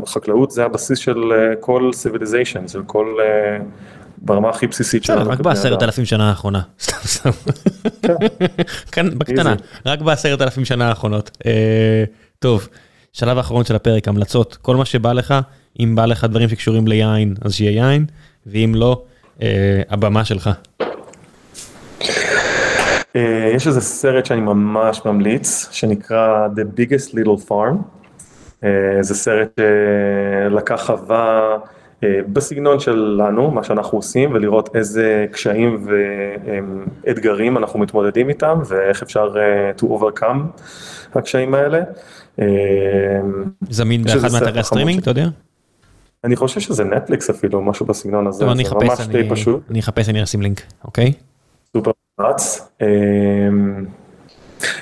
החקלאות 0.06 0.50
זה 0.50 0.64
הבסיס 0.64 0.98
של 0.98 1.32
כל 1.60 1.90
civilization, 2.04 2.68
של 2.68 2.82
כל, 2.86 3.16
ברמה 4.18 4.48
הכי 4.48 4.66
בסיסית 4.66 5.04
שלנו. 5.04 5.30
רק 5.30 5.40
בעשרת 5.40 5.82
אלפים 5.82 6.04
שנה 6.04 6.28
האחרונה, 6.28 6.60
סתם 6.80 6.96
סתם, 7.06 7.30
כאן 8.92 9.18
בקטנה, 9.18 9.54
רק 9.86 10.00
בעשרת 10.00 10.42
אלפים 10.42 10.64
שנה 10.64 10.88
האחרונות, 10.88 11.38
טוב. 12.38 12.68
שלב 13.18 13.36
האחרון 13.36 13.64
של 13.64 13.76
הפרק, 13.76 14.08
המלצות, 14.08 14.58
כל 14.62 14.76
מה 14.76 14.84
שבא 14.84 15.12
לך, 15.12 15.34
אם 15.80 15.94
בא 15.94 16.06
לך 16.06 16.24
דברים 16.24 16.48
שקשורים 16.48 16.86
ליין, 16.86 17.34
אז 17.42 17.54
שיהיה 17.54 17.70
יין, 17.70 18.04
ואם 18.46 18.72
לא, 18.74 19.02
הבמה 19.90 20.24
שלך. 20.24 20.50
יש 23.54 23.66
איזה 23.66 23.80
סרט 23.80 24.26
שאני 24.26 24.40
ממש 24.40 25.00
ממליץ, 25.04 25.68
שנקרא 25.70 26.48
The 26.56 26.80
Biggest 26.80 27.14
Little 27.14 27.50
Farm. 27.50 27.76
זה 29.00 29.14
סרט 29.14 29.60
שלקח 30.50 30.82
חווה 30.86 31.56
בסגנון 32.02 32.80
שלנו, 32.80 33.50
מה 33.50 33.64
שאנחנו 33.64 33.98
עושים, 33.98 34.32
ולראות 34.32 34.76
איזה 34.76 35.26
קשיים 35.32 35.86
ואתגרים 37.04 37.58
אנחנו 37.58 37.78
מתמודדים 37.78 38.28
איתם, 38.28 38.60
ואיך 38.66 39.02
אפשר 39.02 39.34
to 39.78 39.82
overcome 39.84 40.62
הקשיים 41.14 41.54
האלה. 41.54 41.80
זמין 43.70 44.02
באחד 44.04 44.32
מאתרי 44.32 44.60
הסטרימינג, 44.60 45.00
אתה 45.00 45.10
יודע? 45.10 45.28
אני 46.24 46.36
חושב 46.36 46.60
שזה 46.60 46.84
נטפליקס 46.84 47.30
אפילו, 47.30 47.62
משהו 47.62 47.86
בסגנון 47.86 48.26
הזה, 48.26 48.38
זה 48.38 48.44
ממש 48.74 49.00
די 49.06 49.28
פשוט. 49.30 49.62
אני 49.70 49.80
אחפש, 49.80 50.08
אני 50.08 50.22
אשים 50.22 50.42
לינק, 50.42 50.62
אוקיי? 50.84 51.12
סופר 51.76 51.90
מומלץ. 52.18 52.70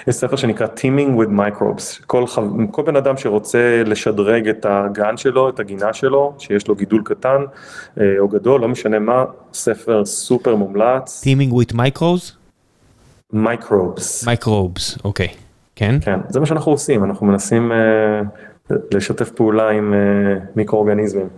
יש 0.06 0.14
ספר 0.14 0.36
שנקרא 0.36 0.66
Teaming 0.66 1.20
with 1.20 1.30
Microbes, 1.38 2.04
כל. 2.06 2.24
כל 2.70 2.82
בן 2.82 2.96
אדם 2.96 3.16
שרוצה 3.16 3.82
לשדרג 3.86 4.48
את 4.48 4.66
הגן 4.68 5.16
שלו, 5.16 5.48
את 5.48 5.60
הגינה 5.60 5.92
שלו, 5.92 6.34
שיש 6.38 6.68
לו 6.68 6.74
גידול 6.74 7.02
קטן 7.04 7.44
אה, 8.00 8.04
או 8.18 8.28
גדול, 8.28 8.60
לא 8.60 8.68
משנה 8.68 8.98
מה, 8.98 9.24
ספר 9.52 10.04
סופר 10.04 10.56
מומלץ. 10.56 11.24
Teaming 11.24 11.52
with 11.52 11.74
Microbes? 11.74 12.32
Microbes. 13.34 14.24
Microbes, 14.24 15.00
אוקיי. 15.04 15.28
כן? 15.76 15.96
כן, 16.00 16.20
זה 16.28 16.40
מה 16.40 16.46
שאנחנו 16.46 16.72
עושים, 16.72 17.04
אנחנו 17.04 17.26
מנסים 17.26 17.72
אה, 17.72 18.20
לשתף 18.90 19.30
פעולה 19.30 19.70
עם 19.70 19.94
אה, 19.94 19.98
מיקרואורגניזמים. 20.56 21.28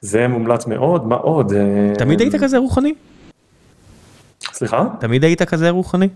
זה 0.00 0.28
מומלץ 0.28 0.66
מאוד, 0.66 1.06
מה 1.06 1.16
עוד? 1.16 1.52
אה, 1.52 1.92
תמיד 1.98 2.20
היית 2.20 2.34
כזה 2.34 2.58
רוחני? 2.58 2.94
סליחה? 4.52 4.84
תמיד 5.00 5.24
היית 5.24 5.42
כזה 5.42 5.70
רוחני? 5.70 6.08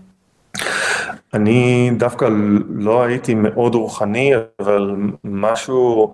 אני 1.33 1.91
דווקא 1.97 2.29
לא 2.69 3.03
הייתי 3.03 3.35
מאוד 3.35 3.75
רוחני, 3.75 4.33
אבל 4.59 4.95
משהו, 5.23 6.11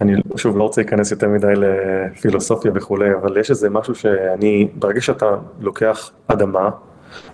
אני 0.00 0.12
שוב 0.36 0.56
לא 0.56 0.62
רוצה 0.62 0.80
להיכנס 0.80 1.10
יותר 1.10 1.28
מדי 1.28 1.52
לפילוסופיה 1.56 2.72
וכולי, 2.74 3.14
אבל 3.14 3.36
יש 3.36 3.50
איזה 3.50 3.70
משהו 3.70 3.94
שאני, 3.94 4.68
ברגע 4.74 5.00
שאתה 5.00 5.26
לוקח 5.60 6.10
אדמה 6.28 6.70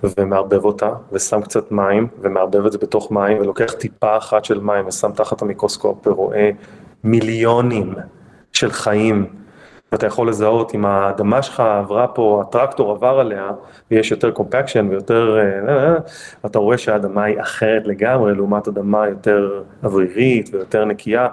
ומערבב 0.02 0.64
אותה, 0.64 0.90
ושם 1.12 1.40
קצת 1.40 1.72
מים, 1.72 2.08
ומערבב 2.20 2.66
את 2.66 2.72
זה 2.72 2.78
בתוך 2.78 3.12
מים, 3.12 3.40
ולוקח 3.40 3.72
טיפה 3.72 4.16
אחת 4.16 4.44
של 4.44 4.60
מים 4.60 4.86
ושם 4.86 5.10
תחת 5.12 5.42
המיקרוסקופ 5.42 6.06
ורואה 6.06 6.50
מיליונים 7.04 7.94
של 8.52 8.70
חיים 8.70 9.26
ואתה 9.92 10.06
יכול 10.06 10.28
לזהות 10.28 10.74
אם 10.74 10.84
האדמה 10.84 11.42
שלך 11.42 11.60
עברה 11.60 12.06
פה, 12.06 12.44
הטרקטור 12.48 12.90
עבר 12.90 13.20
עליה, 13.20 13.50
ויש 13.90 14.10
יותר 14.10 14.30
קומפקשן 14.30 14.86
ויותר, 14.90 15.38
אה, 15.38 15.68
אה, 15.68 15.86
אה, 15.86 15.94
אתה 16.46 16.58
רואה 16.58 16.78
שהאדמה 16.78 17.24
היא 17.24 17.40
אחרת 17.40 17.82
לגמרי, 17.86 18.34
לעומת 18.34 18.68
אדמה 18.68 19.08
יותר 19.08 19.62
אוורירית 19.84 20.50
ויותר 20.52 20.84
נקייה. 20.84 21.28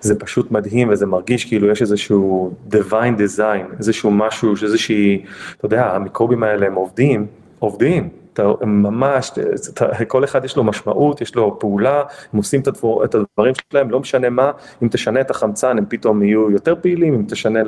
זה 0.00 0.18
פשוט 0.18 0.50
מדהים 0.50 0.88
וזה 0.90 1.06
מרגיש 1.06 1.44
כאילו 1.44 1.68
יש 1.68 1.82
איזשהו 1.82 2.54
divine 2.70 3.18
design, 3.18 3.76
איזשהו 3.78 4.10
משהו, 4.10 4.54
איזושהי, 4.62 5.24
אתה 5.56 5.66
יודע, 5.66 5.86
המיקרובים 5.86 6.42
האלה 6.42 6.66
הם 6.66 6.74
עובדים, 6.74 7.26
עובדים. 7.62 8.08
אתה 8.32 8.42
ממש, 8.62 9.30
אתה, 9.74 10.04
כל 10.04 10.24
אחד 10.24 10.44
יש 10.44 10.56
לו 10.56 10.64
משמעות, 10.64 11.20
יש 11.20 11.34
לו 11.34 11.58
פעולה, 11.58 12.02
הם 12.32 12.36
עושים 12.36 12.60
את, 12.60 12.66
הדבר, 12.66 13.04
את 13.04 13.14
הדברים 13.14 13.54
שלהם, 13.70 13.90
לא 13.90 14.00
משנה 14.00 14.30
מה, 14.30 14.50
אם 14.82 14.88
תשנה 14.88 15.20
את 15.20 15.30
החמצן 15.30 15.78
הם 15.78 15.84
פתאום 15.88 16.22
יהיו 16.22 16.50
יותר 16.50 16.74
פעילים, 16.82 17.14
אם 17.14 17.24
תשנה, 17.28 17.60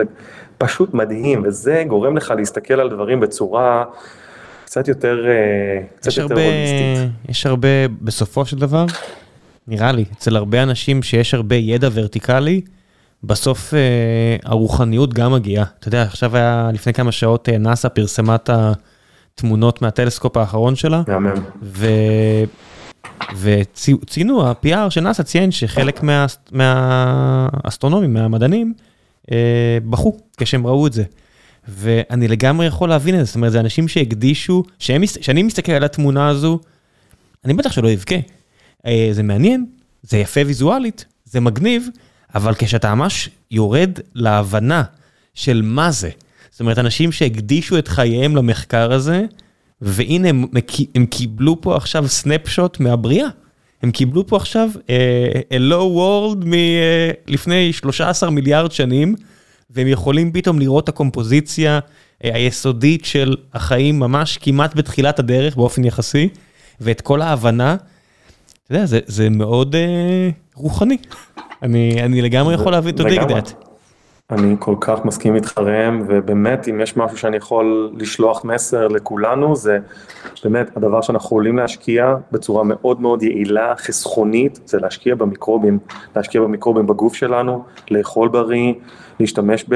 פשוט 0.59 0.95
מדהים, 0.95 1.43
וזה 1.45 1.85
גורם 1.89 2.17
לך 2.17 2.35
להסתכל 2.37 2.81
על 2.81 2.91
דברים 2.91 3.21
בצורה 3.21 3.85
קצת 4.65 4.89
יותר, 4.89 5.27
אה, 5.27 5.83
קצת 5.97 6.07
יש 6.07 6.19
יותר 6.19 6.35
הרבה, 6.35 6.47
הוליסטית. 6.47 7.13
יש 7.29 7.47
הרבה, 7.47 7.89
בסופו 8.01 8.47
של 8.47 8.59
דבר, 8.59 8.87
נראה 9.69 9.93
לי, 9.93 10.05
אצל 10.19 10.37
הרבה 10.37 10.63
אנשים 10.63 11.03
שיש 11.03 11.35
הרבה 11.35 11.57
ידע 11.57 11.89
ורטיקלי, 11.93 12.61
בסוף 13.25 13.75
אה, 13.75 14.37
הרוחניות 14.45 15.15
גם 15.15 15.33
מגיעה. 15.33 15.65
אתה 15.79 15.89
יודע, 15.89 16.03
עכשיו 16.03 16.37
היה, 16.37 16.71
לפני 16.73 16.93
כמה 16.93 17.13
שעות 17.13 17.49
אה, 17.49 17.59
נאסא 17.59 17.89
פרסמה 17.89 18.35
את 18.35 18.51
התמונות 19.39 19.83
מהטלסקופ 19.83 20.37
האחרון 20.37 20.77
שלה, 20.77 21.03
מהמם. 21.09 21.35
ו... 21.63 21.87
וציינו, 23.41 24.47
ה-PR 24.47 24.91
של 24.91 25.01
נאסא 25.01 25.23
ציין 25.23 25.51
שחלק 25.51 26.03
מה... 26.03 26.27
מהאסטרונומים, 26.53 28.15
מהמדענים, 28.15 28.75
אה, 29.33 29.79
בכו 29.91 30.17
כשהם 30.37 30.67
ראו 30.67 30.87
את 30.87 30.93
זה. 30.93 31.05
ואני 31.69 32.29
לגמרי 32.29 32.67
יכול 32.67 32.89
להבין 32.89 33.15
את 33.15 33.21
זה, 33.21 33.25
זאת 33.27 33.35
אומרת, 33.35 33.53
זה 33.53 33.61
אנשים 33.61 33.89
שהקדישו, 33.89 34.63
שהם, 34.79 35.01
מס- 35.01 35.19
שאני 35.21 35.43
מסתכל 35.43 35.73
על 35.73 35.85
התמונה 35.85 36.29
הזו, 36.29 36.59
אני 37.45 37.55
בטח 37.55 37.73
שלא 37.73 37.93
אבכה. 37.93 38.15
אה, 38.87 39.09
זה 39.13 39.23
מעניין, 39.23 39.67
זה 40.03 40.19
יפה 40.19 40.41
ויזואלית, 40.47 41.05
זה 41.25 41.41
מגניב, 41.41 41.89
אבל 42.35 42.55
כשאתה 42.59 42.95
ממש 42.95 43.31
יורד 43.51 43.91
להבנה 44.15 44.83
של 45.35 45.63
מה 45.65 45.91
זה, 45.91 46.11
זאת 46.55 46.61
אומרת, 46.61 46.79
אנשים 46.79 47.13
שהקדישו 47.13 47.79
את 47.79 47.89
חייהם 47.89 48.37
למחקר 48.37 48.93
הזה, 48.93 49.25
והנה 49.81 50.29
הם, 50.29 50.45
הם 50.95 51.07
קיבלו 51.07 51.61
פה 51.61 51.77
עכשיו 51.77 52.09
סנפשוט 52.09 52.81
מהבריאה. 52.81 53.29
הם 53.83 53.91
קיבלו 53.91 54.27
פה 54.27 54.37
עכשיו 54.37 54.71
uh, 54.75 55.53
a 55.53 55.73
low 55.73 55.99
world 55.99 56.45
מלפני 56.45 57.73
13 57.73 58.31
מיליארד 58.31 58.73
שנים, 58.73 59.15
והם 59.71 59.87
יכולים 59.87 60.33
פתאום 60.33 60.59
לראות 60.59 60.85
את 60.85 60.89
הקומפוזיציה 60.89 61.79
uh, 61.79 62.27
היסודית 62.35 63.05
של 63.05 63.37
החיים 63.55 63.99
ממש 63.99 64.39
כמעט 64.39 64.75
בתחילת 64.75 65.19
הדרך 65.19 65.57
באופן 65.57 65.85
יחסי, 65.85 66.29
ואת 66.81 67.01
כל 67.01 67.23
ההבנה. 67.23 67.77
אתה 68.65 68.75
יודע, 68.75 68.87
זה, 68.87 69.01
זה 69.07 69.31
מאוד 69.31 69.75
uh, 69.75 69.79
רוחני. 70.55 70.97
אני, 71.63 72.03
אני 72.03 72.23
לגמרי 72.23 72.55
יכול 72.55 72.73
להבין, 72.73 72.95
לגמרי. 72.99 73.41
that. 73.41 73.64
אני 74.31 74.57
כל 74.59 74.75
כך 74.81 75.05
מסכים 75.05 75.35
איתך 75.35 75.59
ראם, 75.59 76.05
ובאמת 76.09 76.69
אם 76.69 76.81
יש 76.81 76.97
משהו 76.97 77.17
שאני 77.19 77.37
יכול 77.37 77.93
לשלוח 77.97 78.45
מסר 78.45 78.89
לכולנו, 78.89 79.57
זה 79.57 79.79
באמת 80.45 80.77
הדבר 80.77 81.01
שאנחנו 81.01 81.27
יכולים 81.27 81.57
להשקיע 81.57 82.15
בצורה 82.33 82.65
מאוד 82.65 83.01
מאוד 83.01 83.23
יעילה, 83.23 83.77
חסכונית, 83.77 84.61
זה 84.67 84.79
להשקיע 84.79 85.15
במיקרובים, 85.15 85.79
להשקיע 86.17 86.41
במיקרובים 86.41 86.87
בגוף 86.87 87.15
שלנו, 87.15 87.65
לאכול 87.91 88.29
בריא, 88.29 88.73
להשתמש 89.21 89.65
ב... 89.69 89.75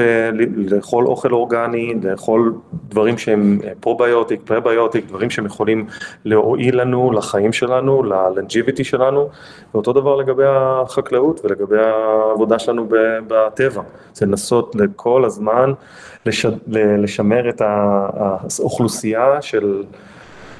לאכול 0.55 1.07
אוכל 1.07 1.33
אורגני, 1.33 1.93
לאכול 2.03 2.53
דברים 2.89 3.17
שהם 3.17 3.59
probiotic, 3.79 4.39
prebiotic, 4.45 5.05
דברים 5.07 5.29
שהם 5.29 5.45
יכולים 5.45 5.85
להועיל 6.25 6.81
לנו, 6.81 7.11
לחיים 7.11 7.53
שלנו, 7.53 8.03
ל 8.03 8.11
longevity 8.11 8.83
שלנו, 8.83 9.29
ואותו 9.73 9.93
דבר 9.93 10.15
לגבי 10.15 10.43
החקלאות 10.47 11.41
ולגבי 11.43 11.77
העבודה 11.79 12.59
שלנו 12.59 12.87
בטבע, 13.27 13.81
זה 14.13 14.25
לנסות 14.25 14.75
לכל 14.75 15.25
הזמן 15.25 15.73
לש... 16.25 16.45
לשמר 16.67 17.49
את 17.49 17.61
האוכלוסייה 17.65 19.41
של... 19.41 19.83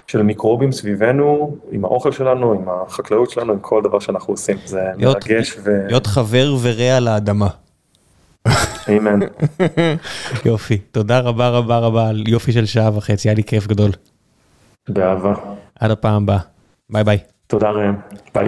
של 0.07 0.21
מיקרובים 0.21 0.71
סביבנו, 0.71 1.55
עם 1.71 1.85
האוכל 1.85 2.11
שלנו, 2.11 2.53
עם 2.53 2.63
החקלאות 2.69 3.29
שלנו, 3.29 3.53
עם 3.53 3.59
כל 3.59 3.81
דבר 3.83 3.99
שאנחנו 3.99 4.33
עושים, 4.33 4.57
זה 4.65 4.81
להיות- 4.97 5.29
מרגש 5.29 5.57
ו... 5.63 5.85
להיות 5.87 6.07
חבר 6.07 6.53
ורע 6.61 6.99
לאדמה. 6.99 7.47
אמן. 8.89 9.19
יופי, 10.45 10.77
תודה 10.77 11.19
רבה 11.19 11.49
רבה 11.49 11.77
רבה 11.77 12.09
על 12.09 12.23
יופי 12.27 12.51
של 12.51 12.65
שעה 12.65 12.97
וחצי, 12.97 13.29
היה 13.29 13.35
לי 13.35 13.43
כיף 13.43 13.67
גדול. 13.67 13.91
באהבה. 14.89 15.33
עד 15.79 15.91
הפעם 15.91 16.23
הבאה. 16.23 16.39
ביי 16.89 17.03
ביי. 17.03 17.17
תודה 17.47 17.69
ראם. 17.69 17.95
ביי. 18.35 18.47